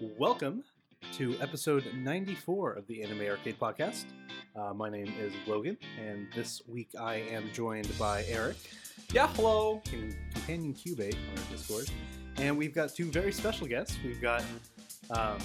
[0.00, 0.64] Welcome
[1.14, 4.04] to episode 94 of the Anime Arcade Podcast.
[4.56, 8.56] Uh, my name is Logan, and this week I am joined by Eric,
[9.12, 9.82] Yeah, hello.
[9.90, 11.90] com- companion Cubate on our Discord,
[12.36, 13.96] and we've got two very special guests.
[14.04, 14.44] We've got
[15.10, 15.38] um,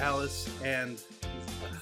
[0.00, 0.98] Alice and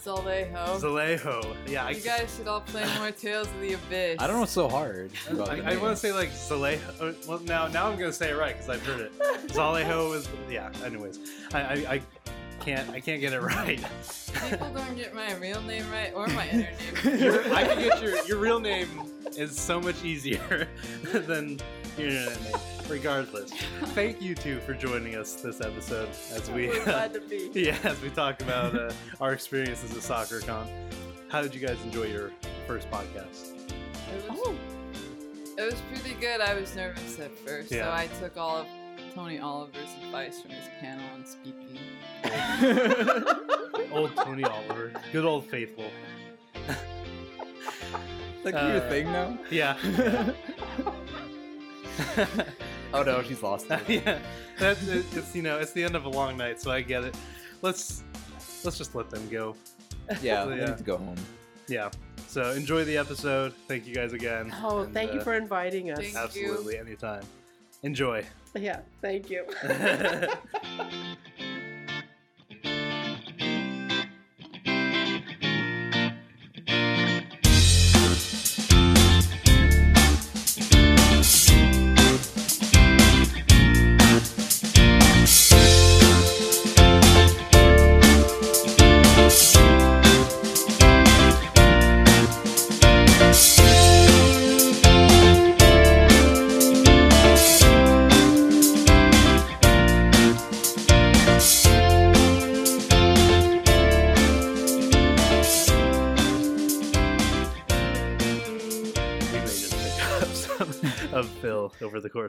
[0.03, 0.81] Zalejo.
[0.81, 1.57] Zalejo.
[1.67, 4.17] Yeah, I, You guys should all play more Tales of the Abyss.
[4.19, 5.11] I don't know what's so hard.
[5.31, 6.81] about the I, I want to say like Zalejo.
[7.01, 9.13] uh, Well, now now I'm gonna say it right because I've heard it.
[9.49, 10.71] Zalejo is yeah.
[10.85, 11.21] Anyways,
[11.55, 12.03] I, I I
[12.65, 13.83] can't I can't get it right.
[14.51, 16.69] People don't get my real name right or my inner
[17.05, 17.19] name.
[17.21, 18.89] Your- I can get your your real name
[19.37, 20.69] is so much easier
[21.13, 21.59] than
[21.99, 22.55] your internet name.
[22.89, 23.51] Regardless,
[23.95, 27.51] thank you two for joining us this episode as we We're glad to be.
[27.55, 30.67] yeah as we talk about uh, our experiences at SakuraCon.
[31.29, 32.31] How did you guys enjoy your
[32.67, 33.53] first podcast?
[34.13, 34.57] It was,
[35.57, 36.41] it was pretty good.
[36.43, 37.85] I was nervous at first, Yeah.
[37.87, 38.67] so I took all of
[39.15, 41.79] Tony Oliver's advice from his panel on speaking.
[43.93, 45.91] Old Tony Oliver, good old faithful.
[48.45, 49.39] like Uh, your thing now.
[49.51, 49.77] Yeah.
[52.95, 53.67] Oh no, she's lost.
[53.71, 53.81] it.
[53.89, 54.19] yeah,
[54.59, 57.05] that's it, it's you know it's the end of a long night, so I get
[57.05, 57.15] it.
[57.63, 58.03] Let's
[58.65, 59.57] let's just let them go.
[60.21, 60.45] yeah, Yeah.
[60.45, 61.17] I need to go home.
[61.69, 61.89] Yeah.
[62.29, 63.55] So enjoy the episode.
[63.67, 64.53] Thank you guys again.
[64.63, 66.01] Oh, And, thank you uh, for inviting us.
[66.01, 67.23] Thank- absolutely anytime.
[67.83, 68.25] Enjoy.
[68.55, 69.47] Yeah, thank you.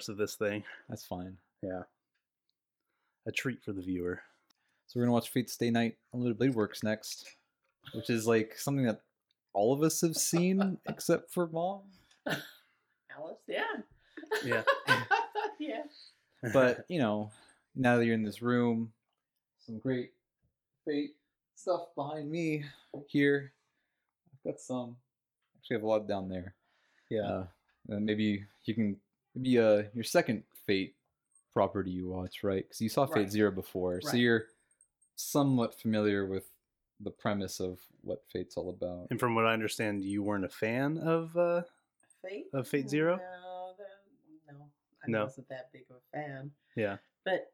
[0.03, 0.64] course of this thing.
[0.90, 1.38] That's fine.
[1.62, 1.84] Yeah.
[3.25, 4.22] A treat for the viewer.
[4.88, 7.25] So we're gonna watch Fate Stay Night Unlimited Blade Works next,
[7.94, 9.02] which is like something that
[9.53, 11.81] all of us have seen except for mom.
[12.28, 13.64] Alice, yeah.
[14.44, 14.64] Yeah.
[15.59, 15.84] yeah.
[16.52, 17.31] But you know,
[17.74, 18.91] now that you're in this room,
[19.66, 20.12] some great
[20.85, 21.16] Fate
[21.56, 22.66] stuff behind me
[23.08, 23.53] here.
[24.34, 24.97] I've got some.
[25.58, 26.56] Actually, I have a lot down there.
[27.09, 27.22] yeah.
[27.22, 27.46] Uh,
[27.90, 28.97] and maybe you can
[29.35, 30.95] maybe uh your second Fate
[31.53, 32.63] property you watch, right?
[32.66, 33.31] Because you saw Fate Right.
[33.31, 34.45] Zero before, so you're
[35.16, 36.45] somewhat familiar with
[36.99, 39.07] the premise of what Fate's all about.
[39.11, 41.61] And from what I understand, you weren't a fan of uh
[42.22, 42.45] Fate?
[42.53, 43.17] Of Fate Zero?
[43.17, 44.59] No, the- no.
[45.05, 45.23] I No.
[45.25, 46.51] wasn't that big of a fan.
[46.75, 46.97] yeah.
[47.25, 47.51] But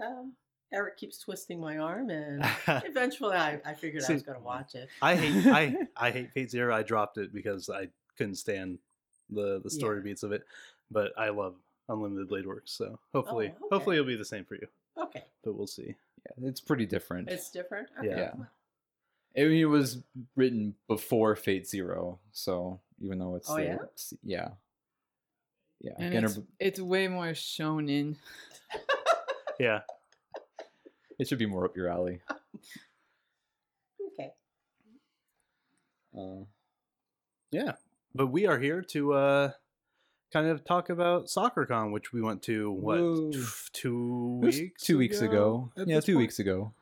[0.00, 0.32] um,
[0.72, 4.44] Eric keeps twisting my arm, and eventually I, I figured See, I was going to
[4.44, 4.88] watch it.
[5.02, 6.74] I hate I I hate Fate Zero.
[6.74, 8.78] I dropped it because I couldn't stand
[9.30, 10.04] the the story Yeah.
[10.04, 10.44] beats of it.
[10.92, 11.54] But I love
[11.88, 13.66] Unlimited Blade Works, so hopefully Oh, okay.
[13.70, 14.66] hopefully it'll be the same for you.
[14.98, 15.24] Okay.
[15.44, 15.94] But we'll see.
[16.38, 17.28] Yeah, it's pretty different.
[17.28, 17.88] It's different?
[18.02, 18.10] Yeah.
[18.10, 18.20] Okay.
[18.20, 19.42] Yeah.
[19.44, 20.02] I mean, it was
[20.36, 23.76] written before Fate Zero, so even though it's Oh, the- yeah?
[23.94, 24.48] s- yeah,
[25.80, 25.92] yeah.
[25.98, 28.16] And Again, it's, it's way more shonen.
[29.58, 29.80] Yeah.
[31.18, 32.20] it should be more up your alley.
[34.08, 34.32] Okay.
[36.16, 36.44] Uh,
[37.50, 37.72] Yeah.
[38.14, 39.52] But we are here to uh
[40.32, 43.32] kind of talk about SakuraCon, which we went to what Woo.
[43.32, 45.70] t- two weeks two weeks ago.
[45.76, 46.22] at Yeah, two point?
[46.22, 46.72] weeks ago.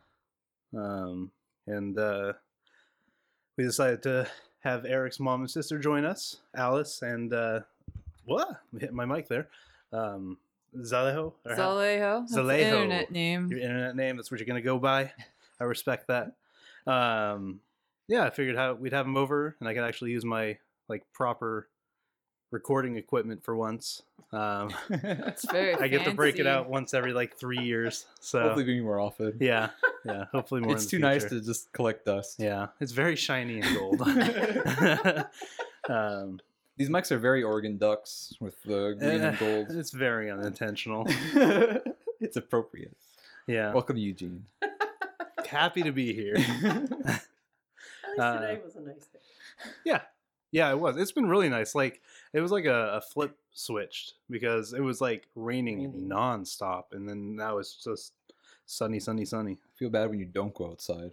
[0.77, 1.31] Um,
[1.66, 2.34] and uh,
[3.56, 4.28] we decided to
[4.60, 7.60] have Eric's mom and sister join us, Alice and uh,
[8.25, 8.49] what?
[8.77, 9.49] I hit my mic there.
[9.93, 10.39] Um,
[10.77, 11.33] Zalejo.
[11.44, 12.28] or how- Zalejo.
[12.31, 12.60] Zalejo.
[12.60, 13.49] internet name.
[13.49, 14.16] Your internet name.
[14.16, 15.12] That's what you're gonna go by.
[15.60, 16.33] I respect that.
[16.87, 17.60] Um,
[18.06, 20.59] yeah, I figured how we'd have him over, and I could actually use my
[20.89, 21.69] like proper
[22.50, 24.03] recording equipment for once.
[24.33, 28.06] Um, It's very I get to break it out once every like three years.
[28.21, 29.37] So Hopefully, be more often.
[29.41, 29.71] yeah,
[30.05, 30.27] yeah.
[30.33, 30.75] Hopefully more.
[30.75, 32.36] it's in too the nice to just collect dust.
[32.39, 34.01] Yeah, it's very shiny and gold.
[35.89, 36.41] um,
[36.77, 39.66] These mics are very Oregon Ducks with the green eh, and gold.
[39.71, 41.07] It's very unintentional.
[42.21, 42.97] it's appropriate.
[43.47, 44.45] Yeah, Welcome, Eugene.
[45.45, 46.36] happy to be here.
[46.36, 47.27] At least
[48.19, 49.19] Uh, today was a nice day.
[49.84, 50.03] Yeah,
[50.53, 50.97] yeah, it was.
[50.97, 51.75] It's been really nice.
[51.75, 52.01] Like
[52.32, 56.09] it was like a, a flip switched because it was like raining Raining.
[56.09, 58.12] nonstop, and then now it's just
[58.66, 59.53] sunny, sunny, sunny.
[59.53, 61.12] I feel bad when you don't go outside.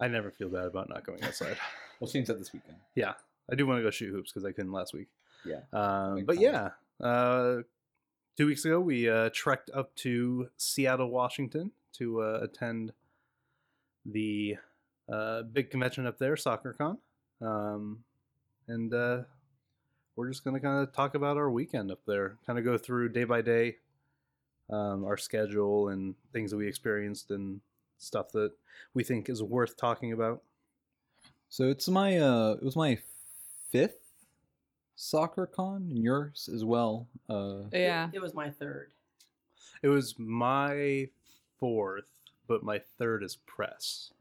[0.00, 1.56] I never feel bad about not going outside.
[1.98, 2.76] We'll change that this weekend.
[2.94, 3.14] yeah,
[3.50, 5.08] I do want to go shoot hoops because I couldn't last week.
[5.46, 5.60] Yeah.
[5.72, 7.62] Um, but yeah, uh,
[8.36, 12.92] two weeks ago we uh, trekked up to Seattle, Washington to uh, attend
[14.04, 14.56] the
[15.10, 16.98] uh, big convention up there, SakuraCon,
[17.40, 18.04] um,
[18.68, 19.22] and uh,
[20.16, 23.10] we're just gonna kind of talk about our weekend up there, kind of go through
[23.10, 23.76] day by day
[24.70, 27.60] um, our schedule and things that we experienced and
[27.98, 28.52] stuff that
[28.94, 30.42] we think is worth talking about.
[31.48, 32.98] So it's my uh, it was my
[33.70, 34.06] fifth
[34.96, 37.06] Sakura Con, and yours as well.
[37.28, 38.08] Uh, Yeah.
[38.12, 38.90] It, was my third.
[39.82, 41.08] It was my
[41.60, 42.06] fourth,
[42.48, 44.12] but my third is press.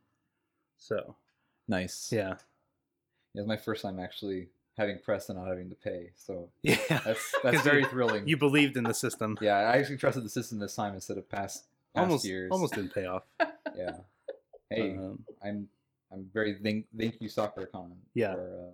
[0.77, 1.15] So
[1.67, 2.11] nice.
[2.11, 2.35] yeah,
[3.33, 6.11] Yeah, it's my first time actually having press and not having to pay.
[6.15, 6.77] So yeah.
[6.89, 8.27] that's that's very you- thrilling.
[8.27, 9.37] You believed in the system.
[9.41, 12.49] yeah, I actually trusted the system this time instead of past, past almost years.
[12.51, 13.23] almost didn't pay off.
[13.77, 13.97] Yeah.
[14.69, 15.67] Hey, Um, I'm
[16.11, 17.91] I'm very thank thank you Sakura Con.
[18.13, 18.35] Yeah.
[18.35, 18.71] For, uh,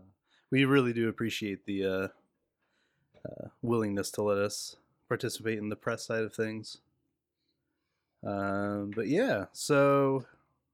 [0.51, 2.07] we really do appreciate the uh,
[3.25, 4.75] uh, willingness to let us
[5.09, 6.77] participate in the press side of things.
[8.25, 10.25] Um, but yeah, so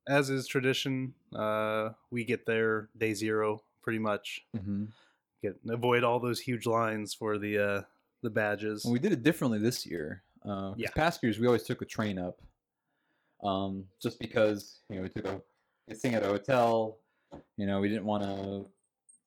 [0.07, 4.43] as is tradition, uh, we get there day zero pretty much.
[4.55, 4.87] mhm.
[5.47, 7.81] Get avoid all those huge lines for the uh,
[8.23, 8.85] the badges.
[8.85, 10.23] We did it differently this year.
[10.45, 10.89] Uh, Yeah.
[10.95, 12.41] Past years, we always took a train up,
[13.43, 16.99] um, just because you know we took a staying at a hotel.
[17.57, 18.69] You know, we didn't want to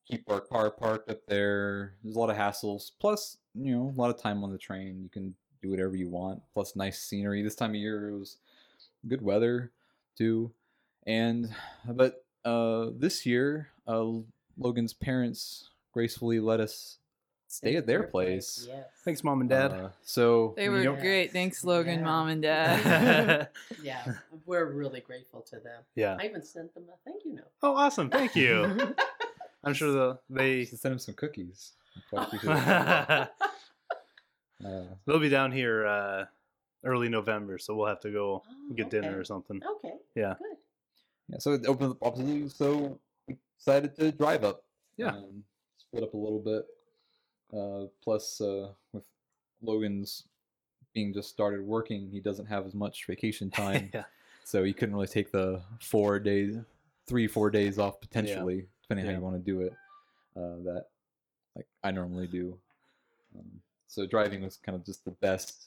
[0.07, 1.95] keep our car parked up there.
[2.03, 2.91] There's a lot of hassles.
[2.99, 5.01] Plus, you know, a lot of time on the train.
[5.03, 6.43] You can do whatever you want.
[6.55, 7.43] Plus, nice scenery.
[7.43, 8.39] This time of year, it was
[9.07, 9.73] good weather
[10.17, 10.53] too.
[11.07, 11.55] And
[11.87, 14.07] but uh, this year, uh,
[14.59, 16.99] Logan's parents gracefully let us
[17.49, 18.67] stay at their place.
[18.69, 18.87] Yes.
[19.05, 19.73] Thanks, mom and dad.
[19.73, 21.33] Uh, so They were don't- great.
[21.33, 22.05] Thanks, Logan, Yeah.
[22.05, 23.49] mom, and dad.
[23.83, 24.05] Yeah,
[24.47, 25.83] we're really grateful to them.
[25.97, 26.17] yeah.
[26.21, 27.51] I even sent them a thank you note.
[27.63, 28.09] Oh, awesome!
[28.11, 28.95] Thank you.
[29.65, 31.73] I'm sure the they You should send him some cookies.
[32.09, 33.29] Quite appreciate it.
[35.07, 36.25] they'll Uh, be down here uh,
[36.85, 39.61] early November, so we'll have to go Oh, get dinner or something.
[39.77, 39.95] Okay.
[40.15, 40.35] Yeah.
[40.39, 40.57] Good.
[41.29, 42.49] yeah, so it opened up opportunity.
[42.49, 42.99] So
[43.57, 44.63] excited to drive up.
[44.97, 45.09] Yeah.
[45.17, 45.45] Um,
[45.91, 46.67] split up a little bit.
[47.53, 49.05] Uh, plus, uh, with
[49.63, 50.25] Logan's
[50.95, 54.05] being just started working, he doesn't have as much vacation time, yeah.
[54.45, 56.57] so he couldn't really take the four days,
[57.07, 59.73] three four days off potentially, depending how you want to do it.
[60.37, 60.87] Uh, that
[61.57, 62.57] like I normally do.
[63.37, 65.67] Um, so driving was kind of just the best.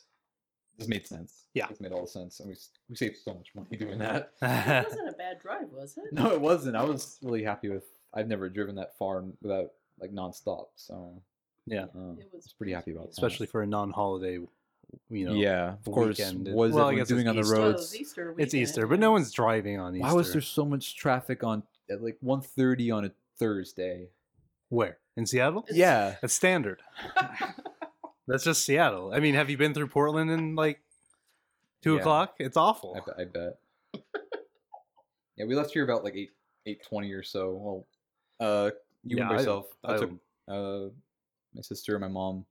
[0.77, 1.43] This made sense.
[1.53, 1.67] Yeah.
[1.69, 2.55] it made all the sense, and we
[2.89, 4.31] we saved so much money doing that.
[4.41, 6.13] It wasn't a bad drive, was it?
[6.13, 6.77] No, it wasn't.
[6.77, 7.83] I was really happy with.
[8.13, 9.71] I've never driven that far without
[10.03, 11.21] like nonstop, so
[11.65, 11.85] yeah.
[11.95, 13.11] um, It I was was pretty happy about that.
[13.11, 14.39] Especially for a non-holiday,
[15.09, 15.33] you know.
[15.33, 16.17] yeah, of course.
[16.19, 16.47] weekend.
[16.49, 17.53] It- What is well, everyone doing on the Easter.
[17.55, 17.81] Well, it roads?
[17.81, 20.07] was Easter It's Easter, but no one's driving on Easter.
[20.07, 24.07] Why was there so much traffic on at like 1.30 on a Thursday?
[24.69, 25.61] Where in Seattle?
[25.63, 26.81] It's- Yeah, That's standard.
[28.27, 29.11] That's just Seattle.
[29.13, 30.81] I mean, have you been through Portland in like
[31.81, 31.99] two Yeah.
[31.99, 32.35] o'clock?
[32.39, 32.95] It's awful.
[32.95, 34.03] I, bet- I bet.
[35.37, 36.31] yeah, we left here about like eight
[36.65, 37.51] eight twenty or so.
[37.51, 37.87] Well,
[38.39, 38.71] uh,
[39.03, 39.67] you Yeah, and myself.
[39.83, 40.11] I, I- took
[40.47, 40.89] uh
[41.55, 42.45] my sister and my mom.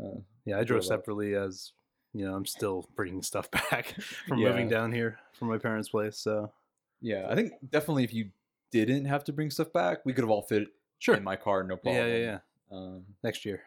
[0.00, 0.84] Uh, yeah, I drove drove up.
[0.84, 1.72] separately as
[2.14, 2.34] you know.
[2.34, 3.94] I'm still bringing stuff back
[4.28, 4.50] from Yeah.
[4.50, 6.16] moving down here from my parents' place.
[6.18, 6.52] So
[7.00, 8.30] yeah, I think definitely if you
[8.70, 11.14] didn't have to bring stuff back, we could have all fit sure.
[11.16, 11.96] in my car, no problem.
[11.96, 12.38] Yeah, yeah, yeah.
[12.76, 13.62] Um, Next year,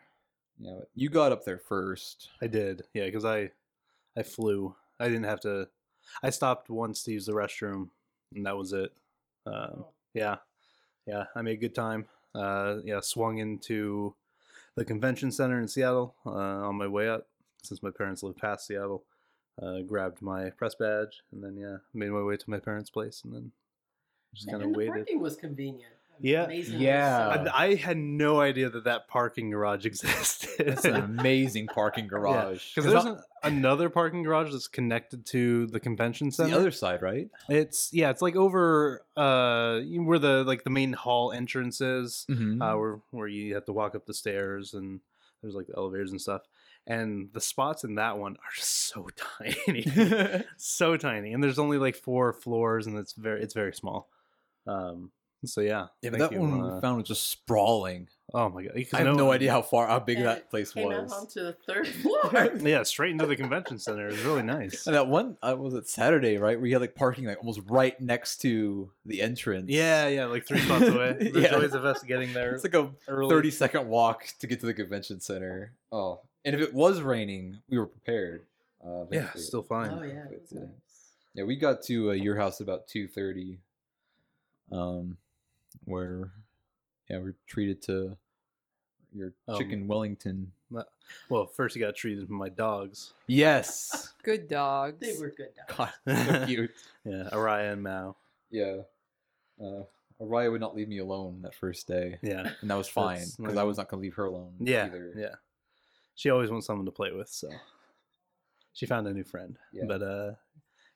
[0.60, 2.30] yeah, but you got up there first.
[2.42, 2.84] I did.
[2.94, 3.52] Yeah, because I
[4.18, 4.74] I flew.
[5.00, 5.68] I didn't have to.
[6.24, 7.90] I stopped once to use the restroom,
[8.34, 8.92] and that was it.
[9.46, 10.38] Um, yeah,
[11.06, 11.26] yeah.
[11.36, 12.06] I made a good time.
[12.34, 14.14] Uh, yeah, swung into
[14.76, 17.28] the convention center in Seattle uh, on my way up,
[17.64, 19.04] since my parents live past Seattle.
[19.62, 23.22] Uh, grabbed my press badge, and then yeah, made my way to my parents' place,
[23.24, 23.52] and then
[24.34, 24.94] just kind of and the waited.
[24.94, 25.94] parking was convenient.
[26.20, 26.44] Yeah.
[26.44, 27.44] Amazingly Yeah.
[27.46, 27.52] so.
[27.52, 30.68] I, I had no idea that that parking garage existed.
[30.68, 32.74] That's an amazing parking garage.
[32.76, 36.58] Because there's an, another parking garage that's connected to the convention It's the center.
[36.58, 37.30] other side, right?
[37.50, 42.62] It's yeah, it's like over uh where the like the main hall entrance is, Mm-hmm.
[42.62, 45.00] uh, where where you have to walk up the stairs and
[45.42, 46.42] there's like the elevators and stuff.
[46.88, 49.08] And the spots in that one are just so
[49.66, 49.86] tiny,
[50.58, 54.10] so tiny, and there's only like four floors, and it's very it's very small.
[54.68, 55.12] Um,
[55.46, 58.08] so yeah, yeah, thank that you, one uh, we found was just sprawling.
[58.36, 58.74] Oh my god!
[58.94, 61.12] I have no, no- idea how far, how big that it place Came was.
[61.12, 62.52] out onto the third floor.
[62.62, 64.08] Yeah, straight into the convention center.
[64.10, 64.86] It was really nice.
[64.86, 66.58] And that one uh, was it Saturday, right?
[66.60, 69.70] Where you had like parking like almost right next to the entrance.
[69.70, 71.18] Yeah, yeah, like three spots away.
[71.34, 71.52] The Yeah.
[71.52, 73.30] joys of us getting there It's like a early.
[73.30, 75.74] 30 second walk to get to the convention center.
[75.92, 78.46] Oh, and if it was raining, we were prepared.
[78.86, 79.44] Uh, Yeah, thankfully.
[79.44, 79.90] still fine.
[79.92, 80.72] Oh yeah, it was But, uh, nice.
[81.34, 83.58] Yeah, we got to uh, your house about 2:30.
[84.72, 85.18] Um,
[85.86, 86.32] where
[87.10, 88.18] yeah, we're treated to
[89.16, 90.52] your Um, chicken Wellington.
[91.30, 93.14] Well, first you got treated by my dogs.
[93.28, 94.14] Yes.
[94.24, 95.00] Good dogs.
[95.00, 95.92] They were good dogs.
[96.06, 96.72] God, so cute.
[97.06, 98.16] Yeah, Araya and Mao.
[98.50, 98.78] yeah.
[99.62, 99.84] Uh,
[100.20, 102.52] Araya would not leave me alone that first day, Yeah.
[102.62, 103.58] and that was fine because nice.
[103.58, 104.54] I was not going to leave her alone.
[104.60, 104.86] Yeah.
[104.88, 105.14] either.
[105.16, 105.36] Yeah.
[106.16, 107.50] She always wants someone to play with, so
[108.74, 109.58] she found a new friend.
[109.72, 109.84] Yeah.
[109.88, 110.32] But uh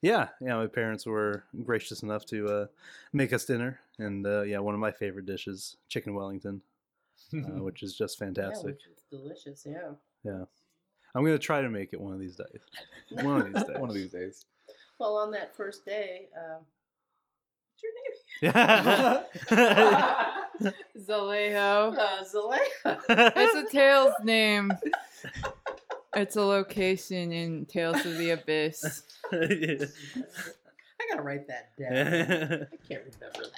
[0.02, 2.66] yeah, yeah, my parents were gracious enough to uh
[3.14, 6.62] make us dinner and uh yeah, one of my favorite dishes, chicken wellington,
[7.34, 8.66] uh, which is just fantastic.
[8.66, 9.66] which is delicious.
[9.66, 9.92] Yeah.
[10.24, 10.44] Yeah.
[11.16, 12.62] I'm going to try to make it one of these days.
[13.24, 13.78] One of these days.
[13.80, 14.46] One of these days.
[15.00, 16.62] Well, on that first day, um,
[17.72, 18.14] what's your name?
[18.42, 19.24] Yeah.
[20.98, 21.98] Zalejo.
[21.98, 23.34] Uh, Zalea.
[23.36, 24.72] It's a Tales name.
[26.16, 29.04] It's a location in Tales of the Abyss.
[29.32, 29.88] I
[31.10, 32.68] gotta write that down.
[32.72, 33.50] I can't remember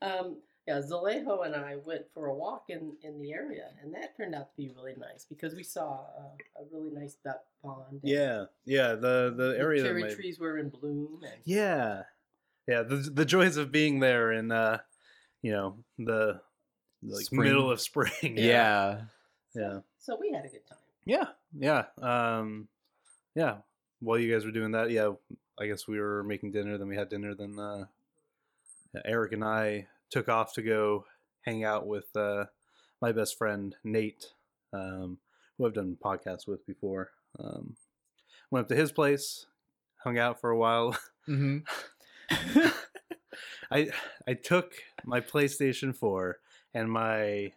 [0.00, 0.18] that.
[0.20, 0.36] Um,
[0.70, 4.34] yeah, Zalejo and I went for a walk in, in the area, and that turned
[4.34, 8.00] out to be really nice because we saw a, a really nice duck pond.
[8.02, 8.44] yeah.
[8.64, 11.20] Yeah, the the the area that cherry my- trees were in bloom.
[11.22, 12.02] And, Yeah,
[12.68, 12.82] yeah.
[12.82, 14.78] The the joys of being there in uh,
[15.42, 16.40] you know, the
[17.02, 17.42] like Spring.
[17.48, 18.12] middle of spring.
[18.36, 19.02] Yeah.
[19.54, 20.78] yeah, So we had a good time.
[21.04, 21.84] yeah, yeah.
[22.00, 22.68] Um,
[23.34, 23.56] yeah.
[24.00, 25.10] While you guys were doing that, yeah,
[25.58, 26.78] I guess we were making dinner.
[26.78, 27.34] Then we had dinner.
[27.34, 27.84] Then uh,
[29.04, 31.04] Eric and I took off to go
[31.42, 32.44] hang out with uh,
[33.00, 34.26] my best friend Nate,
[34.72, 35.18] um,
[35.56, 37.10] who I've done podcasts with before.
[37.38, 37.76] Um,
[38.50, 39.46] went up to his place,
[40.02, 40.96] hung out for a while.
[41.28, 41.58] Mm-hmm.
[43.70, 43.90] I
[44.26, 44.72] I took
[45.04, 46.38] my PlayStation 4
[46.74, 47.52] and my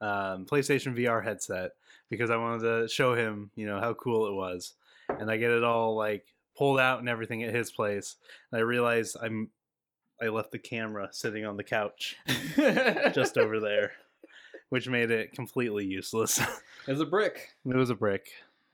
[0.00, 1.72] um, PlayStation VR headset
[2.08, 4.74] because I wanted to show him, you know, how cool it was.
[5.08, 6.24] And I get it all like
[6.56, 8.16] pulled out and everything at his place.
[8.50, 9.50] And I realized I'm
[10.22, 12.16] I left the camera sitting on the couch
[13.12, 13.92] just over there,
[14.68, 16.38] which made it completely useless.
[16.86, 17.50] it was a brick.
[17.64, 18.28] it was a brick.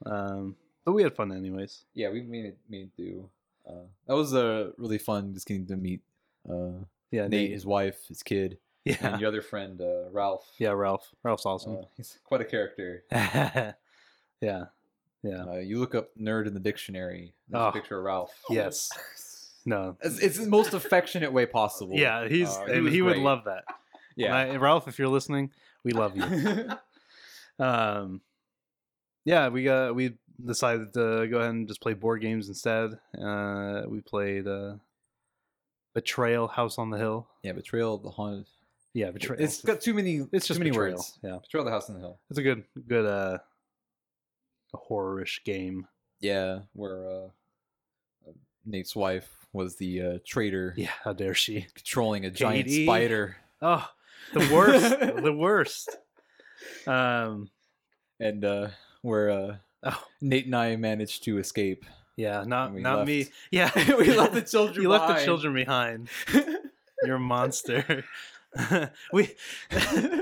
[0.04, 1.84] Um, but we had fun anyways.
[1.94, 3.28] Yeah, we made it made it do.
[3.68, 6.00] Uh, that was uh, really fun just getting to meet
[6.48, 6.70] uh,
[7.10, 7.50] Yeah, Nate, Nate.
[7.52, 8.96] his wife, his kid, Yeah.
[9.00, 10.46] and your other friend uh, Ralph.
[10.58, 11.08] Yeah, Ralph.
[11.24, 11.78] Ralph's awesome.
[11.78, 13.02] Uh, he's quite a character.
[13.10, 13.72] yeah.
[14.40, 15.44] Yeah.
[15.48, 17.34] Uh, you look up nerd in the dictionary.
[17.48, 17.68] There's Oh.
[17.68, 18.32] a picture of Ralph.
[18.48, 18.90] Yes.
[19.66, 19.96] No.
[20.00, 21.96] It's, it's the most affectionate way possible.
[21.96, 23.64] Yeah, he's Uh, and was he would love that.
[24.16, 24.34] Yeah.
[24.34, 25.50] I- Ralph, if you're listening,
[25.84, 26.70] we love you.
[27.58, 28.20] um,
[29.24, 32.92] yeah, we got we decided to go ahead and just play board games instead.
[33.20, 34.74] Uh, we played uh,
[35.94, 37.26] Betrayal, House on the Hill.
[37.42, 38.46] yeah, Betrayal the Haunted.
[38.94, 39.42] Yeah, Betrayal.
[39.42, 40.26] It's got too many.
[40.32, 40.94] it's just too many Betrayal.
[40.96, 41.18] words.
[41.22, 42.18] Yeah, Betrayal the House on the Hill.
[42.30, 43.38] it's a good good uh,
[44.72, 45.86] a horror-ish game.
[46.20, 47.24] Yeah, where uh,
[48.26, 48.32] uh,
[48.64, 51.66] Nate's wife was the uh, traitor Yeah, how dare she?
[51.74, 52.84] controlling a giant Katie.
[52.86, 53.88] spider, Oh,
[54.32, 55.96] the worst, the worst.
[56.86, 57.50] Um,
[58.20, 58.68] and uh,
[59.02, 61.84] where uh, oh Nate and I managed to escape.
[62.16, 63.26] yeah, not not me.
[63.50, 64.82] Yeah, we left the children.
[64.82, 66.08] You left the children behind.
[67.02, 68.04] You're a monster.
[69.12, 69.34] we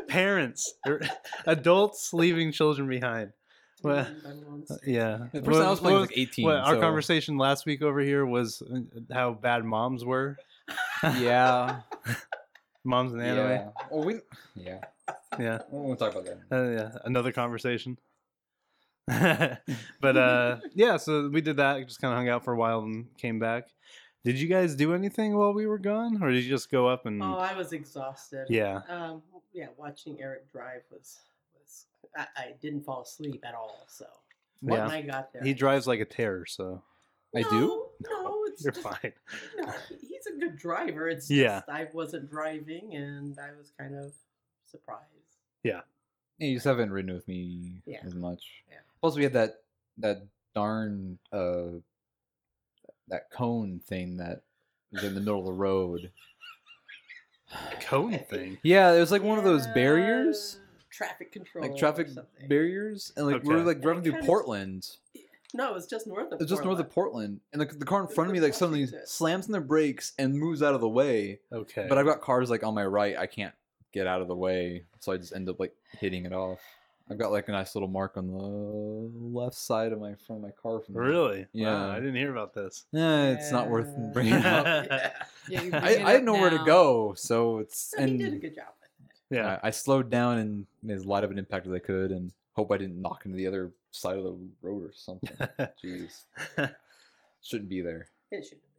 [0.09, 0.75] parents,
[1.47, 3.33] adults leaving children behind.
[3.85, 4.07] Well,
[4.71, 5.27] uh, yeah.
[5.33, 6.45] The person I was playing was What- like 18.
[6.45, 8.81] what, our so- conversation last week over here was uh,
[9.13, 10.37] how bad moms were.
[11.19, 11.81] Yeah.
[12.87, 13.49] Moms in anime.
[13.51, 13.69] yeah.
[13.91, 14.21] Well, we.
[14.55, 14.81] Yeah.
[15.39, 15.59] Yeah.
[15.71, 16.39] We won't talk about that.
[16.51, 16.99] Uh, yeah.
[17.05, 17.99] Another conversation.
[19.07, 22.81] but uh yeah, so we did that, just kind of hung out for a while
[22.81, 23.65] and came back.
[24.25, 27.05] Did you guys do anything while we were gone or did you just go up
[27.05, 28.47] and Oh, I was exhausted.
[28.49, 28.81] Yeah.
[28.89, 29.23] Um,
[29.53, 31.19] yeah, watching Eric drive was was
[32.17, 33.85] I, I didn't fall asleep at all.
[33.89, 34.07] So
[34.61, 34.89] when Yeah.
[34.89, 36.83] I got there, He drives like a terror, so
[37.37, 37.49] I do?
[37.51, 37.89] No,
[38.23, 39.13] no, it's you're just, fine.
[39.59, 41.09] No, he's a good driver.
[41.09, 41.59] It's Yeah.
[41.61, 44.13] just I wasn't driving, and I was kind of
[44.67, 45.03] surprised.
[45.65, 45.81] Yeah,
[46.39, 48.01] you just haven't ridden with me Yeah.
[48.05, 48.63] as much.
[48.71, 48.77] Yeah.
[49.01, 49.63] Plus, we had that
[49.99, 51.79] that darn uh
[53.09, 54.43] that cone thing that
[54.93, 56.11] was in the middle of the road.
[57.81, 58.59] Cone thing.
[58.63, 60.64] Yeah, it was like one of those barriers, Yeah,
[60.95, 62.49] traffic control, like or traffic something.
[62.49, 64.89] barriers, and like we were like driving through kinda- Portland.
[65.57, 66.33] No, it was just north of.
[66.35, 68.55] It was just north of Portland, and the, the car in front of me like
[68.55, 69.07] suddenly Washington.
[69.07, 71.39] slams on the brakes and moves out of the way.
[71.53, 71.87] Okay.
[71.89, 73.17] But I've got cars like on my right.
[73.17, 73.55] I can't
[73.93, 76.59] get out of the way, so I just end up like hitting it off.
[77.09, 80.43] I've got like a nice little mark on the left side of my front of
[80.43, 81.01] my car from that.
[81.01, 81.47] really?
[81.53, 81.73] Yeah.
[81.73, 82.87] Wow, I didn't hear about this.
[82.93, 84.65] Yeah, it's not worth bringing up.
[85.49, 85.61] Yeah.
[85.63, 88.19] Yeah, I, it I didn't up know where to go, so it's So he and
[88.19, 88.84] did a good job with it.
[89.31, 89.59] Yeah.
[89.63, 92.33] I, I slowed down and made as light of an impact as I could, and
[92.55, 95.37] hope I didn't knock into the other side of the road or something.
[95.85, 96.23] Jeez,
[97.43, 98.07] shouldn't be there.
[98.31, 98.71] It should have been.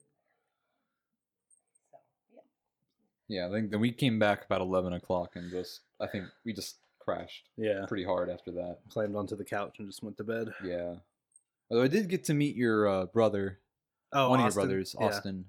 [1.92, 1.98] So
[2.34, 2.42] yeah.
[3.42, 6.54] Yeah, I think then we came back about eleven o'clock and just I think we
[6.54, 7.86] just crashed yeah.
[7.88, 8.80] pretty hard after that.
[8.90, 10.50] Climbed onto the couch and just went to bed.
[10.64, 10.96] Yeah.
[11.70, 13.60] Although I did get to meet your uh, brother,
[14.14, 14.48] Oh, one Austin.
[14.48, 15.08] of your brothers, Yeah.
[15.08, 15.46] Austin.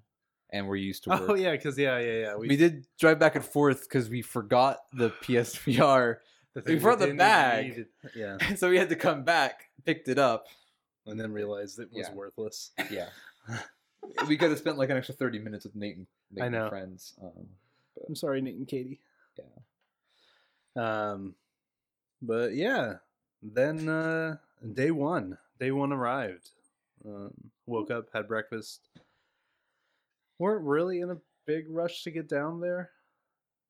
[0.51, 1.23] And we're used to work.
[1.29, 2.37] Oh yeah, because yeah, yeah, yeah.
[2.37, 6.17] We, did drive back and forth because we forgot the PSVR,
[6.55, 7.87] the we brought the bag.
[8.15, 10.47] Yeah, so we had to come back, picked it up.
[11.07, 12.15] and then realized it was Yeah.
[12.15, 12.71] worthless.
[12.91, 13.09] Yeah,
[14.29, 16.69] we could have spent like an extra thirty minutes with Nate and, Nate I know.
[16.69, 17.15] friends.
[17.23, 17.49] Um,
[18.09, 19.01] I'm sorry, Nate and Katie.
[19.39, 19.45] Yeah.
[21.13, 21.35] Um,
[22.23, 22.97] but yeah,
[23.43, 24.37] then uh,
[24.75, 26.51] day one, day one arrived.
[27.05, 27.33] Um,
[27.67, 28.89] woke up, had breakfast.
[30.39, 31.17] Weren't really in a
[31.47, 32.91] big rush to get down there.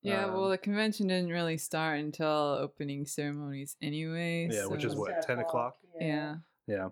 [0.03, 2.29] Yeah, well, Um, the convention didn't really start until
[2.61, 4.49] opening ceremonies anyway.
[4.51, 5.77] Yeah, which is what, 10 o'clock?
[6.01, 6.37] Yeah.
[6.67, 6.91] Yeah.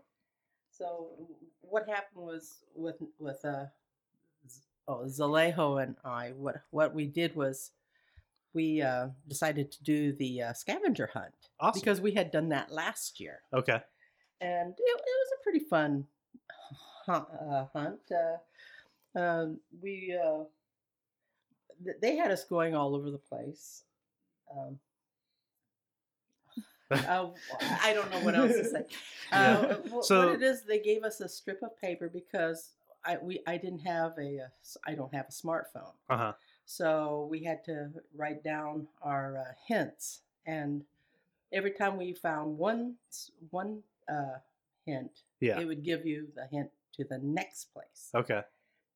[0.70, 1.10] So
[1.60, 3.66] what happened was with with uh
[4.88, 7.70] oh Zalejo and I what what we did was
[8.52, 11.80] we uh, decided to do the uh, scavenger hunt Awesome.
[11.80, 13.80] because we had done that last year okay.
[14.40, 16.06] and it, it was a pretty fun
[17.06, 17.26] hunt.
[17.40, 18.00] Uh, hunt.
[19.14, 20.44] Uh, um, we uh,
[21.84, 23.84] th- they had us going all over the place.
[24.56, 24.78] Um,
[26.90, 27.28] uh,
[27.82, 28.84] I don't know what else to say.
[29.32, 32.70] Uh, wh- So- what it is, they gave us a strip of paper because
[33.04, 36.32] I we I didn't have a uh, s- I don't have a smartphone, Uh huh.
[36.66, 40.20] so we had to write down our uh, hints.
[40.46, 40.84] And
[41.52, 42.94] every time we found one
[43.50, 44.38] one uh,
[44.86, 45.58] hint, Yeah.
[45.58, 48.10] it would give you the hint to the next place.
[48.14, 48.42] Okay.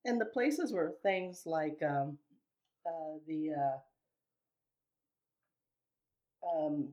[0.04, 2.18] And the places were things like um,
[2.86, 3.76] uh, the uh,
[6.66, 6.88] um,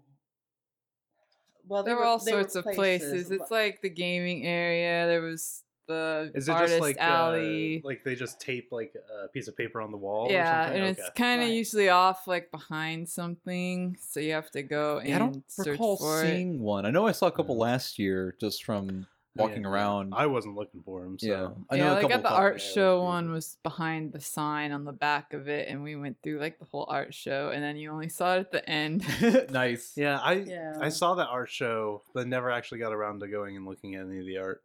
[1.67, 3.29] well, they There were all they were sorts of places.
[3.29, 5.07] li- It's like the gaming area.
[5.07, 7.81] There was the Is it artist just like alley.
[7.83, 8.93] Uh, like they just tape like
[9.23, 10.27] a piece of paper on the wall?
[10.31, 10.81] yeah, or something?
[10.81, 11.53] and it's kind of Right.
[11.53, 15.67] usually off like behind something, so you have to go and yeah, I don't search
[15.67, 16.27] recall for it.
[16.35, 16.85] seeing one.
[16.85, 19.05] I know I saw a couple last year just from
[19.35, 20.13] walking Yeah, around.
[20.15, 21.19] I wasn't looking for him.
[21.19, 21.27] So.
[21.27, 23.57] yeah, I know yeah, a like at the art yeah, it was show one was
[23.63, 26.85] behind the sign on the back of it, and we went through like the whole
[26.89, 29.05] art show, and then you only saw it at the end.
[29.51, 29.93] nice.
[29.95, 30.77] Yeah, I Yeah.
[30.79, 34.05] I saw that art show, but never actually got around to going and looking at
[34.05, 34.61] any of the art.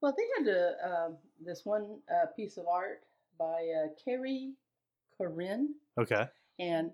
[0.00, 0.74] Well, they had a,
[1.06, 3.02] um, this one uh, piece of art
[3.38, 3.44] by
[3.84, 4.52] uh, Carrie
[5.16, 6.26] Corinne, Okay.
[6.60, 6.90] and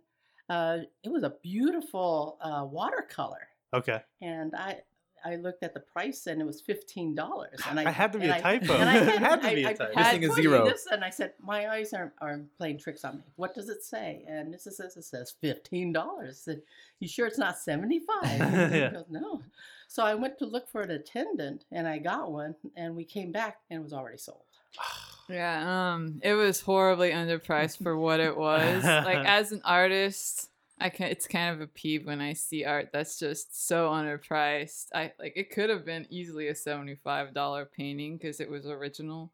[0.49, 3.49] uh, it was a beautiful uh, watercolor.
[3.75, 4.01] Okay.
[4.23, 4.81] And I
[5.25, 7.59] I looked at the price, and it was fifteen dollars.
[7.69, 8.75] And I I had to be and a I- typo.
[8.75, 9.93] And I had, had to be a I typo.
[9.95, 10.65] had Missing a zero.
[10.67, 13.23] This, and I said, my eyes are, are playing tricks on me.
[13.37, 14.25] What does it say?
[14.29, 16.39] And this is it says fifteen dollars.
[16.41, 16.61] Said,
[17.01, 18.39] you sure it's not seventy five?
[18.75, 18.91] Yeah.
[18.93, 19.43] Goes, no.
[19.89, 23.33] So I went to look for an attendant, and I got one, and we came
[23.33, 24.43] back, and it was already sold.
[25.27, 28.85] Yeah, um, it was horribly underpriced for what it was.
[28.85, 32.91] like as an artist, I can it's kind of a peeve when I see art
[32.93, 34.87] that's just so underpriced.
[34.95, 39.33] I like it could have been easily a seventy-five dollar painting because it was original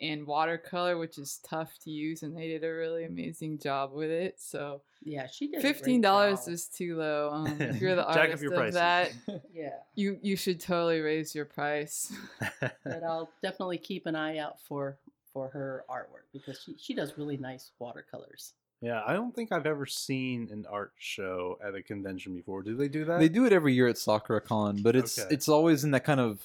[0.00, 4.10] and watercolor, which is tough to use, and they did a really amazing job with
[4.10, 4.40] it.
[4.40, 5.58] So Yeah, she did.
[5.58, 6.54] a great fifteen dollars job.
[6.54, 7.30] is too low.
[7.32, 8.74] Um, if you're the Jack up artist your of prices.
[8.74, 9.12] that,
[9.54, 12.12] Yeah, you you should totally raise your price.
[12.60, 12.74] but
[13.06, 14.98] I'll definitely keep an eye out for
[15.32, 18.54] for her artwork because she she does really nice watercolors.
[18.82, 22.62] Yeah, I don't think I've ever seen an art show at a convention before.
[22.62, 23.20] Do they do that?
[23.20, 25.32] They do it every year at SakuraCon, but it's Okay.
[25.32, 26.42] it's always in that kind of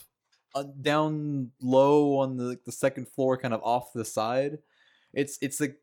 [0.55, 4.59] uh, down low on the like, the second floor, kind of off the side.
[5.13, 5.75] It's it's the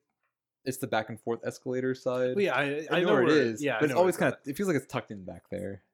[0.65, 2.37] it's the back and forth escalator side.
[2.37, 3.63] Well, yeah, I, I, know, where it is.
[3.63, 5.83] Yeah, but it's always kind of it feels like it's tucked in back there.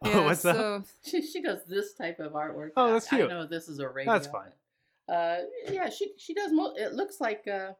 [0.00, 0.54] Oh, what's that?
[0.54, 2.70] so She she does this type of artwork.
[2.76, 3.30] Oh, I- that's I cute.
[3.30, 4.12] know this is a radio.
[4.12, 4.52] That's fine.
[5.08, 5.38] Uh,
[5.70, 6.52] yeah, she she does.
[6.52, 7.72] Mo- it looks like uh,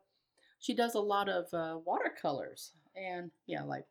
[0.61, 3.85] she does a lot of uh, watercolors, and yeah, like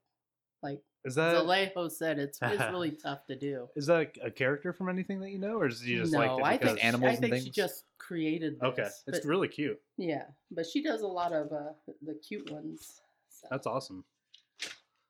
[0.63, 3.67] like Is that Zalejo said, it's it's really tough to do.
[3.75, 6.19] is that a, a character from anything that you know, or is you just no,
[6.37, 8.63] like I it think animals I and think she just created this.
[8.69, 9.79] okay, it's but- really cute.
[9.97, 13.01] yeah, but she does a lot of uh, the cute ones.
[13.29, 14.03] So, That's awesome.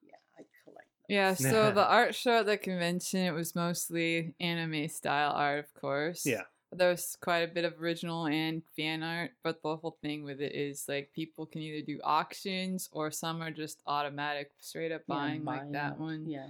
[0.04, 0.86] yeah, I collect.
[0.86, 1.06] Them.
[1.08, 5.74] Yeah, so the art show at the convention, it was mostly anime style art, of
[5.80, 6.26] course.
[6.26, 6.42] Yeah.
[6.70, 10.24] But There was quite a bit of original and fan art, but the whole thing
[10.24, 14.92] with it is like people can either do auctions or some are just automatic, straight
[14.92, 16.00] up Yeah, buying like that it.
[16.00, 16.26] one.
[16.30, 16.48] Yeah.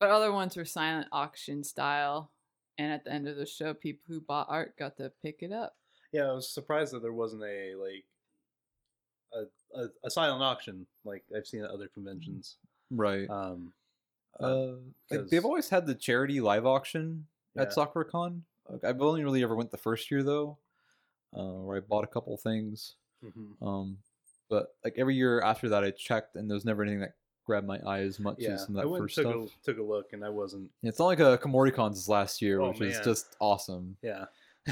[0.00, 2.30] But other ones were silent auction style.
[2.78, 5.52] And at the end of the show, people who bought art got to pick it
[5.52, 5.76] up.
[6.10, 8.04] Yeah, I was surprised that there wasn't a like
[9.32, 12.56] a, a, a silent auction like I've seen at other conventions.
[12.90, 13.30] Right.
[13.30, 13.72] Um,
[14.40, 17.84] Uh, like 'cause- they've always had the charity live auction at Yeah.
[17.84, 18.32] SakuraCon.
[18.32, 18.42] Like,
[18.82, 20.58] I've only really ever went the first year though,
[21.36, 22.94] uh, where I bought a couple things.
[23.24, 23.66] mhm.
[23.66, 23.98] Um,
[24.48, 27.14] but like every year after that, I checked, and there was never anything that
[27.46, 29.26] grabbed my eye as much yeah, as some of I that went and first took
[29.48, 29.58] stuff.
[29.62, 30.70] a, took a look and I wasn't.
[30.82, 33.96] It's not like a Kumoricons last year, Oh, which is just awesome.
[34.02, 34.26] Yeah,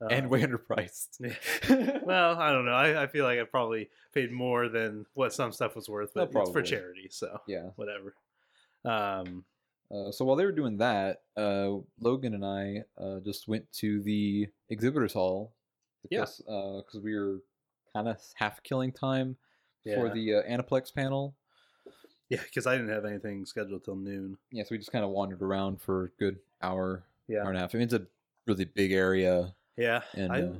[0.00, 1.20] and Um, way underpriced.
[2.06, 2.72] well, I don't know.
[2.72, 6.30] I, I feel like I probably paid more than what some stuff was worth, but
[6.32, 7.70] it's for charity, so yeah.
[7.76, 8.14] whatever.
[8.84, 9.44] Um,
[9.90, 14.02] Uh, so while they were doing that, uh, Logan and I uh, just went to
[14.02, 15.52] the exhibitors hall
[16.10, 16.20] Yeah.
[16.20, 16.38] because
[16.84, 17.38] because we were
[17.94, 19.36] kind of half killing time
[19.84, 20.12] for Yeah.
[20.12, 21.34] the uh, Aniplex panel.
[22.28, 24.36] yeah, because I didn't have anything scheduled till noon.
[24.50, 27.56] Yeah, so we just kind of wandered around for a good hour, Yeah, hour and
[27.56, 27.74] a half.
[27.74, 28.06] I mean, it's a
[28.46, 29.54] really big area.
[29.76, 30.02] yeah.
[30.12, 30.52] And, I, uh,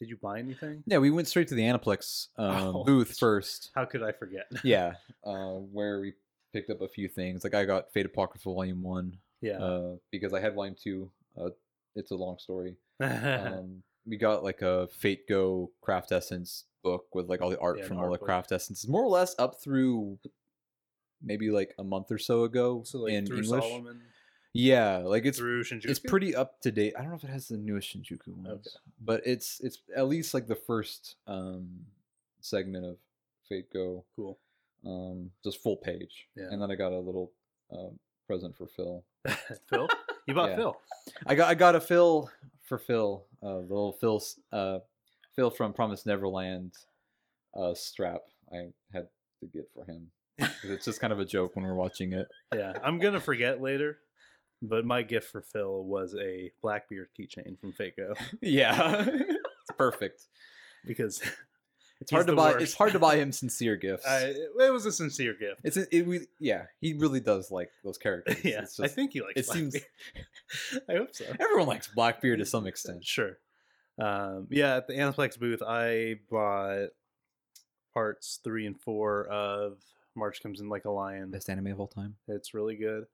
[0.00, 0.82] did you buy anything?
[0.86, 2.84] Yeah, we went straight to the Aniplex um, Oh.
[2.84, 3.70] booth first.
[3.76, 4.46] How could I forget?
[4.64, 6.14] Yeah, uh, where we
[6.56, 7.44] picked up a few things.
[7.44, 9.58] Like I got Fate Apocrypha Volume One yeah.
[9.58, 11.10] uh, because I had Volume Two.
[11.38, 11.50] Uh,
[11.94, 12.76] it's a long story.
[13.00, 17.78] um, we got like a Fate Go Craft Essence book with like all the art
[17.78, 18.16] Yeah, from all the.
[18.16, 20.18] Craft Essences, more or less up through
[21.22, 23.62] maybe like a month or so ago so like in through English.
[23.62, 24.00] Solomon,
[24.54, 26.94] Yeah, like it's it's pretty up to date.
[26.96, 30.32] I don't know if it has the newest Shinjuku ones, but it's it's at least
[30.32, 31.68] like the first um
[32.40, 32.96] segment of
[33.46, 34.38] Fate Go, cool.
[34.86, 36.26] Um, just full page.
[36.36, 36.46] Yeah.
[36.50, 37.32] And then I got a little
[37.72, 39.04] um, present for Phil.
[39.68, 39.88] Phil,
[40.26, 40.56] you bought Yeah.
[40.56, 40.76] Phil.
[41.26, 42.30] I got I got a Phil
[42.62, 44.78] for Phil, uh, the little Phil's uh,
[45.34, 46.72] Phil from Promise Neverland
[47.54, 48.20] uh, strap.
[48.52, 49.08] I had
[49.40, 50.10] to get for him.
[50.64, 52.26] it's just kind of a joke when we're watching it.
[52.54, 53.98] Yeah, I'm gonna forget later,
[54.62, 60.22] but my gift for Phil was a Blackbeard keychain from Faco Yeah, it's perfect.
[60.86, 61.22] because
[62.00, 62.52] It's hard to buy.
[62.52, 62.62] worst.
[62.62, 64.06] It's hard to buy him sincere gifts.
[64.06, 65.60] I, it was a sincere gift.
[65.64, 68.36] It's a, it, we, yeah, he really does like those characters.
[68.44, 69.32] yeah, It's I think he likes.
[69.36, 69.76] it seems-
[70.88, 71.24] I hope so.
[71.40, 73.04] everyone likes Blackbeard to some extent.
[73.04, 73.38] Sure.
[73.98, 76.88] Um, yeah, at the Aniplex booth, I bought
[77.94, 79.78] parts three and four of
[80.14, 81.30] March Comes in Like a Lion.
[81.30, 82.16] Best anime of all time.
[82.28, 83.04] It's really good.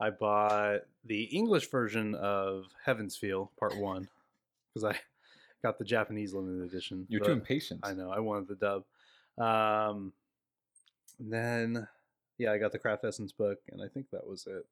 [0.00, 4.08] I bought the English version of Heaven's Feel Part One
[4.72, 4.98] because I
[5.62, 7.06] got the Japanese limited edition.
[7.08, 7.80] You're too impatient.
[7.82, 8.84] I know I wanted the dub.
[9.44, 10.12] Um,
[11.18, 11.88] and then
[12.38, 14.64] yeah, I got the Craft Essence book, and I think that was it.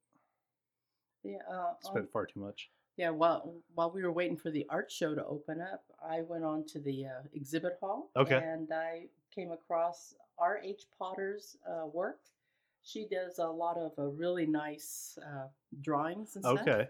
[1.25, 2.71] Yeah, uh, Spent on- far too much.
[2.97, 3.11] yeah.
[3.11, 6.65] While while we were waiting for the art show to open up, I went on
[6.67, 8.11] to the uh, exhibit hall.
[8.17, 8.37] Okay.
[8.37, 10.61] And I came across R.
[10.63, 10.85] H.
[10.99, 12.21] Potter's uh, work.
[12.85, 15.49] She does a lot of uh, really nice uh,
[15.81, 16.61] drawings and stuff.
[16.61, 16.89] Okay.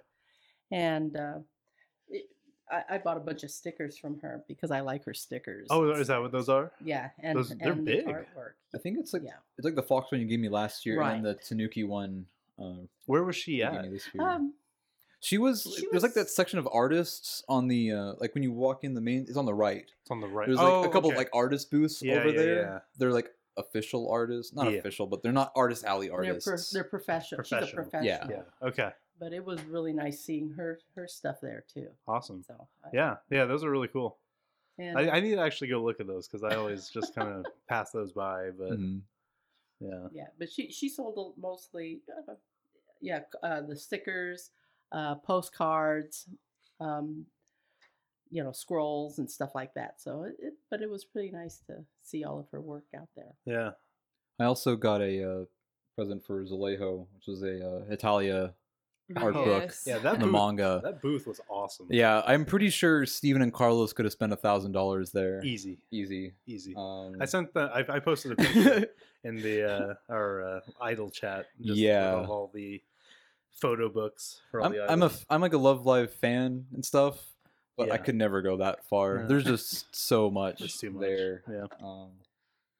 [0.70, 1.44] And uh, it,
[2.70, 5.68] I, I bought a bunch of stickers from her because I like her stickers.
[5.70, 6.72] Oh, is that what those are?
[6.84, 8.04] Yeah, and Those- they're and big.
[8.06, 8.52] The artwork.
[8.74, 9.36] I think it's like Yeah.
[9.58, 11.36] it's like the Fox one you gave me last year and Right.
[11.36, 12.26] the Tanuki one
[12.58, 13.90] uh, Where was she at?
[13.90, 14.26] this year.
[14.28, 14.54] Um,
[15.20, 18.52] she was she there's like that section of artists on the uh, like when you
[18.52, 19.90] walk in the main it's on the right.
[20.02, 20.46] It's on the right.
[20.46, 21.18] There's like Oh, a couple okay.
[21.18, 22.60] like artist booths Yeah, over yeah, there.
[22.62, 22.78] yeah.
[22.98, 24.78] They're like official artists, not Yeah.
[24.78, 26.46] official, but they're not artist alley they're, artists.
[26.46, 27.42] pro- they're professional.
[27.42, 27.82] She's a Professional.
[27.84, 28.30] professional.
[28.30, 28.42] Yeah.
[28.62, 28.68] Yeah.
[28.68, 28.90] Okay.
[29.18, 31.88] But it was really nice seeing her her stuff there too.
[32.06, 32.42] Awesome.
[32.42, 33.16] So I- Yeah.
[33.30, 33.44] Yeah.
[33.46, 34.18] Those are really cool.
[34.78, 37.30] and I, I need to actually go look at those because I always just kind
[37.30, 38.50] of pass those by.
[38.50, 39.00] But Mhm.
[39.80, 40.08] yeah.
[40.12, 42.34] yeah, but she she sold mostly, uh,
[43.00, 44.50] yeah, uh, the stickers,
[44.92, 46.28] uh, postcards,
[46.80, 47.24] um,
[48.30, 49.98] you know, scrolls and stuff like that.
[50.00, 53.08] So it, it, but it was pretty nice to see all of her work out
[53.16, 53.34] there.
[53.46, 53.70] Yeah.
[54.38, 55.44] I also got a uh,
[55.94, 58.52] present for Zalejo, which was a uh, Italia
[59.14, 59.84] art Oh, book, Yes.
[59.86, 59.98] Yeah.
[59.98, 60.80] That the booth, manga.
[60.82, 61.86] that booth was awesome.
[61.90, 65.44] Yeah, I'm pretty sure Steven and Carlos could have spent a thousand dollars there.
[65.44, 65.78] Easy.
[65.90, 66.32] Easy.
[66.46, 66.74] Easy.
[66.76, 67.70] Um, I sent the.
[67.72, 68.86] I, I posted a picture
[69.24, 71.46] in the uh, our uh, idol chat.
[71.62, 72.12] Just Yeah.
[72.14, 72.82] Of all the
[73.52, 75.20] photo books for all I'm, the I'm a idols.
[75.20, 77.18] f- I'm like a Love Live fan and stuff,
[77.76, 79.18] but I could never go that far.
[79.20, 79.26] Yeah.
[79.28, 81.00] There's just so much It's too much.
[81.02, 81.42] there.
[81.48, 81.66] Yeah.
[81.82, 82.10] Um,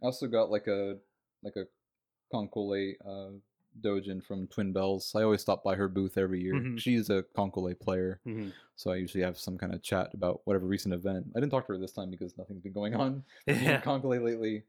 [0.03, 0.97] I also got like a
[1.43, 1.67] like a
[2.35, 3.31] Kancolle uh,
[3.81, 5.13] Doujin from Twin Bells.
[5.15, 6.55] I always stop by her booth every year.
[6.55, 6.79] Mhm.
[6.79, 8.53] She's a Kancolle player, Mhm.
[8.75, 11.27] so I usually have some kind of chat about whatever recent event.
[11.35, 13.81] I didn't talk to her this time because nothing's been going on Yeah.
[13.83, 14.65] Kancolle lately.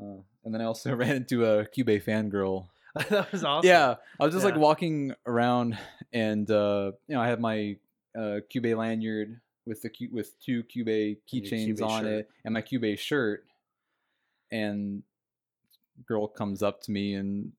[0.00, 2.68] Uh, and then I also ran into a Cube fangirl
[3.10, 3.68] that was awesome.
[3.68, 5.78] yeah, I was just like walking around,
[6.14, 7.76] and uh, you know, I have my
[8.16, 12.12] uh, lanyard with the with two Cube keychains on shirt.
[12.12, 13.44] it, and my Cube shirt.
[14.50, 15.02] And
[16.06, 17.52] girl comes up to me and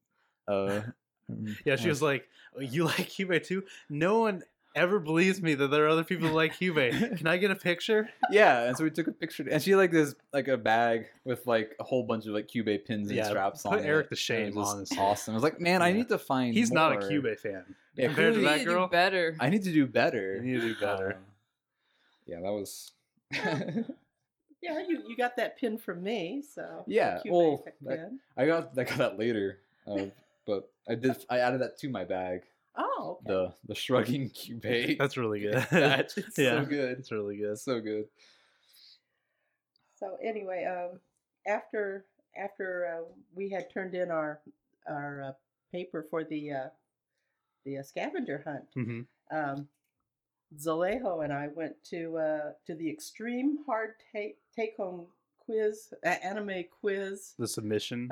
[0.47, 0.81] uh,
[1.65, 1.75] Yeah.
[1.75, 3.63] She was like, "Oh, "You like Cube too?
[3.89, 4.43] No one
[4.75, 6.75] ever believes me that there are other people who like Cube.
[6.77, 9.77] Can I get a picture?" yeah, and so we took a picture, and she had,
[9.77, 13.17] like this like a bag with like a whole bunch of like Cube pins and
[13.17, 13.85] Yeah, straps put on it.
[13.85, 14.97] Eric to and it shame, was just.
[14.97, 15.33] Awesome.
[15.33, 16.53] I was like, man, I need to find.
[16.53, 17.09] He's not a more.
[17.09, 17.63] Cube fan.
[17.95, 18.87] Yeah, compared to that need to girl.
[18.87, 19.35] do better.
[19.41, 20.35] I need to do better.
[20.35, 21.13] You need to do better.
[21.13, 21.17] Uh,
[22.25, 22.91] yeah, that was.
[24.61, 28.83] Yeah, you, you got that pin from me, so Yeah, well, that- I got I
[28.83, 30.05] got that later, uh,
[30.47, 32.41] but I did I added that to my bag.
[32.75, 33.33] Oh, okay.
[33.33, 34.97] the the shrugging cubate.
[34.97, 35.65] That's really good.
[35.69, 36.61] That's it's Yeah.
[36.63, 36.97] so good.
[36.99, 37.51] It's really good.
[37.51, 38.05] It's so good.
[39.95, 40.99] So anyway, um,
[41.47, 42.05] after
[42.35, 43.05] after uh,
[43.35, 44.39] we had turned in our
[44.87, 45.31] our uh,
[45.71, 46.67] paper for the uh,
[47.65, 49.01] the uh, scavenger hunt, hmm
[49.35, 49.67] um,
[50.57, 55.07] Zalejo and I went to uh, to the extreme hard take take home
[55.39, 57.33] quiz, uh, anime quiz.
[57.39, 58.09] The submission.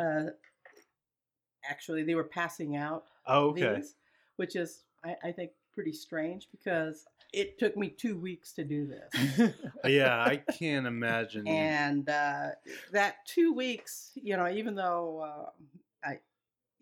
[1.70, 3.76] Actually, they were passing out oh, okay.
[3.76, 3.96] these,
[4.38, 8.88] which is I, I think pretty strange because it took me two weeks to do
[8.88, 9.54] this.
[9.86, 11.48] yeah, I can't imagine.
[11.48, 12.50] and uh,
[12.92, 16.20] that two weeks, you know, even though uh, I,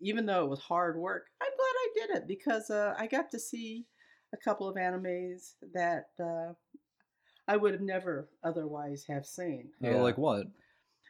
[0.00, 3.30] even though it was hard work, I'm glad I did it because uh, I got
[3.32, 3.86] to see
[4.32, 6.52] a couple of animes that uh,
[7.48, 9.70] I would have never otherwise have seen.
[9.82, 10.02] Oh, Yeah.
[10.02, 10.46] like what?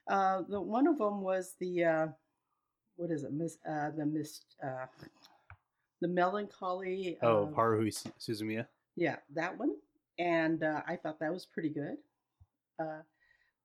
[0.08, 2.06] Uh, the one of them was the uh,
[2.96, 3.32] what is it?
[3.32, 4.86] Miss uh, the miss uh,
[6.00, 7.18] the melancholy.
[7.22, 8.66] oh, of- Haruhi Su- Suzumiya.
[8.96, 9.76] yeah, that one.
[10.18, 11.96] And uh, I thought that was pretty good.
[12.78, 13.00] Uh,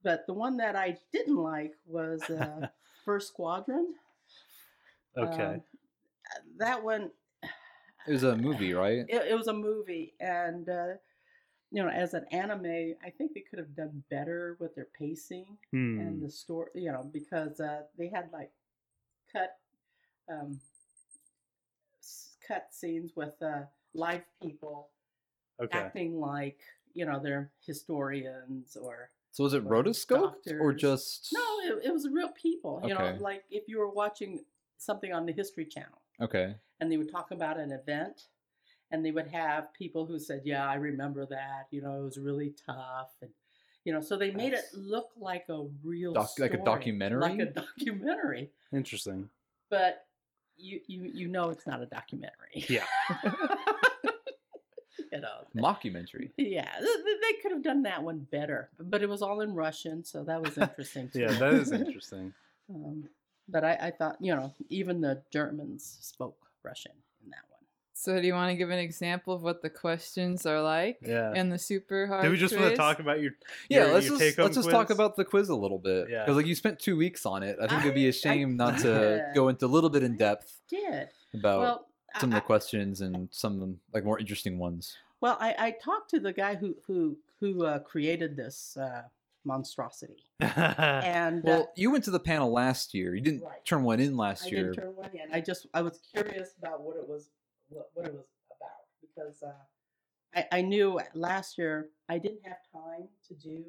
[0.04, 2.68] but the one that I didn't like was uh,
[3.06, 3.94] First Squadron.
[5.18, 5.44] Okay.
[5.44, 5.62] Um,
[6.58, 7.12] that one,
[8.08, 9.06] It was a movie, right?
[9.10, 10.14] it, it was a movie.
[10.20, 10.94] And, uh,
[11.72, 15.46] you know, as an anime, I think they could have done better with their pacing
[15.72, 16.00] Hmm.
[16.00, 18.52] and the story, you know, because uh, they had like
[19.32, 19.56] cut
[20.32, 20.60] um,
[22.48, 23.62] cut scenes with uh,
[23.94, 24.90] live people
[25.62, 25.78] okay.
[25.78, 26.60] acting like
[26.94, 31.30] you know they're historians or So was it rotoscoped or just?
[31.34, 31.42] no
[31.78, 34.40] it, it was real people you know like if you were watching
[34.78, 36.56] something on the history channel Okay.
[36.80, 38.24] and they would talk about an event
[38.92, 42.18] and they would have people who said yeah i remember that you know it was
[42.18, 43.30] really tough and
[43.86, 47.20] you know so they made it look like a real Doc- like a documentary?
[47.22, 49.30] like a documentary Interesting.
[49.70, 50.06] but
[50.58, 52.86] you you you know it's not a documentary Yeah.
[55.12, 56.32] you know Mockumentary.
[56.38, 59.54] Yeah, th- th- they could have done that one better, but it was all in
[59.54, 61.22] Russian, so that was interesting too.
[61.22, 62.34] Yeah, that is interesting.
[62.70, 63.06] Um,
[63.48, 67.09] but I, I thought, you know, even the Germans spoke Russian in that one.
[68.02, 71.34] So do you want to give an example of what the questions are like Yeah.
[71.34, 72.22] in the super hard?
[72.24, 73.32] Did we just want to talk about your
[73.70, 76.08] Yeah, let's your just let's just talk about the quiz a little bit.
[76.10, 76.24] Yeah.
[76.24, 77.58] Because like you spent two weeks on it.
[77.62, 78.84] I think it'd be a shame I not to
[79.28, 79.36] did.
[79.36, 81.88] go into a little bit in depth Did about well.
[82.22, 84.96] some of the questions and some of them like more interesting ones.
[85.20, 89.02] well, I, I talked to the guy who who who uh, created this uh,
[89.44, 93.14] monstrosity, and uh, Well, you went to the panel last year.
[93.16, 93.64] You didn't Right.
[93.66, 94.64] turn one in last I year.
[94.72, 95.34] didn't turn one in.
[95.34, 97.30] I just I was curious about what it was
[97.70, 98.26] what, what it was
[98.58, 99.54] about because uh,
[100.36, 103.64] I I knew last year I didn't have time to do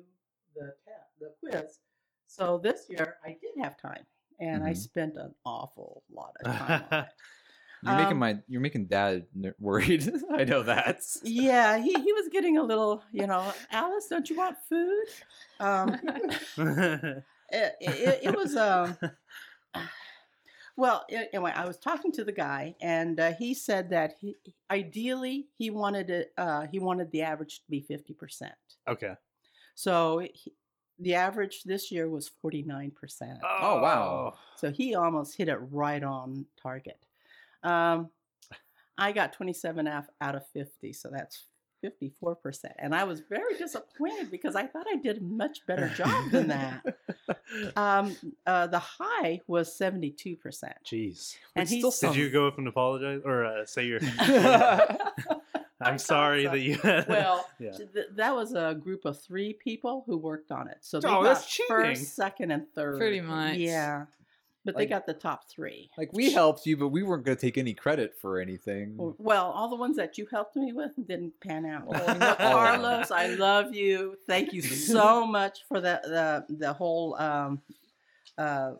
[0.55, 1.79] the te- the quiz,
[2.27, 4.05] so this year I did have time
[4.39, 4.77] and I Mhm.
[4.77, 7.09] spent an awful lot of time on it.
[7.83, 9.27] You're making Um, my you're making dad
[9.59, 10.11] worried.
[10.35, 11.01] I know that.
[11.23, 15.07] Yeah, he, he was getting a little, you know, Alice, don't you want food?
[15.61, 15.97] Um,
[16.59, 17.25] it,
[17.81, 18.99] it, it was um
[20.81, 24.35] well anyway i was talking to the guy and uh, he said that he
[24.71, 28.51] ideally he wanted it uh, he wanted the average to be 50%
[28.89, 29.13] okay.
[29.75, 30.53] so he,
[30.99, 32.93] the average this year was 49%
[33.43, 34.35] Oh, wow.
[34.57, 36.99] so he almost hit it right on target
[37.63, 38.09] um,
[38.97, 41.47] i got 27 out out of 50 so that's
[41.83, 46.31] 54% and i was very disappointed because i thought i did a much better job
[46.31, 46.83] than that
[47.77, 48.17] um,
[48.47, 50.27] uh, the high was 72%.
[50.87, 51.37] Jeez.
[51.57, 53.99] And he still Did you go up and apologize or uh, say you're?
[54.19, 54.99] I
[55.81, 56.51] I'm sorry so.
[56.51, 56.79] that you.
[57.09, 57.73] well, Yeah.
[57.73, 60.79] th- that was a group of three people who worked on it.
[60.81, 61.69] So they Oh, got that's cheating.
[61.69, 62.99] first, second, and third.
[62.99, 63.57] Pretty much.
[63.57, 64.05] Yeah.
[64.65, 65.91] But they got the top three.
[65.97, 69.15] like we helped you, but we weren't going to take any credit for anything.
[69.19, 71.87] Well, all the ones that you helped me with didn't pan out.
[71.89, 74.17] Well, Carlos, I love you.
[74.27, 77.63] Thank you so much for the the the whole um,
[78.37, 78.73] uh,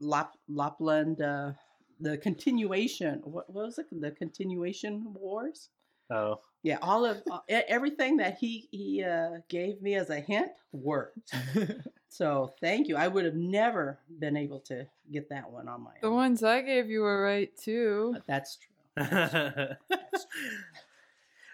[0.00, 1.52] Lap, Lapland, uh,
[2.00, 3.20] the continuation.
[3.22, 3.86] What, what was it?
[3.92, 5.68] The continuation wars.
[6.10, 6.40] Oh.
[6.62, 11.32] Yeah, all of everything that he he uh, gave me as a hint worked.
[12.12, 12.96] So thank you.
[12.96, 16.14] I would have never been able to get that one on my The own.
[16.14, 18.10] ones I gave you were right too.
[18.14, 18.96] But that's true.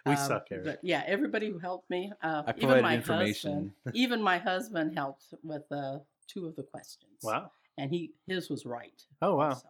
[0.07, 0.64] we Um, suck, Eric.
[0.64, 3.53] But yeah, everybody who helped me, uh, I even provided my information.
[3.53, 7.19] husband, even my husband helped with uh, two of the questions.
[7.23, 7.51] Wow.
[7.79, 9.03] And he his was right.
[9.21, 9.53] Oh wow.
[9.55, 9.69] So,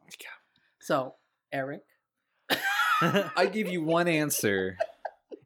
[0.78, 1.14] so
[1.52, 1.82] Eric,
[3.02, 4.78] I gave you one answer,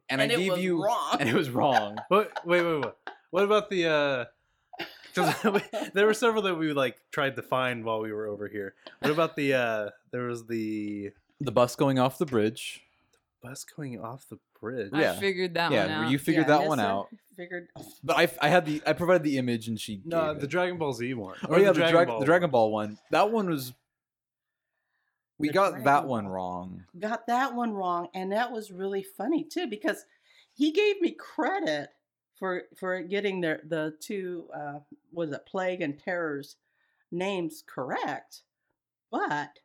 [0.09, 1.17] and, And I it gave was you wrong.
[1.19, 1.97] and it was wrong.
[2.09, 2.31] What?
[2.45, 2.93] Wait, wait, wait.
[3.31, 3.87] What about the?
[3.87, 4.25] uh
[5.13, 5.33] 'cause
[5.93, 8.73] there were several that we like tried to find while we were over here.
[8.99, 9.53] What about the?
[9.53, 12.81] uh There was the The bus going off the bridge.
[13.41, 14.91] The bus going off the bridge.
[14.93, 15.13] Yeah.
[15.13, 16.11] I figured that one yeah, out.
[16.11, 17.07] you figured Yeah, that one Nissa out.
[17.35, 17.67] Figured.
[18.03, 20.49] But I, I had the I provided the image and she No, gave the it.
[20.51, 21.35] Dragon Ball Z one.
[21.43, 22.51] oh Or yeah the, Dragon Ball the Dragon one.
[22.51, 23.73] Ball one that one was
[25.39, 26.33] we The got Dragon that one Ball.
[26.33, 30.05] wrong got that one wrong and that was really funny too because
[30.53, 31.89] he gave me credit
[32.41, 34.79] for for getting their the two uh
[35.13, 36.55] was it plague and terrors
[37.11, 38.41] names correct
[39.11, 39.59] but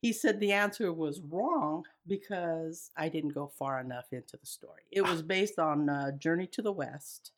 [0.00, 4.82] he said the answer was wrong because i didn't go far enough into the story.
[4.92, 7.32] It was based on uh, journey to the west.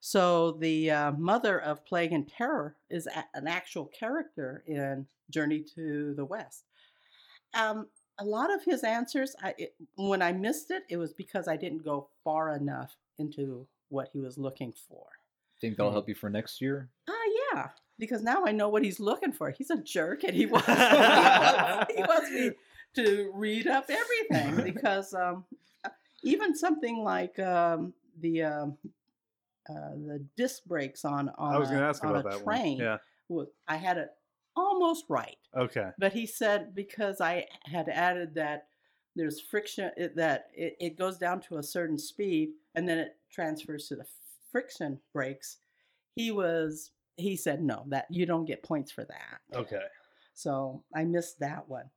[0.00, 5.62] So the uh, mother of plague and terror is a- an actual character in journey
[5.74, 6.64] to the west.
[7.52, 11.48] Um, a lot of his answers, I, it, when I missed it, it was because
[11.48, 15.06] I didn't go far enough into what he was looking for.
[15.60, 17.12] think that'll help you for next year Ah,
[17.54, 19.50] yeah, because now I know what he's looking for.
[19.50, 22.50] He's a jerk, and he wants, he wants, he wants me
[22.96, 25.44] to read up everything because um,
[26.22, 28.78] even something like um, the um,
[29.68, 32.36] uh, the disc brakes on on I was going a, to ask on about a
[32.36, 32.84] that train, one.
[32.84, 32.96] Yeah.
[33.28, 34.08] was, I had it
[34.56, 35.36] almost right.
[35.56, 35.90] Okay.
[35.98, 38.66] But he said because I had added that
[39.16, 43.16] there's friction it, that it, it goes down to a certain speed and then it
[43.32, 44.04] transfers to the
[44.50, 45.58] friction brakes.
[46.14, 49.40] He was he said no that you don't get points for that.
[49.54, 49.82] Okay.
[50.34, 51.90] So I missed that one.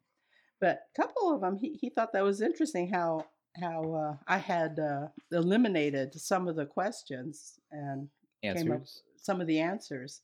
[0.60, 3.26] But a couple of them he, he thought that was interesting how
[3.62, 8.10] how uh, I had uh, eliminated some of the questions and
[8.42, 10.22] came up answers some of the answers.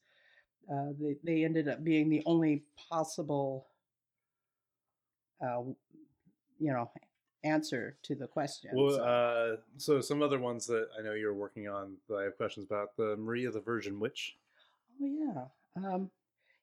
[0.71, 3.67] Uh, they, they ended up being the only possible,
[5.41, 5.61] uh,
[6.59, 6.91] you know,
[7.43, 8.71] answer to the question.
[8.73, 12.23] Well, so- uh, so some other ones that I know you're working on that I
[12.23, 14.35] have questions about the Maria the Virgin Witch.
[15.01, 16.09] oh yeah, um,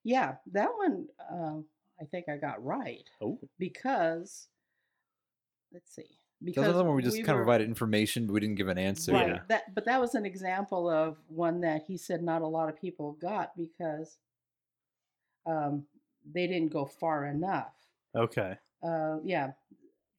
[0.05, 1.59] yeah, that one uh,
[2.01, 3.39] I think I got right Oh.
[3.59, 4.49] because
[5.73, 8.41] let's see, Those because are the one we just kind of provided information but we
[8.41, 9.29] didn't give an answer Right.
[9.29, 9.41] Yeah.
[9.49, 12.79] That, but that was an example of one that he said not a lot of
[12.79, 14.19] people got because
[15.47, 15.85] um,
[16.31, 17.73] they didn't go far enough.
[18.15, 18.57] Okay.
[18.83, 19.53] Uh, yeah.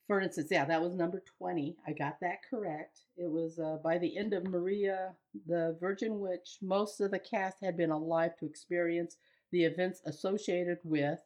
[0.08, 1.76] For instance, yeah, that was number 20.
[1.86, 3.02] I got that correct.
[3.18, 5.14] It was uh, by the end of Maria,
[5.46, 9.18] the Virgin Witch, most of the cast had been alive to experience
[9.52, 11.20] the events associated with.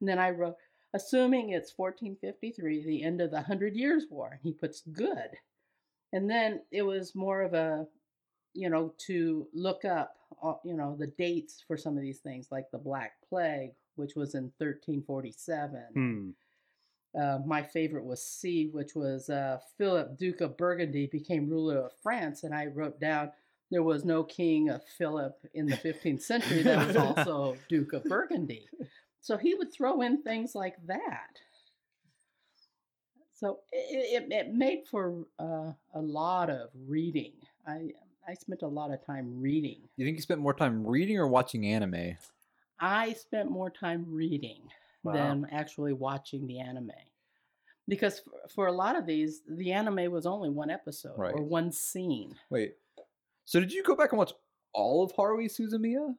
[0.00, 0.56] And then I wrote,
[0.94, 4.30] assuming it's 1453, the end of the Hundred Years' War.
[4.32, 5.36] And he puts good.
[6.14, 7.86] And then it was more of a,
[8.54, 12.48] you know, to look up, uh, you know, the dates for some of these things,
[12.50, 15.80] like the Black Plague, which was in 1347.
[15.92, 16.30] Hmm.
[17.20, 21.92] Uh, my favorite was C, which was uh, Philip, Duke of Burgundy, became ruler of
[22.02, 22.42] France.
[22.42, 23.30] And I wrote down
[23.70, 28.04] there was no king of Philip in the 15th century that was also Duke of
[28.04, 28.68] Burgundy.
[29.20, 31.38] So he would throw in things like that.
[33.32, 37.32] So it, it, it made for uh, a lot of reading.
[37.66, 37.90] I
[38.26, 39.80] I spent a lot of time reading.
[39.96, 42.16] you think you spent more time reading or watching anime
[42.80, 44.62] I spent more time reading
[45.04, 45.12] Wow.
[45.12, 46.90] than actually watching the anime.
[47.86, 51.34] Because for, for a lot of these, the anime was only one episode Right.
[51.34, 52.34] or one scene.
[52.50, 52.74] wait
[53.46, 54.32] so did you go back and watch
[54.72, 56.14] all of haruhi suzumiya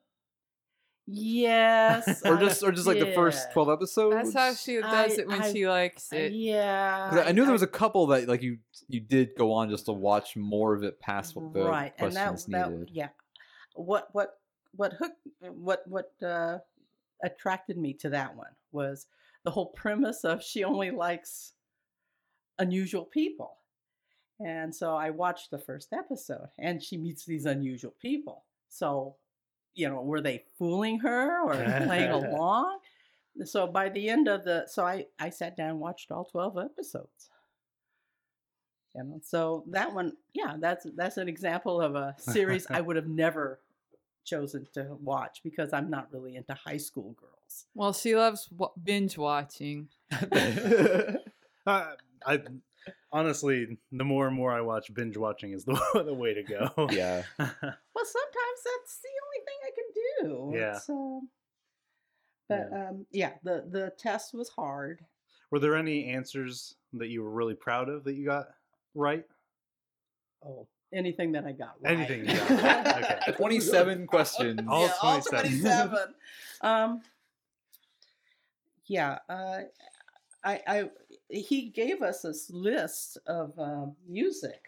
[1.07, 2.21] Yes.
[2.25, 5.27] or just or just like the first 12 episodes That's how she does I- it
[5.27, 6.31] when I- she likes it.
[6.33, 7.09] Yeah.
[7.11, 9.85] 'Cause I knew there was a couple that like you you did go on just
[9.85, 12.89] to watch more of it past what the right, and that questions that needed.
[12.91, 13.09] yeah.
[13.75, 14.39] What what
[14.75, 16.59] what hooked what what uh,
[17.23, 19.07] attracted me to that one was
[19.43, 21.53] the whole premise of she only likes
[22.59, 23.57] unusual people.
[24.39, 28.43] And so I watched the first episode and she meets these unusual people.
[28.69, 29.15] So,
[29.73, 31.53] you know, were they fooling her or
[31.85, 32.79] playing along?
[33.43, 36.57] So by the end of the so I I sat down and watched all 12
[36.57, 37.29] episodes.
[38.95, 42.95] You know, so that one, yeah, that's that's an example of a series I would
[42.95, 43.59] have never
[44.25, 47.67] chosen to watch because I'm not really into high school girls.
[47.73, 49.89] Well, she loves wa- binge watching.
[51.67, 52.41] Uh, I
[53.11, 55.73] honestly, the more and more I watch, binge watching is the
[56.05, 56.69] the way to go.
[56.91, 59.89] yeah Well, sometimes that's the only thing I can
[60.51, 60.57] do.
[60.59, 60.75] Yeah.
[60.75, 61.29] It's, um,
[62.47, 65.01] but um, yeah, the the test was hard.
[65.49, 68.49] Were there any answers that you were really proud of that you got
[68.93, 69.23] right?
[70.45, 71.97] Oh, anything that I got right.
[71.97, 73.31] Anything you got right, okay.
[73.37, 74.59] 27 questions.
[74.67, 75.61] All yeah, all 27.
[75.61, 75.99] 27.
[76.61, 77.01] um,
[78.87, 79.59] yeah, uh,
[80.43, 80.89] I, I,
[81.29, 84.65] he gave us this list of uh, music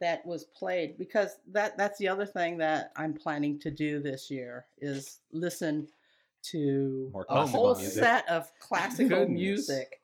[0.00, 4.30] that was played because that that's the other thing that I'm planning to do this
[4.30, 5.88] year is listen
[6.42, 8.02] to a whole music.
[8.02, 9.40] set of classical Goodness.
[9.40, 10.00] music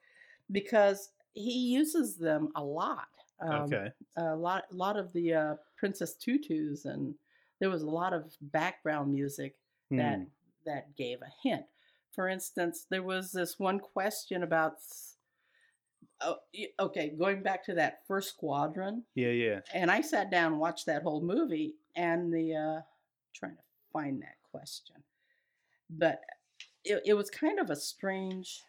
[0.51, 3.09] because he uses them a lot.
[3.41, 3.89] Um, okay.
[4.17, 7.15] a lot lot of the uh, Princess Tutus and
[7.61, 9.55] there was a lot of background music
[9.91, 10.25] that Hmm.
[10.67, 11.65] that gave a hint.
[12.15, 14.75] For instance, there was this one question about
[16.21, 16.37] oh,
[16.81, 19.61] okay, going back to that first squadron, Yeah, yeah.
[19.73, 22.81] and I sat down and watched that whole movie and the uh
[23.35, 23.63] trying to
[23.93, 24.97] find that question.
[25.91, 26.21] But
[26.85, 28.63] it, it was kind of a strange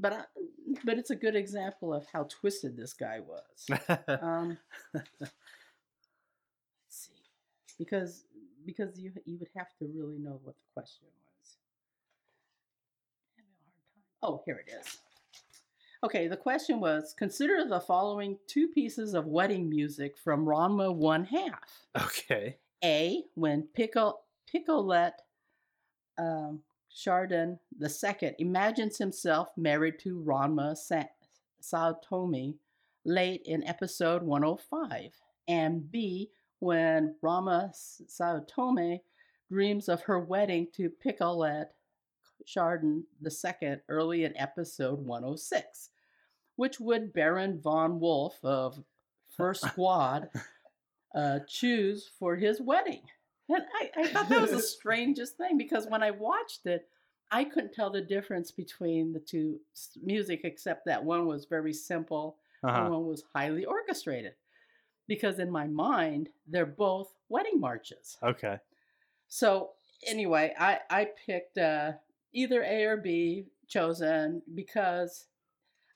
[0.00, 0.24] but but I,
[0.84, 3.80] but it's a good example of how twisted this guy was.
[4.22, 4.58] Um,
[4.94, 5.06] let's
[6.88, 7.12] see,
[7.78, 8.24] because
[8.66, 11.56] because you you would have to really know what the question was.
[13.36, 14.02] Having a hard time.
[14.22, 14.98] Oh, here it is.
[16.02, 21.24] Okay, the question was: Consider the following two pieces of wedding music from Ranma One
[21.24, 21.86] Half.
[22.06, 22.56] okay.
[22.82, 24.20] A when Pickle
[24.52, 25.12] Picolet
[26.18, 26.60] um,
[26.92, 31.04] Chardin the second imagines himself married to Ranma Sa-
[31.62, 32.56] Saotome
[33.04, 35.12] late in episode 105,
[35.48, 39.00] and B when Ranma Saotome
[39.50, 41.66] dreams of her wedding to Picolet
[42.46, 45.90] Chardin the second early in episode 106,
[46.56, 48.82] which would Baron von Wolf of
[49.36, 50.28] First Squad
[51.14, 53.02] uh, choose for his wedding.
[53.52, 56.88] And I, I thought that was the strangest thing because when I watched it,
[57.30, 59.60] I couldn't tell the difference between the two
[60.02, 62.90] music, except that one was very simple and Uh-huh.
[62.90, 64.34] one was highly orchestrated.
[65.06, 68.16] Because in my mind, they're both wedding marches.
[68.22, 68.58] Okay.
[69.28, 69.70] So
[70.06, 71.92] anyway, I I picked uh,
[72.32, 75.26] either A or B chosen because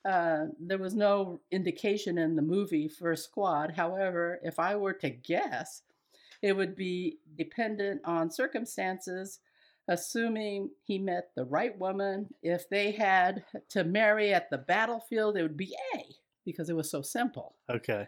[0.05, 3.73] uh, there was no indication in the movie for a Squad.
[3.73, 5.83] However, if I were to guess,
[6.45, 9.41] it would be dependent on circumstances.
[9.89, 15.43] Assuming he met the right woman, if they had to marry at the battlefield, it
[15.43, 16.05] would be A
[16.45, 18.07] because it was so simple Okay.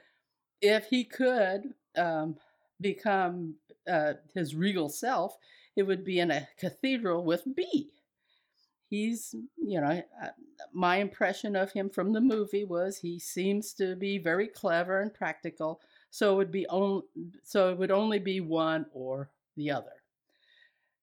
[0.60, 2.36] if he could um,
[2.80, 3.54] become
[3.90, 5.36] uh, his regal self,
[5.76, 7.90] it would be in a cathedral with B.
[8.88, 10.02] He's, you know,
[10.72, 15.12] my impression of him from the movie was he seems to be very clever and
[15.12, 15.80] practical.
[16.10, 17.02] So it would be on,
[17.42, 19.92] so it would only be one or the other.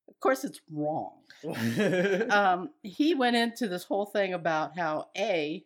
[0.08, 1.24] Of course, it's wrong
[2.30, 5.64] um, he went into this whole thing about how A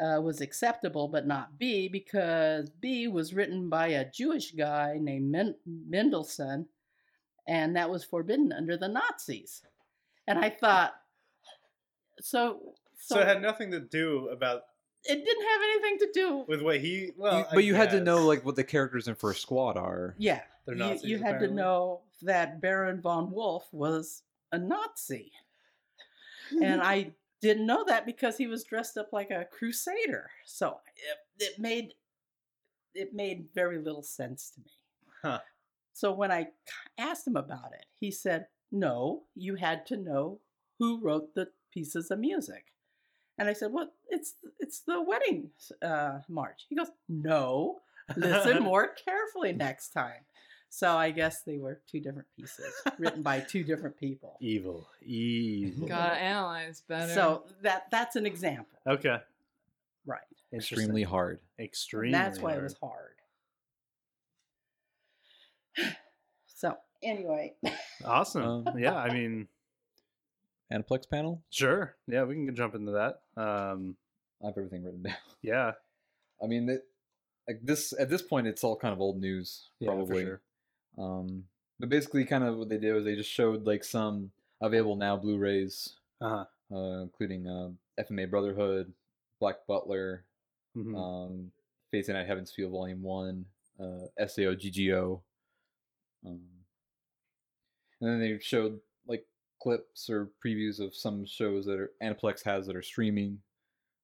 [0.00, 5.30] uh, was acceptable but not B because B was written by a Jewish guy named
[5.30, 6.66] Men- Mendelssohn,
[7.46, 9.62] and that was forbidden under the Nazis.
[10.26, 10.94] And I thought,
[12.20, 14.62] so so, it had nothing to do about
[15.04, 16.44] it didn't have anything to do.
[16.48, 17.12] with what he.
[17.16, 19.76] Well, You- I but you had to know like what the characters in First Squad
[19.76, 20.14] are.
[20.18, 24.22] Yeah, They're you, Nazis, you had to know that Baron von Wolf was
[24.52, 25.32] a Nazi.
[26.62, 30.30] and I didn't know that because he was dressed up like a crusader.
[30.44, 30.80] So
[31.38, 31.94] it, it made
[32.94, 34.70] it made very little sense to me.
[35.22, 35.38] Huh.
[35.92, 36.48] So when I
[36.98, 40.40] asked him about it, he said, "No, you had to know
[40.78, 42.64] who wrote the pieces of music."
[43.40, 47.80] And I said, "Well, it's it's the wedding uh, march." He goes, "No,
[48.14, 50.26] listen more carefully next time."
[50.68, 54.36] So I guess they were two different pieces written by two different people.
[54.40, 55.88] evil, evil.
[55.88, 57.12] Gotta analyze better.
[57.14, 59.16] So that that's an example, Okay.
[60.04, 60.20] right?
[60.52, 61.40] Extremely hard.
[61.58, 62.08] Extremely.
[62.08, 63.14] And that's why it was hard.
[66.46, 67.54] So anyway,
[68.04, 68.66] awesome.
[68.68, 69.48] Um, yeah, I mean,
[70.72, 71.42] Aniplex panel.
[71.50, 71.96] sure.
[72.06, 73.20] Yeah, we can jump into that.
[73.40, 73.96] Um,
[74.42, 75.14] I have everything written down.
[75.42, 75.72] yeah,
[76.42, 76.82] I mean, that
[77.48, 80.22] like this at this point, it's all kind of old news, yeah, probably.
[80.24, 80.40] for sure.
[81.04, 81.44] Um,
[81.78, 85.16] but basically, kind of what they did was they just showed like some available now
[85.16, 86.44] Blu-rays, Uh-huh.
[86.74, 88.92] uh, including uh, FMA Brotherhood,
[89.40, 90.24] Black Butler,
[90.76, 90.96] Mhm.
[90.96, 91.52] um,
[91.90, 93.46] Fates and at Heaven's Feel Volume One,
[93.80, 95.20] uh, SAO GGO,
[96.24, 96.40] um,
[98.00, 99.26] and then they showed like
[99.62, 103.38] clips or previews of some shows that are Aniplex has that are streaming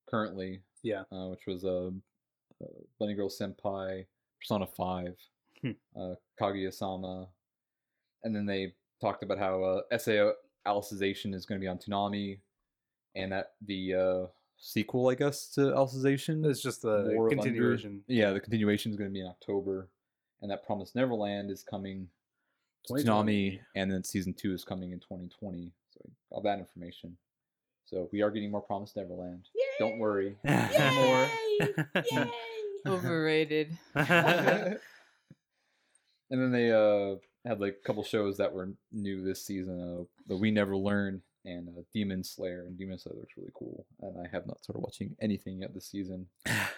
[0.09, 0.61] currently.
[0.83, 1.03] Yeah.
[1.11, 1.91] uh, which was uh,
[2.63, 2.67] uh,
[3.01, 4.07] Bunny Girl Senpai,
[4.41, 5.17] Persona Five,
[5.63, 5.71] Hmm.
[5.99, 7.29] uh, Kaguya-sama,
[8.23, 10.33] and then they talked about how uh, SAO
[10.67, 12.39] Alicization is going to be on Toonami,
[13.15, 14.27] and that the uh,
[14.59, 18.03] sequel, I guess, to Alicization is just the War continuation.
[18.07, 19.89] yeah, the continuation is going to be in October,
[20.43, 22.07] and that Promised Neverland is coming
[22.87, 23.51] to 2020.
[23.51, 25.73] Toonami, and then season two is coming in 2020.
[25.93, 27.17] So all that information.
[27.85, 29.47] So we are getting more Promised Neverland.
[29.79, 30.55] Don't worry, more.
[30.55, 31.29] Yay!
[32.13, 32.31] Yay!
[32.87, 33.79] Overrated.
[33.95, 34.79] and
[36.31, 37.17] then they uh
[37.47, 39.81] had like a couple shows that were new this season.
[39.81, 43.87] Uh, the We Never Learn and uh, Demon Slayer, and Demon Slayer looks really cool.
[44.01, 46.27] And I have not started watching anything yet this season.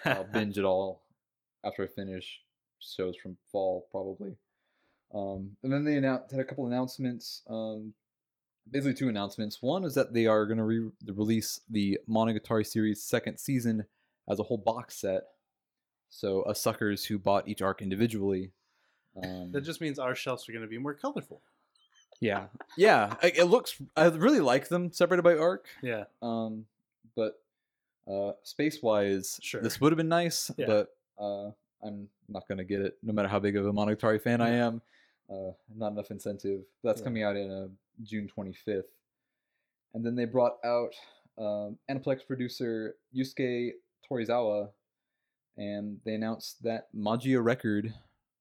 [0.05, 1.01] I'll binge it all
[1.65, 2.41] after I finish
[2.79, 4.35] shows from fall probably.
[5.13, 7.41] Um, and then they announced had a couple announcements.
[7.49, 7.93] Um,
[8.69, 9.61] basically two announcements.
[9.61, 13.85] One is that they are going to re- release the Monogatari series second season
[14.29, 15.23] as a whole box set.
[16.11, 18.51] So us suckers who bought each arc individually.
[19.23, 21.41] Um, that just means our shelves are going to be more colorful.
[22.19, 22.45] yeah,
[22.77, 23.15] yeah.
[23.23, 23.81] I- It looks.
[23.97, 25.65] I really like them separated by arc.
[25.81, 26.03] Yeah.
[26.21, 26.65] Um,
[27.15, 27.41] but
[28.07, 29.61] uh, space wise, Sure.
[29.61, 30.51] this would have been nice.
[30.57, 30.65] Yeah.
[30.67, 31.51] But uh,
[31.83, 34.81] I'm not gonna get it, no matter how big of a Monogatari fan I am.
[35.31, 36.61] Uh, not enough incentive.
[36.83, 37.05] That's Yeah.
[37.05, 37.67] coming out in uh,
[38.03, 38.83] June 25th.
[39.93, 40.93] And then they brought out
[41.37, 43.71] um, Aniplex producer Yusuke
[44.09, 44.69] Torizawa,
[45.57, 47.93] and they announced that Magia Record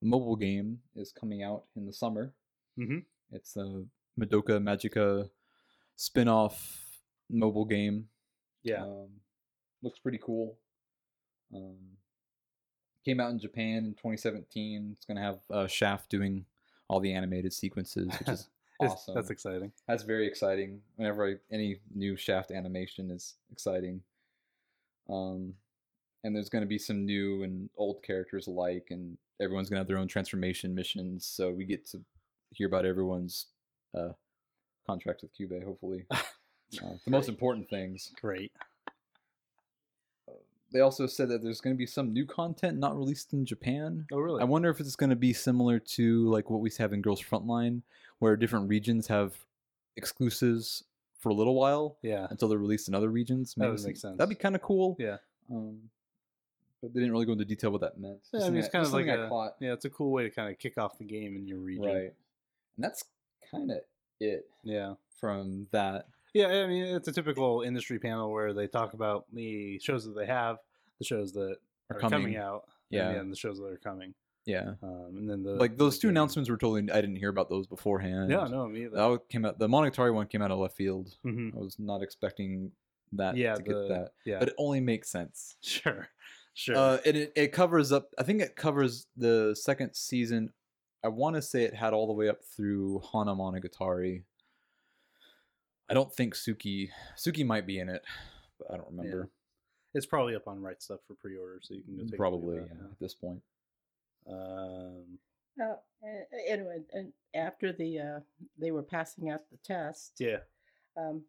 [0.03, 2.35] mobile game is coming out in the summer.
[2.79, 3.05] Mhm.
[3.33, 3.85] It's a
[4.19, 5.31] Madoka Magica
[5.97, 8.09] spin-off mobile game.
[8.63, 8.85] Yeah.
[8.85, 9.21] Um,
[9.83, 10.59] looks pretty cool.
[11.55, 11.97] Um,
[13.05, 14.93] came out in Japan in 2017.
[14.97, 16.47] It's gonna have uh, Shaft doing
[16.89, 18.49] all the animated sequences, which is
[18.81, 19.15] awesome.
[19.15, 19.73] That's exciting.
[19.87, 20.81] That's very exciting.
[20.97, 24.03] Whenever I, any new Shaft animation is exciting.
[25.09, 25.55] Um,
[26.25, 29.81] and there's going to be some new and old characters alike, and everyone's going to
[29.81, 31.25] have their own transformation missions.
[31.25, 32.01] So we get to
[32.51, 33.47] hear about everyone's
[33.97, 34.11] uh,
[34.87, 36.07] contract with Kyubey, hopefully.
[36.85, 38.13] Uh, the most important things.
[38.21, 38.53] Great.
[40.73, 44.07] They also said that there's going to be some new content not released in Japan.
[44.13, 44.43] Oh, really?
[44.43, 47.23] I wonder if it's going to be similar to like what we have in Girls
[47.23, 47.83] Frontline,
[48.19, 49.35] where different regions have
[49.97, 50.85] exclusives
[51.19, 52.27] for a little while yeah.
[52.31, 53.55] until they're released in other regions.
[53.55, 54.19] That Maybe would make sense.
[54.19, 54.97] That'd be kind of cool.
[54.99, 55.17] Yeah.
[55.51, 55.79] Um,
[56.81, 58.21] but they didn't really go into detail what that meant.
[58.33, 59.57] Yeah, I mean, it's kind of like a caught.
[59.61, 61.85] yeah, it's a cool way to kind of kick off the game in your region.
[61.85, 62.15] right,
[62.77, 63.05] and that's
[63.51, 63.79] kind of
[64.21, 64.95] it Yeah.
[65.21, 66.07] from that.
[66.35, 70.15] Yeah, I mean, it's a typical industry panel where they talk about the shows that
[70.15, 70.59] they have,
[70.99, 71.57] the shows that
[71.91, 72.21] Are are, coming.
[72.21, 72.37] coming.
[72.37, 73.11] out, Yeah.
[73.11, 74.15] and the shows that are coming.
[74.45, 76.91] Yeah, Um, and then the like those the two announcements were totally.
[76.91, 78.31] I didn't hear about those beforehand.
[78.31, 78.97] Yeah, no, me either.
[78.97, 79.59] that came out.
[79.59, 81.17] The Monogatari one came out of left field.
[81.25, 81.55] Mhm.
[81.55, 82.73] I was not expecting
[83.13, 85.57] that Yeah, to get that, Yeah, but it only makes sense.
[85.63, 86.09] sure,
[86.55, 86.77] sure.
[86.77, 88.15] Uh, and it, it covers up.
[88.19, 90.53] I think it covers the second season.
[91.05, 94.23] I want to say it had all the way up through Hana Monogatari.
[95.91, 98.03] I don't think Suki Suki might be in it,
[98.59, 99.29] but I don't remember.
[99.95, 102.61] it's probably up on Right Stuf for pre-order, so you can go take Probably a
[102.61, 103.41] yeah, at this point.
[104.27, 104.33] at.
[104.33, 105.19] Um,
[105.61, 105.75] Uh,
[106.47, 108.21] anyway, and after the uh,
[108.59, 110.39] they were passing out the test, yeah.
[110.97, 111.23] um,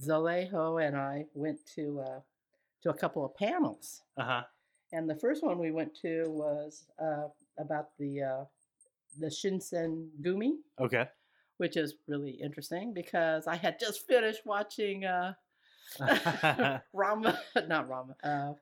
[0.00, 2.20] Zalejo and I went to uh,
[2.82, 4.42] to a couple of panels, Uh huh.
[4.92, 7.28] and the first one we went to was uh,
[7.58, 8.44] about the uh,
[9.18, 11.08] the Shinsen Gumi, Okay.
[11.60, 15.34] Which is really interesting because I had just finished watching uh,
[16.94, 17.38] Rama,
[17.68, 18.52] not Rama, uh,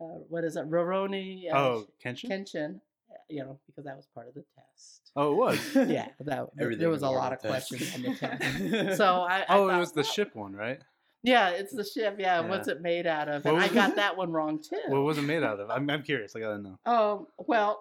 [0.00, 2.28] uh, what is it, Rurouni uh, oh, Kenshin.
[2.30, 5.12] Kenshin, uh, you know, because that was part of the test.
[5.14, 5.74] oh, it was.
[5.88, 7.68] Yeah, that Everything there was a lot of test.
[7.68, 8.96] questions on the test.
[8.96, 10.80] So I, I oh, it was the well, ship one, right?
[11.22, 12.16] Yeah, it's the ship.
[12.18, 12.48] Yeah, Yeah.
[12.48, 13.46] what's it made out of?
[13.46, 13.96] And I got it?
[13.96, 14.76] that one wrong too.
[14.88, 15.70] What was it made out of?
[15.70, 16.34] I'm, I'm curious.
[16.34, 17.80] I gotta know Um, well,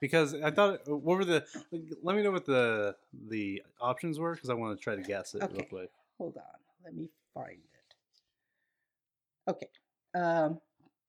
[0.00, 0.80] because I thought.
[0.86, 1.44] What were the?
[2.02, 2.96] Let me know what the
[3.28, 5.64] the options were because I want to try to guess it real Okay.
[5.64, 5.90] quick.
[6.18, 6.42] hold on,
[6.84, 9.50] let me find it.
[9.50, 9.68] Okay,
[10.14, 10.60] um,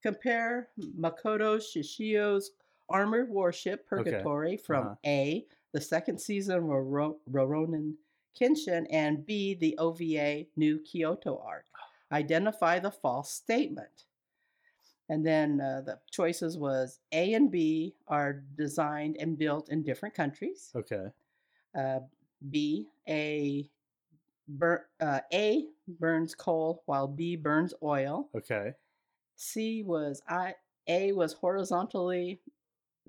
[0.02, 0.68] compare
[0.98, 2.52] Makoto Shishio's
[2.88, 4.94] armored warship Okay, Purgatory from uh-huh.
[5.04, 7.94] A, the second season of Roro- Rurouni
[8.40, 11.64] Kenshin, and B, the OVA New Kyoto arc.
[12.12, 14.04] Identify the false statement.
[15.08, 20.14] And then uh, the choices was A and B are designed and built in different
[20.14, 20.70] countries.
[20.76, 21.06] Okay.
[21.74, 22.00] Uh,
[22.50, 23.68] B, a
[24.48, 28.28] bur- uh, A burns coal while B burns oil.
[28.36, 28.72] Okay.
[29.36, 30.54] C was I
[30.88, 32.40] A was horizontally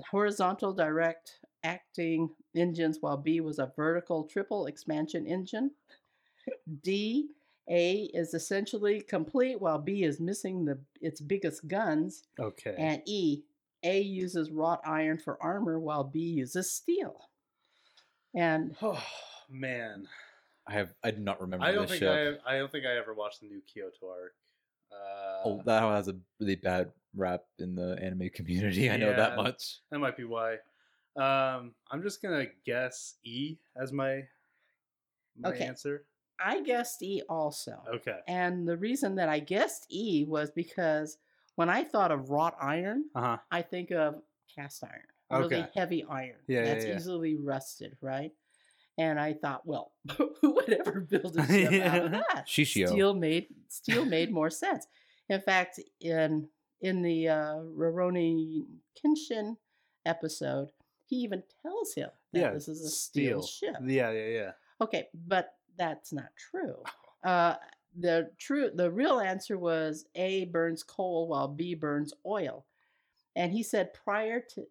[0.10, 5.72] horizontal direct acting engines while B was a vertical triple expansion engine.
[6.84, 7.30] D
[7.70, 12.24] A is essentially complete while B is missing the its biggest guns.
[12.40, 12.76] Okay.
[12.78, 13.44] And E
[13.84, 17.30] A uses wrought iron for armor while B uses steel.
[18.36, 19.04] And oh
[19.50, 20.08] man,
[20.68, 20.94] I have.
[21.04, 22.42] I do not remember I don't this think ship.
[22.46, 22.56] I.
[22.56, 24.34] I don't think I ever watched the new Kyoto arc.
[24.92, 28.90] Uh, Oh, that has a really bad rap in the anime community.
[28.90, 29.80] I know that much.
[29.92, 30.54] That might be why.
[31.16, 34.24] Um, I'm just gonna guess E as my
[35.38, 35.66] my Okay.
[35.66, 36.06] answer.
[36.44, 37.82] I guessed E also.
[37.96, 38.20] Okay.
[38.28, 41.18] And the reason that I guessed E was because
[41.56, 43.38] when I thought of wrought iron, Uh huh.
[43.52, 44.22] I think of
[44.56, 45.04] cast iron,
[45.42, 45.70] really Okay.
[45.76, 46.96] heavy iron Yeah, yeah, that's yeah.
[46.98, 48.32] easily rusted, right?
[48.98, 49.94] And I thought, well,
[50.42, 52.46] who would ever build a ship out of that?
[52.48, 52.88] Shishio.
[52.88, 54.88] Steel made steel made more sense.
[55.30, 56.50] In fact, in
[56.82, 58.66] in the uh, Rurouni
[58.98, 59.58] Kenshin
[60.06, 60.70] episode,
[61.06, 63.76] he even tells him that yeah, this is a steel, ship.
[63.86, 64.52] Yeah, yeah, yeah.
[64.82, 66.76] Okay, but that's not true.
[67.22, 67.56] Uh,
[68.00, 72.66] the true, the real answer was A burns coal while B burns oil,
[73.36, 74.66] and he said prior to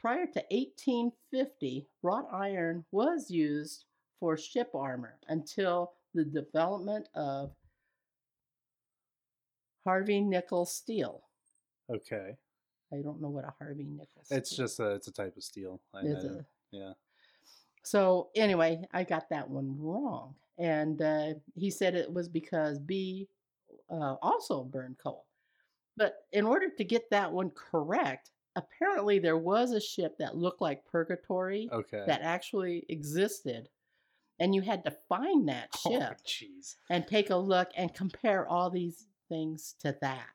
[0.00, 3.84] prior to 1850, wrought iron was used
[4.18, 7.52] for ship armor until the development of
[9.84, 11.22] Harvey nickel steel.
[11.88, 12.36] Okay.
[12.92, 14.24] I don't know what a Harvey nickel.
[14.24, 14.38] Steel.
[14.38, 15.80] It's just a it's a type of steel.
[15.94, 16.24] I, I is.
[16.24, 16.92] a- yeah.
[17.82, 23.28] So anyway, I got that one wrong, and uh, he said it was because B
[23.90, 25.26] uh, also burned coal.
[25.96, 30.60] But in order to get that one correct, apparently there was a ship that looked
[30.60, 32.04] like Purgatory Okay.
[32.06, 33.68] that actually existed,
[34.38, 36.76] and you had to find that Oh, ship jeez.
[36.88, 40.28] and take a look and compare all these things to that.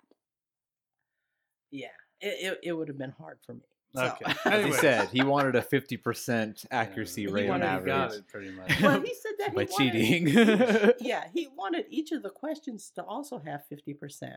[1.71, 1.87] Yeah,
[2.21, 3.61] it it, it would have been hard for me.
[3.95, 4.33] So- Okay.
[4.45, 8.19] As he said, he wanted a 50% accuracy He rate on wanted- He got average
[8.19, 8.81] it pretty much.
[8.81, 10.93] well, he said that by he wanted- cheating.
[11.07, 14.35] yeah, he wanted each of the questions to also have 50%.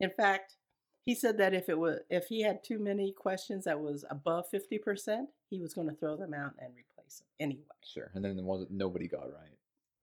[0.00, 0.56] In fact,
[1.04, 4.46] he said that if it was if he had too many questions that was above
[4.52, 7.62] 50%, he was going to throw them out and replace them anyway.
[7.84, 9.56] Sure, and then there wasn't nobody got right.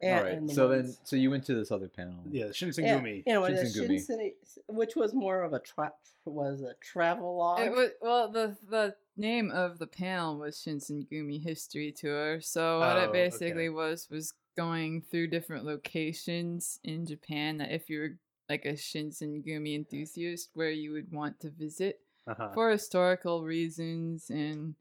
[0.04, 2.16] And, All right, and the so then so you went to this other panel.
[2.30, 3.24] yeah, Shinsengumi.
[3.26, 4.32] yeah, you know, the Shinsengumi.
[4.68, 5.94] Which was more of a tra-
[6.26, 7.60] was a travel log.
[7.62, 12.42] It was well the the name of the panel was Shinsengumi History Tour.
[12.42, 13.12] So what Oh, it okay.
[13.24, 18.12] basically was was going through different locations in Japan that if you're
[18.50, 22.50] like a Shinsengumi enthusiast where you would want to visit Uh-huh.
[22.54, 24.76] for historical reasons and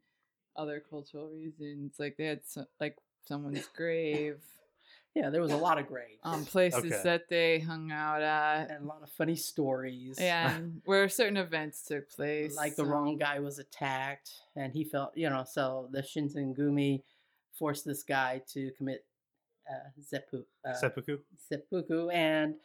[0.55, 1.95] other cultural reasons.
[1.99, 4.39] Like they had so, like someone's grave,
[5.15, 7.01] yeah, there was a lot of graves um, places Okay.
[7.03, 10.17] that they hung out at, and a lot of funny stories.
[10.19, 12.55] and where certain events took place.
[12.55, 17.01] like the wrong guy was attacked and he felt you know so the shinsengumi
[17.57, 19.05] forced this guy to commit
[19.69, 21.19] uh, seppu, uh, Seppuku.
[21.37, 22.55] seppuku and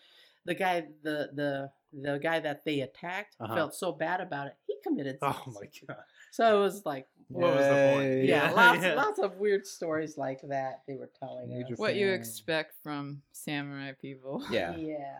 [0.46, 3.54] the guy the the the guy that they attacked Uh-huh.
[3.54, 5.68] felt so bad about it he committed Oh suicide.
[5.88, 6.04] my god.
[6.38, 8.24] So it was like What was the point?
[8.24, 8.94] Yeah, Yeah, lots, yeah.
[8.94, 11.78] lots of weird stories like that they were telling Major us.
[11.78, 14.44] what you expect from samurai people.
[14.50, 14.76] Yeah.
[14.76, 15.18] Yeah.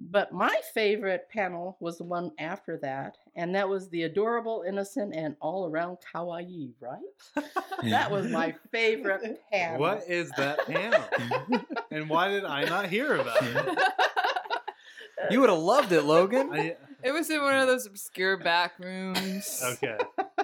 [0.00, 5.12] But my favorite panel was the one after that, and that was the adorable, innocent,
[5.12, 7.02] and all around kawaii, right?
[7.82, 9.80] that was my favorite panel.
[9.80, 11.02] What is that panel?
[11.90, 13.78] and why did I not hear about it?
[15.32, 16.50] You would have loved it, Logan.
[16.52, 19.62] I, It was in one of those obscure back rooms.
[19.64, 19.98] okay.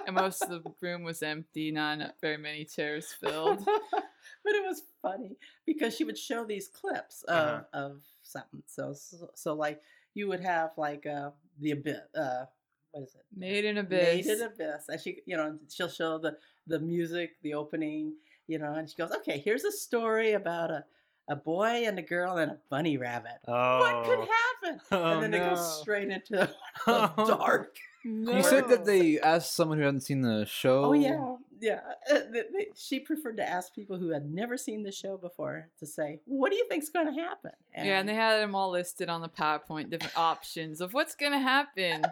[0.07, 3.63] And most of the room was empty, not very many chairs filled.
[3.65, 7.63] but it was funny because she would show these clips of, Uh-huh.
[7.73, 8.63] of something.
[8.67, 9.81] So, so, so like
[10.13, 11.99] you would have like uh, the abyss.
[12.15, 12.45] Uh,
[12.91, 13.25] what is it?
[13.35, 14.25] Made in Abyss.
[14.25, 14.87] Made in Abyss.
[14.87, 16.37] And she, you know, she'll show the
[16.67, 18.13] the music, the opening,
[18.47, 20.85] you know, and she goes, "Okay, here's a story about a
[21.27, 23.39] a boy and a girl and a bunny rabbit.
[23.47, 23.79] Oh.
[23.79, 26.49] What could happen?" Oh, and then it goes straight into
[26.85, 27.77] the dark.
[28.03, 30.85] You said that they asked someone who hadn't seen the show.
[30.85, 31.79] Oh yeah, yeah.
[32.09, 35.69] Uh, th- th- she preferred to ask people who had never seen the show before
[35.79, 38.69] to say, "What do you think's going to happen?" Yeah, and they had them all
[38.71, 42.03] listed on the PowerPoint, different options of what's gonna happen.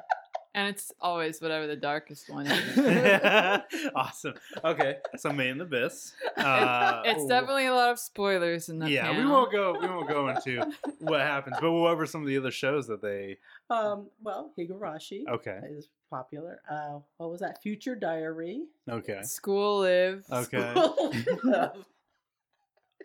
[0.55, 3.61] And it's always whatever the darkest one is.
[3.95, 4.35] awesome.
[4.63, 6.13] Okay, so Main Abyss.
[6.43, 9.17] Uh, it's definitely a lot of spoilers in the yeah.
[9.17, 9.77] We won't go.
[9.79, 10.65] We won't go into
[10.99, 11.55] what happens.
[11.61, 13.37] But what were some of the other shows that they?
[13.69, 15.59] um, well, Higurashi Okay.
[15.69, 16.59] is popular.
[16.69, 17.61] Uh, what was that?
[17.61, 18.63] Future Diary.
[18.89, 19.21] Okay.
[19.23, 20.25] School live.
[20.31, 20.73] Okay.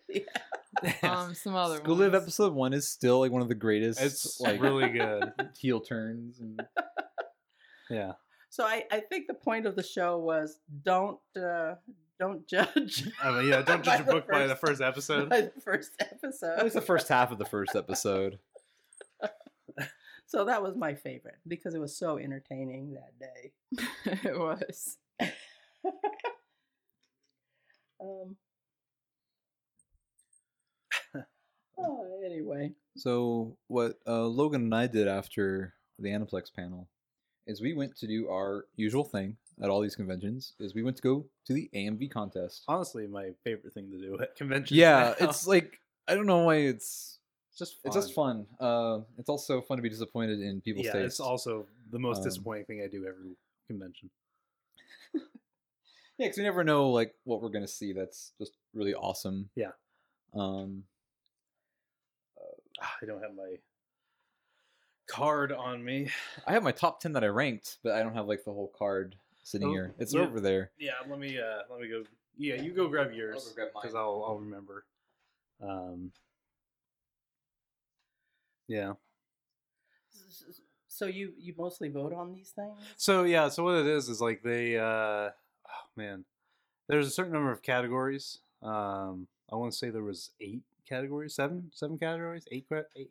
[0.09, 0.22] Yeah.
[1.03, 4.01] Um, some other School Live episode one is still like one of the greatest.
[4.01, 5.32] It's like really good.
[5.59, 6.38] heel turns.
[6.40, 6.61] And...
[7.91, 8.12] Yeah.
[8.51, 11.74] so I, I think the point of the show was don't uh,
[12.18, 13.05] don't judge.
[13.22, 13.62] I mean, yeah.
[13.62, 15.28] Don't judge a book by the first episode.
[15.28, 16.59] by the first episode.
[16.59, 18.39] At least the first half of the first episode.
[20.26, 23.53] So that was my favorite because it was so entertaining that day.
[24.28, 24.99] it was.
[28.01, 28.36] Um.
[31.78, 32.72] oh, anyway.
[32.97, 36.89] So what uh, Logan and I did after the Aniplex panel
[37.49, 40.53] is we went to do our usual thing at all these conventions.
[40.61, 42.62] Is we went to go to the AMV contest.
[42.68, 44.78] Honestly, my favorite thing to do at conventions.
[44.78, 45.26] Yeah, now.
[45.28, 47.18] it's like I don't know why it's
[47.51, 47.86] It's just fun.
[47.86, 48.46] it's just fun.
[48.61, 51.07] Uh, it's also fun to be disappointed in people's yeah, taste.
[51.07, 53.36] it's also the most Um, disappointing thing I do every
[53.66, 54.11] convention.
[56.18, 57.92] Yeah, because we never know like what we're gonna see.
[57.92, 59.51] That's just really awesome.
[59.55, 59.70] Yeah.
[60.34, 60.82] Um.
[62.82, 63.55] Ah, I don't have my
[65.09, 66.11] card on me.
[66.47, 68.73] I have my top ten that I ranked, but I don't have like the whole
[68.79, 69.95] card sitting Oh, here.
[69.99, 70.21] It's yeah.
[70.21, 70.71] over there.
[70.79, 72.05] Yeah, let me uh let me go.
[72.37, 73.83] Yeah, you go grab yours go grab mine.
[73.83, 74.85] because I'll I'll remember.
[75.63, 76.13] Um.
[78.69, 78.93] Yeah.
[80.89, 82.75] So you you mostly vote on these things?
[82.97, 84.83] So yeah, so what it is is like they uh
[85.31, 85.31] oh
[85.97, 86.25] man.
[86.89, 88.39] There's a certain number of categories.
[88.63, 93.09] Um I want to say there was 8 categories, 7 7 categories, 8 eight,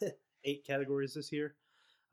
[0.00, 0.12] eight,
[0.44, 1.54] eight categories this year.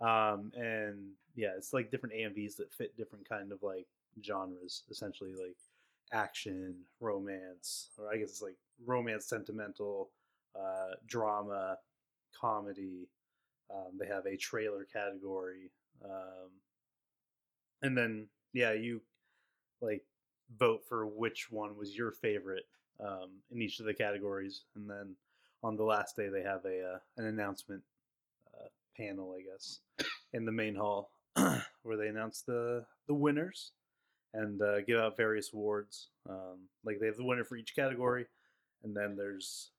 [0.02, 3.88] Um and yeah, it's like different AMVs that fit different kind of like
[4.24, 5.58] genres, essentially like
[6.12, 10.10] action, romance, or I guess it's like romance sentimental,
[10.56, 11.78] uh drama,
[12.40, 13.08] comedy,
[13.74, 15.72] um, they have a trailer category,
[16.04, 16.50] um,
[17.82, 19.02] and then yeah, you
[19.82, 20.04] like
[20.58, 22.66] vote for which one was your favorite
[23.00, 25.16] um, in each of the categories, and then
[25.64, 27.84] on the last day they have a uh, an announcement
[29.00, 29.80] panel, I guess,
[30.34, 31.12] in the main hall
[31.84, 33.72] where they announce the the winners
[34.34, 36.10] and uh, give out various awards.
[36.30, 38.26] Um, like they have the winner for each category,
[38.84, 39.72] and then there's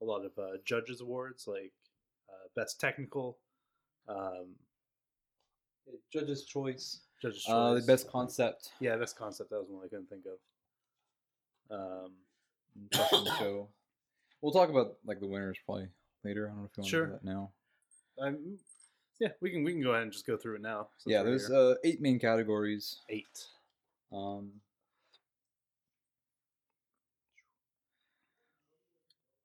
[0.00, 1.72] a lot of uh, judges awards like
[2.30, 3.38] uh, best technical,
[4.08, 4.54] um,
[6.12, 7.00] Judge's choice.
[7.22, 8.70] judges Uh, the best concept.
[8.80, 9.50] yeah, best concept.
[9.50, 10.24] That was one I couldn't think
[11.70, 11.76] of.
[11.78, 12.12] Um,
[13.38, 13.68] show.
[14.40, 15.88] We'll talk about like the winners probably
[16.24, 16.46] later.
[16.46, 17.06] I don't know if you want Sure.
[17.06, 17.50] to do that now.
[18.22, 18.58] I'm,
[19.20, 20.88] yeah, we can we can go ahead and just go through it now.
[21.06, 23.00] yeah, there's uh, eight main categories.
[23.08, 23.46] eight.
[24.12, 24.50] Um,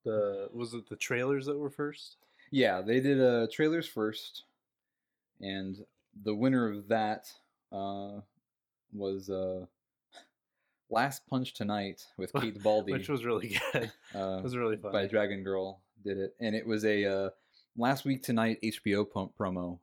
[0.04, 2.16] The was it the trailers that were first?
[2.50, 4.44] yeah, they did uh, trailers first,
[5.40, 5.84] and
[6.24, 7.26] the winner of that
[7.72, 8.20] uh,
[8.92, 9.64] was uh,
[10.90, 12.92] Last Punch Tonight with Kate Baldy.
[12.92, 13.90] Which was really good.
[14.14, 14.92] uh, It was really fun.
[14.92, 17.30] by Dragon Girl did it, and it was a uh,
[17.76, 19.78] last week tonight HBO pump promo.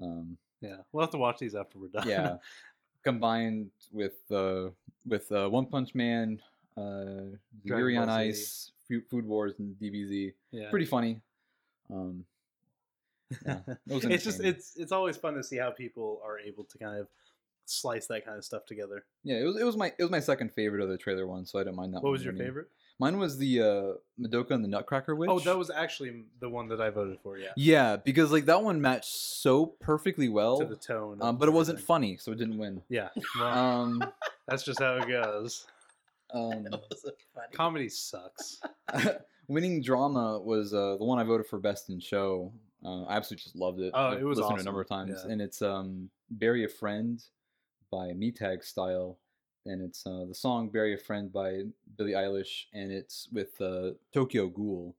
[0.00, 2.08] Um, yeah, we'll have to watch these after we're done.
[2.08, 2.36] yeah,
[3.04, 4.68] combined with uh,
[5.06, 6.40] with uh, One Punch Man,
[6.76, 8.08] uh, Yuri on.
[8.08, 8.72] Ice,
[9.10, 10.32] Food Wars, and DBZ.
[10.52, 10.70] yeah.
[10.70, 11.20] Pretty funny.
[11.92, 12.24] Um,
[13.44, 16.78] yeah, it it's just it's it's always fun to see how people are able to
[16.78, 17.08] kind of
[17.64, 19.04] slice that kind of stuff together.
[19.24, 21.44] yeah, it was it was my it was my second favorite of the trailer one,
[21.44, 22.02] so I didn't mind that.
[22.02, 22.68] What was your favorite?
[22.98, 25.28] Mine was the uh, Madoka and the Nutcracker Witch.
[25.30, 27.36] Oh, that was actually the one that I voted for.
[27.36, 30.58] Yeah, yeah, because like that one matched so perfectly well.
[30.58, 31.18] to the tone.
[31.20, 31.86] um, but it wasn't everything.
[31.86, 32.80] funny, so it didn't win.
[32.88, 34.04] Yeah, well, Um,
[34.48, 35.66] that's just how it goes.
[36.32, 36.66] um,
[37.34, 37.52] funny.
[37.52, 38.60] Comedy sucks.
[39.48, 42.52] winning drama was uh, the one I voted for best in show.
[42.84, 43.92] Uh, I absolutely just loved it.
[43.94, 45.32] Oh, it was listened to it a number of times, yeah.
[45.32, 47.22] and it's um, "Bury a Friend"
[47.90, 49.18] by Me Tag Style,
[49.66, 51.62] and it's uh, the song "Bury a Friend" by
[51.96, 54.94] Billie Eilish, and it's with uh, Tokyo Ghoul.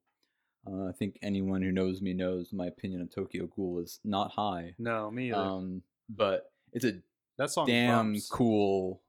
[0.70, 4.32] Uh, I think anyone who knows me knows my opinion on Tokyo Ghoul is not
[4.32, 5.40] high, No, me either.
[5.40, 7.00] um, but it's a
[7.38, 9.02] that song damn cool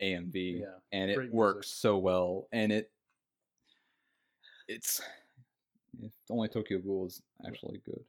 [0.00, 1.74] AMV, Yeah, and it great works music.
[1.76, 2.48] so well.
[2.52, 2.90] And it,
[4.68, 5.02] it's
[6.02, 8.02] if only Tokyo Ghoul is actually good.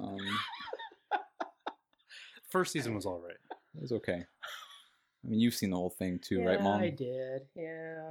[0.00, 0.18] Um,
[2.50, 3.36] First season was all right.
[3.76, 4.24] it was okay.
[5.24, 6.80] I mean, you've seen the whole thing too, right, Yeah, Mom?
[6.80, 7.42] I did.
[7.54, 8.10] Yeah,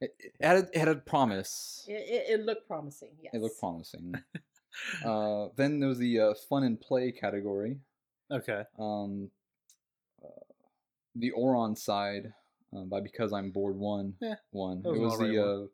[0.00, 1.84] It, it had a, it had a promise.
[1.88, 3.10] it, it, it looked promising.
[3.22, 4.14] Yes, It looked promising.
[5.04, 7.78] uh, then there was the uh, fun and play category.
[8.30, 8.64] Okay.
[8.78, 9.30] Um,
[10.22, 10.28] uh,
[11.16, 12.32] the Ouran side
[12.76, 14.82] uh, by Because I'm Bored One Yeah, one.
[14.84, 15.66] was it was alright the uh,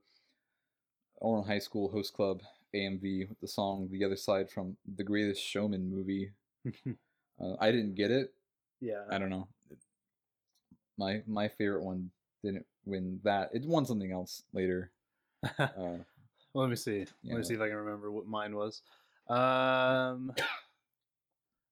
[1.26, 2.40] Ouran High School Host Club
[2.74, 6.30] AMV with the song The Other Side from the Greatest Showman movie.
[7.42, 8.34] Uh, I didn't get it.
[8.82, 9.04] yeah.
[9.10, 9.48] I don't know.
[11.00, 12.10] My my favorite one
[12.44, 13.48] didn't win that.
[13.54, 14.92] It won something else later.
[15.58, 15.96] Uh,
[16.52, 17.06] let me see.
[17.24, 18.82] Let me see if I can remember what mine was.
[19.28, 20.32] Um.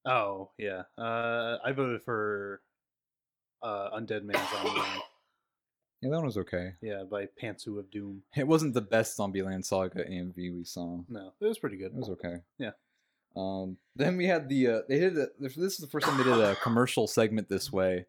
[0.06, 0.84] Oh yeah.
[0.96, 2.62] Uh, I voted for
[3.62, 5.00] uh, Undead Man Zombieland.
[6.00, 6.74] yeah, that one was okay.
[6.80, 8.22] yeah, by Pantsu of Doom.
[8.34, 11.00] It wasn't the best Zombieland Saga AMV we saw.
[11.08, 11.92] No, it was pretty good.
[11.92, 12.36] It was okay.
[12.58, 12.70] Yeah.
[13.36, 16.16] Um, then we had the uh, they did a, this this is the first time
[16.16, 18.06] they did a commercial segment this way,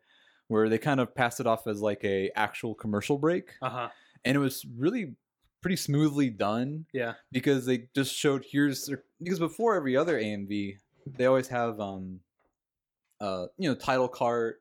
[0.50, 3.90] where they kind of passed it off as like a actual commercial break, Uh huh.
[4.26, 5.16] and it was really
[5.62, 7.14] pretty smoothly done Yeah.
[7.32, 10.78] because they just showed here's their, because before every other AMV
[11.18, 12.20] they always have um
[13.22, 14.56] uh you know title card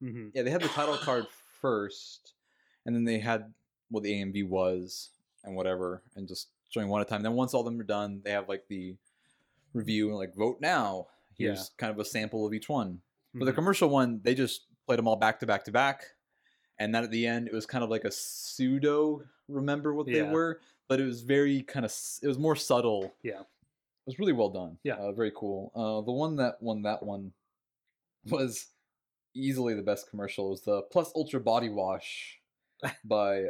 [0.00, 1.26] hmm yeah they had the title card
[1.60, 2.34] first
[2.84, 3.52] and then they had
[3.90, 5.10] what the AMV was
[5.44, 8.20] and whatever and just showing one at a time then once all them are done
[8.24, 8.96] they have like the
[9.72, 11.06] review and like vote now
[11.36, 11.86] here's Yeah.
[11.86, 13.40] kind of a sample of each one Mm-hmm.
[13.40, 16.04] for the commercial one they just played them all back to back to back
[16.78, 20.22] and then at the end it was kind of like a pseudo remember what they
[20.22, 23.14] were, but it was very kind of it was more subtle.
[23.22, 23.40] Yeah.
[23.40, 24.78] It was really well done.
[24.84, 24.94] Yeah.
[24.94, 25.72] uh, very cool.
[25.74, 27.32] Uh, the one that won that one
[28.28, 28.66] was
[29.34, 30.46] easily the best commercial.
[30.46, 32.40] It was the Plus Ultra Body Wash
[33.04, 33.46] by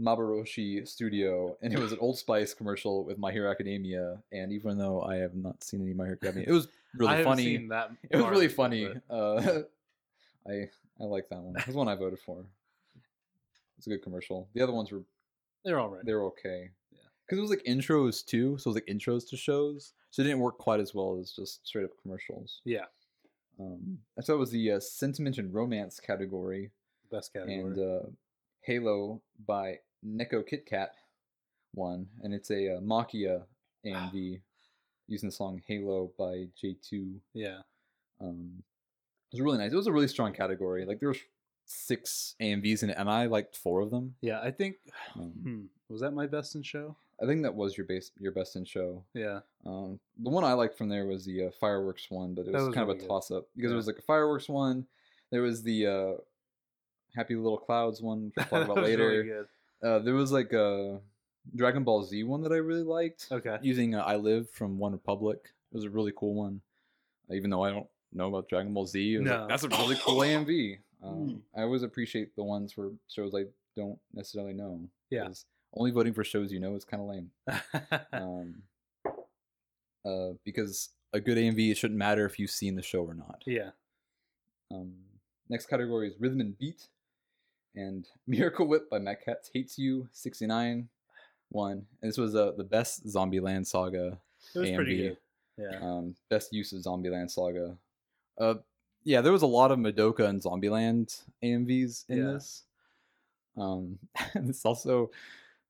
[0.00, 4.18] Mabaroshi Studio, and it was an Old Spice commercial with My Hero Academia.
[4.32, 7.24] And even though I have not seen any My Hero Academia, it was really I
[7.24, 7.44] funny.
[7.44, 7.90] seen that.
[8.10, 8.88] It was really it, funny.
[9.10, 9.60] Uh,
[10.46, 10.68] I
[11.00, 11.54] I like that one.
[11.54, 12.44] That's was one I voted for.
[13.78, 14.48] It's a good commercial.
[14.54, 15.02] The other ones were
[15.64, 16.04] They're all right.
[16.04, 16.70] They're okay.
[16.92, 16.98] Yeah.
[17.26, 20.26] Because it was like intros too, so it was like intros to shows, so it
[20.26, 22.60] didn't work quite as well as just straight up commercials.
[22.64, 22.86] Yeah,
[23.58, 26.70] Um, I thought it was the uh, sentiment and romance category,
[27.10, 27.58] best category.
[27.60, 28.06] and uh,
[28.62, 30.92] Halo by Neko Kit Kat
[31.74, 33.42] won, and it's a uh, Maquia
[33.86, 34.40] AMV
[35.08, 37.18] using the song Halo by J2.
[37.34, 37.60] yeah,
[38.20, 38.62] Um,
[39.32, 39.72] was really nice.
[39.72, 40.84] It was a really strong category.
[40.84, 41.18] Like there was
[41.64, 44.14] six AMVs in it, and I liked four of them.
[44.20, 44.40] yeah.
[44.42, 44.76] I think
[45.16, 46.96] Um, hmm, was that my best in show.
[47.22, 49.04] I think that was your base, your best in show.
[49.14, 52.52] Yeah, Um, the one I liked from there was the uh, fireworks one, but it
[52.52, 53.74] was, was kind really of a toss up because Yeah.
[53.74, 54.86] it was like a fireworks one.
[55.30, 56.12] There was the uh,
[57.14, 59.08] Happy Little Clouds one, which we'll talk about later.
[59.08, 59.30] really.
[59.82, 61.00] Uh, there was like a
[61.54, 63.28] Dragon Ball Z one that I really liked.
[63.30, 63.58] Okay.
[63.62, 65.38] Using uh, I Live from One Republic.
[65.72, 66.60] It was a really cool one.
[67.30, 69.46] Uh, even though I don't know about Dragon Ball Z, it was like, No.
[69.48, 70.78] that's a really cool AMV.
[71.02, 71.40] Um, Mm.
[71.56, 73.44] I always appreciate the ones for shows I
[73.76, 74.80] don't necessarily know.
[75.10, 75.26] Yeah.
[75.26, 75.44] 'cause
[75.74, 77.30] Only voting for shows you know is kind of lame.
[78.12, 78.62] Um,
[80.04, 83.42] uh, because a good AMV, it shouldn't matter if you've seen the show or not.
[83.46, 83.70] yeah.
[84.70, 84.94] Um,
[85.48, 86.88] next category is Rhythm and Beat.
[87.74, 90.88] And Miracle Whip by Matt Katz Hates You 69
[91.50, 91.72] 1.
[91.72, 94.18] And this was uh, the best Zombieland saga.
[94.54, 95.08] It was pretty AMV.
[95.08, 95.16] good.
[95.58, 95.78] Yeah.
[95.82, 97.76] Um, best use of Zombieland saga.
[98.38, 98.54] Uh,
[99.04, 102.32] yeah, there was a lot of Madoka and Zombieland AMVs in Yeah.
[102.32, 102.64] this.
[103.56, 103.98] Um,
[104.34, 105.10] and this also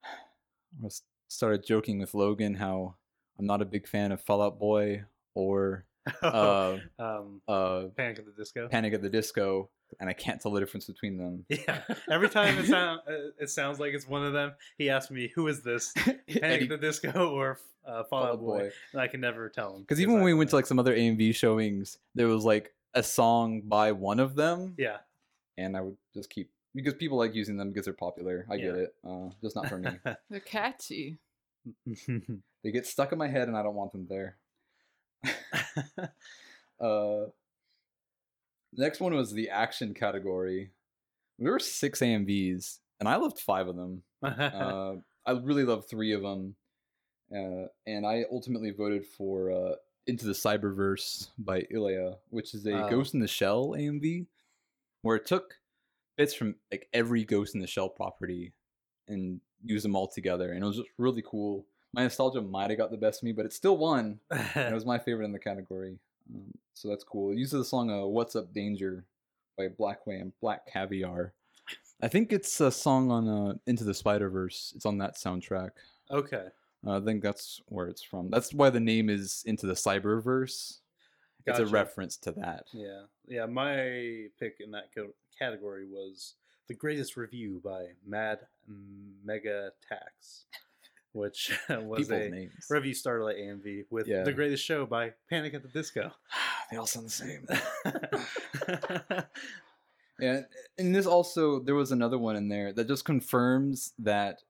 [0.85, 0.89] I
[1.29, 2.95] started joking with Logan how
[3.39, 5.05] I'm not a big fan of Fallout Boy
[5.35, 5.85] or
[6.23, 8.69] uh, um, uh, Panic at the Disco.
[8.69, 11.45] Panic at the Disco, and I can't tell the difference between them.
[11.51, 11.83] Yeah.
[12.11, 14.53] Every time it sound uh, it sounds like it's one of them.
[14.79, 15.93] He asks me, "Who is this?
[15.97, 18.71] Panic Eddie- the Disco or uh, Fallout Fallout Boy?" Boy.
[18.93, 20.79] And I can never tell him Because even when we I- went to like some
[20.79, 24.99] other AMV showings, there was like a song by one of them, yeah,
[25.57, 28.47] and I would just keep because people like using them because they're popular.
[28.51, 29.91] I get it, uh, just not for me.
[30.31, 31.19] They're catchy.
[31.87, 34.37] they get stuck in my head, and I don't want them there.
[36.81, 37.27] uh,
[38.75, 40.71] next one was the action category.
[41.39, 44.03] There were six AMVs, and I loved five of them.
[44.23, 44.95] uh,
[45.27, 46.55] I really loved three of them,
[47.35, 49.75] uh, and I ultimately voted for uh,
[50.07, 52.91] "Into the Cyberverse" by Ilya, which is a Oh.
[52.91, 54.27] Ghost in the Shell AMV,
[55.03, 55.55] where it took
[56.17, 58.53] bits from like every Ghost in the Shell property
[59.09, 61.67] and used them all together, and it was just really cool.
[61.95, 64.19] My nostalgia might have got the best of me, but it still won.
[64.31, 65.99] it was my favorite in the category,
[66.35, 67.33] um, so that's cool.
[67.33, 69.05] It uses the song uh, "What's Up Danger"
[69.57, 71.33] by Black Wham, Black Caviar.
[72.03, 74.73] I think it's a song on uh, Into the Spider Verse.
[74.75, 75.71] It's on that soundtrack.
[76.11, 76.47] okay.
[76.85, 78.29] Uh, I think that's where it's from.
[78.29, 80.79] That's why the name is Into the Cyberverse.
[81.47, 82.65] It's a reference to that.
[82.73, 83.47] Yeah, yeah.
[83.47, 86.35] My pick in that co- category was
[86.69, 88.41] the greatest review by Mad
[89.25, 90.47] Mega Tax,
[91.13, 92.67] which was People's a names.
[92.71, 94.23] Revue Starlight AMV with Yeah.
[94.23, 96.13] the greatest show by Panic at the Disco.
[96.71, 97.47] they all sound the same.
[100.21, 100.43] Yeah,
[100.79, 104.43] and this also there was another one in there that just confirms that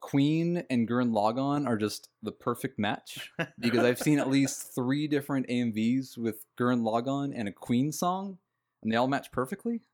[0.00, 5.06] Queen and Gurren Lagann are just the perfect match because I've seen at least three
[5.08, 8.36] different AMVs with Gurren Lagann and a Queen song,
[8.84, 9.80] and they all match perfectly.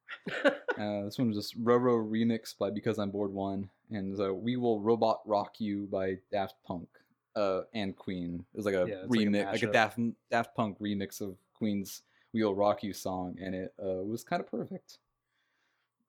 [0.79, 4.57] Uh, this one was just Roro remix by Because I'm Bored One, and uh, We
[4.57, 6.89] Will Robot Rock You by Daft Punk
[7.37, 8.47] uh, and Queen.
[8.55, 9.73] It was like a Yeah, it's like a remix, like a.
[9.73, 9.99] Daft
[10.31, 12.01] Daft Punk remix of Queen's
[12.33, 14.99] We Will Rock You song, and it uh, was kind of perfect.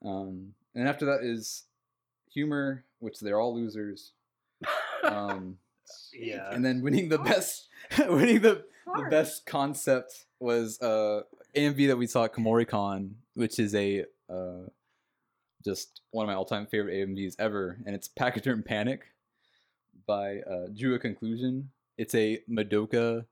[0.05, 1.65] Um, and after that is
[2.31, 4.13] humor, which they're all losers.
[5.03, 5.57] Um,
[6.13, 7.67] yeah, and then winning the best,
[7.99, 11.23] winning the, the best concept was uh
[11.55, 14.67] AMV that we saw at Kumoricon, which is a uh
[15.63, 19.01] just one of my all-time favorite AMVs ever, and it's Pachyderm Panic
[20.07, 21.69] by uh, Drew a Conclusion.
[21.97, 23.25] It's a Madoka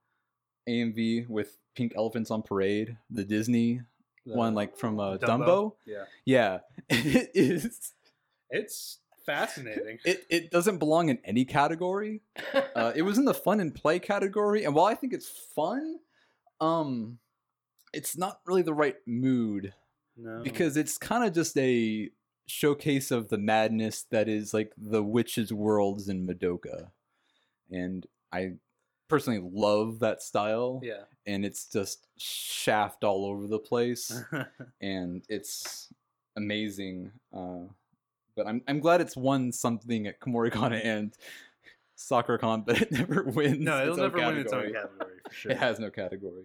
[0.67, 3.81] AMV with pink elephants on parade, the Disney
[4.25, 5.73] The one, like from uh, Dumbo.
[5.87, 6.59] Yeah, Yeah,
[6.89, 7.93] it is.
[8.51, 9.97] it's fascinating.
[10.05, 12.21] It it doesn't belong in any category.
[12.75, 15.97] Uh, it was in the fun and play category, and while I think it's fun,
[16.61, 17.17] um,
[17.93, 19.73] it's not really the right mood
[20.17, 22.09] no, because it's kind of just a
[22.47, 26.89] showcase of the madness that is like the witches' worlds in Madoka,
[27.71, 28.53] and I
[29.07, 30.81] personally love that style.
[30.83, 31.03] Yeah.
[31.25, 34.21] and it's just shaft all over the place,
[34.81, 35.89] and it's
[36.35, 37.11] amazing.
[37.33, 37.67] Uh,
[38.35, 41.13] but I'm I'm glad it's won something at Komorigana and
[41.97, 43.59] SakuraCon, but it never wins.
[43.59, 44.81] no, it'll never win its own category.
[44.81, 45.51] category for sure.
[45.51, 46.43] It has no category.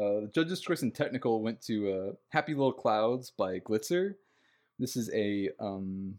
[0.00, 4.14] Uh, the judges' choice in technical went to uh, "Happy Little Clouds" by Glitzer.
[4.78, 6.14] This is a um,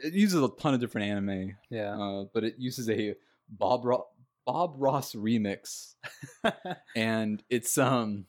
[0.00, 1.96] it uses a ton of different anime, Yeah.
[1.96, 3.14] uh, but it uses a
[3.48, 4.06] Bob Ro-
[4.46, 5.94] Bob Ross remix,
[6.96, 8.26] and it's um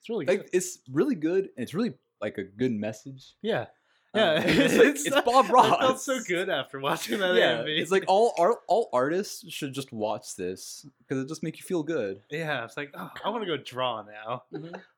[0.00, 0.38] it's really good.
[0.40, 1.44] like it's really good.
[1.56, 3.34] And it's really like a good message.
[3.42, 3.66] yeah.
[4.14, 4.32] Um, Yeah.
[4.42, 4.86] and it's, like,
[5.16, 5.72] it's Bob Ross.
[5.72, 7.80] I felt so good after watching that Yeah, AMV.
[7.80, 11.64] it's like all art, all artists should just watch this because it just make you
[11.64, 12.20] feel good.
[12.30, 14.44] yeah, it's like, oh, I want to go draw now.
[14.52, 14.80] Mhm.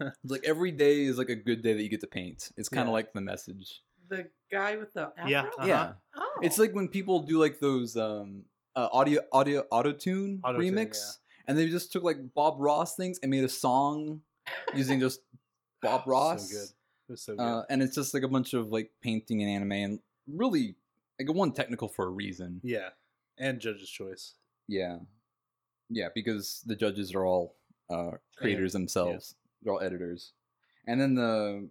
[0.00, 2.50] It's like every day is like a good day that you get to paint.
[2.56, 2.92] It's kind of Yeah.
[2.94, 3.82] like the message.
[4.08, 5.28] The guy with the afro?
[5.30, 5.66] Yeah, uh-huh.
[5.66, 6.40] Yeah, Oh.
[6.42, 8.42] it's like when people do like those um
[8.74, 13.20] uh, audio audio auto tune Auto-tune, remix, and they just took like Bob Ross things
[13.22, 14.22] and made a song
[14.74, 15.20] using just
[15.80, 16.50] Bob Ross.
[16.50, 16.68] So good.
[17.08, 17.36] It so.
[17.36, 20.76] Uh, and it's just like a bunch of like painting and anime and really
[21.18, 22.60] like one technical for a reason.
[22.62, 22.90] yeah.
[23.40, 24.34] And judge's choice.
[24.66, 24.98] Yeah,
[25.88, 27.54] yeah, because the judges are all
[27.88, 29.36] uh, creators themselves.
[29.62, 30.32] They're all editors,
[30.86, 31.68] and then the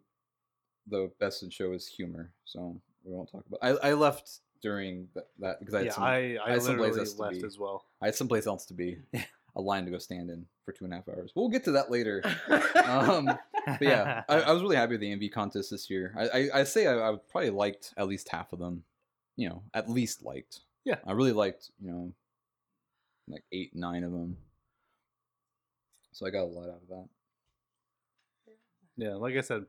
[0.88, 2.32] the best in show is humor.
[2.46, 3.60] So we won't talk about.
[3.62, 6.62] I, I left during that, that because I had yeah, some I, I I had
[6.64, 7.48] someplace literally else to left be.
[7.48, 7.86] as well.
[8.02, 8.98] I had someplace else to be.
[9.58, 11.34] a line to go stand in for two and a half hours.
[11.36, 12.24] We'll get to that later.
[12.86, 16.14] um, but yeah, I, I was really happy with the MV contest this year.
[16.18, 18.84] I I, I say I, I probably liked at least half of them.
[19.36, 20.62] You know, at least liked.
[20.86, 20.96] Yeah.
[21.06, 21.72] I really liked.
[21.82, 22.14] You know,
[23.28, 24.38] like eight, nine of them.
[26.14, 27.08] So I got a lot out of that.
[28.96, 29.66] yeah, like I said,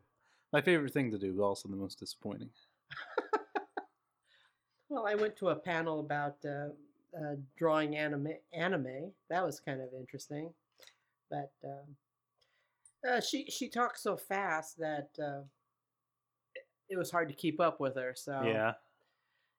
[0.53, 2.51] my favorite thing to do, but also the most disappointing.
[4.89, 6.69] well, I went to a panel about uh,
[7.19, 8.35] uh, drawing anime.
[8.53, 10.53] Anime that was kind of interesting,
[11.31, 11.97] but um,
[13.09, 15.41] uh, she she talked so fast that uh,
[16.55, 18.15] it, it was hard to keep up with her.
[18.17, 18.75] So Yeah.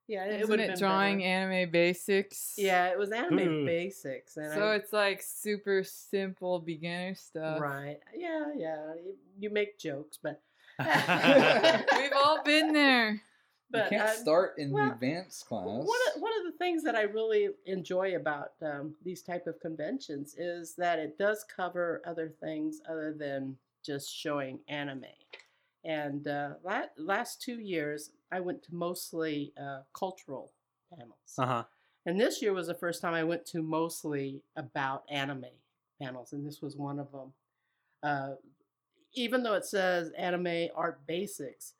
[0.08, 2.54] yeah, it Isn't it drawing anime basics?
[2.56, 3.66] Yeah, it was anime Hmm.
[3.66, 7.60] basics, and So I, it's like super simple beginner stuff.
[7.60, 7.98] right.
[8.14, 8.94] Yeah, yeah.
[8.94, 10.40] You, you make jokes, but
[10.80, 13.20] We've all been there.
[13.70, 15.66] but you can't uh, start in well, the advanced class.
[15.66, 16.29] One of, one of the
[16.60, 21.44] things that I really enjoy about um, these type of conventions is that it does
[21.44, 25.06] cover other things other than just showing anime.
[25.84, 30.52] And uh, la- last two years, I went to mostly uh, cultural
[30.96, 31.34] panels.
[31.38, 31.64] Uh huh.
[32.06, 35.46] And this year was the first time I went to mostly about anime
[36.00, 37.32] panels, and this was one of them.
[38.02, 38.34] Uh,
[39.14, 41.74] even though it says anime art basics,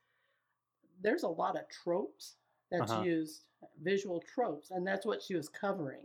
[1.03, 2.37] there's a lot of tropes
[2.71, 3.03] that's Uh-huh.
[3.05, 3.45] used,
[3.83, 6.03] visual tropes, and that's what she was covering.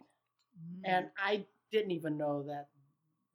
[0.85, 2.67] And I didn't even know that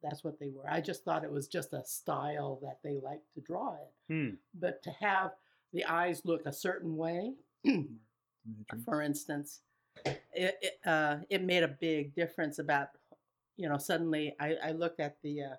[0.01, 0.69] that's what they were.
[0.69, 4.13] I just thought it was just a style that they like to draw it.
[4.13, 4.35] Hmm.
[4.59, 5.31] But to have
[5.73, 7.33] the eyes look a certain way,
[8.85, 9.61] for instance,
[10.05, 12.89] it it, uh, it made a big difference about
[13.57, 15.55] you know suddenly I, I looked at the uh,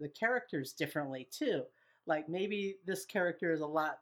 [0.00, 1.62] the characters differently too.
[2.06, 4.00] Like maybe this character is a lot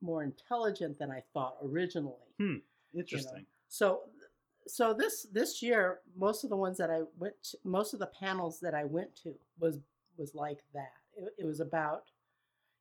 [0.00, 2.14] more intelligent than I thought originally.
[2.94, 3.46] Interesting.
[3.68, 4.02] So
[4.66, 8.06] so this this year most of the ones that I went to, most of the
[8.06, 9.78] panels that I went to was
[10.16, 10.92] was like that.
[11.16, 12.04] It, it was about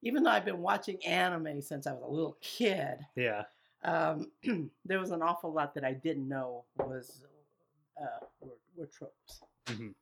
[0.04, 3.44] even though I've been watching anime since I was a little kid, Yeah.
[3.84, 4.32] um,
[4.86, 7.24] there was an awful lot that I didn't know was
[8.00, 9.42] uh, were, were tropes.
[9.66, 9.94] Mhm.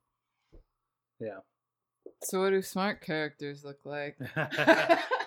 [1.20, 1.40] Yeah
[2.24, 4.18] so what do smart characters look like?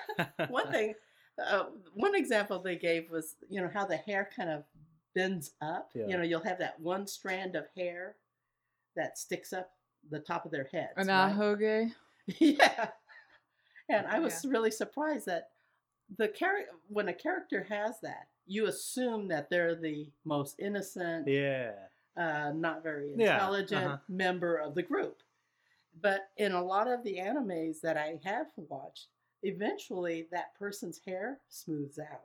[0.49, 0.95] one thing,
[1.45, 4.65] uh, one example they gave was you know how the hair kind of
[5.15, 5.91] bends up.
[5.95, 6.07] Yeah.
[6.07, 8.17] You know, you'll have that one strand of hair
[8.97, 9.71] that sticks up
[10.11, 10.93] the top of their heads.
[10.97, 11.35] An right?
[11.35, 11.93] ahoge?
[12.39, 12.89] yeah.
[13.89, 15.49] And I was really surprised that
[16.17, 21.73] the character when a character has that, you assume that they're the most innocent, Yeah.
[22.17, 23.99] uh, not very Yeah, intelligent uh-huh.
[24.09, 25.23] member of the group.
[26.01, 29.09] But in a lot of the animes that I have watched,
[29.43, 32.25] eventually that person's hair smooths out.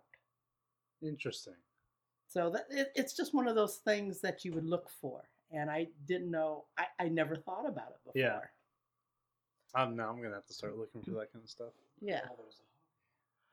[1.02, 1.54] Interesting.
[2.28, 5.22] So that it, it's just one of those things that you would look for.
[5.52, 8.22] And I didn't know, I, I never thought about it before.
[8.22, 8.40] Yeah.
[9.76, 11.74] Um, now I'm gonna have to start looking for that kind of stuff.
[12.02, 12.22] Yeah.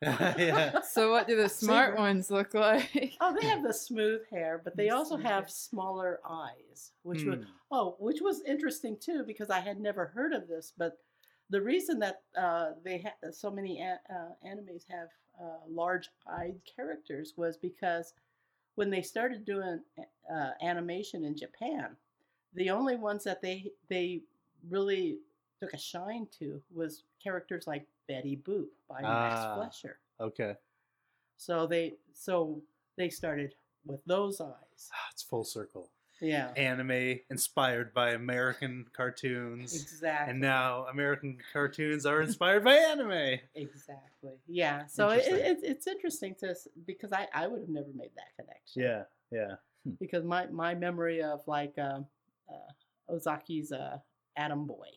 [0.38, 0.80] yeah.
[0.80, 1.98] So what do the smart Saber.
[2.02, 3.16] ones look like?
[3.20, 7.44] Oh, they have the smooth hair, but they also have smaller eyes, which was Hmm.
[7.70, 10.72] oh, which was interesting too because I had never heard of this.
[10.76, 10.98] But
[11.50, 15.08] the reason that uh, they ha- so many a- uh, animes have
[15.40, 18.14] uh, large-eyed characters was because
[18.76, 19.80] when they started doing
[20.32, 21.96] uh, animation in Japan,
[22.54, 24.22] the only ones that they they
[24.68, 25.18] really
[25.60, 29.54] took a shine to was characters like Betty Boop by Max Ah.
[29.56, 29.98] Fleischer.
[30.20, 30.54] Okay.
[31.36, 32.60] So they so
[32.96, 33.54] they started
[33.86, 34.90] with those eyes.
[34.92, 35.90] Ah, It's full circle.
[36.20, 39.74] Yeah, Anime inspired by American cartoons.
[39.74, 40.30] exactly.
[40.30, 43.38] And now American cartoons are inspired by anime.
[43.54, 44.34] Exactly.
[44.46, 44.86] Yeah.
[44.86, 46.54] So it, it, it's interesting to
[46.86, 48.82] because I, I would have never made that connection.
[48.82, 49.54] Yeah, yeah.
[49.98, 52.00] Because my, my memory of like uh,
[52.48, 53.98] uh, Ozaki's uh,
[54.36, 54.88] Atom Boy,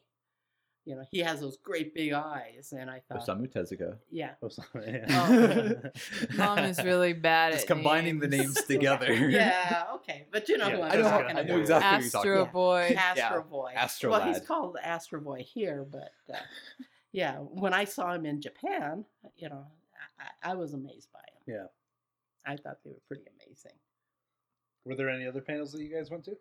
[0.86, 3.98] you know, he has those great big eyes, and I thought, Osamu Tezuka.
[4.12, 5.84] yeah, Oh, sorry, yeah.
[5.86, 5.90] Oh.
[6.36, 9.14] Mom is really bad Just at combining the names together.
[9.30, 11.10] yeah, okay, but you know Yeah, who I'm I know, Tezuka.
[11.10, 11.60] talking I know about.
[11.62, 12.46] exactly what you're Astro.
[12.52, 12.96] Boy.
[12.98, 13.72] Astro Boy.
[13.76, 16.38] Astro well, he's called Astro Boy here, but uh,
[17.12, 19.06] yeah, when I saw him in Japan,
[19.38, 19.66] you know,
[20.44, 21.60] I, I was amazed by him.
[21.60, 21.68] Yeah.
[22.46, 23.72] I thought they were pretty amazing.
[24.86, 26.36] Were there any other panels that you guys went to?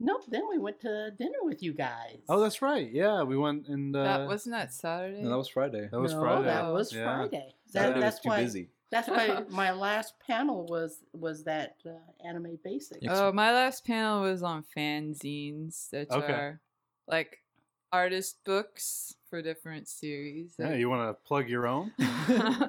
[0.00, 0.24] Nope.
[0.28, 2.18] Then we went to dinner with you guys.
[2.28, 2.90] Oh, that's right.
[2.90, 5.22] Yeah, we went and uh, that wasn't that Saturday.
[5.22, 5.88] No, that was Friday.
[5.90, 6.44] that was no, Friday.
[6.44, 7.04] That was Yeah.
[7.04, 7.54] Friday.
[7.72, 8.36] That, Saturday was that's too why.
[8.42, 8.68] busy.
[8.90, 11.90] That's why my last panel was was that uh,
[12.26, 13.06] anime basics.
[13.08, 16.32] Oh, my last panel was on fanzines, which Okay.
[16.32, 16.60] are
[17.06, 17.38] like
[17.92, 20.54] artist books for different series.
[20.58, 21.92] Yeah, you want to plug your own?
[22.28, 22.68] well,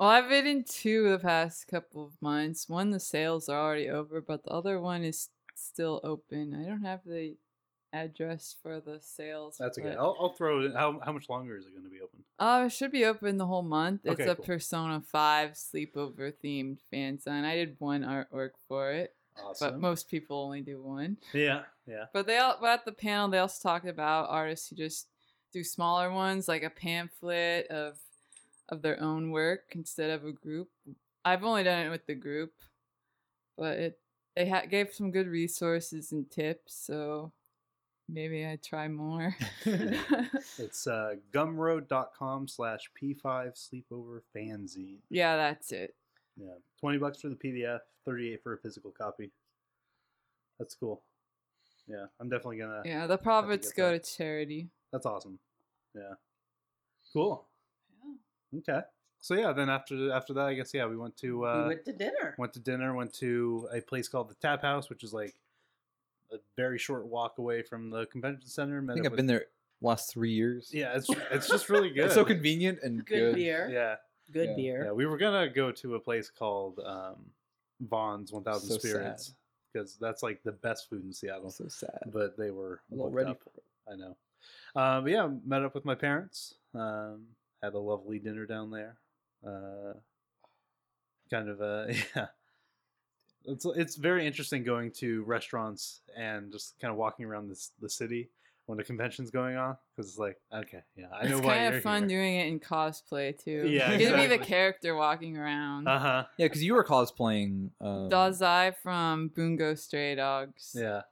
[0.00, 2.68] I've been in two the past couple of months.
[2.68, 6.54] One, the sales are already over, but the other one is still open.
[6.54, 7.36] I don't have the
[7.92, 9.56] address for the sales.
[9.58, 9.94] That's okay.
[9.94, 10.66] I'll, I'll throw it.
[10.66, 10.72] In.
[10.72, 12.24] How how much longer is it going to be open?
[12.38, 14.02] Uh, it should be open the whole month.
[14.04, 14.44] It's Okay, a cool.
[14.44, 17.44] Persona 5 sleepover themed fanzine.
[17.44, 19.70] I did one artwork for it, Awesome.
[19.72, 21.16] but most people only do one.
[21.32, 22.04] yeah, yeah.
[22.12, 25.06] But they all, but at the panel, they also talked about artists who just
[25.52, 27.96] do smaller ones, like a pamphlet of
[28.68, 30.68] of their own work instead of a group.
[31.24, 32.52] I've only done it with the group,
[33.56, 33.98] but it
[34.36, 37.32] they ha- gave some good resources and tips, so
[38.08, 39.34] maybe I try more.
[40.58, 44.98] It's uh, gumroad.com slash p5 sleepover fanzine.
[45.10, 45.94] yeah, that's it.
[46.38, 49.30] Yeah, twenty bucks for the PDF, thirty-eight for a physical copy.
[50.58, 51.02] That's cool.
[51.88, 52.82] Yeah, I'm definitely gonna.
[52.84, 54.04] Yeah, the profits go that.
[54.04, 54.68] to charity.
[54.92, 55.38] That's awesome.
[55.94, 56.14] Yeah,
[57.12, 57.46] cool.
[58.52, 58.58] Yeah.
[58.58, 58.86] Okay,
[59.26, 61.84] so yeah, then after after that, I guess yeah, we went to uh, we went
[61.86, 62.34] to dinner.
[62.38, 62.94] went to dinner.
[62.94, 65.34] Went to a place called the Tap House, which is like
[66.32, 68.84] a very short walk away from the convention center.
[68.88, 69.46] I think I've been there
[69.80, 70.70] last three years.
[70.72, 72.04] Yeah, it's it's just really good.
[72.04, 73.34] It's so convenient and Good, good.
[73.34, 73.68] beer.
[73.72, 73.96] Yeah,
[74.32, 74.56] Good Yeah.
[74.56, 74.84] beer.
[74.86, 74.92] yeah.
[74.92, 77.16] We were gonna go to a place called um,
[77.80, 79.34] Von's One Thousand So Spirits
[79.72, 81.50] because that's like the best food in Seattle.
[81.50, 81.98] So sad.
[82.12, 83.40] But they were I'm not ready up.
[83.42, 83.64] for it.
[83.92, 84.16] I know.
[84.76, 86.54] Uh, but yeah, met up with my parents.
[86.74, 87.22] Um,
[87.62, 88.96] had a lovely dinner down there.
[89.46, 89.94] Uh,
[91.30, 91.86] kind of uh,
[92.16, 92.26] yeah.
[93.44, 97.88] It's it's very interesting going to restaurants and just kind of walking around this the
[97.88, 98.28] city
[98.66, 101.68] when the convention's going on because it's like okay yeah I know it's why kind
[101.68, 102.18] you're of fun here.
[102.18, 103.66] doing it in cosplay too.
[103.70, 105.86] Yeah, you get to be the character walking around.
[105.86, 106.24] Uh huh.
[106.38, 107.70] Yeah, because you were cosplaying.
[107.80, 110.74] Um, Dazai from Bungo Stray Dogs.
[110.74, 111.02] Yeah.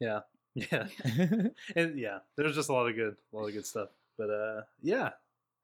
[0.00, 0.20] Yeah.
[0.54, 0.86] Yeah.
[1.74, 3.88] and yeah, there's just a lot of good, a lot of good stuff.
[4.16, 5.10] But uh, yeah,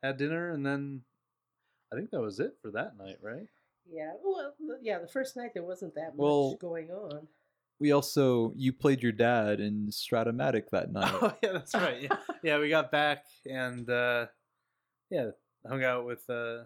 [0.02, 1.00] had dinner and then
[1.92, 3.46] I think that was it for that night, right?
[3.90, 4.12] Yeah.
[4.22, 4.98] Well, the- yeah.
[4.98, 7.28] The first night there wasn't that Well- much going on.
[7.78, 11.14] we also you played your dad in Strat-O-Matic that night.
[11.20, 12.02] Oh yeah, that's right.
[12.02, 14.26] Yeah, yeah, we got back and uh,
[15.10, 15.30] yeah,
[15.68, 16.64] hung out with uh,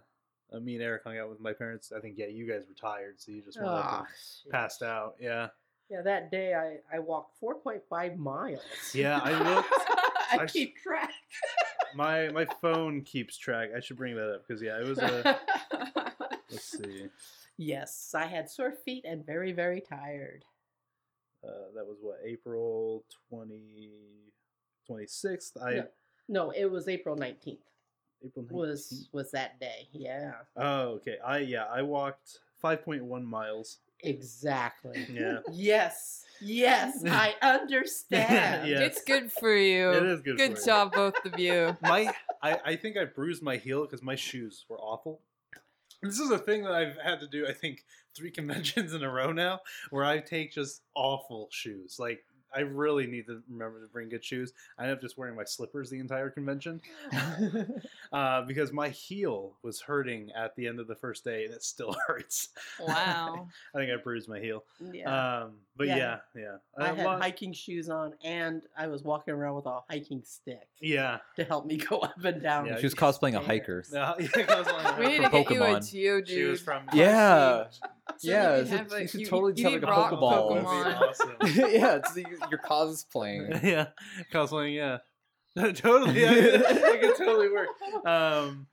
[0.53, 1.90] uh, me and Eric hung out with my parents.
[1.97, 4.07] I think yeah, you guys were tired, so you just went up
[4.44, 5.15] and passed out.
[5.19, 5.48] Yeah,
[5.90, 8.61] Yeah, that day I, I walked 4.5 miles.
[8.94, 9.19] yeah.
[9.24, 9.73] I looked.
[10.32, 11.11] I keep track.
[11.97, 13.70] My my phone keeps track.
[13.74, 15.39] I should bring that up because yeah, it was a.
[16.51, 17.09] let's see.
[17.56, 20.44] yes, I had sore feet and very, very tired.
[21.43, 23.90] Uh, that was what April 20,
[24.89, 25.62] 26th.
[25.62, 25.82] I Yeah.
[26.28, 27.59] No, it was April 19th.
[28.24, 28.52] April 19th.
[28.52, 29.89] Was was that day.
[29.93, 30.32] Yeah.
[30.56, 31.16] Oh, okay.
[31.24, 33.78] I yeah, I walked 5.1 miles.
[34.02, 35.06] Exactly.
[35.12, 35.39] Yeah.
[35.52, 36.23] Yes.
[36.43, 38.68] Yes, I understand.
[38.68, 38.81] Yeah.
[38.81, 39.90] It's good for you.
[39.93, 40.66] It is good Good for you.
[40.66, 41.74] job, both of you.
[41.82, 42.12] My
[42.43, 45.23] I, I think I bruised my heel because my shoes were awful.
[46.02, 49.10] This is a thing that I've had to do I think three conventions in a
[49.10, 51.97] row now where I take just awful shoes.
[51.98, 52.23] Like
[52.55, 54.52] I really need to remember to bring good shoes.
[54.78, 56.81] I ended up just wearing my slippers the entire convention
[58.12, 61.62] uh, because my heel was hurting at the end of the first day, and it
[61.62, 62.51] still hurts.
[62.81, 63.48] Wow.
[63.74, 64.64] I think I bruised my heel.
[64.93, 65.43] Yeah.
[65.44, 65.97] Um, but Yeah.
[65.97, 69.66] yeah, yeah, I Uh, had lo- hiking shoes on, and I was walking around with
[69.66, 71.18] a hiking stick yeah.
[71.36, 72.66] to help me go up and down.
[72.66, 73.85] Yeah, she was cosplaying a hiker.
[73.93, 75.90] No, yeah, 'cause like- We need to get you a Pokemon.
[75.90, 77.64] Geo She was from Yeah.
[78.18, 79.82] So yeah, that we it's have, a- like, you should you- totally you have like
[79.82, 79.86] a
[80.16, 80.64] Pokeball.
[80.64, 81.01] Pokemon.
[81.09, 81.36] awesome.
[81.43, 83.62] yeah, it's you're, you're cosplaying.
[83.62, 83.89] yeah,
[84.32, 84.74] cosplaying.
[84.74, 84.98] Yeah,
[85.73, 86.27] totally.
[86.27, 87.68] I could, I could totally work.
[88.05, 88.66] Um,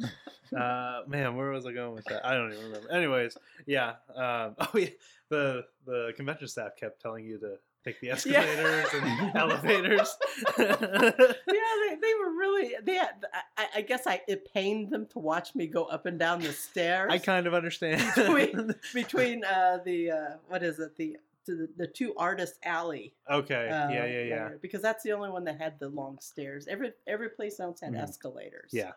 [0.56, 2.26] uh, man, where was I going with that?
[2.26, 2.90] I don't even remember.
[2.90, 3.94] Anyways, yeah.
[4.14, 4.88] Um, oh yeah,
[5.28, 10.16] the the convention staff kept telling you to take the escalators and elevators.
[10.58, 12.74] yeah, they, they were really.
[12.82, 13.24] They had.
[13.56, 16.52] I, I guess I it pained them to watch me go up and down the
[16.52, 17.12] stairs.
[17.12, 18.02] I kind of understand.
[18.16, 21.16] between between uh, the uh, what is it the
[21.46, 23.14] the, the two artists alley.
[23.30, 23.68] okay.
[23.68, 24.24] uh, yeah, yeah, yeah.
[24.48, 26.66] there, Because that's the only one that had the long stairs.
[26.68, 28.02] Every every place else had Mhm.
[28.02, 28.70] escalators.
[28.72, 28.92] Yeah.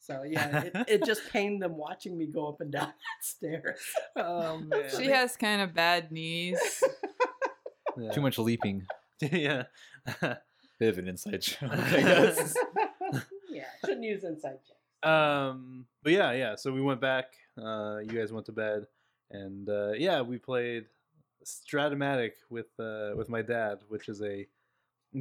[0.00, 3.80] So yeah, it, it just pained them watching me go up and down that stairs.
[4.16, 4.84] Oh man.
[4.96, 6.60] She has kind of bad knees.
[7.96, 8.12] Yeah.
[8.12, 8.86] Too much leaping.
[9.20, 9.64] yeah.
[10.78, 12.54] Bit of an inside joke, I guess.
[13.50, 14.78] yeah, shouldn't use inside jokes.
[15.02, 16.54] Um, but yeah, yeah.
[16.54, 17.26] So we went back.
[17.60, 18.86] Uh, you guys went to bed,
[19.32, 20.84] and uh, yeah, we played
[21.44, 24.46] Strat-O-Matic with uh, with my dad, which is a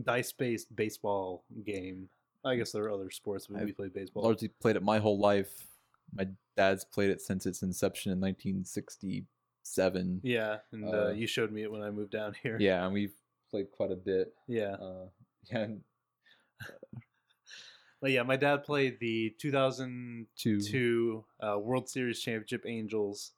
[0.04, 2.10] dice-based baseball game.
[2.46, 4.24] I guess there are other sports, but we I've played baseball.
[4.24, 5.66] Largely played it my whole life.
[6.14, 10.22] My dad's played it since its inception in 1967.
[10.24, 12.58] Yeah, and uh, Uh, you showed me it when I moved down here.
[12.60, 13.14] Yeah, and we've
[13.52, 14.34] played quite a bit.
[14.48, 14.74] yeah.
[14.76, 15.08] Uh,
[15.52, 15.82] yeah, and
[18.00, 21.26] But yeah, my dad played the 2002 two.
[21.42, 23.32] uh, World Series Championship Angels,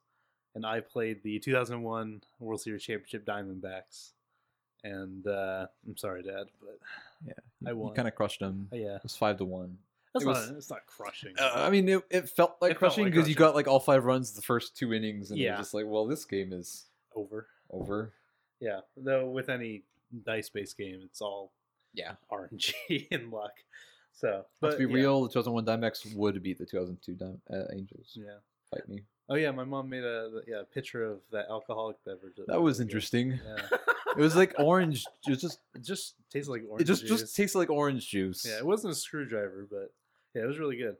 [0.54, 4.10] and I played the 2001 World Series Championship Diamondbacks.
[4.82, 6.78] And uh, I'm sorry, Dad, but
[7.26, 7.32] Yeah,
[7.68, 7.88] I won.
[7.90, 8.68] You kind of crushed him.
[8.72, 9.76] uh, yeah, It was five to one.
[10.14, 11.34] that's It not was- it's not crushing.
[11.38, 13.80] Uh, I mean, it, it felt like It crushing like because you got like all
[13.80, 15.50] five runs the first two innings, and Yeah.
[15.50, 17.46] you're just like, well, this game is over.
[17.70, 18.12] over.
[18.58, 19.82] Yeah, though with any
[20.24, 21.52] dice-based game, it's all
[21.92, 22.14] Yeah.
[22.32, 23.52] RNG and luck.
[24.14, 24.94] So, But to be yeah.
[25.00, 28.12] real, the 2001 Dimex would beat the 2002 Dim- uh, Angels.
[28.14, 28.38] yeah.
[28.70, 29.02] Fight me.
[29.32, 32.34] Oh yeah, my mom made a yeah picture of that alcoholic beverage.
[32.46, 33.38] That we was were interesting.
[33.44, 33.66] Yeah.
[34.16, 35.04] It was like orange.
[35.24, 36.82] It was just It just tastes like orange.
[36.82, 37.20] it just juice.
[37.20, 38.44] just tasted like orange juice.
[38.44, 39.92] Yeah, it wasn't a screwdriver, but
[40.34, 40.96] yeah, it was really good.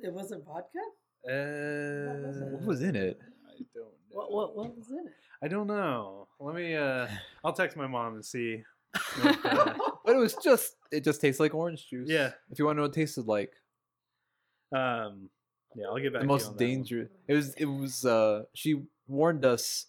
[0.00, 0.78] It wasn't vodka.
[1.26, 2.48] Uh, was it?
[2.52, 3.18] What was in it?
[3.48, 3.90] I don't know.
[4.10, 5.14] What what what was in it?
[5.42, 6.28] I don't know.
[6.38, 6.74] Let me.
[6.76, 7.06] uh
[7.44, 8.62] I'll text my mom and see.
[8.94, 12.06] if, uh, But it was just it just tastes like orange juice.
[12.10, 12.32] Yeah.
[12.50, 13.52] If you want to know what it tasted like,
[14.76, 15.30] um.
[15.74, 16.12] Yeah, I'll get back.
[16.12, 16.70] the to you most on that one.
[16.70, 17.08] dangerous.
[17.28, 18.04] It was it was.
[18.04, 19.86] uh She warned us.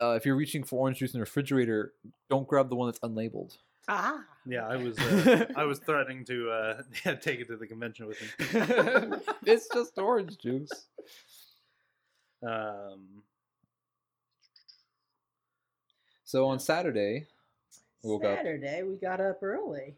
[0.00, 1.92] Uh, if you're reaching for orange juice in the refrigerator,
[2.30, 3.56] don't grab the one that's unlabeled.
[3.88, 4.22] Ah.
[4.46, 4.98] Yeah, I was.
[4.98, 8.28] Uh, I was threatening to uh yeah, take it to the convention with me.
[9.46, 10.70] it's just orange juice.
[12.46, 13.22] Um.
[16.24, 17.26] So on Saturday,
[18.02, 18.36] we woke up.
[18.38, 19.96] Saturday we got up early.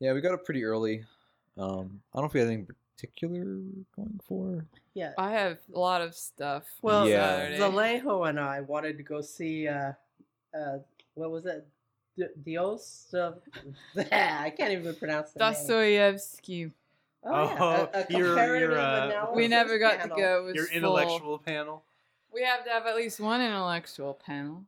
[0.00, 1.04] Yeah, we got up pretty early.
[1.56, 2.68] Um, I don't know if we had anything
[2.98, 3.44] particular
[3.94, 4.66] going for.
[4.94, 5.12] Yeah.
[5.18, 6.64] I have a lot of stuff.
[6.82, 7.38] Well, on Yeah.
[7.58, 7.58] Saturday.
[7.58, 9.68] Zalejo and I wanted to go see.
[9.68, 9.92] Uh,
[10.56, 10.78] uh,
[11.14, 11.66] what was it?
[12.16, 13.12] D- Dios.
[13.14, 13.32] Uh,
[14.12, 15.52] I can't even pronounce the name.
[15.52, 16.72] Dostoevsky.
[17.24, 17.56] Oh, yeah.
[17.60, 20.16] Oh, a, a your- your, comparative uh, We never got panel.
[20.16, 20.40] to go.
[20.40, 20.76] It was Your full.
[20.76, 21.84] intellectual panel.
[22.32, 24.64] We have to have at least one intellectual panel,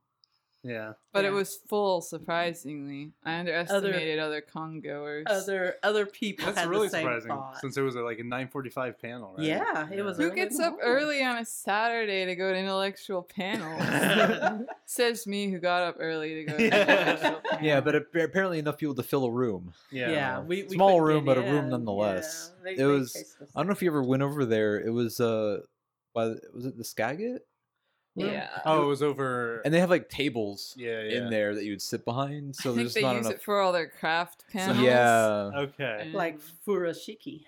[0.62, 0.92] Yeah.
[1.14, 2.02] but it was full.
[2.02, 5.24] Surprisingly, I underestimated other, congoers.
[5.28, 7.58] Other other people That's had really the same surprising thought.
[7.60, 9.46] since it was uh, like a 9:45 panel, right?
[9.46, 10.80] Yeah, it was Who early gets up morning.
[10.86, 14.66] early on a Saturday to go to intellectual panels?
[14.86, 16.80] Says me who got up early to go to Yeah.
[16.82, 17.64] intellectual panel.
[17.66, 19.72] Yeah, but apparently enough people to fill a room.
[19.90, 20.10] Yeah.
[20.10, 22.52] Yeah, we, we Small room, get but a room nonetheless.
[22.58, 24.78] Yeah, they- It they was- I don't know if you ever went over there.
[24.80, 25.60] It was uh,
[26.14, 27.46] by the, was it the Skagit?
[28.16, 28.48] Yeah.
[28.64, 29.60] Oh, it was over.
[29.64, 31.18] And they have like tables yeah, yeah.
[31.18, 32.56] in there that you would sit behind.
[32.56, 33.36] So I think there's they not use enough.
[33.38, 34.78] it for all their craft So, panels.
[34.80, 35.98] yeah, Okay.
[36.02, 37.44] And- like furoshiki.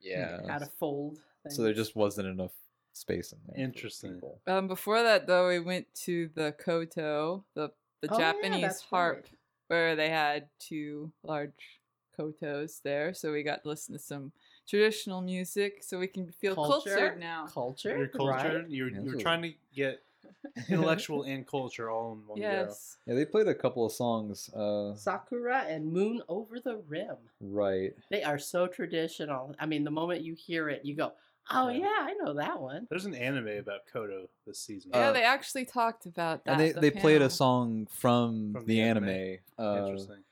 [0.00, 0.40] yeah.
[0.48, 1.18] How to fold.
[1.50, 2.52] So there just wasn't enough
[2.94, 3.62] space in there.
[3.64, 4.20] Interesting.
[4.46, 7.70] Um, before that, though, we went to the Koto, the
[8.00, 9.38] the Oh, Japanese that's harp, right.
[9.68, 11.80] where they had two large
[12.18, 13.12] kotos there.
[13.14, 14.32] So we got to listen to some
[14.66, 16.90] traditional music, so we can feel Culture?
[16.90, 17.46] cultured now.
[17.46, 17.96] culture.
[17.96, 18.58] Your culture.
[18.60, 18.70] right?
[18.70, 20.02] You're Yeah, you're trying to get
[20.68, 22.96] intellectual and culture all in one Yes.
[23.06, 24.48] Yeah, they played a couple of songs.
[24.54, 27.16] Uh, Sakura and Moon Over the Rim.
[27.40, 27.92] right.
[28.10, 29.54] They are so traditional.
[29.58, 31.12] I mean, the moment you hear it, you go,
[31.50, 31.80] Oh Yeah.
[31.80, 32.86] yeah, I know that one.
[32.88, 34.92] There's an anime about Koto this season.
[34.94, 36.52] Yeah, Uh, they actually talked about that.
[36.52, 39.08] and they, the they played a song from, From the, the anime.
[39.10, 39.38] anime.
[39.58, 40.23] Uh, Interesting.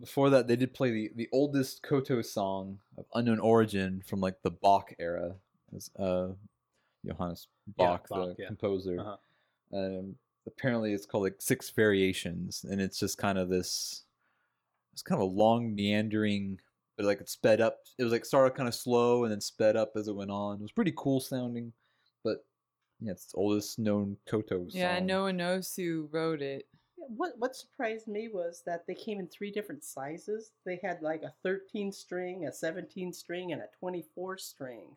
[0.00, 4.42] Before that, they did play the, the oldest Koto song of unknown origin from like
[4.42, 5.34] the Bach era.
[5.72, 6.28] It's, uh,
[7.06, 7.48] Johannes
[7.78, 8.46] Yeah, Bach, Bach, the yeah.
[8.46, 8.98] composer.
[8.98, 9.16] Uh-huh.
[9.76, 10.14] Um,
[10.46, 14.04] apparently, it's called like Six Variations, and it's just kind of this.
[14.92, 16.60] It's kind of a long meandering,
[16.96, 17.78] but like it sped up.
[17.98, 20.56] It was like started kind of slow and then sped up as it went on.
[20.56, 21.72] It was pretty cool sounding,
[22.22, 22.44] but
[23.00, 24.70] yeah, it's the oldest known Koto song.
[24.72, 26.66] Yeah, no one knows who wrote it.
[27.08, 30.52] Yeah, What what surprised me was that they came in three different sizes.
[30.64, 34.96] They had like a 13 string, a 17 string, and a 24 string.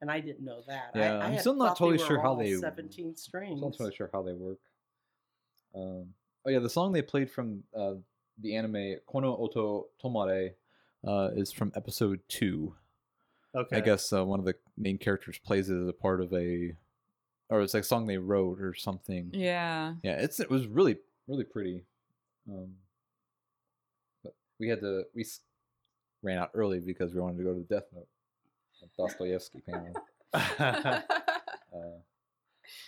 [0.00, 0.90] And I didn't know that.
[0.94, 3.54] I- Yeah, I, I'm still not thought they totally sure how all they- 17 strings.
[3.54, 4.58] I'm not totally sure how they work.
[5.74, 6.14] Um,
[6.46, 7.94] oh yeah, the song they played from uh,
[8.40, 10.54] the anime Kono Oto Tomare
[11.06, 12.74] uh, is from episode two.
[13.54, 13.76] Okay.
[13.76, 16.74] I guess uh, one of the main characters plays it as a part of a,
[17.48, 19.30] or it's like a song they wrote or something.
[19.32, 19.94] Yeah.
[20.02, 21.82] Yeah, it's it was really really pretty.
[22.50, 22.72] Um,
[24.24, 25.24] but we had to we
[26.22, 28.08] ran out early because we wanted to go to the Death Note
[28.96, 29.94] Dostoevsky panel.
[31.70, 31.98] Uh,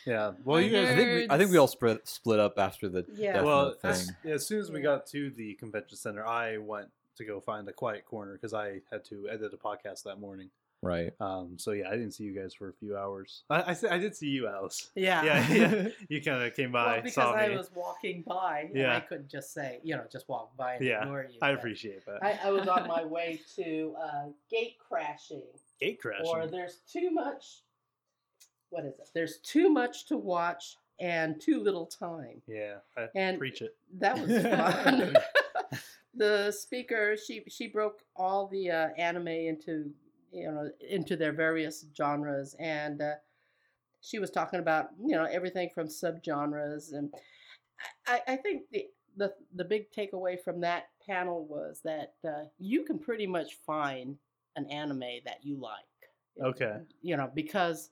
[0.07, 0.33] yeah.
[0.45, 0.89] Well, you guys.
[0.91, 3.35] I think we, I think we all split split up after the Yeah.
[3.35, 4.17] Death well, Note as, thing.
[4.25, 7.69] yeah, as soon as we got to the convention center, I went to go find
[7.69, 10.51] a quiet corner because I had to edit a podcast that morning.
[10.83, 11.13] Right.
[11.21, 13.43] Um, so yeah, I didn't see you guys for a few hours.
[13.51, 14.91] I I, I did see you, Alice.
[14.95, 15.23] Yeah.
[15.25, 15.89] Yeah, yeah.
[16.09, 17.57] You kind of came by, Well, because saw I me.
[17.57, 18.97] was walking by, and Yeah.
[18.97, 21.39] I couldn't just say, you know, just walk by and Yeah, ignore you.
[21.43, 22.23] I but appreciate that.
[22.23, 25.43] I, I was on my way to uh, gate crashing,
[25.81, 26.25] Gate crashing.
[26.27, 27.61] or there's too much.
[28.71, 29.09] What is it?
[29.13, 32.41] There's too much to watch and too little time.
[32.47, 33.77] yeah, I And preach it.
[33.99, 35.15] That was fun.
[36.15, 39.91] the speaker she she broke all the uh, anime into
[40.33, 43.15] you know into their various genres and uh,
[44.01, 47.13] she was talking about you know everything from subgenres and
[48.07, 48.87] I, I think the,
[49.17, 54.17] the the big takeaway from that panel was that uh, you can pretty much find
[54.57, 55.85] an anime that you like
[56.43, 56.79] Okay.
[57.03, 57.91] you know because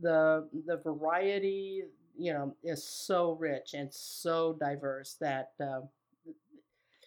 [0.00, 1.82] the the variety
[2.16, 5.80] you know is so rich and so diverse that uh,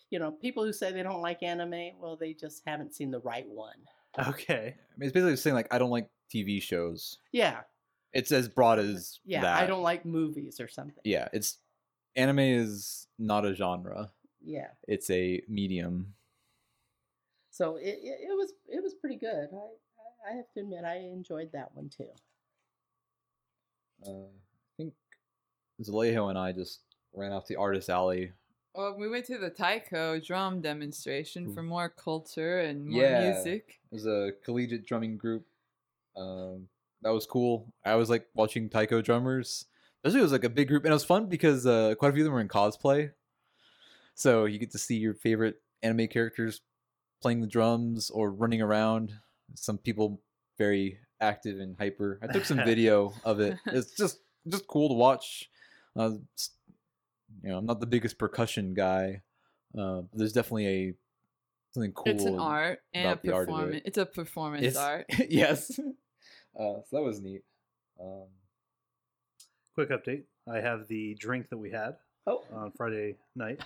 [0.09, 3.19] you know people who say they don't like anime well they just haven't seen the
[3.19, 3.77] right one
[4.27, 4.75] Okay.
[4.77, 7.17] I mean, it's basically saying like I don't like TV shows.
[7.31, 7.61] yeah
[8.13, 9.61] It's as broad as yeah that.
[9.63, 11.57] i don't like movies or something Yeah, it's
[12.15, 14.11] anime is not a genre.
[14.43, 16.13] yeah It's a medium.
[17.51, 20.95] so it, it, it was it was pretty good I, I have to admit i
[20.97, 22.09] enjoyed that one too
[24.05, 24.93] Uh, I think
[25.81, 26.81] Zalejo and I just
[27.13, 28.31] ran off the artist alley.
[28.75, 33.31] Well, we went to the Taiko drum demonstration for more culture and more Yeah.
[33.33, 33.79] music.
[33.91, 35.45] It was a collegiate drumming group.
[36.15, 36.67] Um,
[37.03, 37.71] that was cool.
[37.85, 39.65] I was like watching Taiko drummers.
[40.03, 42.13] Especially it was like a big group, and it was fun because uh, quite a
[42.13, 43.11] few of them were in cosplay.
[44.15, 46.61] So you get to see your favorite anime characters
[47.21, 49.13] playing the drums or running around.
[49.55, 50.19] Some people
[50.57, 52.19] very active and hyper.
[52.21, 53.57] I took some video of it.
[53.67, 55.49] It's just just cool to watch.
[55.95, 56.49] Uh, s-
[57.41, 59.21] you know, I'm not the biggest percussion guy.
[59.77, 60.93] Uh, but there's definitely a
[61.71, 62.13] something cool.
[62.13, 63.51] it's an art and a about the art of it.
[63.57, 63.81] performance.
[63.85, 65.05] It's a performance It's- art.
[65.29, 65.79] yes.
[65.79, 65.83] Uh,
[66.57, 67.41] so that was neat.
[67.99, 68.27] Um,
[69.73, 70.23] Quick update.
[70.47, 71.95] I have the drink that we had
[72.27, 73.59] oh on Friday night.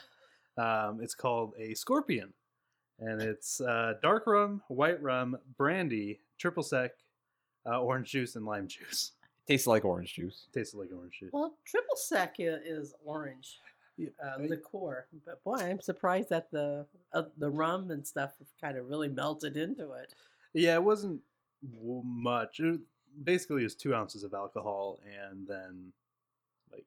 [0.58, 2.34] Um, it's called a Scorpion,
[3.00, 6.92] and it's uh, dark rum, white rum, brandy, triple sec,
[7.70, 9.12] uh, orange juice, and lime juice.
[9.48, 10.48] Tastes like orange juice.
[10.54, 11.30] Tastes like orange juice.
[11.34, 13.60] well triple sec is orange
[13.98, 18.78] Yeah, uh, liqueur but boy i'm surprised that the uh, the rum and stuff kind
[18.78, 20.14] of really melted into it
[20.54, 21.22] Yeah, it wasn't
[22.04, 22.60] much.
[22.60, 22.80] It,
[23.24, 25.92] basically, it was two ounces of alcohol and then
[26.72, 26.86] like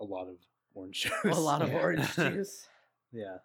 [0.00, 0.36] a lot of
[0.74, 1.36] orange juice.
[1.36, 1.78] a lot of Yeah.
[1.80, 2.68] orange juice
[3.12, 3.38] yeah.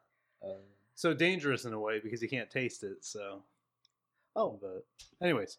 [0.44, 0.62] Um,
[0.96, 3.04] So dangerous in a way because you can't taste it.
[3.06, 3.44] So,
[4.36, 4.86] oh but
[5.22, 5.58] anyways,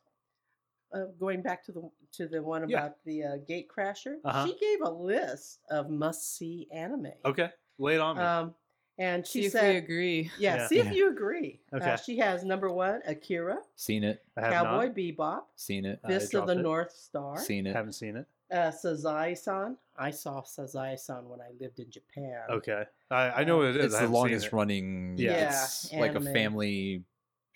[0.93, 2.79] uh, going back to the to the one Yeah.
[2.79, 4.47] about the uh, gate crasher, Uh-huh.
[4.47, 7.13] she gave a list of must see anime.
[7.25, 8.23] okay, lay it on me.
[8.23, 8.55] Um,
[8.99, 10.31] and See she if we said, agree.
[10.39, 10.67] yeah, Yeah.
[10.69, 10.93] see if Yeah.
[10.93, 11.61] you agree.
[11.75, 11.91] Okay.
[11.91, 14.25] Uh, she has number one, Akira, seen it.
[14.37, 14.95] I have Cowboy not.
[14.97, 16.01] Bebop, Seen it.
[16.03, 16.63] I Fist of the it.
[16.63, 17.75] North Star, Seen it.
[17.77, 18.27] Haven't seen it.
[18.51, 19.77] uh, Sazae-san.
[19.99, 22.41] I saw Sazae-san when I lived in Japan.
[22.49, 23.87] Okay, I, I know what it is.
[23.87, 24.53] It's I the haven't seen longest it.
[24.55, 25.15] running.
[25.19, 25.49] Yeah.
[25.49, 26.33] It's like a anime.
[26.33, 27.05] family.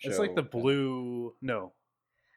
[0.01, 1.33] It's like the blue.
[1.41, 1.73] No,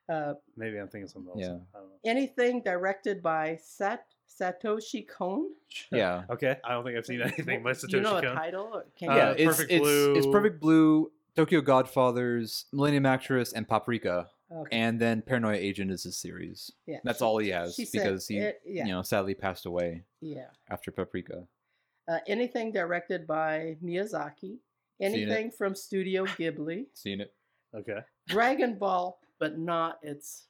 [0.09, 1.41] Uh, maybe I'm thinking something else.
[1.41, 1.47] Yeah.
[1.75, 1.95] I don't know.
[2.05, 4.07] anything directed by Sat-
[4.41, 5.49] Satoshi Kon.
[5.93, 6.25] Yeah.
[6.31, 8.83] Okay, I don't think I've seen anything by Satoshi Do you know a title?
[8.99, 9.29] Can Uh, yeah.
[9.31, 9.87] you, It's Perfect it's
[10.19, 10.33] it's Blue.
[10.33, 11.11] perfect blue.
[11.37, 14.29] Tokyo Godfathers, Millennium Actress, and Paprika.
[14.53, 14.77] Okay.
[14.77, 16.71] and then Paranoia Agent is his series.
[16.87, 16.99] yeah.
[17.03, 18.85] That's all he has she said because he, it- yeah.
[18.85, 20.47] you know, sadly passed away Yeah.
[20.71, 21.49] after Paprika.
[22.07, 24.59] Uh, anything directed by Miyazaki.
[25.01, 25.05] it.
[25.07, 26.87] Anything from Studio Ghibli.
[26.93, 27.33] Seen it?
[27.75, 27.99] Okay.
[28.29, 30.47] Dragon Ball, but not its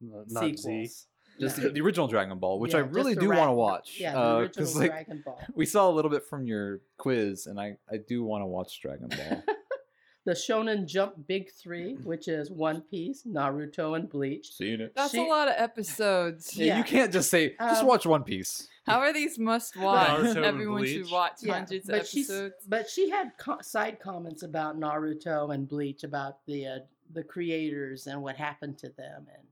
[0.00, 0.56] No- Not Z.
[0.56, 1.06] sequels.
[1.40, 1.64] Just No.
[1.64, 3.96] the, the original Dragon Ball, which I Yeah, just really do ra- want to watch.
[3.98, 5.40] Yeah, the uh, like Dragon Ball.
[5.54, 8.80] we saw a little bit from your quiz, and I I do want to watch
[8.80, 9.42] Dragon Ball.
[10.26, 14.52] the Shonen Jump Big Three, which is One Piece, Naruto, and Bleach.
[14.52, 14.92] Seen it?
[14.94, 16.56] That's She- a lot of episodes.
[16.56, 16.78] Yeah, Yeah.
[16.78, 18.68] you can't just say just Um, watch One Piece.
[18.86, 20.08] How are these must watch?
[20.08, 22.54] Naruto and Everyone should watch Yeah, hundreds of but episodes.
[22.68, 26.78] but she had co- side comments about Naruto and Bleach about the uh,
[27.14, 29.46] the creators and what happened to them and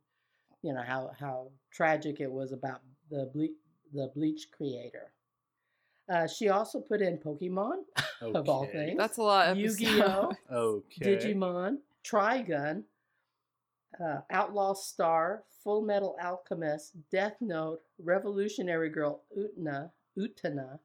[0.62, 2.80] you know how how tragic it was about
[3.10, 3.56] the Ble-
[3.92, 5.12] the Bleach creator.
[6.12, 7.82] Uh, she also put in Pokemon
[8.20, 8.96] of all things.
[8.98, 11.16] That's a lot of Yu-Gi-Oh, Okay.
[11.16, 12.82] Digimon, Trigun,
[14.02, 20.78] uh, Outlaw Star, Full Metal Alchemist, Death Note, Revolutionary Girl Utna, Utana,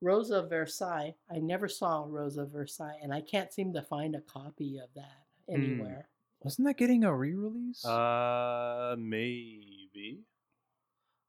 [0.00, 1.14] Rosa Versailles.
[1.30, 5.26] I never saw Rosa Versailles, and I can't seem to find a copy of that
[5.50, 6.08] anywhere.
[6.42, 7.84] Wasn't that getting a re-release?
[7.84, 10.20] Uh, maybe.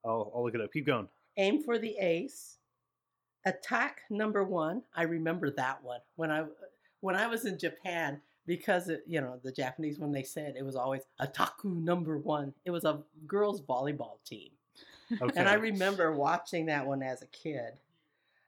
[0.06, 0.72] I'll I'll look it up.
[0.72, 1.08] Keep going.
[1.38, 2.58] Aim for the Ace,
[3.46, 4.84] Attack Number One.
[4.96, 6.46] I remember that one when I
[7.02, 10.64] when I was in Japan because it, you know the Japanese when they said it
[10.64, 12.54] was always Ataku Number One.
[12.66, 14.52] It was a girls volleyball team.
[15.22, 15.34] Okay.
[15.38, 17.74] And I remember watching that one as a kid.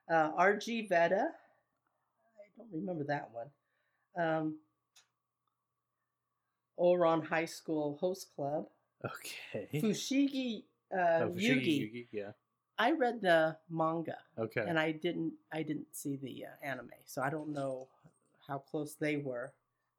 [0.10, 3.48] Uh, RG Veda, I don't remember that one.
[4.16, 4.56] Um,
[6.80, 8.68] Ouran High School Host Club.
[9.06, 9.68] Okay.
[9.82, 10.64] Fushigi
[10.94, 11.94] uh, Oh, Fushigi Yugi.
[11.94, 12.32] Yugi, Yeah.
[12.80, 14.66] I read the manga Okay.
[14.68, 15.34] and I didn't.
[15.52, 17.88] I didn't see the uh, anime, so I don't know
[18.48, 19.54] how close they were.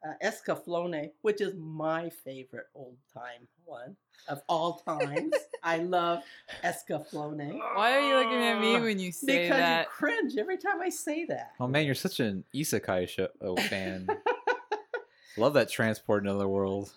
[0.05, 3.97] Uh, Escaflowne, which is my favorite old time one
[4.29, 5.33] of all times.
[5.63, 6.19] I love
[6.63, 7.59] Escaflowne.
[7.75, 9.81] Why are you looking at me when you say Because that?
[9.87, 11.53] you cringe every time I say that.
[11.61, 14.07] oh man, you're such an isekai show oh, fan.
[15.37, 16.93] Love that transport in another world.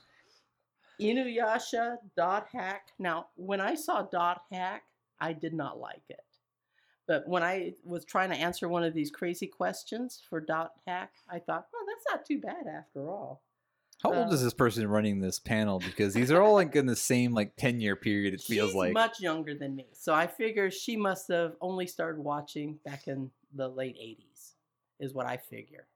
[1.00, 2.88] Inuyasha Dot Hack.
[3.00, 4.84] Now, when I saw Dot Hack,
[5.20, 6.20] I did not like it.
[7.08, 11.12] But when I was trying to answer one of these crazy questions for Dot Hack,
[11.30, 13.42] I thought, well, that's not too bad after all.
[14.04, 15.80] How old Uh, is this person running this panel?
[15.80, 18.34] Because these are all like in the same like ten year period.
[18.36, 18.94] It feels She's like.
[18.94, 19.88] much younger than me.
[19.94, 24.52] So I figure she must have only started watching back in the late 80s,
[25.00, 25.88] is what I figure.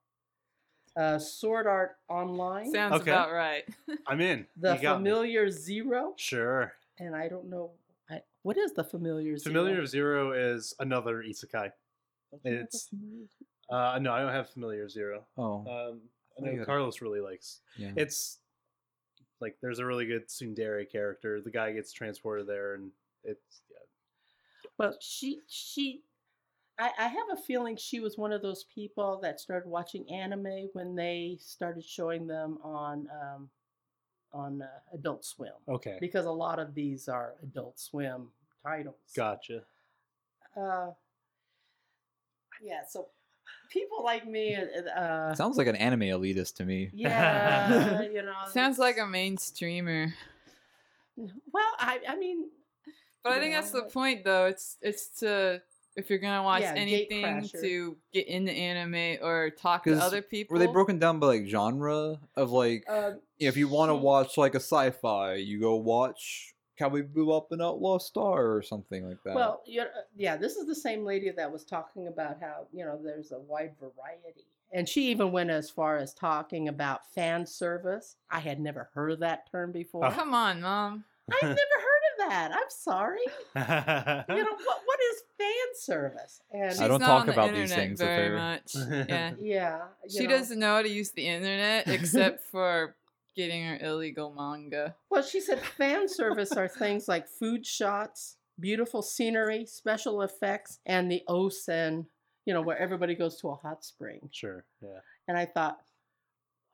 [0.98, 3.12] Uh, Sword Art Online, Sounds Okay.
[3.12, 3.64] about right.
[4.08, 4.46] I'm in.
[4.58, 5.10] The You got me.
[5.10, 6.74] Familiar Zero, Sure.
[7.00, 7.72] and I don't know.
[8.10, 9.54] I, what is the Familiar Zero?
[9.54, 11.72] Familiar Zero is another isekai.
[11.72, 11.72] Don't
[12.34, 13.26] you have the it's- Familiar
[13.70, 13.80] Zero?
[13.80, 15.24] Uh, no, I don't have Familiar Zero.
[15.38, 16.02] Oh, Um,
[16.38, 17.62] I know gotta- Carlos really likes.
[17.78, 17.92] yeah.
[17.96, 18.40] It's
[19.40, 21.40] like there's a really good tsundere character.
[21.42, 22.92] The guy gets transported there, and
[23.24, 24.68] it's yeah.
[24.78, 26.02] Well, she she,
[26.82, 30.70] I, I have a feeling she was one of those people that started watching anime
[30.74, 33.50] when they started showing them on um,
[34.34, 35.98] on uh, Adult Swim Okay.
[36.00, 38.30] because a lot of these are Adult Swim
[38.64, 38.96] titles.
[39.16, 39.62] Gotcha.
[40.58, 40.92] Uh,
[42.64, 43.08] yeah, so
[43.70, 46.90] people like me, uh, uh, Sounds like an anime elitist to me.
[46.94, 50.14] yeah, you know, Sounds like a mainstreamer.
[51.18, 52.50] Well, I I mean,
[53.24, 54.46] But I you think that's the point, though.
[54.48, 55.62] It's it's to
[55.96, 60.54] if you're gonna watch Yeah, anything to get into anime or talk to other people.
[60.54, 64.38] Were they broken down by like genre of like uh, if you want to watch
[64.38, 69.36] like a sci-fi, you go watch Cowboy Bebop and Outlaw Star or something like that.
[69.36, 69.84] Well, you
[70.16, 73.40] yeah, this is the same lady that was talking about how you know there's a
[73.40, 78.16] wide variety, and she even went as far as talking about fan service.
[78.30, 80.06] I had never heard of that term before.
[80.06, 80.12] Oh.
[80.12, 81.04] Come on, mom.
[81.32, 81.81] I've never heard of
[82.32, 82.52] that.
[82.52, 83.20] I'm sorry.
[83.56, 84.82] You know what?
[84.86, 86.42] What is fan service?
[86.52, 88.76] And I don't not talk on the about these things very much.
[89.10, 89.80] Yeah, yeah,
[90.10, 90.30] she know.
[90.30, 92.96] doesn't know how to use the internet except for
[93.36, 94.96] getting her illegal manga.
[95.10, 101.12] Well, she said fan service are things like food shots, beautiful scenery, special effects, and
[101.12, 102.06] the onsen.
[102.46, 104.30] You know, where everybody goes to a hot spring.
[104.32, 104.66] sure.
[104.82, 105.00] Yeah.
[105.28, 105.80] And I thought,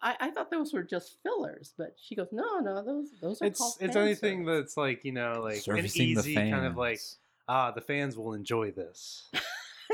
[0.02, 3.50] I, I thought those were just fillers, but she goes, no, no, those those are
[3.50, 6.66] called It's it's anything service." that's like you know like an Servicing the easy kind
[6.66, 7.18] of like fans.
[7.48, 9.30] ah the fans will enjoy this.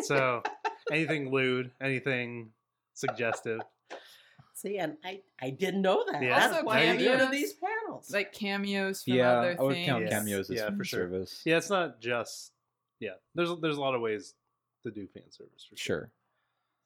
[0.02, 0.42] So
[0.92, 2.50] anything lewd, anything
[2.96, 3.62] suggestive.
[4.56, 6.24] See, and I I didn't know that.
[6.24, 6.40] Yeah.
[6.40, 8.10] That's Also why I'm here to these panels.
[8.12, 9.86] Like cameos from yeah, other I would things.
[9.86, 10.12] count Yes.
[10.14, 11.00] cameos as Yeah, fan for sure.
[11.02, 11.42] service.
[11.46, 12.54] Yeah, it's not just
[13.00, 13.12] yeah.
[13.36, 14.34] There's there's a lot of ways
[14.82, 15.98] to do fan service for sure.
[16.00, 16.12] Sure.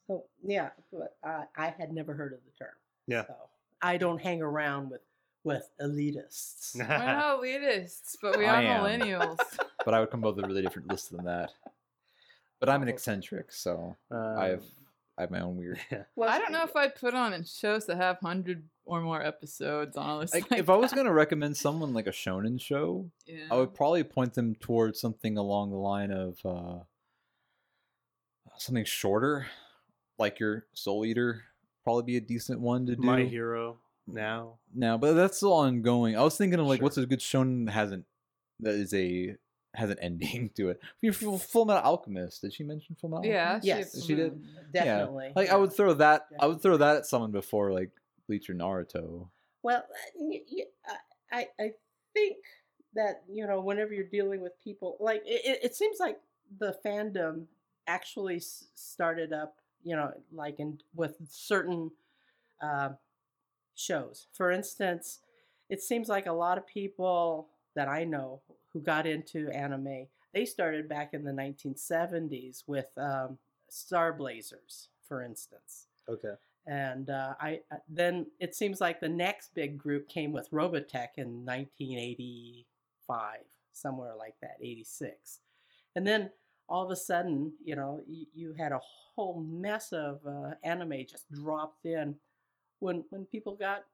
[0.07, 2.73] so yeah, but I I had never heard of the term.
[3.07, 3.25] Yeah.
[3.25, 3.35] So
[3.81, 5.01] I don't hang around with
[5.43, 6.75] with elitists.
[6.77, 9.38] We're not elitists, but we are millennials.
[9.85, 11.51] but I would come up with a really different list than that.
[12.59, 14.63] But I'm an eccentric, so Um, I have
[15.17, 15.79] I have my own weird.
[16.15, 19.95] Well, I don't know if I'd put on shows that have hundred or more episodes.
[19.97, 23.47] Honestly, Like, if I was gonna recommend someone like a shonen show, yeah.
[23.49, 26.84] I would probably point them towards something along the line of uh,
[28.57, 29.47] something shorter,
[30.17, 31.43] like your Soul Eater.
[31.88, 33.01] Probably be a decent one to do.
[33.01, 34.55] My hero now.
[34.76, 36.18] now, but that's still ongoing.
[36.18, 36.84] I was thinking of like, Sure.
[36.84, 38.05] what's a good shonen that hasn't
[38.59, 39.35] that is a
[39.73, 40.81] has an ending to it?
[41.01, 42.41] Your Full Full Metal Alchemist.
[42.41, 43.26] Did she mention Full Metal?
[43.26, 44.03] yeah, Yes.
[44.05, 44.34] She did?
[44.34, 44.72] Mm-hmm.
[44.73, 45.31] definitely.
[45.35, 46.27] Like I would throw that.
[46.39, 47.91] I would throw that at someone before like
[48.27, 49.30] Bleach or Naruto.
[49.64, 49.84] Well,
[50.19, 50.35] uh,
[50.89, 50.93] uh,
[51.31, 51.72] I I
[52.14, 52.38] think
[52.95, 56.19] that you know whenever you're dealing with people, like it, it- it seems like
[56.59, 57.45] the fandom
[57.88, 58.41] actually
[58.76, 61.91] started up, you know, like in with certain
[62.61, 62.89] uh,
[63.75, 64.27] shows.
[64.33, 65.19] For instance,
[65.69, 68.41] it seems like a lot of people that I know
[68.73, 73.37] who got into anime, they started back in the 1970s with um,
[73.69, 76.33] Star Blazers, for instance Okay.
[76.65, 81.17] and uh, I uh, then it seems like the next big group came with Robotech
[81.17, 83.39] in 1985,
[83.73, 85.39] somewhere like that, 86,
[85.95, 86.29] and then
[86.69, 88.80] all of a sudden, you know, you, you had a
[89.15, 92.15] whole mess of uh, anime just dropped in
[92.80, 93.85] when when people got,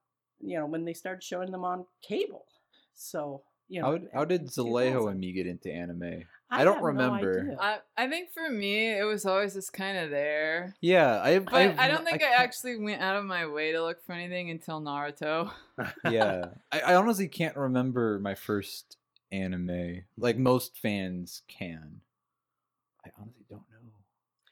[0.41, 2.45] you know, when they started showing them on cable.
[2.93, 6.25] So you know, How, d- how did in Zalejo and me get into anime?
[6.51, 7.55] I don't have no remember.
[7.59, 10.75] I, I think for me, it was always just kind of there.
[10.81, 11.39] Yeah, I.
[11.39, 14.11] But I, don't think I, can't- actually went out of my way to look for
[14.11, 15.51] anything until Naruto.
[16.09, 18.97] yeah, I, I honestly can't remember my first
[19.31, 20.03] anime.
[20.17, 22.01] Like most fans can.
[23.05, 23.79] I honestly don't know.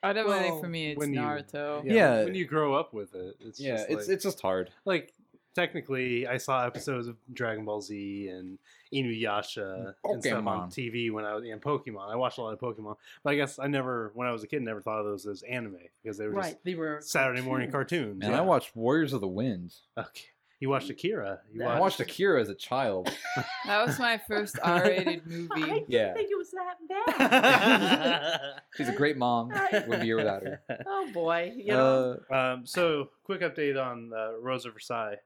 [0.03, 1.83] I definitely think Well, for me, it's when you- Naruto.
[1.85, 1.93] Yeah.
[1.93, 2.23] Yeah.
[2.23, 4.71] When you grow up with it, it's yeah, just it's like, it's just hard.
[4.85, 5.13] like
[5.53, 8.57] technically I saw episodes of Dragon Ball Z and
[8.93, 12.09] Inuyasha and stuff on TV when I was in Pokemon.
[12.09, 14.47] I watched a lot of Pokemon, but I guess I never, when I was a
[14.47, 17.41] kid, never thought of those as anime because they were right, just they were Saturday
[17.41, 18.23] morning cartoons.
[18.23, 18.39] And yeah.
[18.39, 19.73] I watched Warriors of the Wind.
[19.97, 20.25] Okay,
[20.61, 21.39] you watched Akira.
[21.51, 21.65] You Yeah.
[21.65, 21.99] I watched.
[21.99, 23.09] watched Akira as a child.
[23.65, 25.49] That was my first R-rated movie.
[25.53, 26.13] I didn't Yeah.
[26.13, 28.39] think it was that bad.
[28.77, 29.49] She's a great mom.
[29.49, 30.61] Wouldn't be here without her.
[30.87, 32.17] oh boy, you know.
[32.31, 35.17] Uh, Um, so, quick update on uh, Rose of Versailles.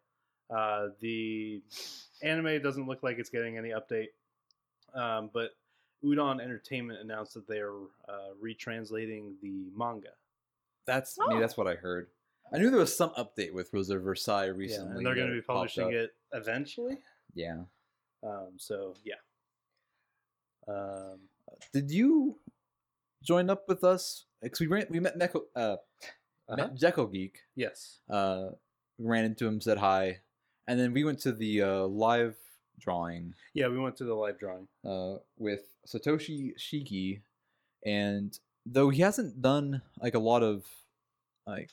[0.49, 1.61] Uh, the
[2.21, 4.09] anime doesn't look like it's getting any update,
[4.93, 5.51] um, but
[6.03, 7.71] Udon Entertainment announced that they're
[8.07, 10.09] uh, retranslating the manga.
[10.85, 11.27] that's Oh.
[11.29, 12.07] maybe that's what I heard.
[12.53, 14.91] I knew there was some update with Rosa Versailles recently.
[14.91, 16.99] yeah, and they're going to be publishing it eventually.
[17.33, 17.63] Yeah.
[18.23, 19.15] Um, so, yeah.
[20.67, 21.19] Um,
[21.73, 22.37] Did you
[23.23, 24.25] join up with us?
[24.41, 26.55] Because we ran, we met Neko, uh, uh-huh.
[26.55, 27.39] met Jekyll Geek.
[27.55, 27.99] Yes.
[28.09, 28.49] Uh,
[28.97, 30.19] we ran into him, said hi,
[30.67, 32.35] and then we went to the uh, live
[32.79, 34.67] drawing Yeah, we went to the live drawing.
[34.85, 37.21] uh, with Satoshi Shiki,
[37.85, 40.65] and though he hasn't done like a lot of
[41.45, 41.71] like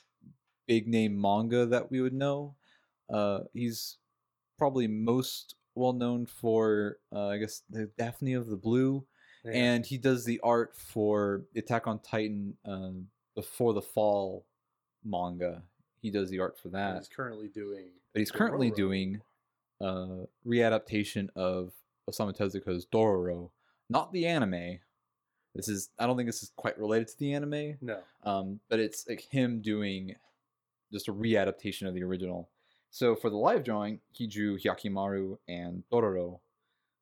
[0.67, 2.55] big name manga that we would know,
[3.09, 3.97] uh, he's
[4.57, 9.03] probably most well known for uh, I guess the Daphne of the Blue,
[9.43, 9.51] Yeah.
[9.53, 14.45] and he does the art for Attack on Titan um, before the Fall
[15.03, 15.63] manga.
[16.01, 17.87] He does the art for that he's currently doing.
[18.13, 18.75] but he's currently Dororo.
[18.75, 19.21] doing
[19.81, 21.71] a readaptation of
[22.09, 23.49] Osamu Tezuka's Dororo,
[23.89, 24.79] not the anime.
[25.55, 27.99] This is I don't think this is quite related to the anime, No.
[28.23, 30.15] um, but it's like him doing
[30.93, 32.49] just a readaptation of the original.
[32.91, 36.39] So for the live drawing, he drew Hyakkimaru and Dororo.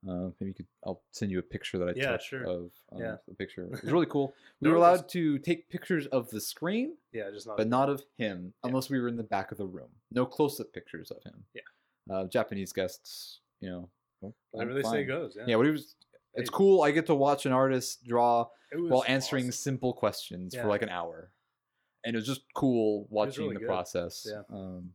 [0.08, 2.44] Uh, maybe you could I'll send you a picture that I Yeah, took sure.
[2.46, 3.18] of um, Yeah.
[3.28, 3.70] the picture.
[3.72, 4.34] It's really cool.
[4.62, 7.58] We were allowed to take pictures of the screen, Yeah, just not.
[7.58, 8.70] but not of him Yeah.
[8.70, 9.90] unless we were in the back of the room.
[10.10, 11.44] No close-up pictures of him.
[11.54, 11.62] Yeah.
[12.10, 13.90] Uh, Japanese guests, you know.
[14.22, 15.36] well, Whatever they say goes.
[15.38, 15.44] Yeah.
[15.50, 15.96] Yeah, what he was.
[16.34, 16.82] It's cool.
[16.82, 19.52] I get to watch an artist draw while answering awesome.
[19.52, 20.64] simple questions Yeah.
[20.64, 21.30] for like an hour,
[22.04, 23.68] and it was just cool watching really the good.
[23.68, 24.28] process.
[24.30, 24.42] Yeah.
[24.52, 24.92] Um,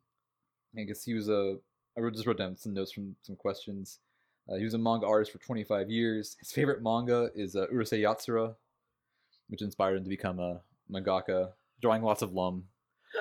[0.78, 1.56] I guess he was a.
[1.96, 4.00] I wrote, just wrote down some notes from some questions.
[4.48, 6.36] Uh, he was a manga artist for 25 years.
[6.38, 8.54] His favorite manga is uh, Urusei Yatsura,
[9.48, 10.60] which inspired him to become a
[10.90, 12.64] mangaka, drawing lots of lum,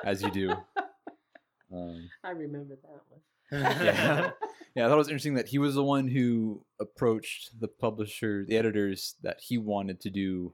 [0.04, 0.52] as you do.
[1.74, 3.22] um, I remember that one.
[3.52, 4.32] yeah.
[4.76, 8.44] yeah, I thought it was interesting that he was the one who approached the publisher,
[8.46, 10.54] the editors, that he wanted to do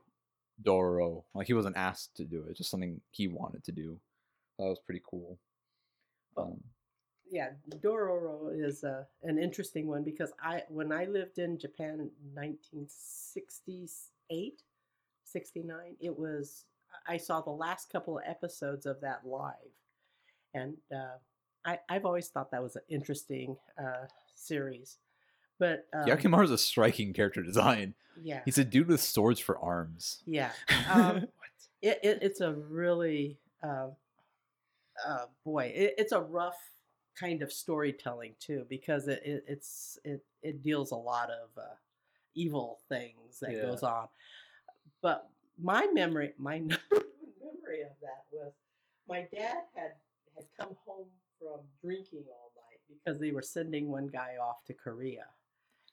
[0.61, 1.23] Dororo.
[1.33, 3.99] Like he wasn't asked to do it; just something he wanted to do.
[4.57, 5.39] That was pretty cool.
[6.37, 6.61] Um,
[7.29, 12.11] yeah, Dororo is uh, an interesting one because I when I lived in Japan in
[12.33, 14.61] 1968,
[15.23, 16.65] 69, it was
[17.07, 19.53] I saw the last couple of episodes of that live,
[20.53, 21.17] and uh,
[21.65, 24.05] I, I've always thought that was an interesting uh,
[24.35, 24.99] series.
[25.61, 27.93] But um, Yakimaru's a striking character design.
[28.21, 30.23] yeah, He's a dude with swords for arms.
[30.25, 30.51] yeah.
[30.89, 31.27] Um,
[31.83, 33.89] it, it, it's a really uh,
[35.07, 36.57] uh, boy it, it's a rough
[37.19, 41.75] kind of storytelling too because it, it it's it, it deals a lot of uh,
[42.35, 43.61] evil things that Yeah.
[43.63, 44.07] goes on
[45.01, 45.29] but
[45.61, 48.51] my memory my memory of that was
[49.07, 49.91] my dad had
[50.35, 51.07] had come home
[51.39, 55.25] from drinking all night because they were sending one guy off to korea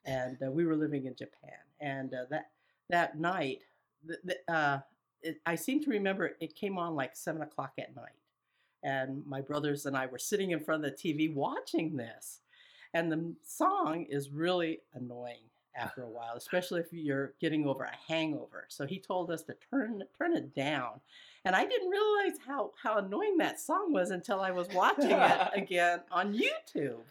[0.04, 2.50] and uh, we were living in japan and uh, that
[2.90, 3.60] that night
[4.04, 4.80] the, the, uh,
[5.22, 8.12] it, I seem to remember it came on like seven o'clock at night,
[8.82, 12.40] and my brothers and I were sitting in front of the TV watching this,
[12.94, 18.12] and the song is really annoying after a while, especially if you're getting over a
[18.12, 18.64] hangover.
[18.68, 21.00] So he told us to turn turn it down,
[21.44, 25.48] and I didn't realize how how annoying that song was until I was watching it
[25.54, 27.02] again on YouTube.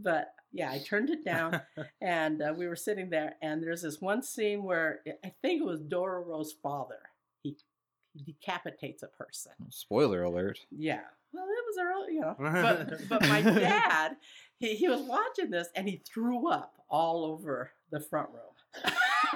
[0.00, 1.60] But yeah, I turned it down,
[2.00, 5.66] and uh, we were sitting there, and there's this one scene where I think it
[5.66, 7.00] was Dororo's father.
[7.42, 7.56] He,
[8.14, 9.52] he decapitates a person.
[9.70, 10.60] Spoiler alert.
[10.70, 11.02] Yeah.
[11.32, 12.36] Well, it was early, you know.
[12.38, 14.16] But but my dad,
[14.58, 18.92] he, he was watching this and he threw up all over the front room.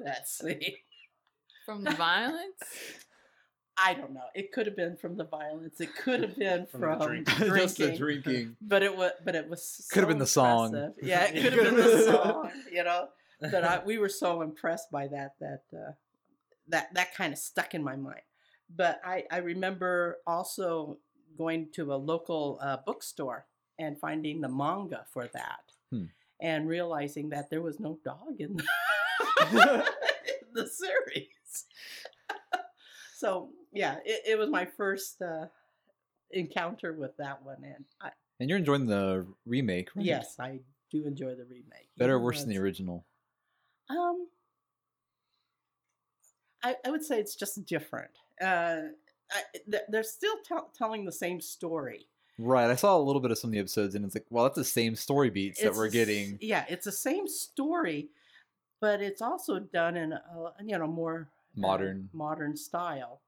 [0.00, 0.74] that scene.
[1.64, 3.06] From the violence?
[3.82, 4.24] I don't know.
[4.34, 5.80] It could have been from the violence.
[5.80, 7.54] It could have been From from, the drinking.
[7.56, 8.56] Just the drinking.
[8.60, 9.12] But it was.
[9.24, 9.86] But it was.
[9.90, 10.74] Could have been the song.
[10.74, 10.94] impressive.
[11.02, 12.50] Yeah, it It could have been the song.
[12.72, 13.08] You know.
[13.40, 15.92] That I, we were so impressed by that that uh,
[16.68, 18.20] that that kind of stuck in my mind.
[18.68, 20.98] But I I remember also
[21.38, 23.46] going to a local uh, bookstore
[23.78, 26.04] and finding the manga for that, Hmm.
[26.38, 28.64] and realizing that there was no dog in the,
[29.52, 31.64] in the series.
[33.16, 35.46] so yeah, it, it was my first uh,
[36.30, 40.04] encounter with that one, and I, And you're enjoying the remake, right?
[40.04, 40.60] yes, I
[40.90, 41.88] do enjoy the remake.
[41.96, 43.04] Better or worse than the original?
[43.88, 44.26] Um,
[46.62, 48.10] I, I would say it's just different.
[48.40, 48.76] Uh,
[49.30, 49.42] I,
[49.88, 52.06] they're still tell telling the same story.
[52.38, 52.70] Right.
[52.70, 54.56] I saw a little bit of some of the episodes, and it's like, well, that's
[54.56, 56.38] the same story beats that we're getting.
[56.40, 58.08] Yeah, it's the same story,
[58.80, 62.08] but it's also done in a you know more uh, Modern.
[62.12, 63.20] modern style.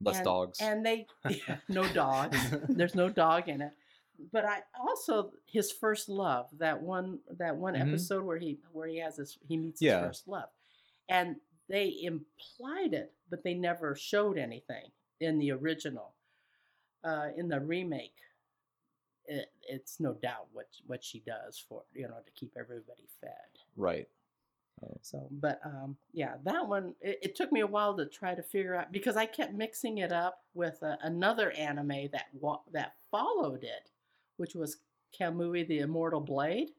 [0.00, 0.58] Less and, dogs.
[0.60, 2.38] and they yeah, no dogs.
[2.68, 3.72] There's no dog in it.
[4.32, 7.88] But I also his first love that one that one Mhm.
[7.88, 9.98] episode where he where he has his he meets Yeah.
[10.00, 10.48] his first love,
[11.08, 11.36] and
[11.68, 16.14] they implied it, but they never showed anything in the original.
[17.04, 18.16] Uh, in the remake,
[19.26, 23.60] it, it's no doubt what what she does for you know to keep everybody fed.
[23.76, 24.08] right.
[25.02, 28.42] So, but um, yeah, that one it, it took me a while to try to
[28.42, 32.94] figure out because I kept mixing it up with uh, another anime that wa- that
[33.10, 33.90] followed it,
[34.36, 34.78] which was
[35.18, 36.70] Kamui the Immortal Blade,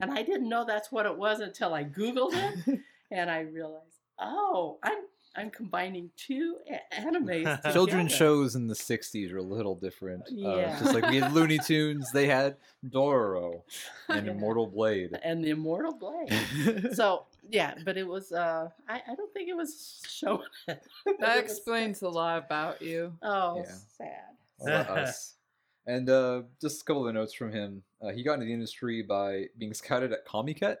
[0.00, 2.80] and I didn't know that's what it was until I googled it,
[3.10, 4.98] and I realized, oh, I'm
[5.36, 7.72] I'm combining two a- animes.
[7.72, 10.22] Children's shows in the 60s were a little different.
[10.24, 10.78] Uh, Yeah.
[10.80, 13.62] just like we had Looney Tunes, they had Dororo
[14.08, 15.16] and Immortal Blade.
[15.22, 16.88] and the Immortal Blade.
[16.94, 20.82] so yeah, but it was uh, I I don't think it was showing it.
[21.20, 23.14] That explains a lot about you.
[23.22, 23.74] Oh, Yeah.
[23.96, 24.24] sad.
[24.60, 25.34] About us.
[25.86, 27.82] And uh, just a couple of notes from him.
[28.02, 30.76] Uh, he got into the industry by being scouted at Comiket.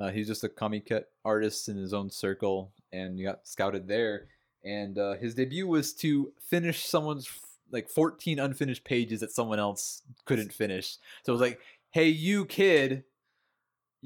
[0.00, 4.26] Uh, he's just a Comiket artist in his own circle, and he got scouted there.
[4.64, 7.40] And uh, his debut was to finish someone's f-
[7.70, 10.96] like 14 unfinished pages that someone else couldn't finish.
[11.22, 11.60] So it was like,
[11.92, 13.04] "Hey, you kid,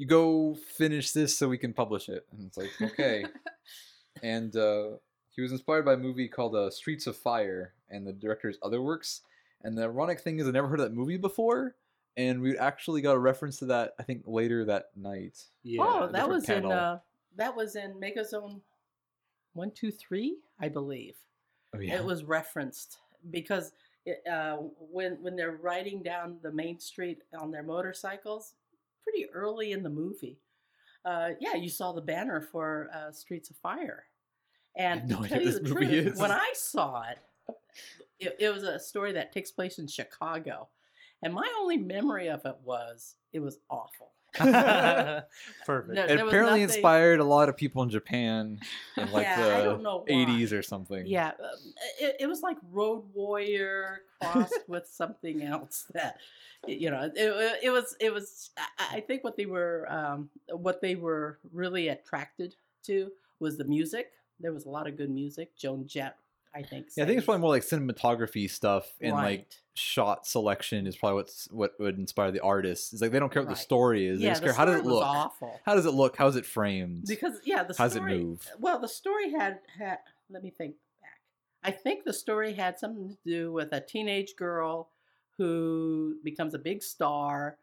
[0.00, 3.24] you go finish this so we can publish it." And it's like, okay.
[4.22, 4.92] and uh,
[5.30, 8.80] he was inspired by a movie called uh, Streets of Fire and the director's other
[8.80, 9.20] works.
[9.62, 11.76] And the ironic thing is, I never heard of that movie before,
[12.16, 13.92] and we actually got a reference to that.
[13.98, 15.44] I think later that night.
[15.62, 15.82] yeah.
[15.82, 16.98] oh, that different was in uh,
[17.36, 18.60] that was in Megazone
[19.52, 21.16] one, two, three, I believe.
[21.74, 21.96] Oh yeah.
[21.96, 22.98] It was referenced
[23.30, 23.72] because
[24.06, 28.54] it, uh, when when they're riding down the main street on their motorcycles,
[29.02, 30.38] pretty early in the movie.
[31.04, 34.04] Uh, yeah, you saw the banner for uh, Streets of Fire,
[34.76, 36.18] and no to tell you the truth, is.
[36.18, 37.18] when I saw it,
[38.18, 40.68] it, it was a story that takes place in Chicago,
[41.22, 44.12] and my only memory of it was it was awful.
[45.66, 45.94] Perfect.
[45.94, 48.60] No, It apparently nothing- inspired a lot of people in Japan
[48.96, 50.12] in like Yeah, the don't know why.
[50.14, 51.06] 80s or something.
[51.06, 51.34] Yeah, um,
[52.00, 56.18] it, it was like Road Warrior crossed with something else that
[56.66, 60.80] you know it, it was it was I- I think what they were um, what
[60.80, 62.54] they were really attracted
[62.84, 64.12] to was the music.
[64.40, 65.56] There was a lot of good music.
[65.56, 66.16] Joan Jett
[66.54, 66.88] I think.
[66.96, 71.16] Yeah, I think it's probably more like cinematography stuff and like shot selection is probably
[71.16, 72.92] what's what would inspire the artist.
[72.92, 74.18] It's like they don't care what the story is.
[74.18, 75.04] They yeah, just the care how does it look.
[75.04, 75.60] Awful.
[75.64, 76.16] How does it look?
[76.16, 77.04] How's it framed?
[77.06, 78.18] Because yeah, the How does it story.
[78.18, 78.48] move?
[78.58, 79.98] Well, the story had had.
[80.28, 81.20] Let me think back.
[81.62, 84.88] I think the story had something to do with a teenage girl
[85.36, 87.56] who becomes a big star,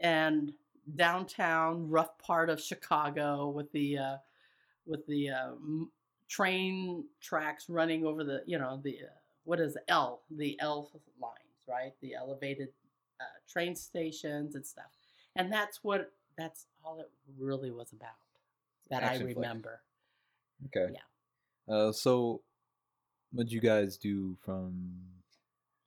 [0.00, 0.52] and
[0.96, 4.16] downtown rough part of Chicago with the uh,
[4.86, 5.50] with the uh,
[6.30, 9.08] train tracks running over the you know the uh,
[9.44, 9.76] what is?
[9.88, 10.90] L the L
[11.20, 11.34] lines
[11.68, 12.68] right the elevated
[13.20, 14.92] uh, train stations and stuff,
[15.36, 18.16] and that's what that's all it really was about
[18.90, 19.36] that I Action flick.
[19.36, 19.82] remember.
[20.66, 20.92] Okay.
[20.94, 21.74] Yeah.
[21.74, 22.40] Uh, so
[23.32, 24.74] what did you guys do from?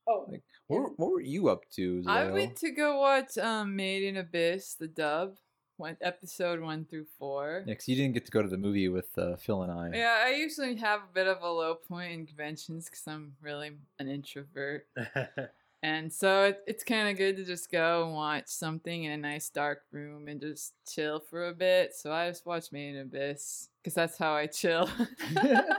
[0.08, 2.04] Oh, Like, what, were- what were you up to?
[2.08, 5.38] I went to go watch um Made in Abyss, the dub,
[5.84, 7.64] one episode one through four.
[7.68, 9.92] Yeah, 'cause you didn't get to go to the movie with uh, Phil and I.
[9.94, 13.72] Yeah, I usually have a bit of a low point in conventions because I'm really
[14.00, 14.88] an introvert.
[15.86, 19.18] And so it, it's kind of good to just go and watch something in a
[19.18, 21.94] nice dark room and just chill for a bit.
[21.94, 24.90] So I just watched Made in Abyss because that's how I chill.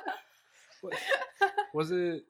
[1.72, 2.24] Was it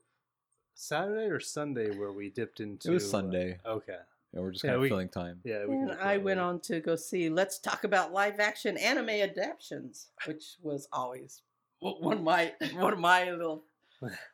[0.76, 2.90] Saturday or Sunday where we dipped into?
[2.90, 3.58] it was uh, Sunday.
[3.66, 3.98] okay.
[4.34, 5.40] Yeah, we're just Yeah, kind of we- filling time.
[5.44, 5.64] Yeah.
[5.66, 9.10] We and I went probably- on to go see Let's Talk About Live Action Anime
[9.10, 11.42] Adaptions, which was always
[11.82, 13.64] o- one of my one of my little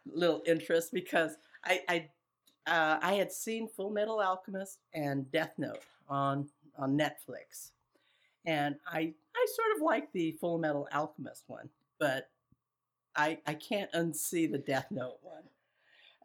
[0.07, 2.09] little interests because I I
[2.67, 6.49] uh, I had seen Full Metal Alchemist and Death Note on
[6.79, 7.71] on Netflix,
[8.47, 11.69] and I I sort of like the Full Metal Alchemist one,
[11.99, 12.31] but
[13.15, 15.43] I I can't unsee the Death Note one.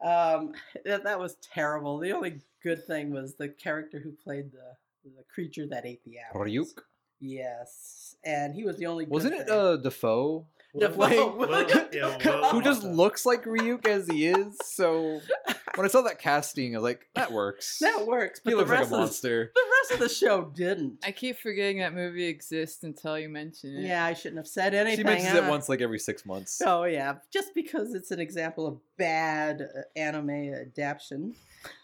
[0.04, 0.52] Um,
[0.84, 1.98] that, that was terrible.
[1.98, 6.18] The only good thing was the character who played the the creature that ate the
[6.18, 6.44] apples.
[6.46, 6.82] Ryuk?
[7.20, 9.06] Yes, and he was the only.
[9.06, 9.56] Wasn't it thing.
[9.56, 10.46] uh Dafoe?
[10.74, 11.36] The Well, Dafoe.
[11.36, 14.58] well, yeah, well, Who just looks like Ryuk as he is?
[14.64, 15.20] So
[15.74, 17.78] when I saw that casting, I was like, that works.
[17.80, 18.40] that works?
[18.44, 19.52] But he looks like a rest of monster.
[19.54, 19.60] the
[19.90, 21.04] rest of the show didn't.
[21.04, 23.86] I keep forgetting that movie exists until you mention it.
[23.86, 24.98] Yeah, I shouldn't have said anything.
[24.98, 26.62] She mentions it once like every six months.
[26.64, 31.34] Oh yeah, just because it's an example of bad uh, anime adaptation.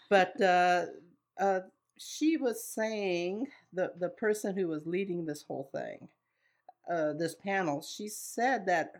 [0.09, 0.85] But uh,
[1.39, 1.59] uh,
[1.97, 6.07] she was saying the the person who was leading this whole thing,
[6.91, 8.93] uh, this panel, she said that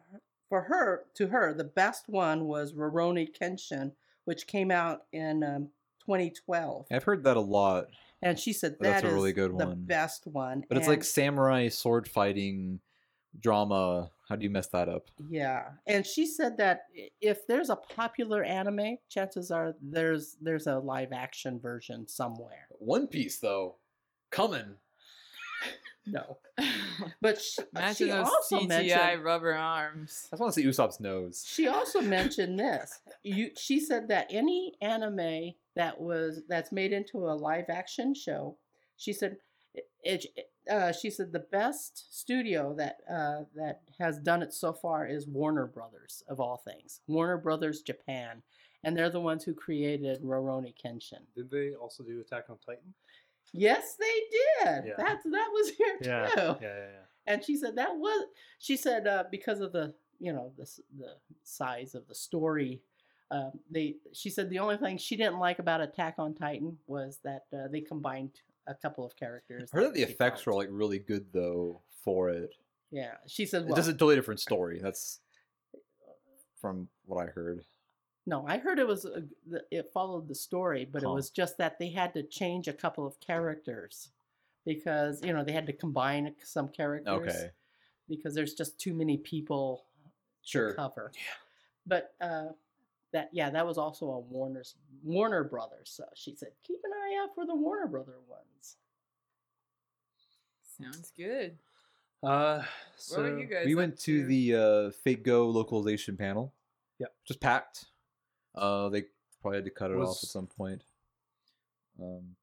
[0.49, 3.91] for her, to her, the best one was Rurouni Kenshin,
[4.25, 5.69] which came out in um,
[6.05, 7.87] 2012, I've heard that a lot,
[8.23, 9.83] and she said That's that a is really good the one.
[9.85, 10.63] best one.
[10.67, 12.79] but it's like samurai sword fighting
[13.39, 14.11] drama.
[14.29, 15.09] How do you mess that up?
[15.29, 16.85] Yeah, and she said that
[17.21, 22.67] if there's a popular anime, chances are there's there's a live action version somewhere.
[22.79, 23.75] One Piece though,
[24.31, 24.75] coming.
[26.05, 26.37] No,
[27.21, 30.27] but she, Imagine she those also CGI mentioned rubber arms.
[30.27, 31.45] I just want to see Usopp's nose.
[31.47, 32.99] she also mentioned this.
[33.23, 38.57] You, she said that any anime that was that's made into a live action show,
[38.97, 39.37] she said,
[39.73, 44.73] it, it, uh, she said the best studio that uh, that has done it so
[44.73, 48.41] far is Warner Brothers of all things, Warner Brothers Japan,
[48.83, 51.21] and they're the ones who created Rurouni Kenshin.
[51.35, 52.93] Did they also do Attack on Titan?
[53.51, 54.05] Yes, they
[54.65, 54.85] did.
[54.87, 54.93] Yeah.
[54.97, 56.27] That that was here Yeah.
[56.27, 56.41] too.
[56.41, 56.55] Yeah.
[56.61, 56.75] Yeah.
[56.77, 56.87] yeah.
[57.27, 58.25] And she said that was
[58.59, 60.65] she said uh, because of the you know the
[60.97, 62.81] the size of the story.
[63.31, 67.19] Um, they she said the only thing she didn't like about Attack on Titan was
[67.23, 68.31] that uh, they combined
[68.67, 69.69] a couple of characters.
[69.73, 72.53] I heard that the effects felt- were like really good though for it.
[72.91, 73.63] Yeah, she said.
[73.63, 74.79] It Well, does a totally different story.
[74.81, 75.19] That's
[76.61, 77.63] from what I heard.
[78.25, 79.23] No, I heard it was a,
[79.71, 83.05] it followed the story, but it was just that they had to change a couple
[83.05, 84.09] of characters
[84.65, 87.35] because you know they had to combine some characters.
[87.35, 87.49] Okay,
[88.07, 89.83] because there's just too many people
[90.43, 90.73] to sure.
[90.73, 91.11] cover.
[91.85, 92.47] But uh,
[93.11, 95.91] that yeah, that was also a Warner's Warner Brothers.
[95.93, 98.77] So she said, keep an eye out for the Warner Brother ones.
[100.81, 101.57] Sounds good.
[102.21, 102.63] Uh,
[102.95, 103.65] so you guys?
[103.65, 106.53] We went to the uh, Fate Go localization panel.
[106.99, 107.13] Yep.
[107.25, 107.85] Just packed.
[108.55, 109.05] Uh, they
[109.41, 110.81] probably had to cut it off at some point.
[112.01, 112.35] Um,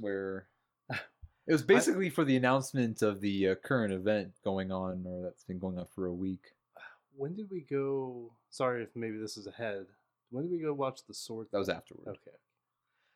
[0.00, 0.46] where
[0.90, 5.44] it was basically for the announcement of the uh, current event going on, or that's
[5.44, 6.52] been going on for a week.
[7.16, 8.30] when did we go?
[8.50, 9.86] Sorry if maybe this is ahead.
[10.30, 11.48] When did we go watch the sword?
[11.52, 12.08] That was afterward.
[12.08, 12.36] Okay.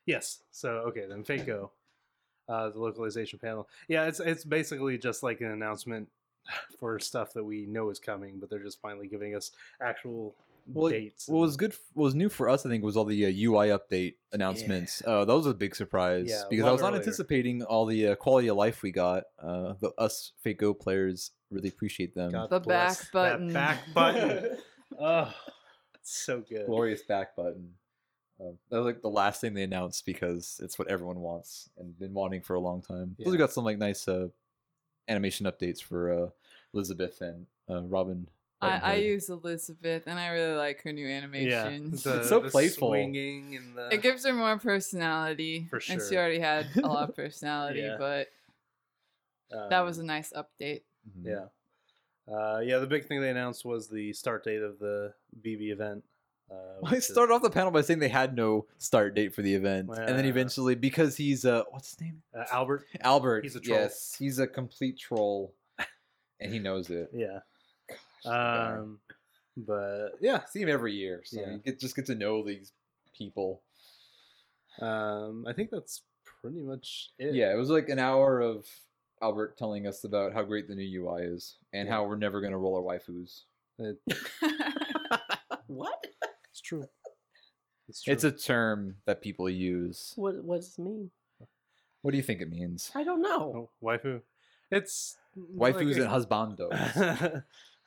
[0.06, 0.42] Yes.
[0.50, 1.70] So okay, then Faco,
[2.48, 3.68] uh, the localization panel.
[3.88, 6.08] Yeah, it's it's basically just like an announcement
[6.78, 10.34] for stuff that we know is coming, but they're just finally giving us actual
[10.74, 11.28] Well, dates.
[11.28, 13.68] What was good, what was new for us, I think, was all the uh, UI
[13.68, 15.02] update announcements.
[15.06, 17.00] Uh, that was a big surprise Yeah, because I was not earlier.
[17.00, 19.24] anticipating all the uh, quality of life we got.
[19.42, 22.32] Uh, the us Fate Go players really appreciate them.
[22.32, 23.48] God The back button.
[23.52, 24.58] That back button.
[25.00, 25.32] oh,
[26.02, 26.66] so good.
[26.66, 27.70] glorious back button.
[28.40, 31.98] Um, that was like the last thing they announced because it's what everyone wants and
[31.98, 33.16] been wanting for a long time.
[33.20, 34.28] Plus, we got some like nice uh,
[35.08, 36.28] animation updates for uh,
[36.72, 38.28] Elizabeth and uh, Robin.
[38.60, 42.02] I, I use Elizabeth, and I really like her new Yeah, animations.
[42.02, 42.88] the, so the playful.
[42.88, 47.08] swinging and the it gives her more personality, For and she already had a lot
[47.08, 47.80] of personality.
[47.80, 47.96] Yeah.
[47.98, 48.28] But
[49.70, 50.82] that was um, a nice update.
[51.08, 51.24] Mhm.
[51.26, 51.44] yeah.
[52.34, 56.04] Uh, yeah, the big thing they announced was the start date of the BB event.
[56.50, 56.54] Uh,
[56.84, 59.42] I which is- started off the panel by saying they had no start date for
[59.42, 60.30] the event, and then Yeah.
[60.30, 62.22] eventually, because he's uh, what's his name?
[62.36, 62.84] uh, Albert.
[63.00, 63.44] Albert.
[63.44, 63.78] He's a troll.
[63.78, 65.54] Yes, he's a complete troll,
[66.40, 67.10] and he knows it.
[67.14, 67.40] Yeah.
[68.24, 68.72] Guy.
[68.76, 68.98] Um,
[69.56, 71.52] but yeah, See him every year, so Yeah.
[71.52, 72.72] you get just get to know these
[73.16, 73.62] people.
[74.80, 76.02] um, I think that's
[76.40, 77.34] pretty much it.
[77.34, 78.64] Yeah, it was like an hour of
[79.20, 81.94] Albert telling us about how great the new UI is and Yeah.
[81.94, 83.42] how we're never gonna roll our waifus.
[83.78, 84.00] It-
[85.66, 86.06] What?
[86.50, 86.88] it's true.
[87.88, 88.12] It's true.
[88.12, 90.12] It's a term that people use.
[90.16, 91.10] What what does it mean?
[92.02, 92.90] What do you think it means?
[92.94, 93.52] I don't know.
[93.54, 94.22] oh, waifu.
[94.70, 97.42] It's Waifus and like husbandos.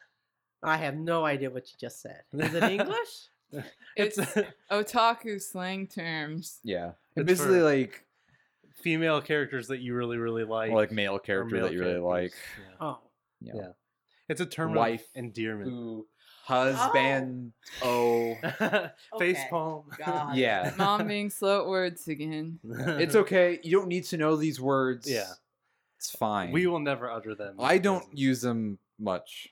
[0.64, 2.22] a- I have no idea what you just said.
[2.34, 3.28] Is it English?
[3.98, 4.18] it's
[4.72, 6.60] otaku slang terms.
[6.64, 8.06] Yeah, It's basically for- like
[8.82, 10.72] female characters that you really really like.
[10.72, 12.34] or like male or character male that you really like.
[12.58, 12.76] Yeah.
[12.88, 13.00] Oh,
[13.42, 13.54] Yeah.
[13.56, 13.68] Yeah.
[14.30, 15.70] It's a term Wife of endearment.
[15.70, 16.08] Who
[16.46, 17.52] husband?
[17.84, 18.36] Oh,
[19.20, 19.48] Face Okay.
[19.50, 19.84] palm.
[19.98, 20.36] God.
[20.36, 20.74] yeah.
[20.78, 22.60] Mom being slow at words again.
[22.64, 23.60] It's okay.
[23.64, 25.10] You don't need to know these words.
[25.10, 25.28] Yeah.
[25.98, 26.52] it's fine.
[26.52, 27.56] We will never utter them.
[27.60, 28.20] I don't presence.
[28.20, 29.50] use them much.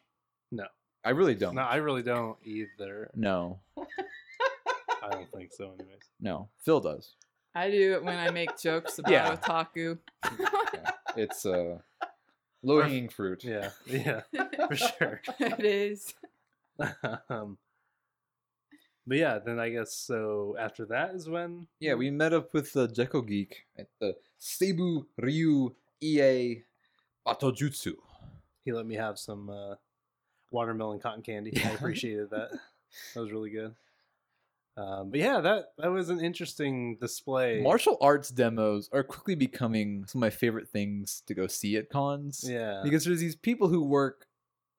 [1.03, 1.09] No.
[1.09, 1.55] I really don't.
[1.55, 3.09] No, I really don't either.
[3.15, 6.01] No, I don't think so, anyways.
[6.19, 6.49] no.
[6.59, 7.15] Phil does.
[7.55, 9.35] I do it when I make jokes about Yeah.
[9.35, 9.97] otaku.
[10.39, 10.91] Yeah.
[11.15, 11.79] It's uh,
[12.63, 13.43] low hanging fruit.
[13.43, 14.21] Yeah, yeah,
[14.67, 15.21] for sure.
[15.39, 16.13] it is.
[17.29, 17.57] um,
[19.07, 20.55] but yeah, then I guess so.
[20.59, 21.67] After that is when.
[21.79, 25.73] Yeah, we met up with the Jekko Geek at the Seibu Ryu
[26.03, 26.63] Iai
[27.25, 27.93] Battojutsu.
[28.63, 29.75] he let me have some uh,
[30.51, 31.53] watermelon cotton candy.
[31.63, 32.51] I appreciated that.
[33.13, 33.75] That was really good.
[34.77, 37.61] Um, but yeah, that that was an interesting display.
[37.61, 41.89] Martial arts demos are quickly becoming some of my favorite things to go see at
[41.89, 42.45] cons.
[42.47, 42.81] Yeah.
[42.83, 44.27] Because there's these people who work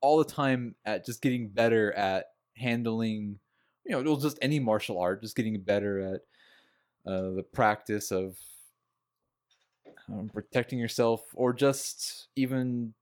[0.00, 2.26] all the time at just getting better at
[2.56, 3.40] handling,
[3.84, 6.20] you know, just any martial art, just getting better at
[7.10, 8.38] uh, the practice of
[10.08, 12.94] um, protecting yourself or just even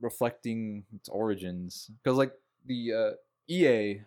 [0.00, 1.90] reflecting its origins.
[2.02, 2.32] Because, like,
[2.66, 3.10] the uh,
[3.50, 4.04] Iai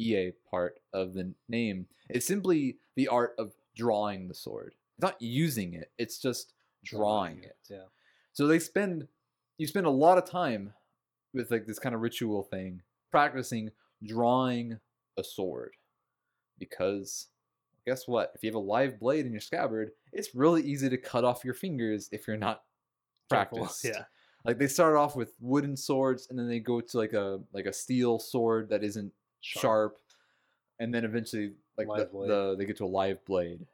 [0.00, 4.74] Iai part of the name is simply the art of drawing the sword.
[4.96, 6.52] It's not using it, it's just
[6.84, 7.56] drawing it.
[7.68, 7.86] Yeah.
[8.32, 9.08] So they spend
[9.58, 10.72] you spend a lot of time
[11.32, 13.70] with like this kind of ritual thing, practicing
[14.04, 14.78] drawing
[15.16, 15.72] a sword.
[16.58, 17.28] Because
[17.86, 18.32] guess what?
[18.34, 21.44] If you have a live blade in your scabbard, it's really easy to cut off
[21.44, 22.62] your fingers if you're not
[23.28, 23.84] practiced.
[23.84, 24.04] Yeah.
[24.44, 27.66] Like they start off with wooden swords and then they go to like a like
[27.66, 29.62] a steel sword that isn't Sharp.
[29.62, 29.98] sharp,
[30.78, 33.66] and then eventually like the, the they get to a live blade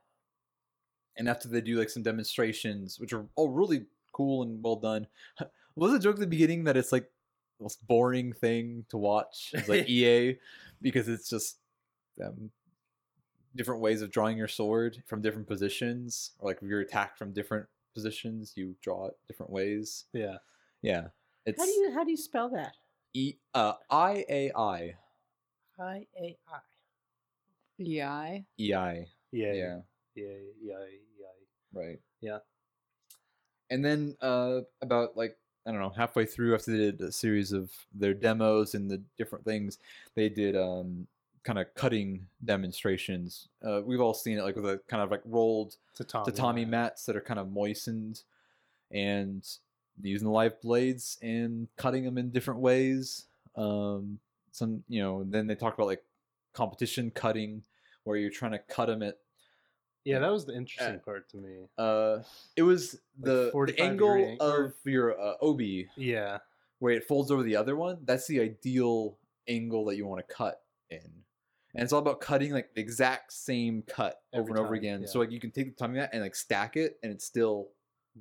[1.16, 5.06] and after they do like some demonstrations which are all really cool and well done
[5.76, 7.10] was a joke at the beginning that it's like
[7.59, 10.38] the most boring thing to watch it's like iai
[10.80, 11.59] because it's just
[12.24, 12.51] um,
[13.55, 17.32] different ways of drawing your sword from different positions or like if you're attacked from
[17.32, 20.36] different positions you draw it different ways Yeah.
[20.82, 21.09] Yeah
[21.47, 22.73] it's How do you how do you spell that?
[23.15, 24.94] e uh I A I.
[25.78, 26.61] I A I.
[27.81, 28.44] E I.
[28.59, 28.93] E I.
[28.93, 28.93] Yeah.
[28.93, 29.52] e i Yeah.
[29.52, 29.81] yeah
[30.15, 30.24] Yeah.
[30.62, 30.85] Yeah.
[31.19, 31.81] Yeah.
[31.81, 32.01] Right.
[32.20, 32.39] Yeah.
[33.70, 35.36] And then uh about like
[35.66, 39.02] I don't know, halfway through after they did a series of their demos and the
[39.19, 39.78] different things,
[40.15, 41.07] they did um
[41.43, 43.48] kind of cutting demonstrations.
[43.65, 46.24] Uh we've all seen it like with a kind of like rolled Tatami.
[46.27, 48.23] tatami mats that are kind of moistened
[48.90, 49.47] and
[50.09, 53.27] using the live blades and cutting them in different ways.
[53.56, 54.18] Um
[54.52, 56.02] some you know, then they talked about like
[56.52, 57.62] competition cutting
[58.05, 59.18] where you're trying to cut them at
[60.05, 61.66] Yeah, that was the interesting part to me.
[61.78, 62.18] uh
[62.56, 66.39] it was the, 45 the angle of your uh, obi Yeah.
[66.78, 69.16] where it folds over the other one that's the ideal
[69.48, 70.98] angle that you want to cut in
[71.74, 75.02] and it's all about cutting like the exact same cut over Every and over again
[75.02, 75.06] yeah.
[75.06, 77.68] so like you can take the timing that and like stack it and it's still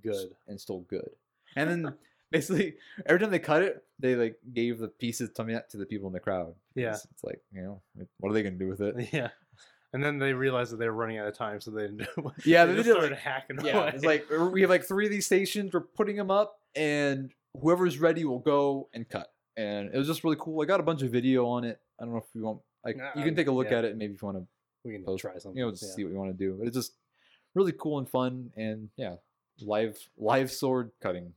[0.03, 0.35] Good.
[0.47, 1.09] and still good
[1.55, 1.93] and then
[2.31, 6.07] basically every time they cut it they like gave the pieces tummy to the people
[6.07, 6.91] in the crowd Yeah.
[6.91, 7.81] it's, it's like you know
[8.19, 9.29] what are they gonna do with it Yeah.
[9.91, 12.31] And then they realized that they were running out of time, so they didn't do
[12.45, 13.91] Yeah, they they just started like- hacking Yeah, away.
[13.95, 15.73] it's like we have like three of these stations.
[15.73, 19.33] We're putting them up, and whoever's ready will go and cut.
[19.57, 20.61] And it was just really cool.
[20.61, 22.59] I got a bunch of video on it I don't know if you want.
[22.85, 23.79] Like Nah, you can take a look yeah.
[23.79, 24.45] at it, maybe if you want to
[24.85, 25.57] We can post, try something.
[25.57, 25.95] you know, just yeah.
[25.95, 26.55] see what you want to do.
[26.59, 26.93] But it's just
[27.55, 29.15] really cool and fun, and yeah,
[29.59, 31.33] live live sword cutting.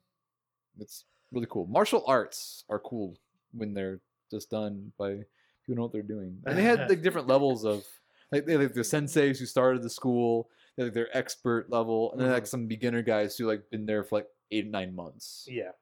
[0.80, 1.66] It's really cool.
[1.66, 3.16] Martial arts are cool
[3.52, 4.00] when they're
[4.30, 5.26] just done by people
[5.66, 6.38] who know what they're doing.
[6.46, 7.84] And they had like different levels of
[8.30, 12.12] like they had, like the senseis who started the school, they like their expert level,
[12.12, 12.48] and then like Mhm.
[12.48, 15.72] some beginner guys who like been there for like eight nine months Yeah.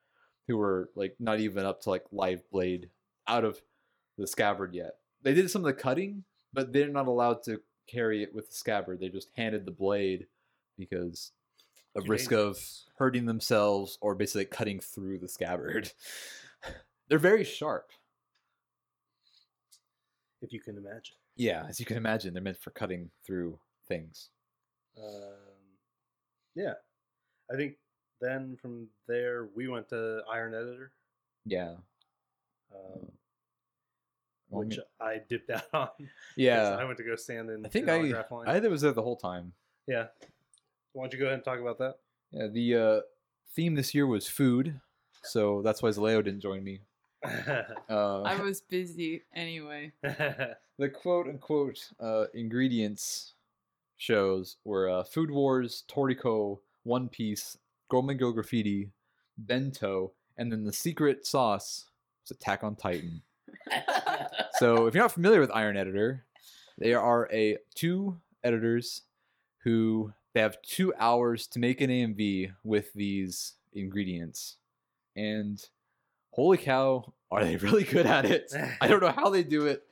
[0.48, 2.90] who were like not even up to like live blade
[3.28, 3.60] out of
[4.18, 4.96] the scabbard yet.
[5.22, 8.54] They did some of the cutting, but they're not allowed to carry it with the
[8.54, 9.00] scabbard.
[9.00, 10.26] They just handed the blade
[10.78, 11.32] because
[11.94, 12.58] of Too risk of
[12.98, 15.90] hurting themselves or basically cutting through the scabbard.
[17.08, 17.90] they're very sharp.
[20.42, 21.16] If you can imagine.
[21.36, 23.58] Yeah, as you can imagine, they're meant for cutting through
[23.88, 24.30] things.
[24.98, 25.34] Um,
[26.54, 26.74] yeah.
[27.52, 27.74] I think
[28.20, 30.92] then from there we went to Iron Editor,
[31.44, 31.74] Yeah.
[32.74, 33.10] um,
[34.50, 35.88] Well, I which mean- I dipped out on.
[36.36, 36.76] yeah.
[36.78, 37.64] I went to go stand in.
[37.64, 38.48] I think in I line.
[38.48, 39.52] I was there the whole time.
[39.86, 40.06] yeah.
[40.92, 41.96] Why don't you go ahead and talk about that?
[42.32, 43.00] Yeah, the uh,
[43.54, 44.80] theme this year was food,
[45.22, 46.80] so that's why Zaleo didn't join me.
[47.90, 49.92] Uh, I was busy anyway.
[50.02, 53.34] the quote unquote uh, ingredients
[53.96, 57.58] shows were uh, Food Wars, Toriko, One Piece,
[57.90, 58.92] Gourmet Girl Graffiti,
[59.36, 61.86] Bento, and then the secret sauce
[62.22, 63.22] was Attack on Titan.
[64.60, 66.26] So if you're not familiar with Iron Editor,
[66.76, 69.02] they are a two editors
[69.64, 74.56] who they have two hours to make an AMV with these ingredients,
[75.16, 75.62] and
[76.30, 78.52] holy cow, are they really good at it?
[78.80, 79.82] I don't know how they do it.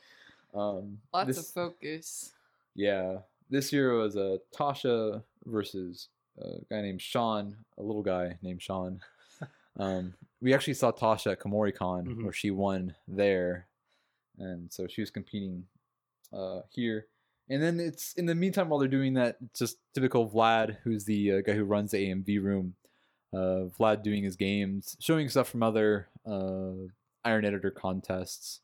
[0.54, 2.32] Um, Lots this- of focus.
[2.74, 3.18] yeah,
[3.50, 6.08] this year was uh, Tasha versus
[6.40, 9.00] a guy named Sean, a little guy named Sean.
[9.80, 12.24] Um, we actually saw Tasha at Kumoricon Mhm.
[12.24, 13.68] where she won there,
[14.36, 15.68] and so she was competing
[16.32, 17.06] uh, here.
[17.50, 21.04] And then it's in the meantime while they're doing that, it's just typical Vlad, who's
[21.04, 22.74] the uh, guy who runs the AMV room.
[23.32, 26.72] Uh, Vlad doing his games, showing stuff from other uh,
[27.24, 28.60] Iron Editor contests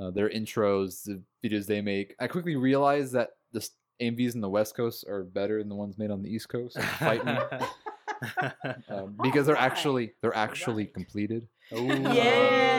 [0.00, 2.14] uh, their intros, the videos they make.
[2.18, 3.68] I quickly realized that the
[4.00, 6.80] AMVs in the West Coast are better than the ones made on the East Coast.
[6.98, 7.36] Fight me.
[8.88, 10.94] Um, because they're actually they're actually Right.
[10.94, 11.48] completed.
[11.72, 12.71] Yay!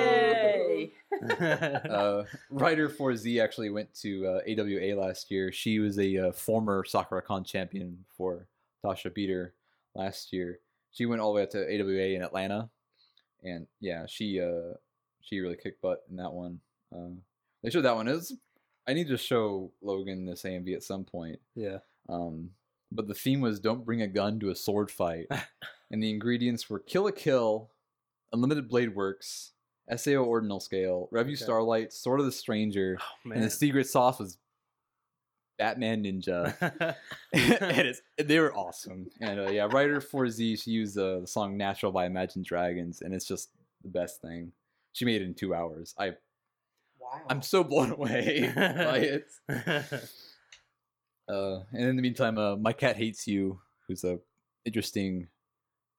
[1.93, 5.51] Uh, writer for Z actually went to uh, AWA last year.
[5.51, 8.47] She was a uh, former SakuraCon champion for
[8.83, 9.53] Tasha beat her
[9.95, 10.59] last year.
[10.91, 12.69] She went all the way up to AWA in Atlanta,
[13.43, 14.75] and yeah, she uh,
[15.21, 16.59] she really kicked butt in that one.
[16.95, 17.15] Uh,
[17.63, 18.07] they showed that one.
[18.07, 18.35] Is
[18.87, 21.39] I need to show Logan this AMV at some point.
[21.55, 21.79] yeah.
[22.09, 22.51] Um,
[22.91, 25.27] but the theme was don't bring a gun to a sword fight,
[25.91, 27.69] and the ingredients were Kill la Kill,
[28.31, 29.51] Unlimited Blade Works,
[29.95, 31.43] SAO Ordinal Scale, Revue Okay.
[31.43, 34.37] Starlight, Sword of the Stranger, Oh, and the secret sauce was
[35.57, 36.55] Batman Ninja.
[37.33, 39.07] and it's, they were awesome.
[39.21, 43.01] And uh, yeah, writer for Z, she used uh, the song "Natural" by Imagine Dragons,
[43.01, 43.49] and it's just
[43.83, 44.51] the best thing.
[44.93, 45.93] She made it in two hours.
[45.97, 46.09] I
[46.99, 47.21] wow.
[47.29, 49.31] I'm so blown away by it.
[51.27, 54.19] Uh, and in the meantime, uh, my cat hates you, who's a
[54.65, 55.27] interesting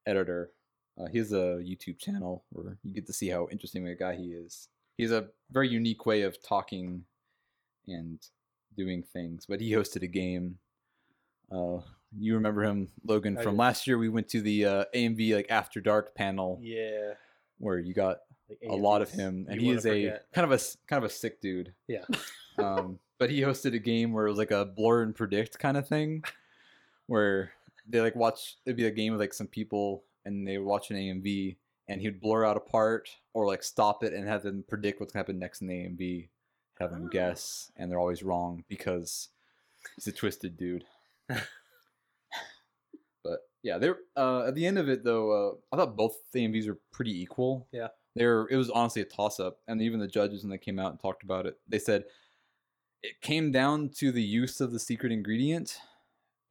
[0.07, 0.51] editor.
[0.99, 4.15] Uh, he has a YouTube channel where you get to see how interesting a guy
[4.15, 4.69] he is.
[4.97, 7.05] He has a very unique way of talking
[7.89, 8.19] and
[8.77, 9.47] doing things.
[9.47, 10.59] But he hosted a game.
[11.51, 11.79] Uh,
[12.17, 13.99] you remember him, Logan, from last year?
[13.99, 17.15] We went to the uh, AMV like After Dark panel yeah.
[17.59, 18.19] where you got
[18.49, 21.13] like a lot of him, and he is a kind of a kind of a
[21.13, 21.75] sick dude.
[21.89, 22.05] Yeah.
[22.57, 25.77] Um, but he hosted a game where it was like a blur and predict kind
[25.77, 26.23] of thing,
[27.09, 27.51] where
[27.89, 28.59] they like watch.
[28.65, 31.57] It'd be a game with like some people, and they would watch an AMV,
[31.89, 35.13] and he'd blur out a part or like stop it and have them predict what's
[35.13, 36.29] gonna happen next in the AMV,
[36.79, 37.09] have them Oh.
[37.11, 39.29] guess, and they're always wrong because
[39.97, 40.85] he's a twisted dude.
[43.23, 45.31] but yeah, they're uh, at the end of it though.
[45.31, 47.67] Uh, I thought both AMVs were pretty equal.
[47.73, 47.89] Yeah.
[48.17, 50.93] There, it was honestly a toss up, and even the judges when they came out
[50.93, 52.05] and talked about it, they said
[53.03, 55.79] it came down to the use of the secret ingredient,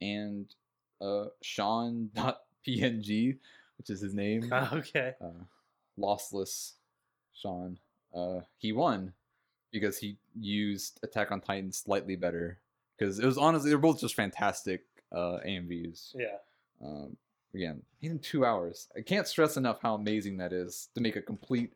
[0.02, 0.54] and
[1.00, 3.38] uh, Sean.png,
[3.84, 5.14] which is his name, okay.
[5.22, 5.43] uh,
[5.99, 6.73] lossless
[7.34, 7.77] Sean,
[8.15, 9.14] uh, he won
[9.72, 12.60] because he used Attack on Titan slightly better.
[12.97, 16.15] Because it was honestly, they're both just fantastic uh, AMVs.
[16.15, 16.38] Yeah.
[16.81, 17.18] Um,
[17.53, 18.88] again, in two hours.
[18.95, 21.73] I can't stress enough how amazing that is to make a complete,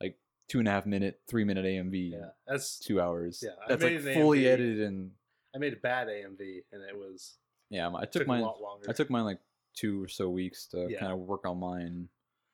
[0.00, 0.16] like,
[0.48, 2.30] two and a half minute, three minute AMV Yeah.
[2.48, 3.44] That's two hours.
[3.44, 4.46] Yeah, That's like fully AMV.
[4.52, 5.10] edited and
[5.54, 7.36] I made a bad AMV and it was
[7.70, 7.88] yeah.
[7.94, 8.42] I took, took a mine.
[8.42, 8.86] lot longer.
[8.88, 9.38] I took mine like
[9.74, 11.00] two or so weeks to Yeah.
[11.00, 12.08] kind of work on mine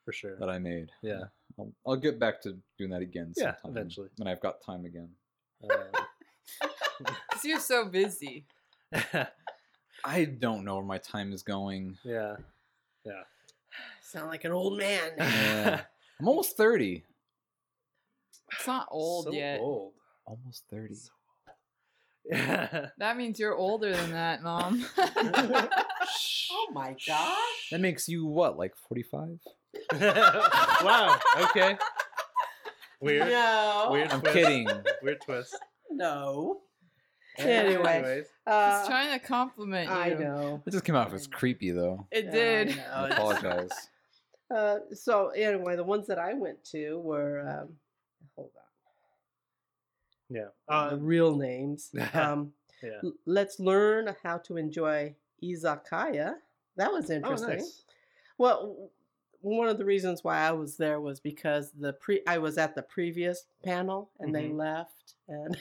[0.05, 0.37] for sure.
[0.37, 0.91] that I made.
[1.03, 1.25] Yeah.
[1.59, 3.33] I'll, I'll get back to doing that again.
[3.37, 4.09] Yeah, sometime eventually.
[4.17, 5.11] when I've got time again.
[5.63, 5.77] Uh,
[6.99, 8.47] because you're so busy.
[10.05, 11.99] I don't know where my time is going.
[12.05, 12.37] yeah.
[13.05, 13.23] Yeah.
[14.03, 15.13] Sound like an old man.
[15.19, 15.81] Yeah.
[16.21, 17.05] I'm almost 30.
[18.53, 19.61] It's not old So yet.
[19.61, 19.93] Old.
[20.27, 20.95] Almost 30.
[22.25, 22.89] Yeah.
[22.99, 24.85] That means you're older than that, mom.
[26.51, 27.68] Oh my gosh.
[27.70, 29.39] That makes you what, like 45?
[30.01, 31.18] wow.
[31.43, 31.77] Okay.
[33.01, 33.28] Weird.
[33.28, 33.89] No.
[33.93, 34.10] Weird.
[34.12, 34.35] I'm twist.
[34.35, 34.68] kidding.
[35.02, 35.56] Weird twist.
[35.90, 36.60] No.
[37.39, 37.74] Anyway.
[37.93, 38.27] Anyways.
[38.47, 39.94] Uh, He's trying to compliment you.
[39.97, 40.62] I know.
[40.66, 42.06] It just came out as creepy though.
[42.10, 42.68] It Yeah, did.
[42.70, 42.82] I know.
[42.93, 43.70] I apologize.
[44.52, 47.68] Uh, so anyway, the ones that I went to were um,
[48.35, 48.51] hold
[50.28, 50.47] on, Yeah.
[50.66, 51.90] the Uh, real names.
[52.14, 52.52] Um,
[52.82, 52.98] yeah.
[53.05, 56.35] l- let's learn how to enjoy izakaya.
[56.77, 57.49] That was Oh, interesting.
[57.49, 57.85] nice.
[58.39, 58.91] Well,
[59.43, 62.75] one of the reasons why I was there was because the pre I was at
[62.75, 64.57] the previous panel and they Mhm.
[64.57, 65.57] left and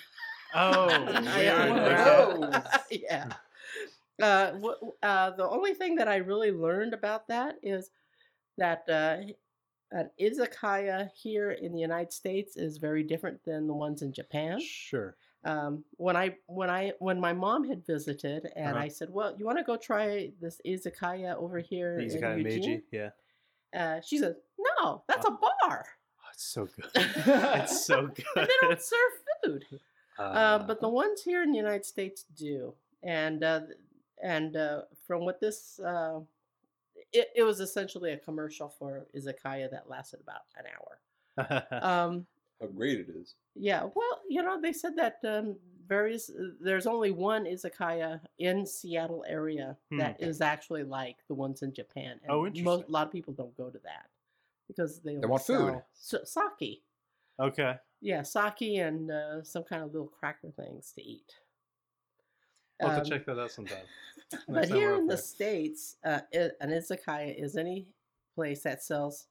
[0.53, 1.53] Oh, I- weird.
[1.55, 2.39] I Okay.
[2.39, 2.63] know.
[2.91, 3.29] yeah.
[4.21, 7.91] Uh, wh- uh, the only thing that I really learned about that is
[8.57, 9.17] that uh,
[9.91, 14.59] an izakaya here in the United States is very different than the ones in Japan.
[14.59, 15.15] Sure.
[15.45, 18.83] Um, when I when I when my mom had visited and Uh-huh.
[18.85, 22.43] I said, "Well, you want to go try this izakaya over here He's in Eugene?"
[22.43, 22.83] Meiji.
[22.91, 23.09] Yeah.
[23.73, 25.85] Uh, she said, "No, that's a bar.
[25.85, 26.89] Oh, it's so good.
[26.95, 28.25] it's so good.
[28.35, 29.11] and they don't serve
[29.43, 29.65] food."
[30.17, 33.61] Uh, but the ones here in the United States do, and uh,
[34.21, 36.19] and uh, from what this, uh,
[37.13, 40.99] it, it was essentially a commercial for izakaya that lasted about an hour.
[41.81, 42.27] Um,
[42.61, 43.35] How great it is.
[43.55, 45.55] yeah, well, you know, they said that um,
[45.87, 51.61] various uh, there's only one izakaya in Seattle area that is actually like the ones
[51.61, 52.19] in Japan.
[52.23, 52.83] And Oh, mo- interesting.
[52.87, 54.07] a lot of people don't go to that
[54.67, 55.81] because they, only want food.
[55.93, 56.83] sell s- sake.
[57.39, 57.75] okay.
[58.01, 61.33] Yeah, sake and uh, some kind of little cracker things to eat.
[62.81, 63.85] I'll have Um, to check that out sometime.
[64.47, 67.87] But Next here in up the states, uh, i- an izakaya is any
[68.35, 69.27] place that sells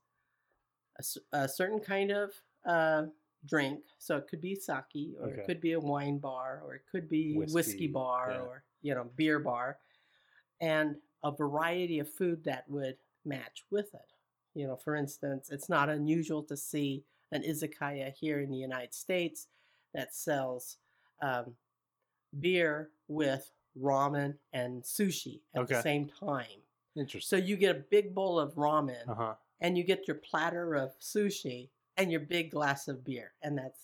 [1.32, 2.32] a certain kind of
[2.68, 3.06] uh,
[3.46, 3.80] drink.
[3.98, 5.40] So it could be sake, or Okay.
[5.40, 8.40] it could be a wine bar, or it could be whiskey, Whiskey, bar, yeah.
[8.42, 9.78] or you know beer bar,
[10.60, 14.12] and a variety of food that would match with it.
[14.54, 18.94] You know, for instance, it's not unusual to see an izakaya here in the United
[18.94, 19.48] States
[19.94, 20.76] that sells
[21.22, 21.54] um,
[22.40, 23.50] beer with
[23.80, 26.62] ramen and sushi at the same time.
[26.96, 27.38] Interesting.
[27.40, 29.34] So you get a big bowl of ramen Uh huh.
[29.60, 31.68] and you get your platter of sushi
[31.98, 33.80] and your big glass of beer, and that's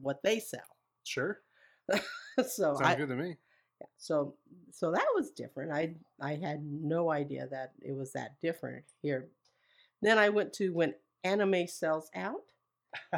[0.00, 0.60] what they sell.
[1.04, 1.40] Sure.
[2.36, 3.36] so Sounds I, good to me.
[3.80, 4.34] yeah, so
[4.70, 5.72] so that was different.
[5.72, 9.28] I I had no idea that it was that different here.
[10.02, 10.94] Then I went to when
[11.24, 12.42] anime sells out,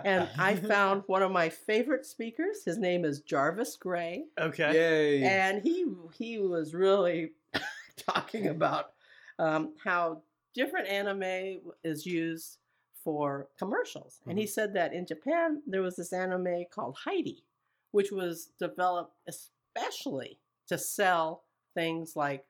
[0.05, 2.65] and I found one of my favorite speakers.
[2.65, 4.73] His name is Jarvis Gray, Okay.
[4.75, 5.23] Yay.
[5.23, 7.33] and he he was really
[7.97, 8.93] talking about
[9.39, 10.23] um, how
[10.55, 12.59] different anime is used
[13.05, 14.21] for commercials.
[14.27, 17.45] And he said that in Japan there was this anime called Heidi,
[17.93, 21.45] which was developed especially to sell
[21.75, 22.45] things like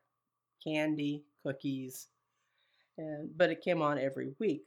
[0.62, 2.06] candy, cookies,
[2.96, 4.64] and but it came on every week.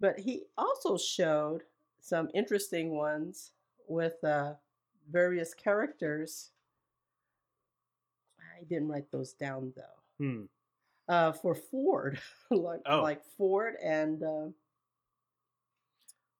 [0.00, 1.62] But he also showed
[2.00, 3.52] some interesting ones
[3.88, 4.54] with uh,
[5.10, 6.50] various characters.
[8.40, 10.24] I didn't write those down though.
[10.24, 10.42] Hmm.
[11.06, 12.18] Uh, for Ford,
[12.50, 13.02] like Oh.
[13.02, 14.46] like Ford and uh,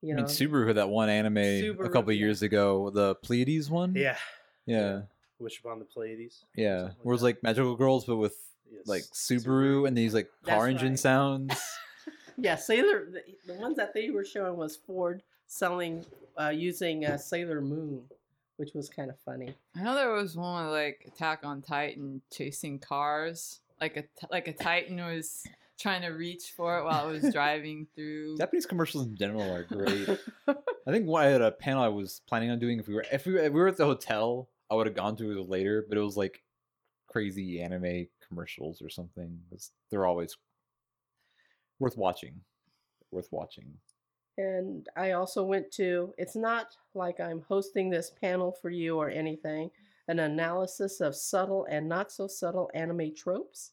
[0.04, 2.20] you I mean, Subaru had that one anime a couple yeah.
[2.20, 3.94] years ago, the Pleiades one.
[3.94, 4.16] Yeah.
[4.66, 5.02] Yeah.
[5.38, 6.44] Wish upon the Pleiades.
[6.54, 6.80] Yeah.
[6.80, 8.36] something Where it was like magical girls, but with
[8.70, 8.86] Yes.
[8.86, 10.98] like Subaru and these like That's car engine right.
[10.98, 11.54] sounds.
[12.36, 13.06] yeah Sailor.
[13.10, 13.22] The,
[13.52, 16.04] the ones that they were showing was Ford selling
[16.40, 18.02] uh, using uh, Sailor Moon,
[18.56, 19.54] which was kind of funny.
[19.76, 23.60] I know there was one with like Attack on Titan chasing cars.
[23.80, 25.44] Like a t- like a Titan was
[25.78, 28.36] trying to reach for it while I was driving through.
[28.38, 30.08] Japanese commercials in general are great.
[30.48, 33.04] I think one I had a panel I was planning on doing if we were
[33.12, 35.48] if we were, if we were at the hotel, I would have gone to it
[35.48, 36.42] later, but it was like
[37.08, 39.38] crazy anime commercials or something.
[39.52, 40.36] It's, they're always
[41.78, 42.40] worth watching.
[43.10, 43.74] Worth watching.
[44.36, 49.08] And I also went to, it's not like I'm hosting this panel for you or
[49.08, 49.70] anything,
[50.08, 53.70] an analysis of subtle and not so subtle anime tropes,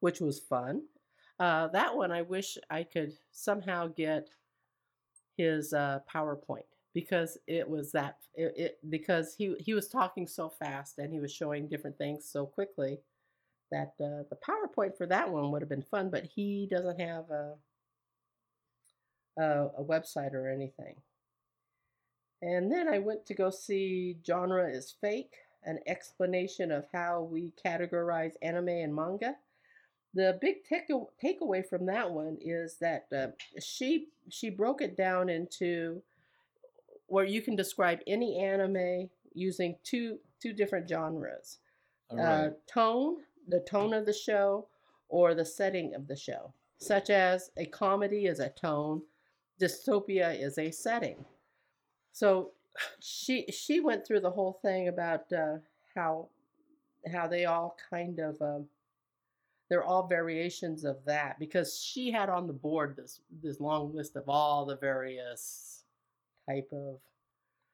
[0.00, 0.82] which was fun.
[1.38, 4.28] Uh, that one, I wish I could somehow get
[5.36, 10.48] his uh, PowerPoint because it was that it, it because he he was talking so
[10.48, 13.00] fast and he was showing different things so quickly
[13.70, 17.30] that uh, the PowerPoint for that one would have been fun, but he doesn't have
[17.30, 17.54] a
[19.38, 20.96] a, a website or anything.
[22.42, 25.34] And then I went to go see Genre is Fake,
[25.64, 29.36] an explanation of how we categorize anime and manga.
[30.14, 30.88] The big take-
[31.22, 33.28] takeaway from that one is that uh,
[33.60, 36.02] she she broke it down into
[37.06, 41.58] where you can describe any anime using two two different genres
[42.10, 43.16] All uh, tone,
[43.48, 44.68] the tone of the show,
[45.08, 49.02] or the setting of the show, such as a comedy is a tone,
[49.60, 51.24] dystopia is a setting.
[52.12, 52.52] So
[53.00, 55.56] she she went through the whole thing about uh,
[55.94, 56.28] how
[57.12, 58.66] how they all kind of um,
[59.74, 64.14] they're all variations of that because she had on the board this this long list
[64.14, 65.82] of all the various
[66.48, 67.00] type of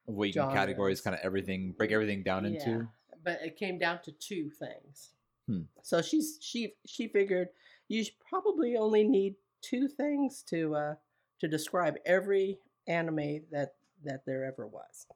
[0.06, 2.52] what you can categorize kind of everything, break everything down Yeah.
[2.52, 2.89] into.
[3.22, 5.10] but it came down to two things.
[5.47, 5.64] Hmm.
[5.82, 7.48] So she's she she figured
[7.89, 10.94] you should probably only need two things to uh,
[11.40, 13.74] to describe every anime that
[14.05, 15.06] that there ever was.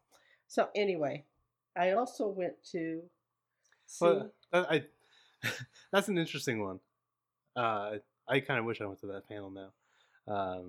[0.49, 1.25] So anyway,
[1.75, 3.05] I also went to
[3.87, 4.05] see.
[4.05, 4.85] Well, I
[5.93, 6.81] that's an interesting one.
[7.57, 7.99] Uh,
[8.29, 10.65] I kind of wish I went to that panel now,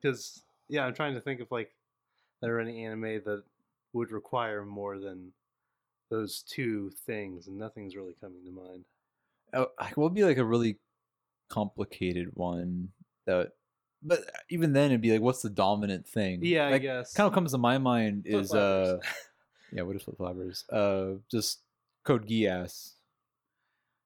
[0.00, 1.72] because yeah, I'm trying to think of like
[2.40, 3.42] there are any anime that
[3.92, 5.32] would require more than
[6.10, 8.84] those two things, and nothing's really coming to mind.
[9.54, 10.78] Oh, like, what would be like a really
[11.48, 12.88] complicated one
[13.26, 13.52] that,
[14.02, 16.40] but even then it'd be like, what's the dominant thing?
[16.42, 17.12] Yeah, I guess.
[17.12, 18.98] Kind of comes to my mind is uh,
[19.72, 20.64] yeah, what is flip flappers?
[20.70, 21.60] Uh, just
[22.04, 22.94] Code Geass,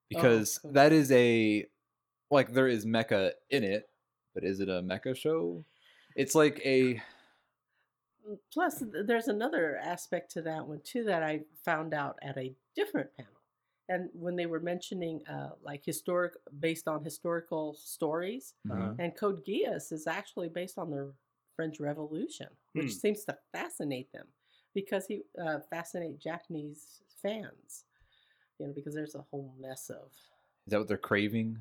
[0.08, 1.66] because Code that is a
[2.30, 3.88] like there is mecha in it,
[4.34, 5.64] but is it a mecha show?
[6.16, 7.02] It's like a
[8.52, 13.14] Plus, there's another aspect to that one too that I found out at a different
[13.16, 13.30] panel.
[13.88, 18.94] And when they were mentioning uh, like historic, based on historical stories, Uh-huh.
[18.98, 21.12] and Code Geass is actually based on the
[21.54, 22.98] French Revolution, which Hmm.
[22.98, 24.26] seems to fascinate them
[24.74, 27.85] because he uh, fascinate Japanese fans.
[28.58, 30.10] You know, because there's a whole mess of
[30.66, 31.58] is that what they're craving?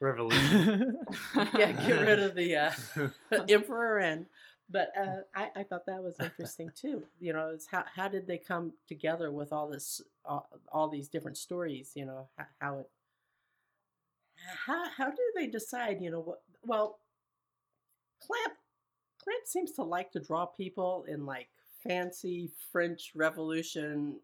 [0.00, 0.98] Revolution.
[1.56, 2.72] yeah, get rid of the uh,
[3.48, 4.26] emperor and
[4.68, 8.26] but uh, I, I thought that was interesting too you know is how, how did
[8.26, 12.78] they come together with all this all, all these different stories you know how, how
[12.80, 12.90] it
[14.66, 16.98] how, how do they decide you know what well
[18.20, 18.54] clamp
[19.22, 21.48] clamp seems to like to draw people in like
[21.86, 24.16] fancy french revolution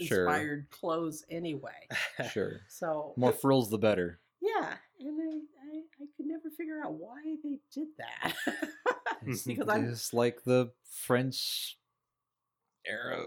[0.00, 0.26] Sure.
[0.26, 1.86] inspired clothes anyway
[2.32, 4.18] Sure, so more frills the better.
[4.40, 8.34] yeah, and I, I, I could never figure out why they did that.
[9.24, 9.46] Mhm.
[9.46, 11.78] because I'm Just like the French
[12.86, 13.26] era,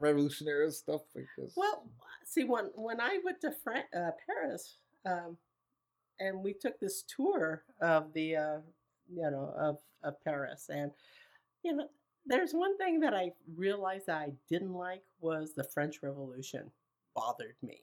[0.00, 1.02] Revolution era stuff.
[1.14, 1.52] Guess.
[1.56, 1.84] well,
[2.24, 5.36] see when when I went to Fran- uh, Paris, um,
[6.18, 8.58] and we took this tour of the uh,
[9.12, 10.90] you know of of Paris, and
[11.62, 11.88] you know,
[12.28, 16.70] there's one thing that I realized that I didn't like was the French Revolution
[17.14, 17.80] bothered me.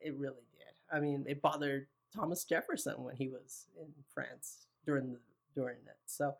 [0.00, 0.74] It really did.
[0.96, 5.18] I mean, it bothered Thomas Jefferson when he was in France during the
[5.54, 5.96] during it.
[6.06, 6.34] So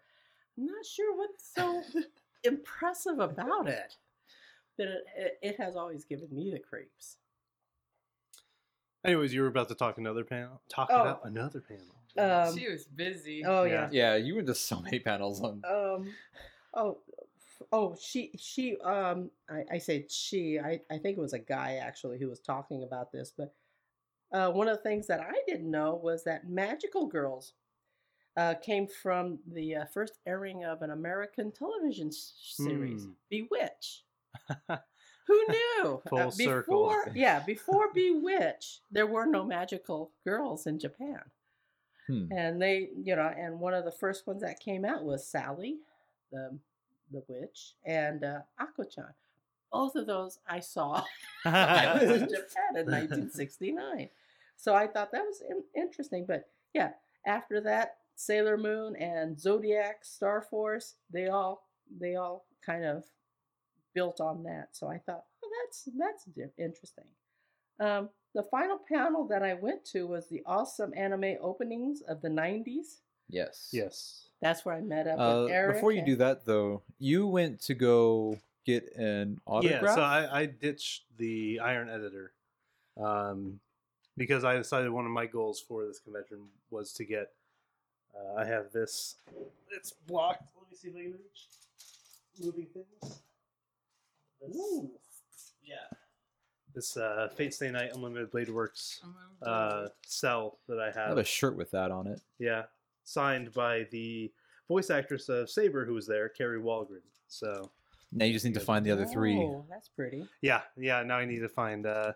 [0.57, 1.83] I'm not sure what's so
[2.45, 3.97] impressive about it.
[4.77, 7.17] But it, it, it has always given me the creeps.
[9.05, 10.61] Anyways, you were about to talk another panel.
[10.69, 11.01] Talk Oh.
[11.01, 11.85] about another panel.
[12.17, 13.45] Um, she was busy.
[13.45, 13.89] Oh Yeah.
[13.91, 14.15] yeah.
[14.15, 15.63] yeah, you went to so many panels on.
[15.69, 16.13] Um.
[16.75, 16.99] Oh.
[17.73, 21.75] Oh, she she um I, I said she I, I think it was a guy
[21.83, 23.55] actually who was talking about this, but
[24.33, 27.55] uh, one of the things that I didn't know was that Magical Girls
[28.37, 33.11] uh, came from the uh, first airing of an American television s- series, Hmm.
[33.31, 34.05] Bewitch.
[35.27, 36.03] Who knew?
[36.07, 36.89] Uh, Full circle.
[36.89, 41.21] before, yeah, before Bewitch, there were no magical girls in Japan.
[42.07, 42.27] Hmm.
[42.31, 45.79] And they, you know, and one of the first ones that came out was Sally,
[46.31, 46.59] the
[47.13, 49.13] the witch, and uh, Ako-chan.
[49.73, 51.03] Both of those I saw
[51.45, 54.09] I was in Japan in 1969.
[54.57, 56.25] So I thought that was in- interesting.
[56.27, 56.93] But yeah,
[57.27, 61.67] after that, Sailor Moon and Zodiac, Star Force, they all
[62.01, 63.05] they all kind of
[63.95, 64.69] built on that.
[64.73, 67.05] So I thought, oh, that's that's di- interesting.
[67.81, 72.29] Um, the final panel that I went to was the awesome anime openings of the
[72.29, 73.01] 90s.
[73.29, 73.71] Yes.
[73.73, 74.28] yes.
[74.41, 75.77] That's where I met up Uh, with Eric.
[75.77, 79.83] before you and- do that, though, you went to go get an autograph.
[79.83, 82.33] Yeah, so I, I ditched the iron editor
[82.97, 83.59] um,
[84.17, 87.33] because I decided one of my goals for this convention was to get.
[88.15, 89.17] Uh, I have this.
[89.71, 90.43] It's blocked.
[90.61, 91.47] Let me see if I can reach
[92.41, 93.21] moving things.
[94.41, 94.91] This, Ooh.
[95.65, 95.75] yeah.
[96.75, 99.01] This uh, Fate Stay Night Unlimited Blade Works
[99.43, 100.97] uh, cell that I have.
[100.97, 101.09] I have.
[101.11, 102.21] have a shirt with that on it.
[102.39, 102.65] Yeah,
[103.13, 104.31] signed by the
[104.69, 107.01] voice actress of Saber who was there, Kari Wahlgren.
[107.27, 107.71] So
[108.13, 109.37] Now you just need to find the other three.
[109.39, 110.27] Oh, that's pretty.
[110.43, 111.03] yeah, yeah.
[111.03, 112.13] Now I need to find uh,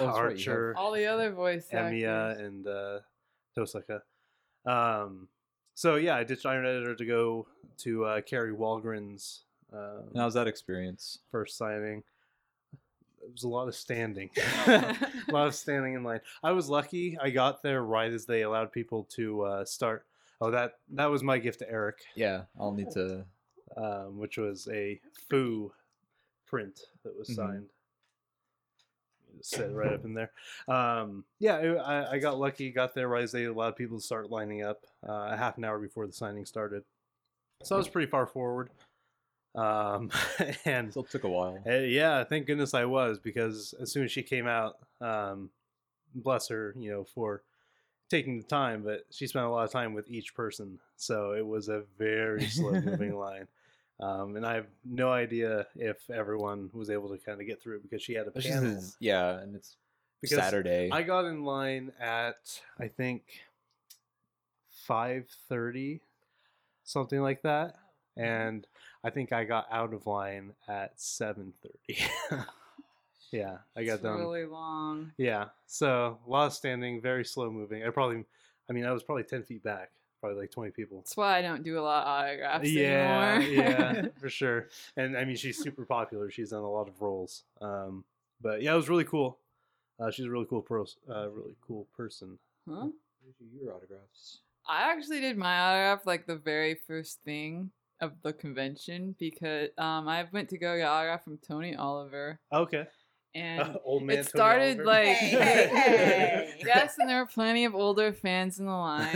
[0.00, 2.46] Oh, that's right, you have- Archer, All the other voice Emiya, actors.
[2.46, 2.98] and uh,
[3.56, 4.00] Tosaka.
[4.66, 5.28] Um,
[5.76, 7.46] so yeah, I ditched Iron Editor to go
[7.78, 11.20] to uh, Kari Wahlgren's um, How's that experience?
[11.30, 12.02] first signing.
[13.30, 14.28] It was a lot of standing,
[14.66, 14.96] a
[15.30, 16.20] lot of standing in line.
[16.42, 20.04] I was lucky; I got there right as they allowed people to uh, start.
[20.40, 23.24] Oh, that that was my gift to Eric, Yeah, I'll need to.
[23.76, 25.72] um, which was a foo
[26.44, 27.36] print that was Mhm.
[27.36, 27.66] signed.
[29.38, 30.32] Just Set it right up in there.
[30.66, 32.72] Um, yeah, I, I got lucky.
[32.72, 35.64] Got there right as they allowed people to start lining up uh, a half an
[35.64, 36.82] hour before the signing started.
[37.62, 38.70] So I was pretty far forward.
[39.54, 40.10] Um,
[40.64, 41.58] and Still took a while.
[41.66, 45.50] uh, yeah, thank goodness I was because as soon as she came out, um,
[46.14, 47.42] bless her, you know, for
[48.08, 51.46] taking the time, but she spent a lot of time with each person, so it
[51.46, 53.46] was a very slow moving line.
[54.00, 57.80] Um, and I have no idea if everyone was able to kind of get through
[57.80, 58.62] because she had a panel.
[58.70, 59.76] his- yeah, and it's
[60.22, 60.88] Because Saturday.
[60.90, 63.22] I got in line at I think
[64.70, 66.00] five thirty,
[66.84, 67.76] something like that,
[68.16, 68.66] and
[69.04, 71.98] I think I got out of line at seven thirty.
[73.32, 74.18] yeah, I got It's done.
[74.18, 75.12] really long.
[75.16, 77.84] Yeah, so a lot of standing, very slow moving.
[77.84, 78.24] I probably,
[78.68, 80.98] I mean, I was probably ten feet back, probably like twenty people.
[80.98, 83.64] That's why I don't do a lot of autographs Yeah, anymore.
[83.64, 84.68] yeah, for sure.
[84.96, 86.30] And I mean, she's super popular.
[86.30, 87.44] She's done a lot of roles.
[87.60, 88.04] Um,
[88.40, 89.38] but yeah, it was really cool.
[89.98, 92.38] Uh, she's a really cool pros, uh, really cool person.
[92.68, 92.88] Huh?
[93.62, 94.38] your autographs.
[94.66, 97.70] I actually did my autograph like the very first thing
[98.00, 102.86] of the convention because um I went to go get autograph from Tony Oliver Okay.
[103.34, 104.18] and Old man.
[104.18, 104.84] it Tony started Oliver.
[104.84, 105.28] like Hey,
[105.68, 105.68] hey,
[106.56, 106.62] hey.
[106.64, 109.12] yes, and there were plenty of older fans in the line.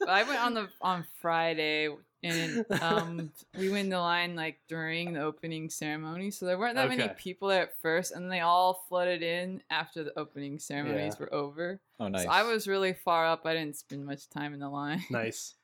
[0.00, 1.88] But I went on the on Friday
[2.24, 6.76] and um we went in the line like during the opening ceremony, so there weren't
[6.76, 11.14] that many people there at first, and they all flooded in after the opening ceremonies
[11.18, 11.24] Yeah.
[11.26, 11.80] were over.
[11.98, 12.22] Oh, nice.
[12.24, 13.44] So I was really far up.
[13.44, 15.02] I didn't spend much time in the line.
[15.10, 15.54] nice.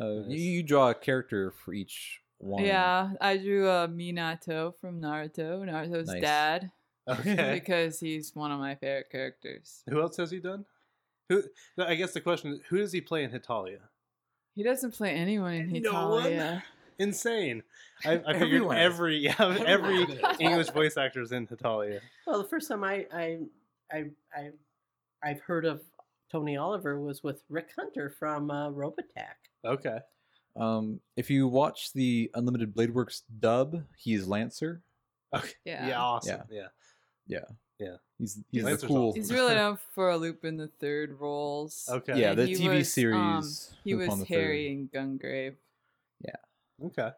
[0.00, 0.30] Uh, Nice.
[0.30, 2.64] you, you draw a character for each one.
[2.64, 6.20] Yeah, I drew uh, Minato from Naruto, Naruto's Nice.
[6.20, 6.70] dad,
[7.08, 7.52] Okay.
[7.60, 9.82] because he's one of my favorite characters.
[9.88, 10.64] Who else has he done?
[11.28, 11.42] Who?
[11.78, 13.78] I guess the question is, who does he play in Hetalia?
[14.54, 16.22] He doesn't play anyone in No one?
[16.24, 16.62] Hetalia.
[16.98, 17.62] Insane.
[18.04, 19.34] I, I figured Everyone every yeah
[19.66, 20.06] every
[20.38, 22.00] English voice actor is in Hetalia.
[22.26, 23.38] Well, the first time I I
[23.92, 24.04] I,
[24.34, 24.50] I
[25.24, 25.82] I've heard of
[26.30, 29.38] Tony Oliver was with Rick Hunter from uh, Robotech.
[29.64, 29.98] Okay.
[30.56, 34.82] Um, if you watch the Unlimited Blade Works dub, he's Lancer.
[35.34, 35.48] Okay.
[35.64, 35.88] Yeah.
[35.88, 36.00] Yeah.
[36.00, 36.42] awesome.
[36.50, 36.66] Yeah.
[37.26, 37.40] Yeah.
[37.80, 37.96] Yeah.
[38.18, 39.08] He's he's the cool.
[39.08, 39.20] awesome.
[39.20, 41.88] He's really known for a loop in the third roles.
[41.90, 42.20] Okay.
[42.20, 43.16] Yeah, And the TV was, series.
[43.18, 45.54] um, he Loop was the Harry and Gungrave.
[46.24, 46.86] Yeah.
[46.86, 47.10] Okay.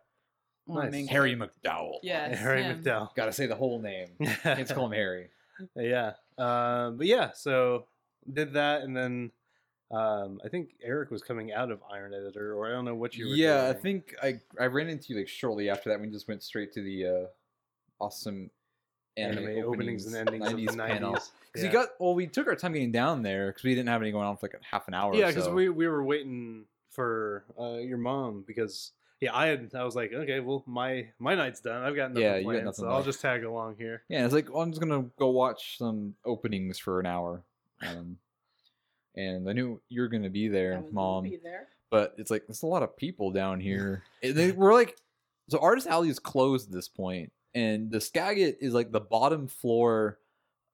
[0.64, 0.92] One of the Nice.
[0.92, 1.58] main Harry characters.
[1.64, 1.98] McDowell.
[2.02, 2.34] Yeah.
[2.34, 2.82] Harry him.
[2.82, 3.14] McDowell.
[3.14, 4.08] Gotta say the whole name.
[4.42, 5.28] Can't call him Harry.
[5.76, 6.12] yeah.
[6.38, 7.86] Um, but yeah, so
[8.32, 9.30] did that, and then
[9.90, 13.16] um, I think Eric was coming out of Iron Editor, or I don't know what
[13.16, 13.34] you were.
[13.34, 16.00] Yeah, I think I I ran into you like shortly after that.
[16.00, 17.26] We just went straight to the uh,
[18.00, 18.50] awesome
[19.16, 21.12] anime, anime openings and endings of the 90s panel.
[21.12, 21.30] nineties.
[21.52, 24.02] Because you got well, we took our time getting down there because we didn't have
[24.02, 25.14] any going on for like a half an hour.
[25.14, 25.54] yeah, because so.
[25.54, 30.12] we we were waiting for uh, your mom because yeah, I had I was like,
[30.12, 31.82] okay, well my my night's done.
[31.82, 34.02] I've got nothing Yeah, you got planned, nothing so I'll just tag along here.
[34.08, 37.42] Yeah, it's like well, I'm just gonna go watch some openings for an hour,
[37.82, 38.18] um,
[39.16, 41.24] and I knew you were gonna be I there, was gonna mom.
[41.24, 41.68] be there.
[41.90, 44.02] But it's like there's a lot of people down here.
[44.22, 44.96] And they, we're like,
[45.50, 49.46] so Artist Alley is closed at this point, and the Skagit is like the bottom
[49.48, 50.18] floor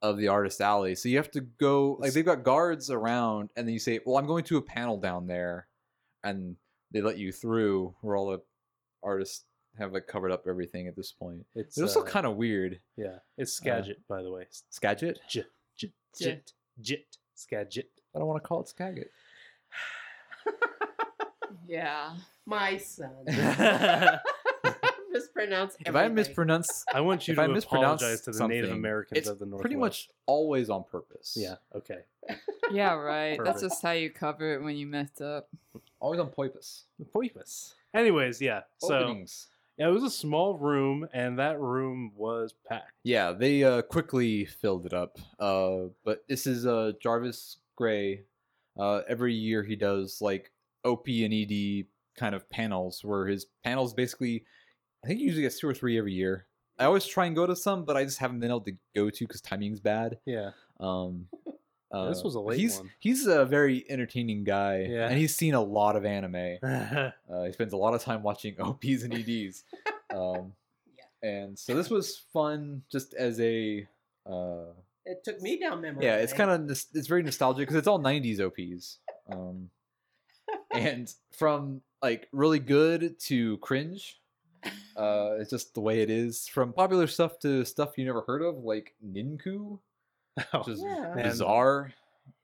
[0.01, 0.95] of the Artist Alley.
[0.95, 4.17] So you have to go like they've got guards around, and then you say, "Well,
[4.17, 5.69] I'm going to a panel down there,"
[6.25, 6.57] and
[6.91, 8.41] they let you through where all the
[9.03, 9.45] artists
[9.79, 11.45] have like covered up everything at this point.
[11.55, 12.81] It's It's also uh, kind of weird.
[12.97, 14.47] yeah, it's Skagit by the way.
[14.71, 15.21] Skagit?
[15.29, 15.47] Jit
[15.77, 16.27] jit Jit.
[16.27, 17.91] jit jit Skagit.
[18.15, 19.11] I don't want to call it Skagit.
[21.69, 22.15] Yeah.
[22.45, 24.19] My son I
[25.13, 26.15] mispronounce If I everything.
[26.15, 29.29] mispronounce, I want you If to I mispronounce apologize to the Native something, Americans it's
[29.29, 29.63] of the Northwest.
[29.63, 31.37] pretty much always on purpose.
[31.39, 31.55] Yeah.
[31.75, 31.99] Okay.
[32.71, 33.39] Yeah, right.
[33.45, 35.49] That's just how you cover it when you mess up.
[36.01, 36.85] always on purpose.
[37.15, 37.75] Poipus.
[37.93, 38.61] Anyways, yeah.
[38.79, 39.49] So Openings.
[39.77, 42.93] yeah, it was a small room, and that room was packed.
[43.03, 45.19] Yeah, they uh, quickly filled it up.
[45.39, 48.23] Uh, but this is uh, Jarvis Gray.
[48.79, 50.51] Uh, every year he does like
[50.85, 51.87] OP and ED
[52.17, 54.45] kind of panels where his panels basically,
[55.05, 56.47] I think he usually gets two or three every year.
[56.79, 59.11] I always try and go to some, but I just haven't been able to go
[59.11, 60.19] to because timing's bad.
[60.25, 60.51] Yeah.
[60.81, 61.27] Um,
[62.09, 62.91] This Uh, was a late he's, one.
[63.01, 65.09] He's a very entertaining guy, Yeah.
[65.09, 66.57] and he's seen a lot of anime.
[66.63, 67.11] Uh,
[67.45, 69.65] he spends a lot of time watching OPs and EDs.
[70.15, 70.55] Um,
[71.23, 73.87] And so this was fun, just as a
[74.25, 74.73] uh,
[75.05, 76.05] It took me down memory.
[76.05, 76.17] yeah.
[76.17, 78.99] It's kind of it's very nostalgic because it's all '90s OPs,
[79.31, 79.69] um,
[80.75, 84.19] and from like really good to cringe.
[84.95, 86.47] Uh, it's just the way it is.
[86.47, 89.79] From popular stuff to stuff you never heard of, like Ninku,
[90.53, 91.15] Oh, which is Yeah.
[91.17, 91.93] Bizarre.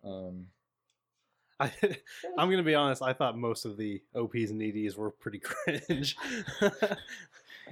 [0.02, 0.46] Um,
[1.60, 1.70] I,
[2.38, 3.02] I'm gonna be honest.
[3.02, 6.16] I thought most of the OPs and EDs were pretty cringe.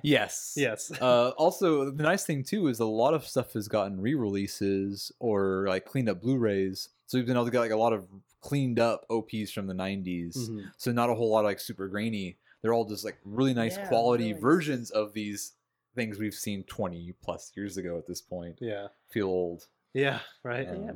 [0.03, 0.91] Yes, yes.
[1.01, 5.67] Uh, also, the nice thing too is a lot of stuff has gotten re-releases or
[5.69, 8.07] like cleaned up Blu-rays, so we've been able to get like a lot of
[8.41, 10.37] cleaned up OPs from the '90s.
[10.37, 10.71] Mhm.
[10.77, 12.37] So not a whole lot of like super grainy.
[12.63, 14.43] They're all just like really nice Yeah, quality really nice.
[14.43, 15.53] versions of these
[15.95, 18.59] things we've seen 20 plus years ago at this point.
[18.61, 18.89] Yeah.
[19.11, 19.67] Feel old.
[19.95, 20.21] Yeah.
[20.43, 20.69] Right.
[20.69, 20.93] Um, Yeah.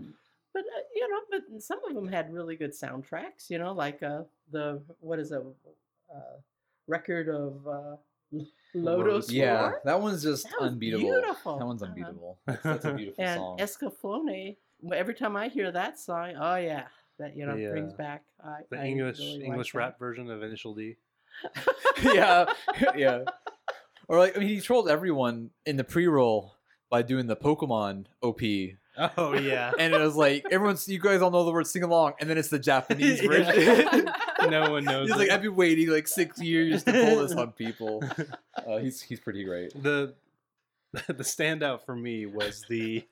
[0.52, 3.48] But uh, you know, but some of them had really good soundtracks.
[3.48, 5.40] You know, like uh, the what is a
[6.14, 6.36] uh,
[6.88, 8.02] record of uh, L-
[8.32, 8.48] Lotus.
[8.74, 9.80] Lotus Yeah, Floor?
[9.84, 11.02] that one's just That unbeatable.
[11.10, 11.58] beautiful.
[11.58, 11.90] That one's Uh-huh.
[11.92, 12.38] unbeatable.
[12.46, 13.58] That's, that's a beautiful and song.
[13.58, 14.56] Escaflowne.
[14.82, 16.84] well, Every time I hear that song, oh yeah,
[17.18, 19.78] that you know The, brings back I, The I English really like English that.
[19.78, 20.96] rap version of Initial D.
[22.02, 22.46] yeah,
[22.96, 23.24] yeah.
[24.08, 26.54] Or like, I mean, he trolled everyone in the pre-roll
[26.90, 28.40] by doing the Pokemon OP,
[29.16, 29.72] Oh yeah.
[29.78, 30.86] and it was like everyone's.
[30.88, 34.10] You guys all know the word "sing along," and then it's the Japanese version.
[34.50, 35.08] no one knows.
[35.08, 35.30] he's like.
[35.30, 38.02] I've been waiting like six years to pull this on people.
[38.66, 39.72] Uh, he's he's pretty great.
[39.80, 40.14] the
[41.06, 43.06] the standout for me was the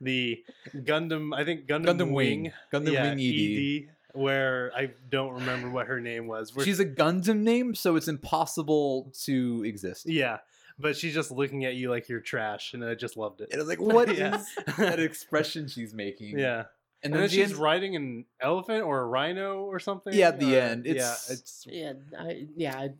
[0.00, 0.42] the
[0.74, 1.34] Gundam.
[1.34, 2.52] I think Gundam, Gundam Wing, Wing.
[2.72, 3.88] Gundam yeah, Wing ED.
[3.88, 6.52] ED, where I don't remember what her name was.
[6.64, 10.08] She's a Gundam name, so it's impossible to exist.
[10.08, 10.38] yeah,
[10.78, 13.48] but she's just looking at you like you're trash, and I just loved it.
[13.52, 14.42] And I was like, what is Yeah.
[14.78, 16.38] that expression she's making?
[16.38, 16.66] Yeah, and
[17.04, 20.12] and then, then she she's ends- riding an elephant or a rhino or something.
[20.14, 22.94] Yeah, at the or- end, yeah, it's- it's Yeah, I, yeah, I-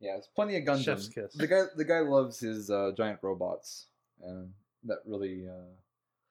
[0.00, 0.84] Yeah, it's plenty of Gundam.
[0.84, 1.34] Chef's kiss.
[1.34, 3.86] The guy, the guy loves his uh, giant robots,
[4.22, 4.52] and
[4.84, 5.52] that really uh,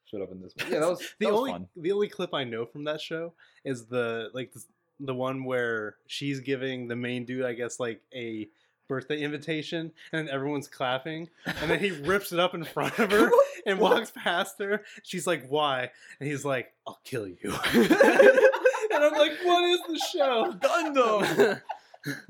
[0.06, 0.54] showed up in this.
[0.58, 0.72] One.
[0.72, 1.68] Yeah, that was the that was only fun.
[1.76, 3.34] the only clip I know from that show
[3.64, 4.64] is the like the,
[5.02, 8.50] the one where she's giving the main dude, I guess, like a
[8.90, 13.10] birthday invitation, and then everyone's clapping, and then he rips it up in front of
[13.12, 13.32] her
[13.66, 14.84] and walks past her.
[15.04, 15.90] She's like, "Why?"
[16.20, 17.38] And he's like, "I'll kill you."
[17.74, 21.62] and I'm like, "What is the show?" Gundam.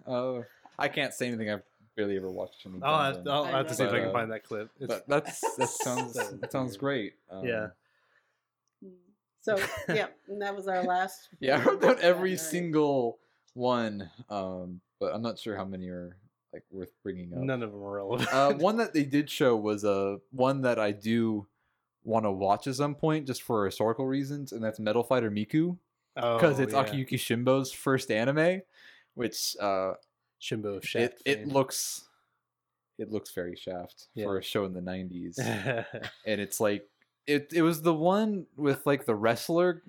[0.07, 0.41] uh,
[0.77, 1.49] I can't say anything.
[1.49, 1.63] I've
[1.95, 2.75] barely ever watched any.
[2.83, 3.31] I'll have, Gundam.
[3.31, 4.03] I'll have to see if I know.
[4.03, 4.69] can find that clip.
[4.79, 7.13] It's, But that's that sounds that sounds great.
[7.31, 7.67] Um, Yeah.
[9.41, 9.57] so
[9.87, 11.29] yeah, and that was our last.
[11.39, 11.57] yeah.
[11.57, 12.39] I wrote down that every night.
[12.41, 13.17] single
[13.53, 16.15] one, um, but I'm not sure how many are
[16.53, 17.39] like worth bringing up.
[17.39, 18.33] none of them are relevant.
[18.33, 21.47] uh, one that they did show was a uh, one that I do
[22.03, 25.77] want to watch at some point, just for historical reasons, and that's Metal Fighter Miku,
[26.15, 26.83] because Oh, it's yeah.
[26.83, 28.61] Akiyuki Shimbo's first anime,
[29.15, 29.93] which uh,
[30.41, 31.21] Shimbo of it Shaft.
[31.25, 32.07] it looks
[32.97, 34.25] it looks very Shaft Yeah.
[34.25, 35.37] for a show in the '90s,
[36.25, 36.87] and it's like
[37.27, 39.83] it it was the one with like the wrestler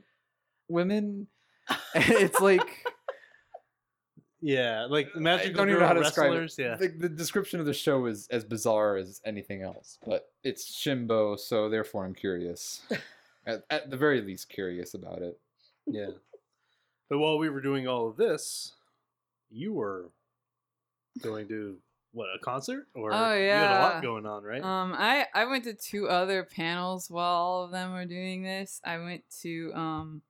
[0.68, 1.26] women.
[1.94, 2.84] it's like
[4.40, 6.54] yeah, like I magical don't even know how to describe it.
[6.58, 10.70] Yeah, The, the description of the show is as bizarre as anything else, but it's
[10.70, 12.82] Shimbo, so therefore I'm curious.
[13.46, 15.38] at, at the very least, curious about it.
[15.86, 16.10] yeah.
[17.08, 18.74] But while we were doing all of this,
[19.50, 20.10] you were
[21.22, 21.76] going to
[22.12, 24.62] what a concert or Oh, you had a lot going on, right?
[24.62, 28.80] Um, I I went to two other panels while all of them were doing this.
[28.84, 30.22] I went to um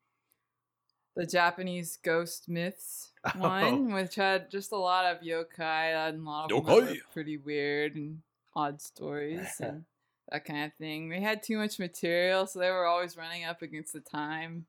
[1.21, 3.39] the Japanese ghost myths Oh.
[3.41, 6.83] one, which had just a lot of yokai and a lot of them that were
[6.95, 6.99] Yokai.
[7.13, 8.23] pretty weird and
[8.57, 9.85] odd stories and
[10.33, 11.11] that kind of thing.
[11.11, 14.65] They had too much material, so they were always running up against the time.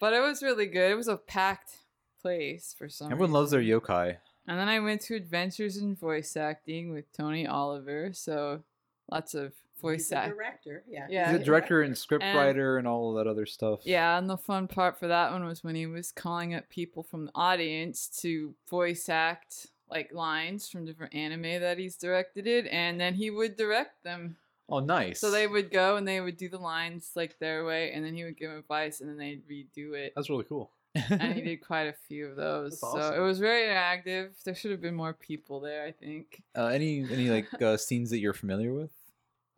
[0.00, 0.90] But it was really good.
[0.90, 1.76] It was a packed
[2.20, 3.12] place for some.
[3.12, 4.16] Everyone loves their yokai.
[4.48, 8.10] And then I went to Adventures in Voice Acting with Tony Oliver.
[8.12, 8.64] So
[9.08, 9.52] lots of
[9.84, 10.82] voice He's a director.
[10.88, 11.32] Yeah, Yeah.
[11.32, 13.80] He's a director and scriptwriter And- and all of that other stuff.
[13.84, 17.02] Yeah, and the fun part for that one was when he was calling up people
[17.02, 22.66] from the audience to voice act like lines from different anime that he's directed it,
[22.68, 24.36] and then he would direct them.
[24.68, 25.20] Oh, nice.
[25.20, 28.14] So they would go and they would do the lines like their way, and then
[28.14, 30.12] he would give advice, and then they'd redo it.
[30.16, 30.70] That's really cool.
[31.10, 32.80] and he did quite a few of those.
[32.80, 34.30] That's So it was very interactive.
[34.42, 36.42] There should have been more people there, I think.
[36.56, 38.90] uh, any any like uh, scenes that you're familiar with?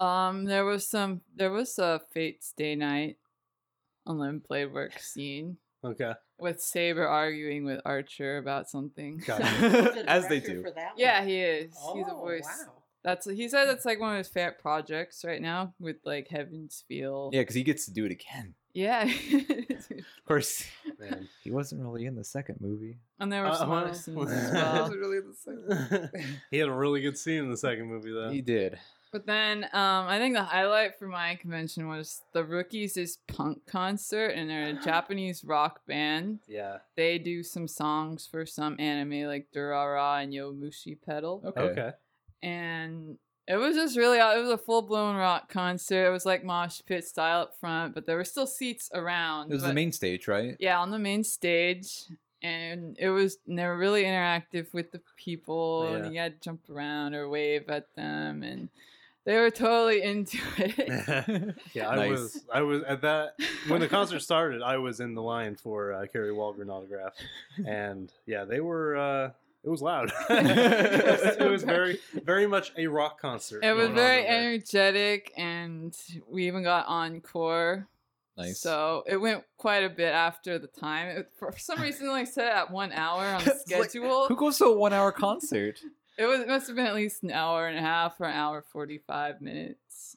[0.00, 1.22] Um, there was some.
[1.34, 3.16] There was a Fate/stay night
[4.06, 9.22] unlimited blade work scene Okay, with Saber arguing with Archer about something.
[9.26, 10.04] Got it.
[10.08, 10.62] As they do.
[10.62, 11.74] For that yeah, he is.
[11.94, 12.44] He's a Oh, voice.
[12.66, 12.72] Wow.
[13.04, 16.84] That's he said that's like one of his favorite projects right now with like Heaven's
[16.88, 17.30] Feel.
[17.32, 18.54] Yeah, because he gets to do it again.
[18.74, 19.08] Yeah.
[19.88, 20.64] Of course,
[20.98, 21.28] Man.
[21.44, 22.98] he wasn't really in the second movie.
[23.20, 24.90] and there were Uh, some well- other scenes as well.
[24.90, 26.10] really in the second.
[26.50, 28.28] he had a really good scene in the second movie, though.
[28.30, 28.76] He did.
[29.12, 33.66] But then um, I think the highlight for my convention was the ROOKiEZ is PUNK'D
[33.66, 36.40] concert, and they're a Japanese rock band.
[36.48, 36.78] Yeah.
[36.96, 41.42] They do some songs for some anime like Durarara and Yowamushi Pedal.
[41.46, 41.60] Okay.
[41.60, 41.90] Okay.
[42.42, 43.18] and
[43.48, 46.06] it was just really it was a full blown rock concert.
[46.08, 49.50] It was like mosh pit style up front, but there were still seats around.
[49.50, 50.56] It was the main stage, right?
[50.58, 52.06] yeah on the main stage,
[52.42, 55.96] and it was and they were really interactive with the people, Yeah.
[55.98, 58.68] and you had to jump around or wave at them, and
[59.26, 61.54] they were totally into it.
[61.74, 62.10] yeah, I Nice.
[62.10, 62.44] was.
[62.52, 63.34] I was at that
[63.68, 64.62] when the concert started.
[64.62, 67.12] I was in the line for uh, Kari Wahlgren autograph,
[67.66, 68.96] and yeah, they were.
[68.96, 69.30] Uh,
[69.64, 70.12] it was loud.
[70.30, 73.64] it, was, it was very, very much a rock concert.
[73.64, 75.94] It was very energetic, and
[76.30, 77.88] we even got encore.
[78.38, 78.60] Nice.
[78.60, 81.08] So it went quite a bit after the time.
[81.08, 84.28] It, for some reason, like set it at one hour on the It's like, schedule.
[84.28, 85.80] Who goes to a one-hour concert?
[86.18, 88.34] It was it must have been at least an hour and a half or an
[88.34, 90.16] hour forty five minutes.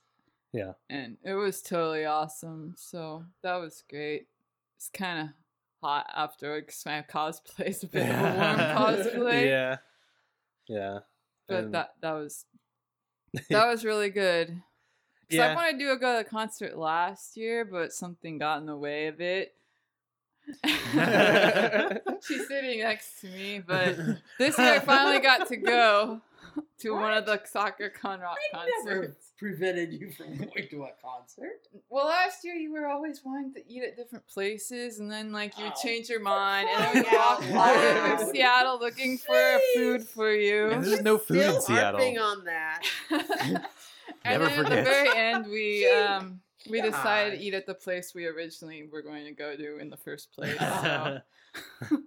[0.54, 0.74] Yeah.
[0.90, 2.74] And it was totally awesome.
[2.78, 4.28] So that was great.
[4.78, 5.28] It's kind of
[5.82, 8.58] hot afterward because my cosplay is a bit of a warm
[8.98, 9.46] cosplay.
[9.46, 9.78] Yeah.
[10.68, 11.00] Yeah.
[11.48, 12.46] But And- that that was
[13.50, 14.62] that was really good.
[15.30, 15.52] Yeah.
[15.52, 18.66] I wanted to do a go to the concert last year, but something got in
[18.66, 19.54] the way of it.
[22.28, 23.96] She's sitting next to me, but
[24.40, 26.22] this year I finally got to go
[26.80, 28.86] to one of the Sakura Con Rock I concerts.
[28.86, 31.68] never prevented you from going to a concert.
[31.90, 35.58] Well, last year you were always wanting to eat at different places, and then like
[35.58, 38.32] you would Oh, change your mind, and then we crying walked out all over loud.
[38.32, 40.70] Seattle looking for food for you.
[40.72, 42.00] And there's no food in Still Seattle.
[42.00, 42.82] harping on that.
[43.12, 43.62] and
[44.26, 48.14] Never then at the very end, we um we decided to eat at the place
[48.16, 50.58] we originally were going to go to in the first place.
[50.58, 51.20] So.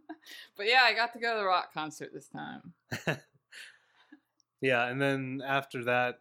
[0.56, 2.72] but yeah, I got to go to the rock concert this time.
[4.60, 6.20] yeah, and then after that,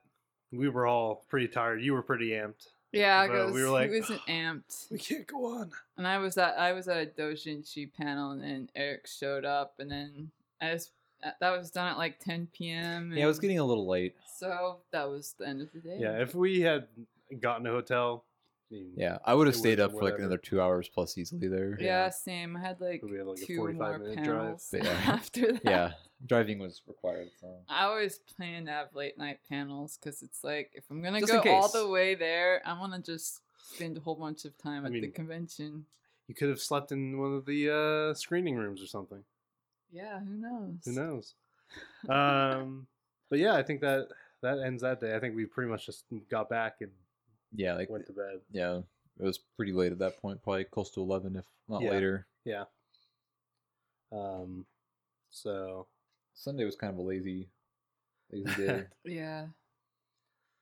[0.51, 1.81] we were all pretty tired.
[1.81, 2.67] You were pretty amped.
[2.91, 5.71] Yeah, But because we were like, he wasn't amped, We can't go on.
[5.97, 9.75] and I was at I was at a doujinshi panel, and then Eric showed up,
[9.79, 10.31] and then
[10.61, 10.91] I was
[11.23, 13.13] uh, that was done at like 10 p.m.
[13.15, 14.15] Yeah, it was getting a little late.
[14.35, 15.97] so that was the end of the day.
[16.01, 16.87] Yeah, if we had
[17.39, 18.25] gotten a hotel,
[18.69, 20.21] Yeah, I would have stayed up for like whatever.
[20.23, 21.77] another two hours plus easily there.
[21.79, 22.09] Yeah, Yeah.
[22.09, 22.55] same.
[22.57, 24.37] I had like We had, like, a two 45 more minute drive.
[24.37, 24.89] panels But yeah.
[25.07, 25.61] after that.
[25.65, 25.91] Yeah,
[26.25, 27.29] driving was required.
[27.39, 31.19] So I always plan to have late night panels because it's like if I'm gonna
[31.19, 31.71] Just go all case.
[31.73, 34.93] the way there, I want to just spend a whole bunch of time I at
[34.93, 35.85] the mean- convention.
[36.27, 39.23] you could have slept in one of the uh, screening rooms or something.
[39.91, 40.75] Yeah, who knows?
[40.85, 41.33] Who knows?
[42.07, 42.87] um,
[43.29, 44.07] but yeah, I think that
[44.41, 45.13] that ends that day.
[45.15, 46.91] I think we pretty much just got back and
[47.55, 48.41] yeah, like went to bed.
[48.51, 48.79] yeah,
[49.19, 51.91] it was pretty late at that point, probably close to eleven, if not Yeah.
[51.91, 52.27] later.
[52.45, 52.63] Yeah.
[54.11, 54.65] Um,
[55.29, 55.87] so
[56.33, 57.49] Sunday was kind of a lazy,
[58.31, 58.83] lazy day.
[59.05, 59.47] Yeah.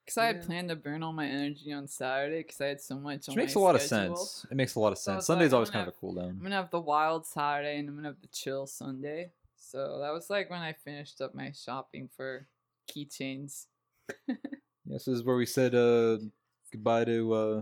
[0.05, 2.95] Because I had planned to burn all my energy on Saturday because I had so
[2.97, 3.27] much.
[3.27, 4.13] Which on makes my a lot schedule.
[4.13, 4.45] of sense.
[4.49, 5.17] It makes a lot of sense.
[5.17, 6.29] was Sunday's like, always kind gonna of a cool down.
[6.29, 9.29] I'm gonna have the wild Saturday and I'm gonna have the chill Sunday.
[9.55, 12.47] So that was like when I finished up my shopping for
[12.91, 13.67] keychains.
[14.85, 16.17] This is where we said uh,
[16.71, 17.61] goodbye to uh,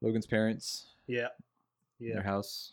[0.00, 1.28] Logan's parents yeah,
[1.98, 2.72] yeah, their house,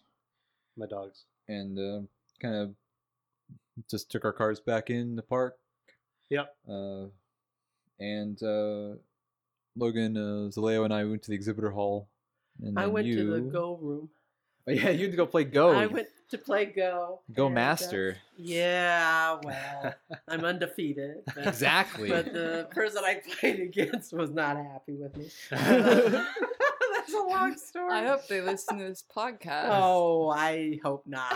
[0.78, 1.26] my dogs.
[1.48, 2.06] and uh,
[2.41, 2.74] kind of
[3.90, 5.57] just took our cars back in the park.
[6.30, 6.56] Yep.
[6.69, 7.06] Uh,
[7.99, 8.95] and uh,
[9.76, 12.07] Logan, uh, Zaleo, and I went to the exhibitor hall.
[12.61, 14.10] And I went to the Go room.
[14.68, 15.72] Oh, yeah, you had to go play Go.
[15.72, 17.22] I went to play Go.
[17.34, 18.18] Go and, uh, Master.
[18.38, 19.94] yeah, well,
[20.28, 21.18] I'm undefeated.
[21.34, 22.10] but- Exactly.
[22.10, 25.30] But the person I played against was not happy with me.
[25.49, 27.94] That's a long story.
[27.94, 29.70] I hope they listen to this podcast.
[29.72, 31.36] Oh, I hope not.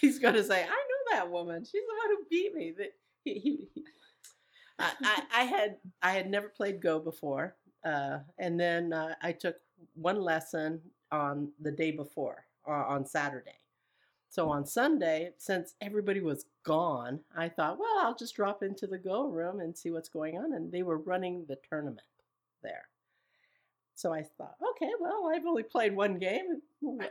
[0.00, 1.64] He's gonna say, "I know that woman.
[1.64, 2.92] She's the one who beat me." That
[3.24, 3.84] he, he, he-
[4.78, 9.32] I, I, I had I had never played Go before, uh, and then uh, I
[9.32, 9.56] took
[9.94, 10.80] one lesson
[11.10, 13.58] on the day before, uh, on Saturday.
[14.32, 18.96] So on Sunday, since everybody was gone, I thought, well, I'll just drop into the
[18.96, 20.54] Go room and see what's going on.
[20.54, 22.00] And they were running the tournament
[22.62, 22.88] there.
[23.94, 26.62] So I thought, okay, well, I've only played one game.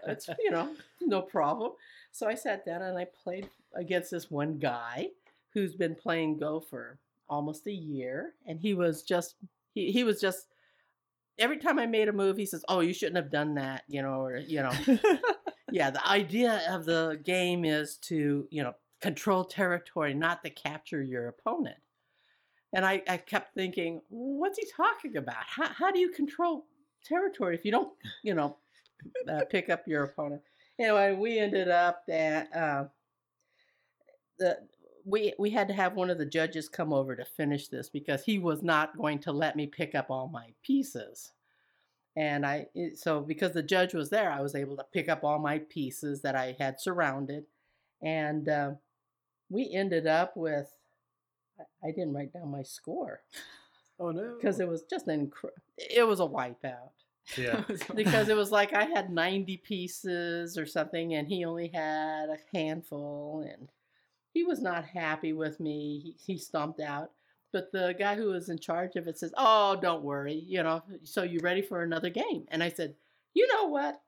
[0.08, 1.74] It's, you know, no problem.
[2.12, 5.10] So I sat down and I played against this one guy
[5.54, 6.98] who's been playing Go for
[7.30, 8.34] almost a year.
[8.48, 9.36] And he was just,
[9.76, 10.48] he, he was just,
[11.38, 14.02] every time I made a move, he says, oh, you shouldn't have done that, you
[14.02, 14.72] know, or, you know.
[15.72, 21.02] yeah, the idea of the game is to, you know, control territory, not to capture
[21.02, 21.78] your opponent.
[22.74, 25.44] and I, I kept thinking, what's he talking about?
[25.46, 26.66] How, how do you control
[27.04, 27.92] territory if you don't,
[28.24, 28.58] you know,
[29.30, 30.42] uh, pick up your opponent?
[30.80, 32.86] Anyway, we ended up that uh,
[34.40, 34.58] the
[35.06, 38.24] we we had to have one of the judges come over to finish this because
[38.24, 41.34] he was not going to let me pick up all my pieces.
[42.16, 45.40] And I so because the judge was there, I was able to pick up all
[45.40, 47.46] my pieces that I had surrounded,
[48.02, 48.72] and uh,
[49.50, 50.74] we ended up with.
[51.84, 53.22] I- didn't write down my score
[54.00, 54.36] Oh no.
[54.36, 55.32] because it was just an
[55.78, 56.90] it was a wipeout
[57.38, 57.64] yeah.
[57.96, 62.38] because it was like I had 90 pieces or something and he only had a
[62.58, 63.70] handful and
[64.34, 66.00] he was not happy with me.
[66.00, 67.12] He, he stomped out.
[67.54, 70.84] But the guy who was in charge of it says, "Oh, don't worry, you know,
[71.04, 72.96] so you ready for another game?" And I said,
[73.34, 74.02] "You know what?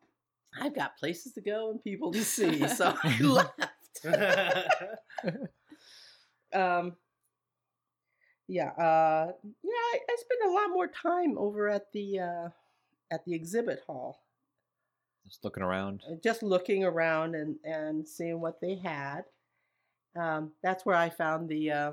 [0.59, 4.03] I've got places to go and people to see." So I left.
[6.53, 6.93] um
[8.47, 9.31] yeah uh
[9.63, 12.49] yeah I, I spent a lot more time over at the uh
[13.11, 14.21] at the exhibit hall
[15.25, 16.01] Just looking around.
[16.09, 19.23] uh, just looking around and and seeing what they had
[20.19, 21.91] um that's where i found the uh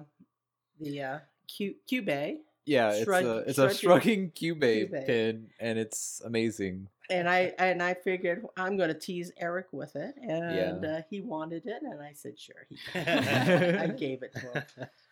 [0.81, 1.19] the uh
[1.57, 2.37] Q, Kyubey,
[2.67, 5.07] Yeah, it's Shrug- a it's a shrugging shrugging Kyubey Kyubey.
[5.07, 6.89] pin, and it's amazing.
[7.11, 10.89] and I and I figured I'm going to tease Eric with it, and Yeah.
[10.91, 12.67] uh, he wanted it, and I said sure.
[12.69, 14.65] He I gave it to him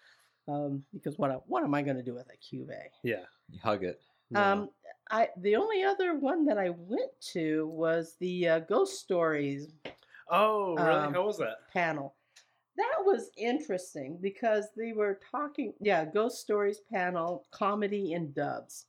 [0.48, 2.88] um, because what what am I going to do with a Kyubey?
[3.02, 3.24] yeah.
[3.50, 4.00] You hug it.
[4.30, 4.42] No.
[4.42, 4.70] Um,
[5.10, 9.72] I the only other one that I went to was the uh, Ghost Stories
[10.30, 10.88] oh, really?
[10.90, 11.56] um, How was that?
[11.72, 12.14] panel.
[12.78, 18.86] That was interesting because they were talking, yeah, Ghost Stories panel, comedy and dubs,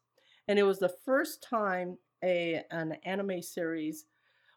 [0.48, 4.06] and it was the first time a an anime series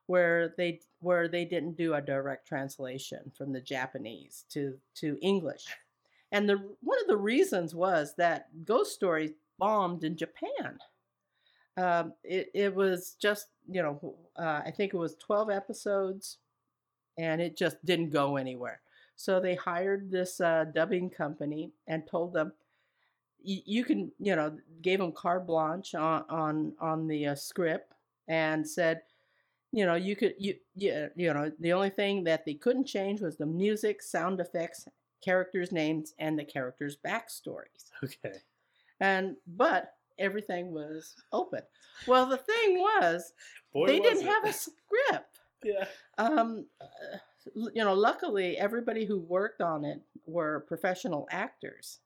[0.07, 5.67] where they where they didn't do a direct translation from the Japanese to to English,
[6.33, 10.79] and the one of the reasons was that Ghost Stories bombed in Japan.
[11.77, 16.39] Um, it it was just you know uh, I think it was twelve episodes,
[17.19, 18.81] and it just didn't go anywhere.
[19.17, 22.53] So they hired this uh, dubbing company and told them,
[23.45, 27.93] you can, you know, gave them carte blanche on on on the uh, script
[28.29, 29.03] and said,
[29.73, 33.21] you know, you could, you, you, you know, the only thing that they couldn't change
[33.21, 34.87] was the music, sound effects,
[35.25, 37.91] characters' names, and the characters' backstories.
[38.05, 38.39] Okay.
[39.01, 41.63] And but everything was open.
[42.07, 43.33] Well, the thing was,
[43.73, 44.31] Boy, they was didn't it.
[44.31, 45.85] have a script Yeah.
[46.19, 47.19] um uh,
[47.55, 51.99] you know luckily everybody who worked on it were professional actors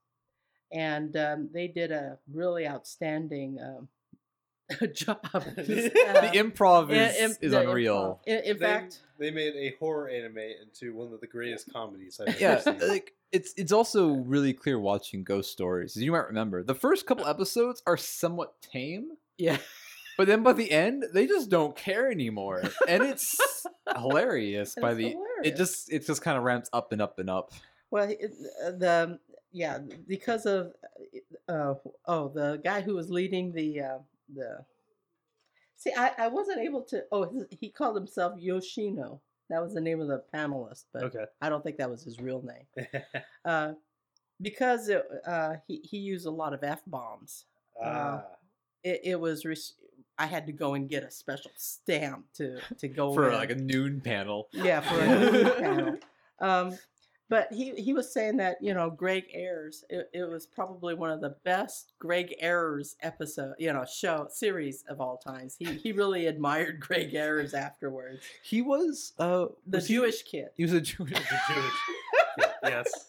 [0.72, 3.88] and um, they did a really outstanding um,
[4.92, 8.20] job the Uh, improv is, in- is the unreal.
[8.26, 8.26] improv.
[8.26, 12.18] in, in they, fact they made a horror anime into one of the greatest comedies
[12.20, 12.88] I've ever Yeah, seen.
[12.88, 15.96] like it's it's also really clear watching ghost stories.
[15.96, 19.58] As you might remember, the first couple episodes are somewhat tame, yeah
[20.16, 23.38] but then by the end, they just don't care anymore, and it's
[23.94, 24.70] hilarious.
[24.70, 27.52] It's by the it just it just kind of ramps up and up and up.
[27.90, 28.32] well it,
[28.64, 29.18] uh, the
[29.52, 30.72] yeah because of
[31.48, 31.74] uh,
[32.06, 33.98] oh the guy who was leading the uh,
[34.34, 34.64] the
[35.76, 39.80] see I, I wasn't able to oh his- he called himself yoshino that was the
[39.80, 41.24] name of the panelist but Okay.
[41.40, 42.86] I don't think that was his real name.
[43.44, 43.74] Uh,
[44.42, 47.44] because it, uh, he, he used a lot of F bombs.
[47.82, 48.24] Ah.
[48.82, 49.74] It, it was, res-
[50.18, 53.34] I had to go and get a special stamp to, to go for in.
[53.34, 54.48] like a noon panel.
[54.52, 55.96] yeah, for a new panel.
[56.40, 56.78] Um,
[57.28, 61.10] but he, he was saying that, you know, Greg Ayres, it, it was probably one
[61.10, 65.56] of the best Greg Ayres episode, you know, show series of all times.
[65.58, 68.22] He, he really admired Greg Ayres afterwards.
[68.44, 70.50] He was uh The was he- Jewish kid.
[70.56, 71.10] He was a Jewish.
[71.14, 71.72] The Jewish.
[72.38, 73.08] Yeah, yes.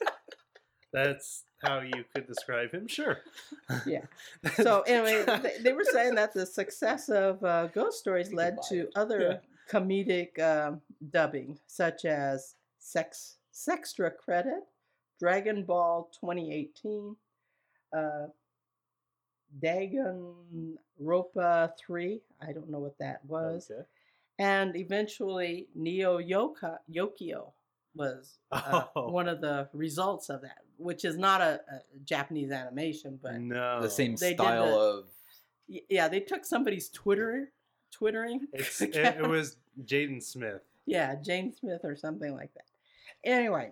[1.03, 2.88] That's how you could describe him.
[2.88, 3.17] Sure.
[3.85, 4.06] Yeah.
[4.56, 8.82] so anyway, they, they were saying that the success of uh, Ghost Stories led to
[8.82, 8.92] it.
[8.95, 14.64] other comedic um, dubbing, such as Sex Sextra Credit,
[15.19, 17.16] Dragon Ball 2018,
[17.95, 18.27] uh,
[19.59, 22.22] Dagon Ropa 3.
[22.42, 23.82] I don't know what that was, Okay.
[24.40, 27.51] and eventually Neo Yoka Yokio
[27.95, 29.09] was uh, Oh.
[29.09, 33.82] one of the results of that, which is not a, a Japanese animation, but no.
[33.82, 35.06] the same style the- of
[35.90, 37.52] yeah, they took somebody's Twitter,
[37.92, 38.48] twittering.
[38.54, 40.62] It's, it, it was Jaden Smith.
[40.86, 42.64] yeah, Jane Smith or something like that.
[43.26, 43.72] Anyway,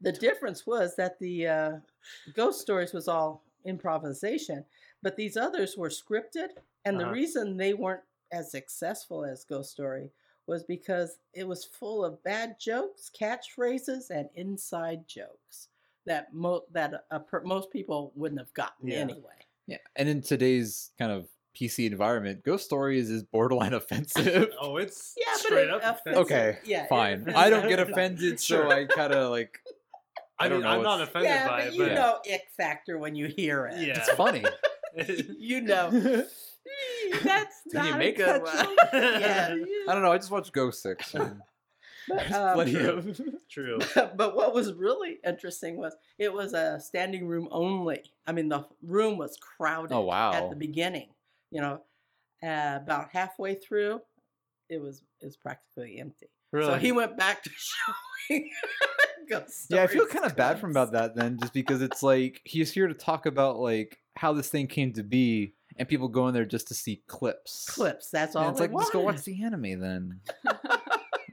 [0.00, 1.72] the difference was that the uh,
[2.34, 4.64] Ghost Stories was all improvisation,
[5.02, 6.48] but these others were scripted,
[6.84, 7.12] and the Uh-huh.
[7.12, 10.10] reason they weren't as successful as Ghost Story
[10.46, 15.68] was because it was full of bad jokes, catchphrases, and inside jokes.
[16.06, 18.98] that mo- that a per- most people wouldn't have gotten Yeah.
[18.98, 19.34] anyway.
[19.66, 21.26] Yeah, and in today's kind of
[21.58, 24.50] PC environment, Ghost Stories is borderline offensive.
[24.60, 25.82] oh, it's Yeah, but straight it up.
[25.82, 26.22] offensive.
[26.22, 27.28] okay, yeah, fine.
[27.34, 29.58] I don't get offended, so I kind of like.
[30.38, 32.18] I, I don't mean, know I'm not offended yeah, by but it, you but know
[32.32, 33.80] ick factor when you hear it.
[33.80, 33.94] Yeah.
[33.98, 34.44] It's funny.
[35.38, 36.24] you know.
[37.24, 38.76] That's Can you not make a good such- one.
[39.20, 39.54] yeah.
[39.88, 40.12] I don't know.
[40.12, 41.14] I just watched Ghost Six.
[41.14, 41.40] and
[42.08, 42.88] But, um, plenty true.
[42.90, 43.20] of.
[43.50, 43.78] True.
[44.16, 48.00] but what was really interesting was it was a standing room only.
[48.26, 50.32] I mean, the room was crowded Oh, wow.
[50.32, 51.08] at the beginning.
[51.50, 51.80] You know,
[52.44, 54.00] uh, about halfway through,
[54.68, 56.28] it was it was practically empty.
[56.52, 56.66] Really.
[56.72, 58.50] So he went back to showing.
[59.28, 62.04] Ghost Yeah, I feel kind of bad for him about that then, just because it's
[62.04, 66.08] like he's here to talk about like how this thing came to be, and people
[66.08, 67.66] go in there just to see clips.
[67.68, 68.10] Clips.
[68.10, 68.42] That's all.
[68.44, 70.20] And it's they like, just go watch the anime then.
[70.46, 70.52] I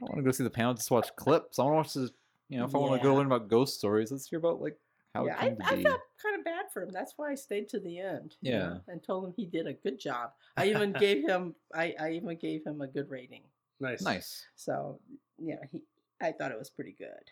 [0.00, 1.58] want to go see the panel, just watch clips.
[1.58, 2.10] I want to watch this.
[2.50, 4.76] You know, if I want to go learn about ghost stories, let's hear about like
[5.14, 5.82] how yeah, it I, came to I be.
[5.84, 6.90] felt kind of bad for him.
[6.92, 8.36] That's why I stayed to the end.
[8.42, 8.58] you Yeah.
[8.58, 10.32] know, and told him he did a good job.
[10.56, 11.54] I even gave him.
[11.74, 13.42] I, I even gave him a good rating.
[13.80, 14.02] nice.
[14.02, 14.44] Nice.
[14.56, 15.00] So
[15.38, 15.82] yeah, he.
[16.20, 17.30] I thought it was pretty good.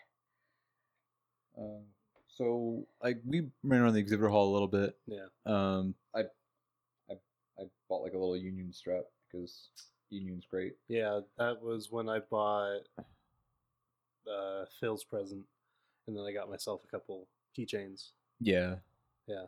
[1.57, 1.83] Um,
[2.27, 4.97] so like we ran around the exhibitor hall a little bit.
[5.05, 5.27] Yeah.
[5.45, 6.23] Um, I,
[7.59, 9.69] I, I bought like a little Union strap because
[10.09, 10.75] Union's great.
[10.87, 12.81] Yeah, that was when I bought
[14.27, 15.45] uh, Phil's present,
[16.07, 18.09] and then I got myself a couple keychains.
[18.39, 18.75] Yeah.
[19.27, 19.45] Yeah,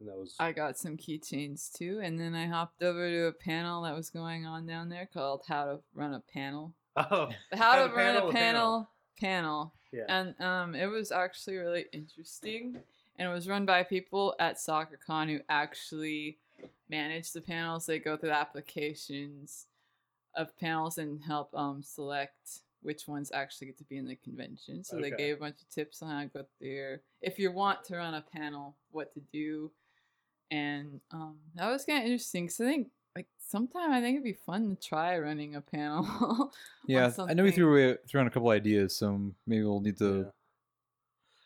[0.00, 3.32] and that was I got some keychains too, and then I hopped over to a
[3.32, 7.56] panel that was going on down there called "How to Run a Panel." oh How
[7.56, 8.90] How to to Run Panel a a Panel
[9.20, 10.04] panel, yeah.
[10.08, 12.78] and um, it was actually really interesting,
[13.16, 16.38] and it was run by people at SakuraCon who actually
[16.88, 17.86] manage the panels.
[17.86, 19.66] They go through the applications
[20.36, 24.82] of panels and help um select which ones actually get to be in the convention.
[24.84, 27.02] So they gave a bunch of tips on how to go there.
[27.20, 29.70] If you want to run a panel, what to do.
[30.50, 34.24] And um, that was kind of interesting because I think like sometime I think it'd
[34.24, 36.52] be fun to try running a panel.
[36.86, 37.12] Yeah.
[37.18, 40.24] I know we threw away, threw on a couple ideas, so maybe we'll need to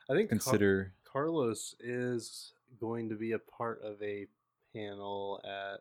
[0.08, 0.14] Yeah.
[0.14, 0.92] I think Car- consider.
[1.04, 4.26] Carlos is going to be a part of a
[4.74, 5.80] panel at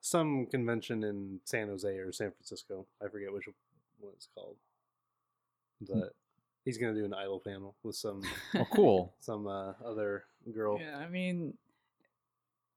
[0.00, 2.86] some convention in San Jose or San Francisco.
[3.02, 4.56] I forget which one it's called,
[5.88, 6.14] but
[6.64, 8.22] he's going to do an idol panel with some
[8.54, 9.14] oh, cool.
[9.20, 10.78] some uh, other girl.
[10.80, 11.54] Yeah, I mean,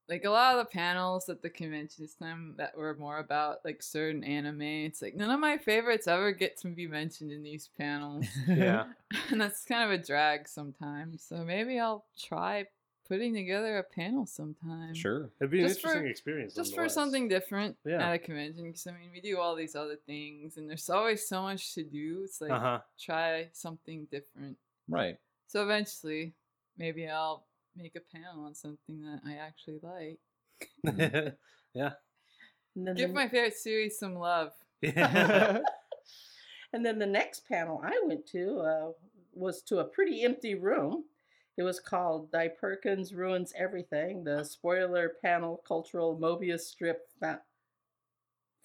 [0.08, 3.64] like a lot of the panels at the convention this time that were more about
[3.64, 4.62] like certain anime.
[4.62, 8.84] It's like none of my favorites ever get to be mentioned in these panels, Yeah.
[9.30, 11.22] and that's kind of a drag sometimes.
[11.22, 12.66] So maybe I'll try
[13.08, 14.94] putting together a panel sometime.
[14.94, 15.30] Sure.
[15.40, 16.54] It'd be an Just for- interesting experience.
[16.54, 18.06] Just for something different Yeah.
[18.08, 21.26] at a convention, because I mean, we do all these other things, and there's always
[21.28, 22.22] so much to do.
[22.24, 22.80] It's like Uh huh.
[22.98, 24.56] try something different.
[24.88, 25.16] Right.
[25.48, 26.34] So eventually,
[26.78, 27.44] maybe I'll
[27.76, 30.18] make a panel on something that I actually like.
[31.74, 31.92] yeah.
[32.74, 34.52] And then, Give the, my favorite series some love.
[34.80, 35.58] Yeah.
[36.72, 38.92] and then the next panel I went to uh,
[39.34, 41.04] was to a pretty empty room.
[41.58, 47.42] It was called Die Perkins Ruins Everything, the spoiler panel cultural Mobius strip fa-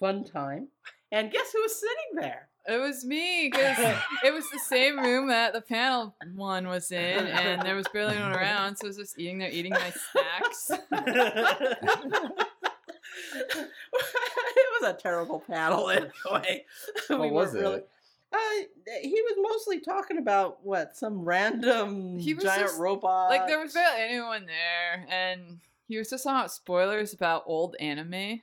[0.00, 0.68] fun time.
[1.12, 2.48] And guess who was sitting there?
[2.66, 3.78] It was me because
[4.24, 8.14] it was the same room that the panel one was in, and there was barely
[8.14, 10.70] anyone around, so I was just eating there, eating my snacks.
[13.32, 16.64] it was a terrible panel anyway.
[17.08, 17.88] What We was weren't really- it?
[18.32, 18.38] Uh,
[19.02, 23.30] he was mostly talking about what some random He was giant just- robot.
[23.30, 27.74] like there was barely anyone there, and he was just talking about spoilers about old
[27.80, 28.42] anime.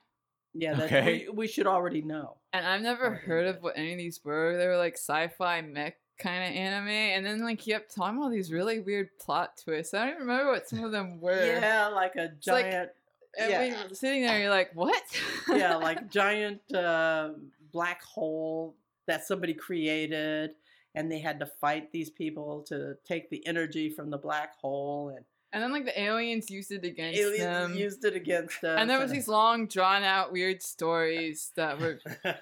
[0.53, 0.73] yeah.
[0.73, 1.27] That Okay.
[1.29, 2.37] we, we should already know.
[2.53, 4.57] And I've never Okay, heard of what any of these were.
[4.57, 8.31] They were like sci-fi mech kind of anime, and then like he kept talking about
[8.31, 9.93] these really weird plot twists.
[9.93, 11.45] I don't even remember what some of them were.
[11.45, 12.89] Yeah, like a giant.
[13.37, 13.83] And yeah.
[13.91, 15.03] sitting there, you're like, what?
[15.49, 17.31] yeah, like giant uh,
[17.73, 18.73] black hole
[19.07, 20.51] that somebody created,
[20.93, 25.09] and they had to fight these people to take the energy from the black hole,
[25.15, 27.75] and and then like the aliens used it against aliens them.
[27.75, 28.77] used it against us.
[28.77, 31.99] and there was these long, drawn out, weird stories that were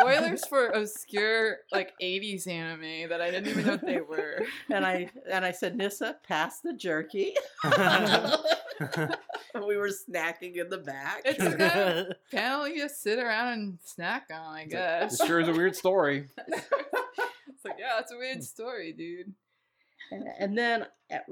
[0.00, 4.44] spoilers for obscure like '80s anime that I didn't even know what they were.
[4.68, 7.34] and I and I said, Nissa, pass the jerky.
[8.80, 9.16] and
[9.66, 11.22] we were snacking in the back.
[11.24, 15.18] It's a good panel you just sit around and snack on, I guess.
[15.18, 16.26] This sure is a weird story.
[16.48, 19.32] it's like, yeah, it's a weird story, dude.
[20.12, 21.26] And, and then, at,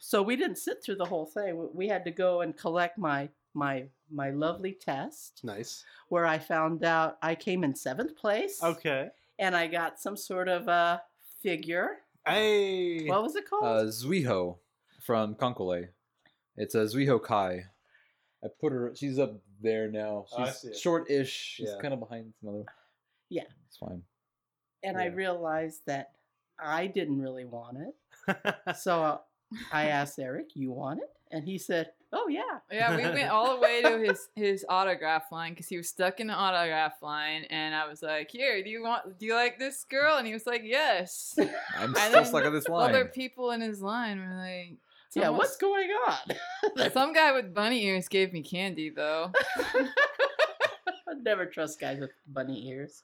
[0.00, 1.56] so we didn't sit through the whole thing.
[1.56, 5.84] We- We had to go and collect my my my lovely test, nice.
[6.08, 8.62] where I found out I came in seventh place.
[8.62, 9.08] Okay.
[9.38, 11.02] and I got some sort of a
[11.42, 11.98] figure.
[12.26, 13.06] Hey.
[13.06, 13.64] What was it called?
[13.64, 14.56] Uh, Zuiho
[15.00, 15.88] from Kancolle.
[16.58, 17.64] It's a Zuiho Kai.
[18.44, 18.92] I put her.
[18.94, 20.26] She's up there now.
[20.32, 20.76] Oh, I She's see it.
[20.76, 21.30] short-ish.
[21.30, 21.80] She's Yeah.
[21.82, 22.64] kind of behind some other.
[23.28, 23.44] Yeah.
[23.66, 24.02] it's fine.
[24.82, 25.14] and I yeah.
[25.14, 26.12] realized that
[26.58, 28.36] I didn't really want it.
[28.78, 29.18] So uh,
[29.72, 33.54] I asked Eric, "You want it?" And he said, "Oh yeah." Yeah, we went all
[33.54, 37.44] the way to his his autograph line because he was stuck in the autograph line,
[37.50, 39.18] and I was like, "Here, do you want?
[39.18, 41.34] Do you like this girl?" And he was like, "Yes."
[41.76, 42.90] I'm And still then stuck on this line.
[42.90, 44.76] Other people in his line were like,
[45.14, 46.90] Yeah, someone- what's going on?
[46.92, 49.32] Some guy with bunny ears gave me candy though.
[49.56, 53.02] I never trust guys with bunny ears.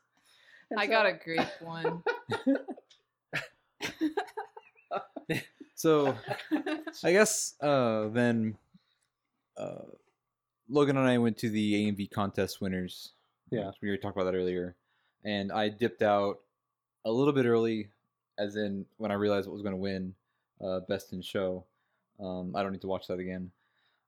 [0.71, 2.03] And I so- got a grape one.
[5.77, 6.17] So
[7.03, 8.57] I guess uh, then
[9.59, 9.83] uh,
[10.69, 13.13] Logan and I went to the AMV contest winners.
[13.51, 13.71] Yeah.
[13.83, 14.77] we were talking about that earlier,
[15.25, 16.41] and I dipped out
[17.05, 17.89] a little bit early,
[18.39, 20.15] as in when I realized what was going to win
[20.65, 21.65] uh, best in show.
[22.21, 23.51] Um, I don't need to watch that again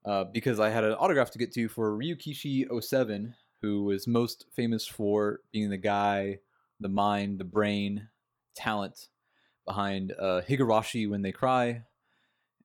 [0.04, 4.46] uh, because I had an autograph to get to for Ryukishi 07, who was most
[4.52, 6.38] famous for being the guy,
[6.80, 8.08] the mind, the brain,
[8.54, 9.08] talent
[9.66, 11.82] behind uh, Higurashi When They Cry.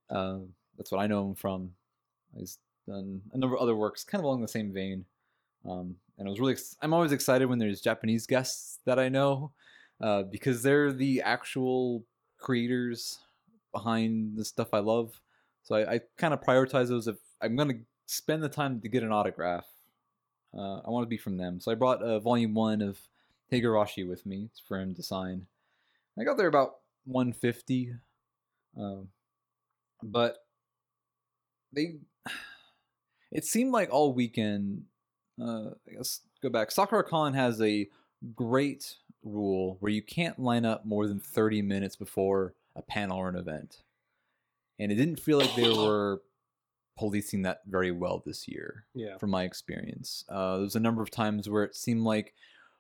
[0.09, 0.39] Uh,
[0.77, 1.71] that's what I know him from.
[2.37, 5.05] He's done a number of other works, kind of along the same vein.
[5.67, 9.09] Um, and I was really, ex- I'm always excited when there's Japanese guests that I
[9.09, 9.51] know,
[9.99, 12.03] uh, because they're the actual
[12.37, 13.19] creators
[13.71, 15.19] behind the stuff I love.
[15.63, 17.07] So I, I kind of prioritize those.
[17.07, 19.65] If I'm gonna spend the time to get an autograph,
[20.57, 21.59] uh, I want to be from them.
[21.59, 22.99] So I brought uh, volume one of
[23.51, 25.47] Higurashi with me it's for him to sign.
[26.19, 26.75] I got there about
[27.05, 27.93] 150,
[28.77, 29.09] um,
[30.03, 30.37] but
[31.73, 31.99] they.
[33.33, 34.83] It seemed like all weekend.
[35.41, 36.69] Uh, I guess go back.
[36.69, 37.87] Sakura Con has a
[38.35, 43.29] great rule where you can't line up more than 30 minutes before a panel or
[43.29, 43.83] an event,
[44.81, 46.21] and it didn't feel like they were
[46.97, 49.17] policing that very well this year Yeah.
[49.17, 50.25] from my experience.
[50.29, 52.33] Uh, there was a number of times where it seemed like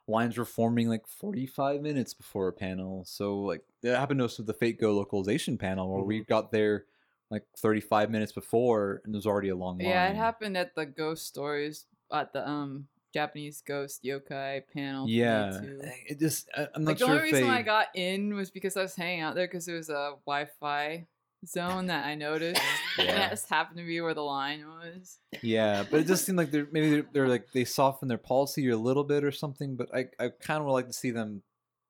[0.07, 3.05] lines were forming like 45 minutes before a panel.
[3.05, 6.51] So like that happened to us with the Fate Go localization panel where we got
[6.51, 6.85] there
[7.29, 9.87] like 35 minutes before and there's already a long line.
[9.87, 15.07] Yeah, it happened at the ghost stories at the um Japanese ghost yokai panel.
[15.07, 15.59] Yeah,
[16.07, 17.49] it just I- I'm not Like the only if reason they.
[17.49, 21.07] I got in was because I was hanging out there because there was a Wi-Fi
[21.45, 22.61] zone that I noticed,
[22.97, 23.15] and Yeah.
[23.15, 25.19] that just happened to be where the line was.
[25.41, 28.69] Yeah, but it just seemed like they're maybe they're, they're like they soften their policy
[28.69, 29.75] a little bit or something.
[29.75, 31.41] But I I kind of would like to see them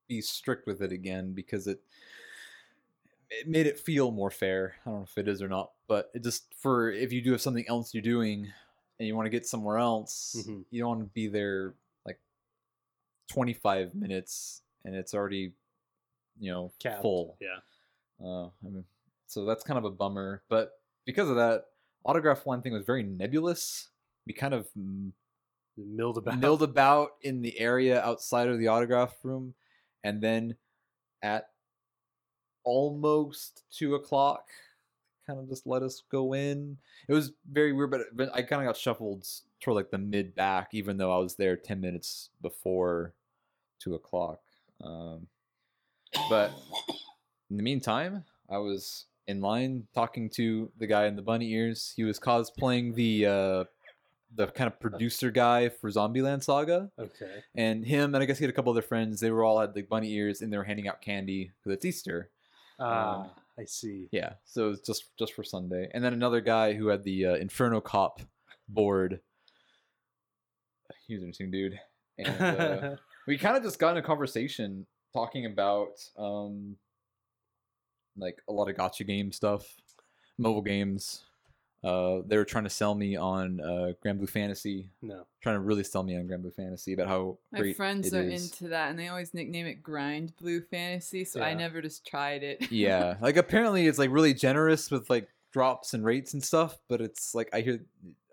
[0.07, 1.81] be strict with it again because it
[3.29, 4.75] it made it feel more fair.
[4.85, 7.31] I don't know if it is or not, but it just for if you do
[7.31, 8.51] have something else you're doing
[8.99, 10.65] and you want to get somewhere else, Mhm.
[10.69, 11.73] you don't want to be there
[12.05, 12.19] like
[13.29, 15.53] 25 minutes and it's already
[16.39, 17.01] you know Capped.
[17.01, 17.37] full.
[17.39, 17.59] Yeah.
[18.23, 18.85] Uh, I mean,
[19.31, 20.43] so that's kind of a bummer.
[20.49, 20.71] But
[21.05, 21.65] because of that,
[22.03, 23.89] autograph one thing was very nebulous.
[24.27, 24.67] We kind of
[25.77, 26.39] Milled about.
[26.39, 29.53] milled about in the area outside of the autograph room,
[30.03, 30.55] and then
[31.23, 31.45] at
[32.63, 34.49] almost two o'clock,
[35.25, 36.77] kind of just let us go in.
[37.07, 39.25] It was very weird, but, but I kind of got shuffled
[39.61, 43.13] toward like the mid back, even though I was there ten minutes before
[43.79, 44.41] two o'clock.
[44.83, 45.27] Um,
[46.29, 46.51] but
[47.49, 51.93] in the meantime, I was in line talking to the guy in the bunny ears.
[51.95, 53.63] He was cosplaying the uh,
[54.35, 57.43] the kind of producer guy for Zombieland Saga, Okay.
[57.55, 59.19] and him and I guess he had a couple other friends.
[59.19, 61.85] They were all had like bunny ears, and they were handing out candy because it's
[61.85, 62.29] Easter.
[62.79, 64.07] Ah, I see.
[64.11, 65.89] Yeah, so it's just just for Sunday.
[65.93, 68.21] And then another guy who had the uh, Inferno Cop
[68.69, 69.19] board.
[71.07, 71.79] He was an interesting dude,
[72.17, 72.95] and uh,
[73.27, 76.77] we kind of just got in a conversation talking about um
[78.17, 79.65] like a lot of gacha game stuff,
[80.37, 81.23] mobile games.
[81.83, 85.25] Uh, they were trying to sell me on uh, Granblue Fantasy, no.
[85.41, 88.21] trying to really sell me on Granblue Fantasy about how My great friends it are
[88.21, 88.51] is.
[88.51, 91.25] into that, and they always nickname it Grind Blue Fantasy.
[91.25, 92.71] So I never just tried it.
[92.71, 97.01] yeah, like apparently it's like really generous with like drops and rates and stuff, but
[97.01, 97.79] it's like I hear,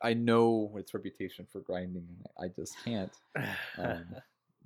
[0.02, 3.12] I know its reputation for grinding, and I just can't.
[3.78, 4.04] Um,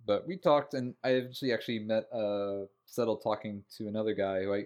[0.07, 4.55] but we talked, and I eventually actually met, uh, settled talking to another guy who
[4.55, 4.65] I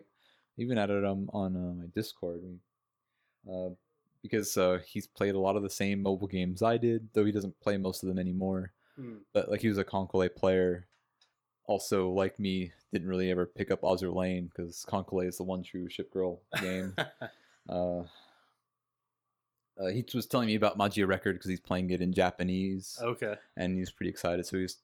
[0.59, 2.43] even added him on uh, my Discord.
[3.51, 3.71] Uh,
[4.23, 7.33] because uh, he's played a lot of the same mobile games I did, though he
[7.33, 8.73] doesn't play most of them anymore.
[8.97, 9.19] Hmm.
[9.33, 10.87] But like he was a Kancolle player.
[11.67, 15.63] Also, like me, didn't really ever pick up Azur Lane because Kancolle is the one
[15.63, 16.95] true ship girl game.
[17.69, 18.03] uh,
[19.79, 23.35] uh, he was telling me about Magia Record because he's playing it in Japanese okay.
[23.57, 24.47] and he's pretty excited.
[24.47, 24.79] So he's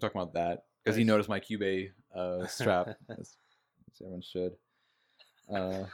[0.00, 3.36] talking about that because he noticed my Cube uh, strap, as,
[3.90, 4.52] as everyone should.
[5.52, 5.84] Uh,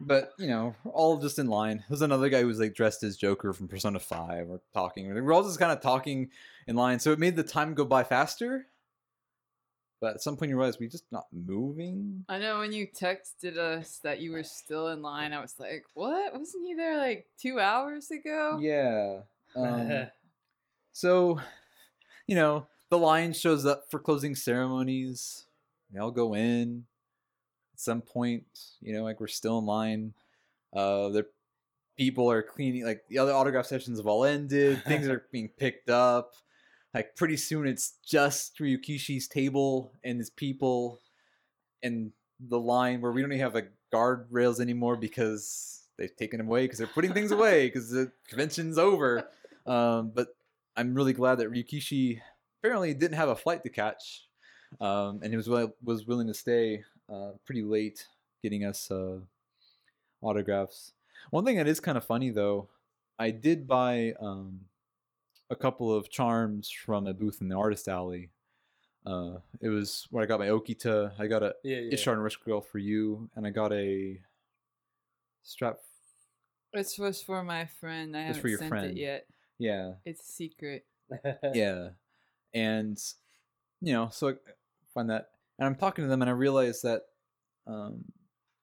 [0.00, 1.84] but you know, all just in line.
[1.88, 5.12] There's another guy who was like dressed as Joker from Persona Five, or talking.
[5.12, 6.30] We're all just kind of talking
[6.66, 8.66] in line, so it made the time go by faster.
[10.00, 12.24] But at some point, you realize we're just not moving.
[12.26, 15.84] I know when you texted us that you were still in line, I was like,
[15.92, 16.32] "What?
[16.32, 19.20] Wasn't he there like two hours ago?" Yeah.
[19.56, 20.06] Um,
[20.92, 21.40] so,
[22.28, 25.46] you know, the line shows up for closing ceremonies.
[25.92, 26.84] They all go in.
[27.80, 28.44] Some point,
[28.82, 30.12] you know, like we're still in line.
[30.76, 31.26] Uh, the
[31.96, 32.84] people are cleaning.
[32.84, 34.84] Like the other autograph sessions have all ended.
[34.84, 36.32] Things are being picked up.
[36.92, 41.00] Like pretty soon, it's just Ryukishi's table and his people,
[41.82, 46.48] and the line where we don't even have like guardrails anymore because they've taken them
[46.48, 49.28] away because they're putting things away because the convention's over.
[49.66, 50.28] Um, but
[50.76, 52.20] I'm really glad that Ryukishi
[52.58, 54.26] apparently didn't have a flight to catch,
[54.80, 55.48] um, and he was
[55.82, 58.06] was willing to stay uh, pretty late,
[58.42, 59.18] getting us uh,
[60.22, 60.92] autographs.
[61.30, 62.68] One thing that is kind of funny though,
[63.18, 64.60] I did buy um,
[65.50, 68.30] a couple of charms from a booth in the artist alley.
[69.04, 71.12] Uh, it was where I got my Okita.
[71.18, 71.94] I got a yeah, yeah.
[71.94, 74.20] Ishtar and Risk Girl for you, and I got a
[75.42, 75.78] strap.
[76.72, 78.16] This was for my friend.
[78.16, 78.86] I It's haven't for your sent friend.
[78.90, 79.26] it yet.
[79.58, 80.84] Yeah, It's secret.
[81.54, 81.88] yeah
[82.54, 82.96] and
[83.80, 84.32] you know so i
[84.94, 85.30] find that
[85.60, 87.02] and i'm talking to them and i realize that
[87.68, 88.02] um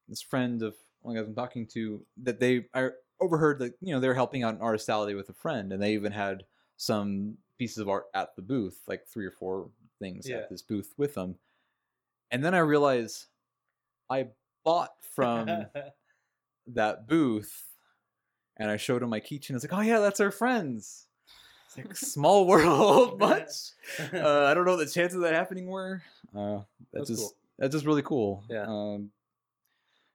[0.09, 2.89] this friend of one guys i'm talking to that they i
[3.21, 5.81] overheard that you know they were helping out an artist alley with a friend and
[5.81, 6.43] they even had
[6.75, 9.69] some pieces of art at the booth like three or four
[9.99, 10.37] things Yeah.
[10.37, 11.35] at this booth with them
[12.31, 13.27] and then i realize
[14.09, 14.27] i
[14.65, 15.65] bought from
[16.67, 17.63] that booth
[18.59, 19.51] and I showed him my keychain.
[19.51, 21.06] I was like, oh yeah, that's our friends.
[21.77, 23.47] It's like small world, much.
[24.13, 26.01] Uh, I don't know what the chances of that happening were.
[26.35, 26.61] Uh,
[26.93, 27.33] that's, That's just cool.
[27.59, 28.43] that's just really cool.
[28.49, 28.65] Yeah.
[28.67, 29.11] Um,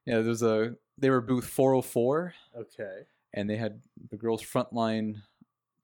[0.07, 0.21] yeah.
[0.21, 3.01] There's a they were booth 404, okay.
[3.33, 5.23] and they had the girls' frontline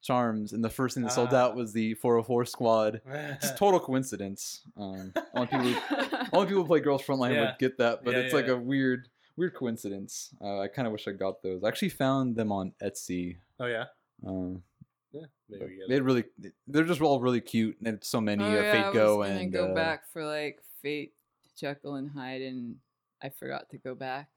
[0.01, 1.37] charms, and the first thing that sold Ah.
[1.47, 3.01] out was the 404 squad.
[3.41, 4.61] Just total coincidence.
[4.77, 7.41] Um, only people who only people who play girls frontline Yeah.
[7.41, 8.53] would get that, but Yeah, it's like yeah.
[8.53, 10.29] a weird weird coincidence.
[10.41, 11.63] Uh, I kind of wish I got those.
[11.63, 13.37] I actually found them on Etsy.
[13.59, 13.85] oh yeah.
[14.25, 14.63] Um,
[15.11, 15.21] Yeah.
[15.49, 16.03] Maybe but we get they it.
[16.03, 16.23] really
[16.67, 18.43] they're just all really cute, and it's so many.
[18.43, 21.13] Oh, uh, yeah, Fate I Go was and go uh, back for like Fate,
[21.57, 22.75] Jekyll and Hyde, and
[23.21, 24.27] I forgot to go back.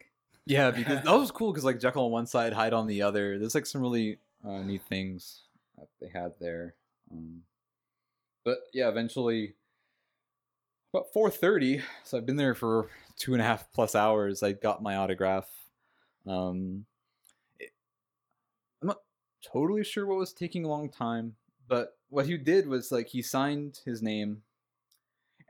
[0.46, 3.38] yeah, because that was cool because like Jekyll on one side, Hyde on the other.
[3.38, 5.42] There's like some really uh, neat things
[5.78, 6.74] that they had there.
[7.10, 7.42] Um,
[8.44, 9.54] but yeah, eventually
[10.94, 14.42] about 4:30, so I've been there for two and a half plus hours.
[14.42, 15.48] I got my autograph.
[16.26, 16.91] Um, it- I'm not
[19.42, 21.34] totally sure what was taking a long time,
[21.68, 24.42] but what he did was like he signed his name,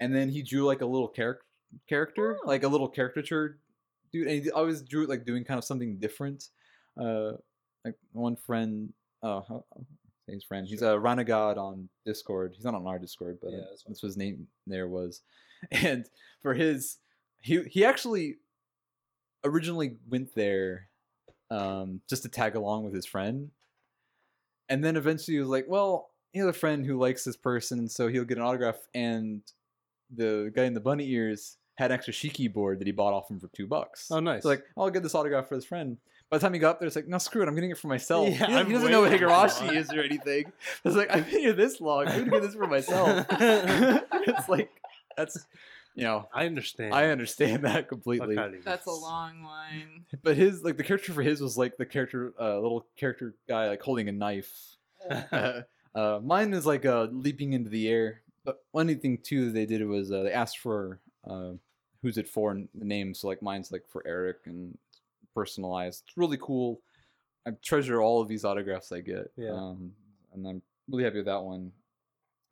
[0.01, 1.45] and then he drew like a little character,
[1.89, 3.59] character, like a little caricature
[4.13, 4.29] dude.
[4.29, 6.49] And he always drew it like doing kind of something different.
[7.01, 7.33] Uh,
[7.85, 9.41] like one friend, uh,
[10.27, 10.67] say his friend.
[10.67, 12.53] He's a Renegade on Discord.
[12.55, 15.23] He's not on our Discord, but Yeah, uh, that's that's what his name there was.
[15.71, 16.07] And
[16.41, 16.99] for his,
[17.39, 18.39] he he actually
[19.45, 20.89] originally went there
[21.53, 23.51] um, just to tag along with his friend,
[24.73, 27.89] and then eventually he was like, "Well, he has a friend who likes this person,
[27.89, 29.43] so he'll get an autograph." And
[30.15, 33.31] the guy in the bunny ears had an extra Shiki board that he bought off
[33.31, 34.11] him for two bucks.
[34.11, 34.43] Oh, nice.
[34.43, 35.97] So like, I'll get this autograph for his friend.
[36.31, 37.79] By the time he got up there, it's like, no, screw it, I'm getting it
[37.79, 38.29] for myself.
[38.29, 39.13] Yeah, he, doesn't- he doesn't know what.
[39.13, 40.47] Higurashi is or anything.
[40.47, 42.09] I was like, I've been here this long.
[42.09, 43.27] I'm gonna get this for myself.
[43.31, 44.71] it's like
[45.17, 45.47] that's
[45.95, 46.95] you know, I understand.
[46.95, 48.37] I understand that completely.
[48.65, 50.05] That's a long line.
[50.23, 53.69] But his like the character for his was like the character, uh, little character guy
[53.69, 54.77] like holding a knife.
[55.33, 55.63] uh,
[56.23, 58.23] mine is like uh, leaping into the air.
[58.45, 61.53] But one thing too that they did was uh, they asked for uh,
[62.03, 63.15] who's it for and the name.
[63.15, 64.77] So like mine's like for Eric and
[65.35, 66.05] personalized.
[66.07, 66.81] It's really cool.
[67.47, 69.31] I treasure all of these autographs I get.
[69.37, 69.53] Yeah.
[69.53, 69.93] Um,
[70.33, 71.73] and I'm really happy with that one.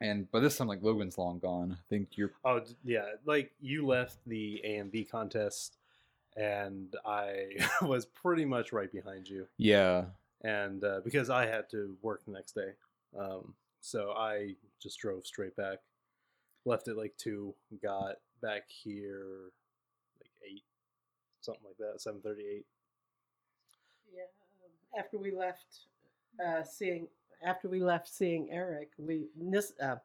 [0.00, 1.72] And by this time, like Logan's long gone.
[1.78, 2.32] I think you're.
[2.44, 5.76] Oh yeah, like you left the AMV contest,
[6.36, 7.48] and I
[7.82, 10.06] was pretty much right behind you, Yeah.
[10.42, 12.70] and uh, because I had to work the next day,
[13.18, 15.78] um, so I just drove straight back.
[16.64, 19.50] Left at like two, got back here
[20.18, 20.62] like eight,
[21.42, 22.64] something like that, seven thirty-eight.
[24.14, 24.22] Yeah.
[24.64, 25.80] um, After we left,
[26.42, 27.06] uh, seeing
[27.42, 29.26] after we left seeing Eric, we
[29.82, 29.96] uh,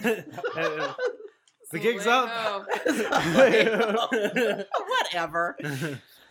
[0.02, 2.66] the gig's up.
[4.88, 5.56] Whatever.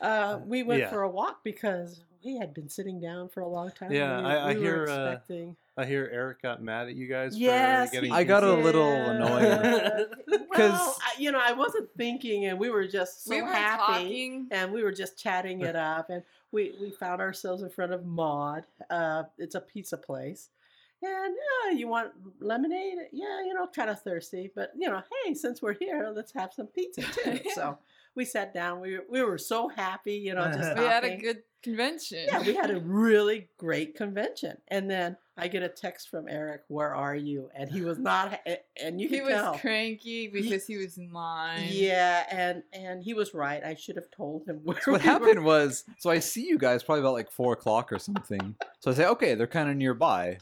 [0.01, 0.90] Uh, we went Yeah.
[0.90, 3.91] for a walk because we had been sitting down for a long time.
[3.91, 5.17] Yeah, we, I- I we were hear, uh.
[5.77, 8.91] I hear Eric got mad at you guys Yes, for getting I got a little
[8.91, 9.11] Yeah.
[9.11, 10.08] annoyed.
[10.27, 13.48] well, 'Cause- I, you know, I wasn't thinking, and we were just so we were
[13.48, 14.48] happy, talking.
[14.51, 18.06] and we were just chatting it up, and we we found ourselves in front of
[18.06, 18.66] Mod.
[18.90, 20.50] Uh, it's a pizza place,
[21.01, 21.35] and
[21.66, 22.98] uh, you want lemonade?
[23.14, 26.53] Yeah, you know, kind of thirsty, but you know, hey, since we're here, let's have
[26.53, 27.40] some pizza too.
[27.56, 27.77] So
[28.15, 28.80] we sat down.
[28.81, 32.25] We were, we were so happy, you know, just We had a good convention.
[32.27, 34.57] Yeah, we had a really great convention.
[34.67, 38.40] And then I get a text from Eric, "Where are you?" And he was not,
[38.81, 39.57] and you he can was tell.
[39.57, 41.67] cranky because he was in line.
[41.69, 43.64] Yeah, and and he was right.
[43.64, 44.81] I should have told him where.
[44.81, 45.11] So what we were.
[45.11, 48.56] happened was, so I see you guys probably about like four o'clock or something.
[48.80, 50.38] So I say, okay, they're kind of nearby.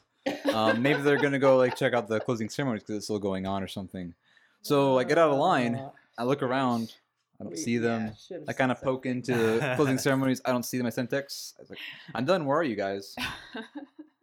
[0.53, 3.45] Um, maybe they're gonna go like check out the closing ceremonies because it's still going
[3.45, 4.13] on or something.
[4.61, 5.75] So I get out of line.
[5.75, 6.93] Uh, I look around.
[7.39, 8.11] I don't we- see them.
[8.29, 9.11] yeah, I kind of said poke something.
[9.11, 10.41] into the closing ceremonies.
[10.45, 10.85] I don't see them.
[10.87, 11.53] I send texts.
[11.57, 11.79] I was like,
[12.13, 12.45] I'm done.
[12.45, 13.15] Where are you guys?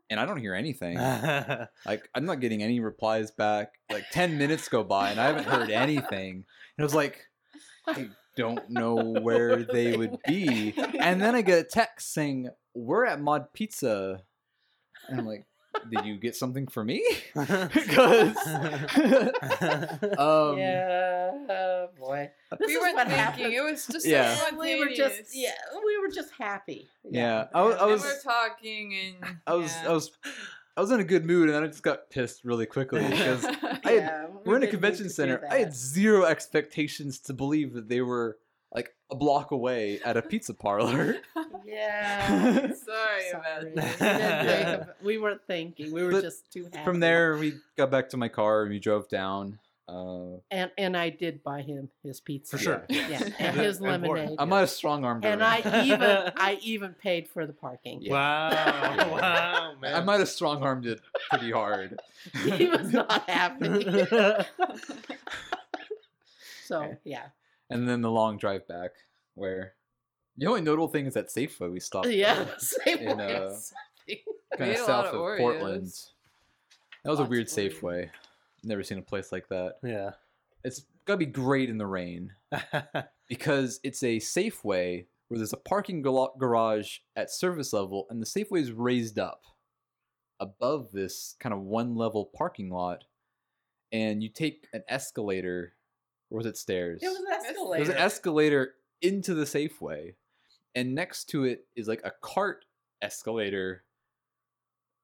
[0.09, 0.97] And I don't hear anything.
[1.85, 3.73] Like I'm not getting any replies back.
[3.91, 6.31] Like ten minutes go by and I haven't heard anything.
[6.35, 6.45] And
[6.79, 7.27] it was like,
[7.89, 10.75] I don't know where they would be.
[11.01, 14.23] And then I get a text saying, "We're at Mod Pizza,"
[15.09, 15.45] and I'm like,
[15.91, 18.37] "Did you get something for me?" because
[20.19, 22.31] um, yeah, oh boy.
[22.59, 23.25] This we is weren't what thinking.
[23.25, 23.55] happens.
[23.55, 24.35] It was just Yeah.
[24.37, 25.31] so we were just spontaneous.
[25.35, 25.53] yeah,
[25.85, 26.89] we were just happy.
[27.11, 29.91] Yeah, I was- I was- we're talking and I was yeah.
[29.91, 30.11] I was
[30.79, 33.45] I was in a good mood, and then I just got pissed really quickly because
[33.47, 35.43] I had- we we're in a convention center.
[35.51, 38.37] I had zero expectations to believe that they were
[38.77, 41.17] like a block away at a pizza parlor.
[41.67, 42.73] Yeah.
[42.75, 44.47] Sorry about that.
[44.47, 45.93] We of- We weren't thinking.
[45.93, 46.85] We were But just too happy.
[46.85, 49.59] From there, we got back to my car and we drove down.
[49.89, 52.85] Uh, and and I did buy him his pizza For sure.
[52.89, 53.31] Yeah, yes.
[53.41, 54.37] and his lemonade.
[54.39, 55.31] I might have strong armed her.
[55.31, 58.01] and I even I even paid for the parking.
[58.03, 58.13] Yeah.
[58.13, 59.09] Wow, Yeah.
[59.09, 59.95] wow, man.
[59.95, 61.99] I might have strong armed it pretty hard.
[62.45, 64.45] he was not happy.
[66.65, 67.27] So yeah,
[67.71, 68.91] And then the long drive back,
[69.35, 69.75] where
[70.37, 72.09] the only notable thing is that Safeway we stopped.
[72.09, 72.47] yeah.
[72.59, 73.57] Same In, uh,
[74.57, 75.87] kind of south of of Portland.
[77.05, 77.47] That was a weird.
[77.47, 78.11] Safeway.
[78.63, 79.75] Never seen a place like that.
[79.83, 80.11] yeah.
[80.65, 82.33] It's gotta be great in the rain
[83.29, 88.27] because it's a Safeway where there's a parking gala- garage at service level, and the
[88.27, 89.43] Safeway is raised up
[90.41, 93.05] above this kind of one level parking lot,
[93.93, 95.75] and you take an escalator,
[96.31, 97.01] or was it stairs?
[97.03, 97.85] It was an escalator.
[97.85, 100.15] There's an escalator into the Safeway,
[100.75, 102.65] and next to it is like a cart
[103.03, 103.85] escalator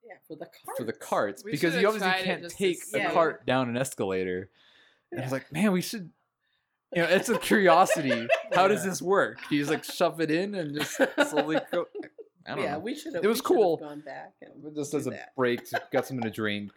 [0.05, 0.79] yeah, for the carts.
[0.79, 3.05] for the carts We because you obviously can't take a see.
[3.13, 4.51] cart down an escalator.
[5.11, 6.11] And I was like, man, we should.
[6.95, 8.27] You know, it's a curiosity.
[8.53, 9.39] How does this work?
[9.49, 11.87] Do you just like shove it in and just slowly go?
[12.47, 12.81] I don't yeah, know.
[12.81, 13.25] we should have.
[13.25, 13.77] It was cool.
[13.79, 15.35] Gone back and just as a that.
[15.37, 15.61] break,
[15.93, 16.73] got something to drink.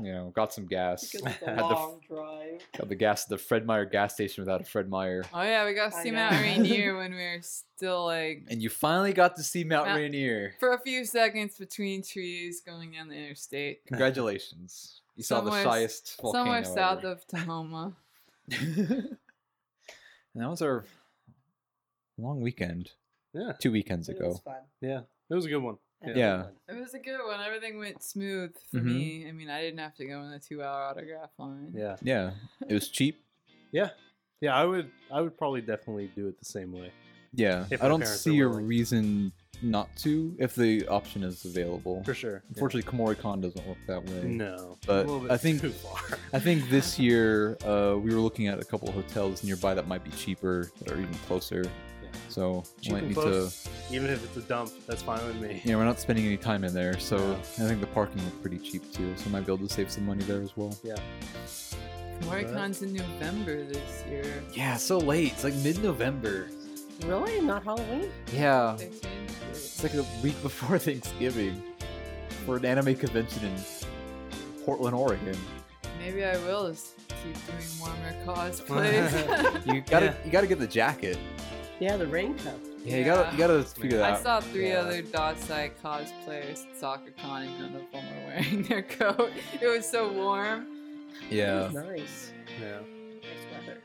[0.00, 1.10] You know, got some gas.
[1.10, 2.60] because it's Had the long drive.
[2.78, 5.24] Got the gas at the Fred Meyer gas station without a Fred Meyer.
[5.34, 6.10] Oh yeah, we got to see.
[6.12, 9.98] Mount Rainier when we were still like And you finally got to see Mount Mount-
[9.98, 10.54] Rainier.
[10.60, 13.84] for a few seconds between trees going down the interstate.
[13.86, 15.00] Congratulations.
[15.16, 16.44] You saw the s- highest volcano.
[16.44, 17.08] Somewhere south ever.
[17.12, 17.92] of Tacoma.
[18.52, 19.16] and
[20.36, 20.84] that was our
[22.16, 22.92] long weekend.
[23.34, 23.52] Yeah.
[23.60, 24.28] Two weekends It ago.
[24.28, 24.54] was fun.
[24.80, 25.00] Yeah.
[25.28, 25.78] It was a good one.
[26.02, 26.46] And Yeah.
[26.68, 27.40] It was a good one.
[27.40, 28.84] Everything went smooth for Mhm.
[28.84, 29.28] me.
[29.28, 31.72] I mean, I didn't have to go in the two-hour autograph line.
[31.76, 31.96] Yeah.
[32.02, 32.32] Yeah.
[32.68, 33.22] It was cheap.
[33.72, 33.90] Yeah.
[34.40, 36.90] Yeah, I would I would probably definitely do it the same way.
[37.34, 37.66] Yeah.
[37.70, 42.02] If I don't see a reason not to if the option is available.
[42.04, 42.42] For sure.
[42.48, 44.22] Unfortunately, Kumoricon doesn't work that way.
[44.24, 44.78] No.
[44.86, 45.62] But a little bit I think-
[46.32, 49.86] I think this year uh, we were looking at a couple of hotels nearby that
[49.86, 51.62] might be cheaper that are even closer.
[52.30, 53.64] So Cheap might need close.
[53.64, 53.94] to.
[53.94, 55.60] Even if it's a dump, that's fine with me.
[55.64, 57.32] Yeah, we're not spending any time in there, so No.
[57.34, 59.14] I think the parking was pretty cheap too.
[59.16, 60.76] So might be able to save some money there as well.
[60.84, 60.94] Yeah.
[62.20, 64.24] Kumoricon's in November this year.
[64.54, 65.32] Yeah, so late.
[65.32, 66.48] It's like mid-November.
[67.06, 67.40] Really?
[67.40, 68.10] Not Halloween?
[68.32, 68.90] Yeah, They
[69.50, 71.62] it's like a week before Thanksgiving
[72.44, 73.56] for an anime convention in
[74.64, 75.36] Portland, Oregon.
[75.98, 79.66] Maybe I will just keep doing warmer cosplays.
[79.74, 80.14] You gotta Yeah.
[80.26, 81.18] you gotta get the jacket.
[81.80, 82.60] Yeah, the rain raincoat.
[82.84, 84.22] Yeah, you gotta you gotta figure that I out.
[84.22, 84.80] saw three Yeah.
[84.80, 89.30] other Dazai cosplayers at SakuraCon and none of them were wearing their coat.
[89.60, 90.66] It was so warm.
[91.30, 92.32] Yeah, It was nice.
[92.60, 92.78] Yeah.
[93.22, 93.78] Nice weather.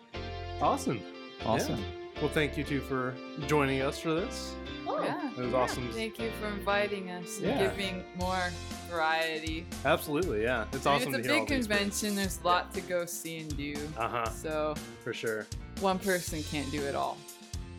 [0.62, 1.02] Awesome.
[1.46, 1.84] awesome.
[2.22, 3.14] Well, thank you two for
[3.48, 4.54] joining us for this.
[4.88, 5.32] Oh, yeah.
[5.32, 5.58] It was yeah.
[5.58, 5.90] awesome.
[5.92, 7.68] Thank you for inviting us and Yeah.
[7.68, 8.50] giving more
[8.90, 9.66] variety.
[9.84, 10.66] Absolutely, yeah.
[10.72, 12.16] It's I mean, awesome it's to a hear all big these convention.
[12.16, 13.76] There's a lot to go see and do.
[13.98, 14.30] Uh huh.
[14.30, 15.46] So For sure.
[15.82, 17.18] one person can't do it all.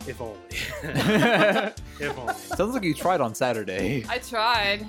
[0.05, 0.37] If only.
[1.99, 2.33] if only.
[2.33, 4.05] Sounds like you tried on Saturday.
[4.07, 4.85] I tried.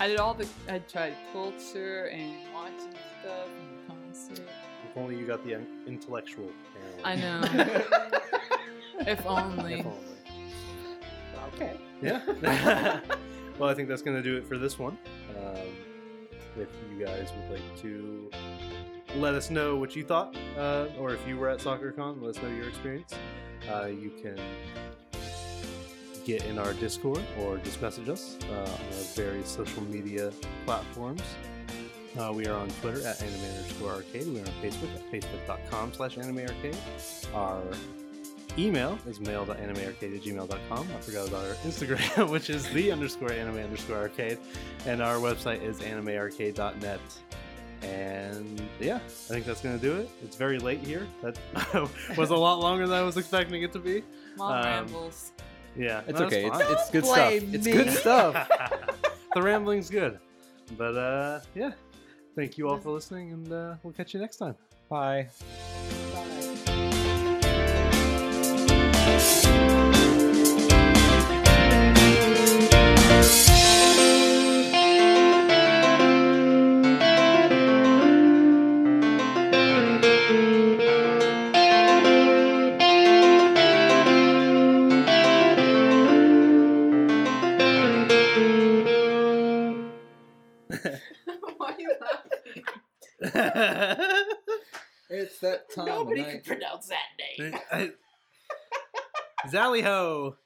[0.00, 0.46] I did all the.
[0.68, 4.48] I tried culture and watching stuff and concert.
[4.90, 6.50] If only you got the in- intellectual.
[7.04, 7.40] I know.
[9.06, 9.80] if only.
[9.80, 10.14] If only.
[11.54, 11.76] Okay.
[12.02, 12.20] Yeah.
[13.58, 14.98] well, I think that's going to do it for this one.
[15.38, 15.68] Um,
[16.56, 18.30] if you guys would like to
[19.16, 22.42] let us know what you thought, uh, or if you were at SakuraCon, let us
[22.42, 23.14] know your experience.
[23.70, 24.38] Uh, you can
[26.24, 30.32] get in our Discord or just message us uh, on our various social media
[30.64, 31.22] platforms.
[32.18, 34.26] Uh, we are on Twitter at anime underscore arcade.
[34.28, 36.76] We are on Facebook at facebook.com slash anime arcade.
[37.34, 37.62] Our
[38.56, 40.88] email is mail.animearcade at gmail.com.
[40.96, 44.38] I forgot about our Instagram, which is the underscore anime underscore arcade.
[44.86, 47.00] And our website is animearcade.net.
[47.84, 50.08] And yeah, I think that's going to do it.
[50.22, 51.06] It's very late here.
[51.22, 51.38] That
[52.16, 54.02] was a lot longer than I was expecting it to be.
[54.36, 55.32] Mom Um, rambles.
[55.76, 56.46] Yeah, It's no, okay.
[56.46, 56.72] It's, fine.
[56.72, 57.28] it's good stuff.
[57.28, 58.48] blame It's good stuff.
[59.34, 60.18] the rambling's good.
[60.78, 61.72] But uh, yeah,
[62.36, 64.54] thank you all for listening, and uh, we'll catch you next time.
[64.88, 65.28] Bye.
[95.44, 95.86] That time.
[95.86, 97.58] Nobody can pronounce that name.
[99.48, 100.36] Zally ho!